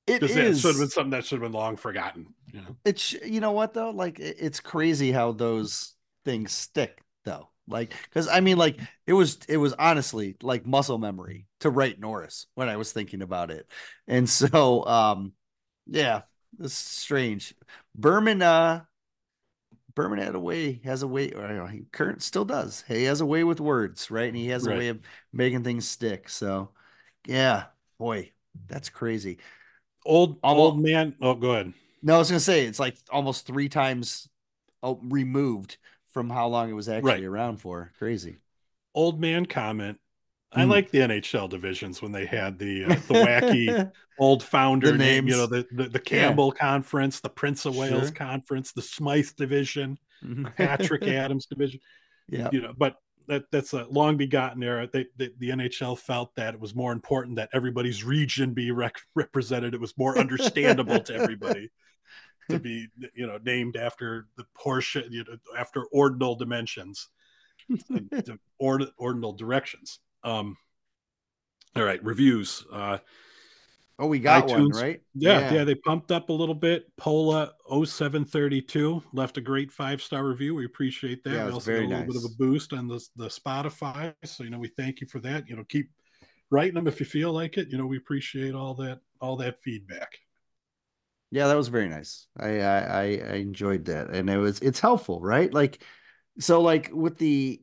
It 0.07 0.23
is. 0.23 0.37
It 0.37 0.59
should 0.59 0.69
have 0.69 0.81
been 0.81 0.91
something 0.91 1.11
that 1.11 1.25
should 1.25 1.41
have 1.41 1.51
been 1.51 1.59
long 1.59 1.77
forgotten. 1.77 2.35
You 2.53 2.61
know? 2.61 2.77
It's 2.85 3.13
you 3.13 3.41
know 3.41 3.53
what 3.53 3.75
though, 3.75 3.91
like 3.91 4.21
it's 4.21 4.61
crazy 4.61 5.13
how 5.13 5.33
those 5.33 5.95
things 6.25 6.53
stick 6.53 7.01
though. 7.25 7.49
Like, 7.67 7.95
because 8.05 8.29
I 8.29 8.41
mean, 8.41 8.59
like 8.59 8.79
it 9.07 9.15
was 9.15 9.39
it 9.49 9.57
was 9.57 9.73
honestly 9.73 10.37
like 10.43 10.67
muscle 10.67 10.99
memory 10.99 11.47
to 11.61 11.71
write 11.71 11.99
Norris 11.99 12.47
when 12.55 12.69
I 12.69 12.77
was 12.77 12.93
thinking 12.93 13.23
about 13.23 13.51
it, 13.51 13.67
and 14.07 14.29
so 14.29 14.85
um, 14.85 15.33
yeah, 15.87 16.23
it's 16.61 16.75
strange. 16.75 17.55
Berman, 17.95 18.43
uh, 18.43 18.83
Berman 19.95 20.19
had 20.19 20.35
a 20.35 20.41
way, 20.41 20.81
has 20.85 21.03
a 21.03 21.09
way, 21.09 21.33
or 21.33 21.49
you 21.49 21.55
know, 21.55 21.67
he 21.67 21.87
current 21.91 22.23
still 22.23 22.45
does. 22.45 22.85
He 22.87 23.05
has 23.05 23.21
a 23.21 23.27
way 23.27 23.45
with 23.45 23.61
words, 23.61 24.11
right? 24.11 24.29
And 24.29 24.37
he 24.37 24.49
has 24.49 24.67
right. 24.67 24.75
a 24.75 24.79
way 24.79 24.89
of 24.89 25.01
making 25.33 25.65
things 25.65 25.89
stick. 25.89 26.29
So, 26.29 26.71
yeah, 27.27 27.65
boy, 27.99 28.33
that's 28.69 28.91
crazy. 28.91 29.39
Old 30.05 30.39
old 30.43 30.81
man. 30.81 31.15
Oh, 31.21 31.35
go 31.35 31.53
ahead. 31.53 31.73
No, 32.03 32.17
I 32.17 32.19
was 32.19 32.31
gonna 32.31 32.41
say 32.41 32.67
it's 32.67 32.79
like 32.79 32.97
almost 33.11 33.47
three 33.47 33.69
times 33.69 34.29
oh, 34.83 35.01
removed 35.03 35.79
from 36.11 36.31
how 36.31 36.47
long 36.49 36.71
it 36.71 36.75
was 36.75 36.89
actually 36.89 37.11
right. 37.11 37.25
around 37.25 37.59
for. 37.59 37.93
Crazy. 37.99 38.37
Old 38.95 39.21
man 39.21 39.47
comment. 39.47 39.99
I 40.53 40.63
mm. 40.65 40.71
like 40.71 40.91
the 40.91 40.99
NHL 40.99 41.49
divisions 41.49 42.01
when 42.01 42.13
they 42.13 42.27
had 42.27 42.59
the 42.59 42.85
uh, 42.85 42.89
the 42.89 43.15
wacky 43.15 43.93
old 44.19 44.43
founder 44.43 44.97
name, 44.97 45.27
you 45.27 45.37
know, 45.37 45.47
the 45.47 45.67
the, 45.73 45.89
the 45.89 45.99
Campbell 45.99 46.53
yeah. 46.55 46.61
Conference, 46.61 47.21
the 47.21 47.29
Prince 47.29 47.65
of 47.67 47.77
Wales 47.77 48.05
sure. 48.05 48.13
Conference, 48.13 48.73
the 48.73 48.83
Smythe 48.83 49.31
division, 49.37 49.99
Patrick 50.57 51.03
Adams 51.09 51.47
division. 51.47 51.81
Yeah, 52.29 52.51
you 52.53 52.63
know, 52.63 52.73
but 52.77 52.97
that 53.29 53.45
that's 53.51 53.73
a 53.73 53.85
long 53.85 54.17
begotten 54.17 54.63
era. 54.63 54.89
They, 54.93 55.07
they, 55.17 55.31
the 55.39 55.51
NHL 55.51 55.99
felt 55.99 56.35
that 56.37 56.55
it 56.55 56.61
was 56.61 56.75
more 56.75 56.93
important 56.93 57.37
that 57.37 57.51
everybody's 57.53 58.05
region 58.05 58.55
be 58.55 58.71
rec- 58.71 59.01
represented. 59.15 59.75
It 59.75 59.81
was 59.81 59.97
more 59.97 60.19
understandable 60.19 61.01
to 61.01 61.15
everybody 61.15 61.71
to 62.51 62.59
be 62.59 62.89
you 63.15 63.27
know 63.27 63.39
named 63.45 63.77
after 63.77 64.27
the 64.37 64.45
portion 64.55 65.05
you 65.11 65.25
know 65.25 65.37
after 65.59 65.85
ordinal 65.87 66.35
dimensions, 66.35 67.09
ord, 68.59 68.85
ordinal 68.99 69.33
directions. 69.33 70.01
Um, 70.23 70.57
all 71.77 71.85
right, 71.85 72.03
reviews. 72.05 72.65
Uh, 72.73 72.99
Oh, 73.99 74.09
we 74.09 74.19
got 74.19 74.49
iTunes, 74.49 74.73
one, 74.73 74.83
right? 74.83 75.01
Yeah, 75.15 75.39
yeah, 75.39 75.53
yeah, 75.55 75.65
They 75.65 75.77
pumped 75.77 76.11
up 76.11 76.29
a 76.29 76.33
little 76.33 76.55
bit. 76.55 76.87
Pola 76.97 77.53
0732 77.69 79.03
left 79.13 79.39
a 79.39 79.41
great 79.41 79.71
five 79.71 80.03
star 80.03 80.27
review. 80.27 80.55
We 80.55 80.65
appreciate 80.65 81.23
that. 81.25 81.33
Yeah, 81.33 81.47
we 81.47 81.53
also 81.53 81.71
got 81.71 81.79
a 81.79 81.83
little 81.83 81.99
nice. 81.99 82.07
bit 82.09 82.17
of 82.17 82.25
a 82.25 82.35
boost 82.37 82.73
on 82.73 82.89
the, 82.89 83.01
the 83.15 83.27
Spotify. 83.27 84.13
So, 84.25 84.43
you 84.43 84.51
know, 84.51 84.59
we 84.59 84.69
thank 84.77 85.01
you 85.01 85.07
for 85.07 85.21
that. 85.21 85.49
You 85.49 85.57
know, 85.57 85.65
keep 85.69 85.91
writing 86.51 86.75
them 86.75 86.89
if 86.89 86.99
you 86.99 87.07
feel 87.07 87.33
like 87.33 87.57
it. 87.57 87.69
You 87.71 87.79
know, 87.79 87.87
we 87.87 87.97
appreciate 87.97 88.55
all 88.55 88.75
that, 88.75 88.99
all 89.21 89.37
that 89.37 89.63
feedback. 89.63 90.19
Yeah, 91.31 91.47
that 91.47 91.57
was 91.57 91.69
very 91.69 91.89
nice. 91.89 92.27
I, 92.37 92.61
I, 92.61 93.03
I 93.03 93.35
enjoyed 93.35 93.85
that. 93.85 94.11
And 94.11 94.29
it 94.29 94.39
was, 94.39 94.59
it's 94.59 94.81
helpful, 94.81 95.21
right? 95.21 95.53
Like, 95.53 95.85
so 96.41 96.63
like 96.63 96.91
with 96.93 97.19
the, 97.19 97.63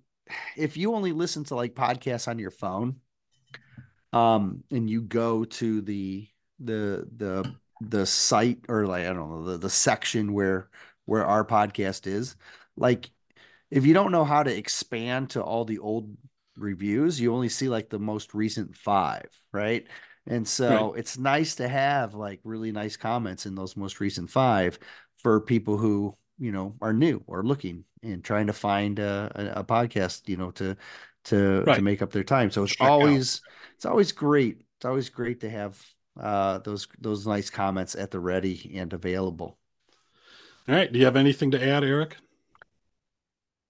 if 0.55 0.77
you 0.77 0.95
only 0.95 1.11
listen 1.11 1.43
to 1.45 1.55
like 1.55 1.73
podcasts 1.73 2.29
on 2.29 2.39
your 2.39 2.51
phone, 2.51 2.97
um, 4.13 4.63
and 4.71 4.89
you 4.89 5.01
go 5.01 5.45
to 5.45 5.81
the 5.81 6.27
the 6.59 7.07
the 7.17 7.55
the 7.81 8.05
site 8.05 8.59
or 8.69 8.85
like 8.85 9.05
I 9.05 9.13
don't 9.13 9.29
know 9.29 9.43
the 9.43 9.57
the 9.57 9.69
section 9.69 10.33
where 10.33 10.69
where 11.05 11.25
our 11.25 11.45
podcast 11.45 12.07
is, 12.07 12.35
like 12.75 13.09
if 13.69 13.85
you 13.85 13.93
don't 13.93 14.11
know 14.11 14.25
how 14.25 14.43
to 14.43 14.55
expand 14.55 15.31
to 15.31 15.41
all 15.41 15.65
the 15.65 15.79
old 15.79 16.15
reviews, 16.57 17.19
you 17.19 17.33
only 17.33 17.49
see 17.49 17.69
like 17.69 17.89
the 17.89 17.99
most 17.99 18.33
recent 18.33 18.75
five, 18.75 19.27
right? 19.51 19.87
And 20.27 20.47
so 20.47 20.91
right. 20.91 20.99
it's 20.99 21.17
nice 21.17 21.55
to 21.55 21.67
have 21.67 22.13
like 22.13 22.39
really 22.43 22.71
nice 22.71 22.97
comments 22.97 23.45
in 23.45 23.55
those 23.55 23.75
most 23.75 23.99
recent 23.99 24.29
five 24.29 24.77
for 25.17 25.41
people 25.41 25.77
who 25.77 26.15
you 26.37 26.51
know 26.51 26.75
are 26.81 26.93
new 26.93 27.23
or 27.27 27.43
looking 27.43 27.85
and 28.03 28.23
trying 28.23 28.47
to 28.47 28.53
find 28.53 28.99
a, 28.99 29.31
a, 29.35 29.59
a 29.61 29.63
podcast, 29.63 30.27
you 30.27 30.37
know, 30.37 30.51
to 30.51 30.75
to 31.25 31.63
right. 31.65 31.75
to 31.75 31.81
make 31.81 32.01
up 32.01 32.11
their 32.11 32.23
time. 32.23 32.51
So 32.51 32.63
it's 32.63 32.75
Check 32.75 32.87
always 32.87 33.41
out. 33.45 33.60
It's 33.81 33.87
always 33.87 34.11
great. 34.11 34.61
It's 34.77 34.85
always 34.85 35.09
great 35.09 35.39
to 35.39 35.49
have 35.49 35.83
uh, 36.15 36.59
those 36.59 36.87
those 36.99 37.25
nice 37.25 37.49
comments 37.49 37.95
at 37.95 38.11
the 38.11 38.19
ready 38.19 38.73
and 38.75 38.93
available. 38.93 39.57
All 40.69 40.75
right. 40.75 40.93
Do 40.93 40.99
you 40.99 41.05
have 41.05 41.15
anything 41.15 41.49
to 41.49 41.67
add, 41.67 41.83
Erik? 41.83 42.15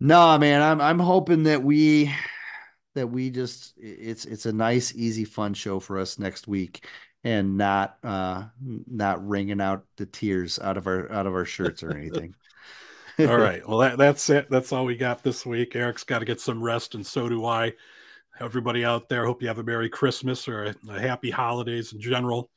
No, 0.02 0.38
man. 0.38 0.62
I'm 0.62 0.82
I'm 0.82 1.00
hoping 1.00 1.44
that 1.44 1.64
we 1.64 2.14
that 2.94 3.08
we 3.08 3.30
just 3.30 3.74
it's 3.78 4.26
it's 4.26 4.46
a 4.46 4.52
nice, 4.52 4.94
easy, 4.94 5.24
fun 5.24 5.54
show 5.54 5.80
for 5.80 5.98
us 5.98 6.20
next 6.20 6.46
week 6.46 6.86
and 7.24 7.58
not 7.58 7.96
uh 8.04 8.44
not 8.60 9.26
wringing 9.26 9.62
out 9.62 9.86
the 9.96 10.06
tears 10.06 10.60
out 10.60 10.76
of 10.76 10.88
our 10.88 11.10
out 11.10 11.26
of 11.26 11.34
our 11.34 11.46
shirts 11.46 11.84
or 11.84 11.96
anything. 11.96 12.36
all 13.20 13.38
right. 13.38 13.66
Well, 13.66 13.78
that, 13.78 13.98
that's 13.98 14.30
it. 14.30 14.50
That's 14.50 14.74
all 14.74 14.84
we 14.84 14.98
got 14.98 15.24
this 15.24 15.46
week. 15.46 15.74
Erik's 15.74 16.04
got 16.04 16.20
to 16.20 16.26
get 16.26 16.42
some 16.42 16.62
rest, 16.62 16.96
and 16.96 17.08
so 17.08 17.30
do 17.30 17.46
I. 17.46 17.72
Everybody 18.42 18.84
out 18.84 19.08
there, 19.08 19.28
hope 19.28 19.44
you 19.44 19.48
have 19.48 19.60
a 19.60 19.64
Merry 19.64 19.88
Christmas 19.88 20.48
or 20.48 20.64
a, 20.64 20.76
a 20.90 21.00
Happy 21.00 21.30
Holidays 21.30 21.94
in 21.94 22.02
general. 22.02 22.50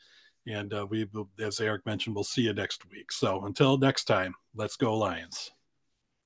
And 0.47 0.73
uh, 0.73 0.87
we, 0.89 1.07
as 1.39 1.61
Erik 1.61 1.85
mentioned, 1.85 2.15
we'll 2.15 2.25
see 2.25 2.43
you 2.43 2.55
next 2.55 2.91
week. 2.91 3.13
So 3.13 3.45
until 3.45 3.77
next 3.77 4.05
time, 4.05 4.35
let's 4.55 4.77
go 4.77 4.97
Lions. 4.97 5.51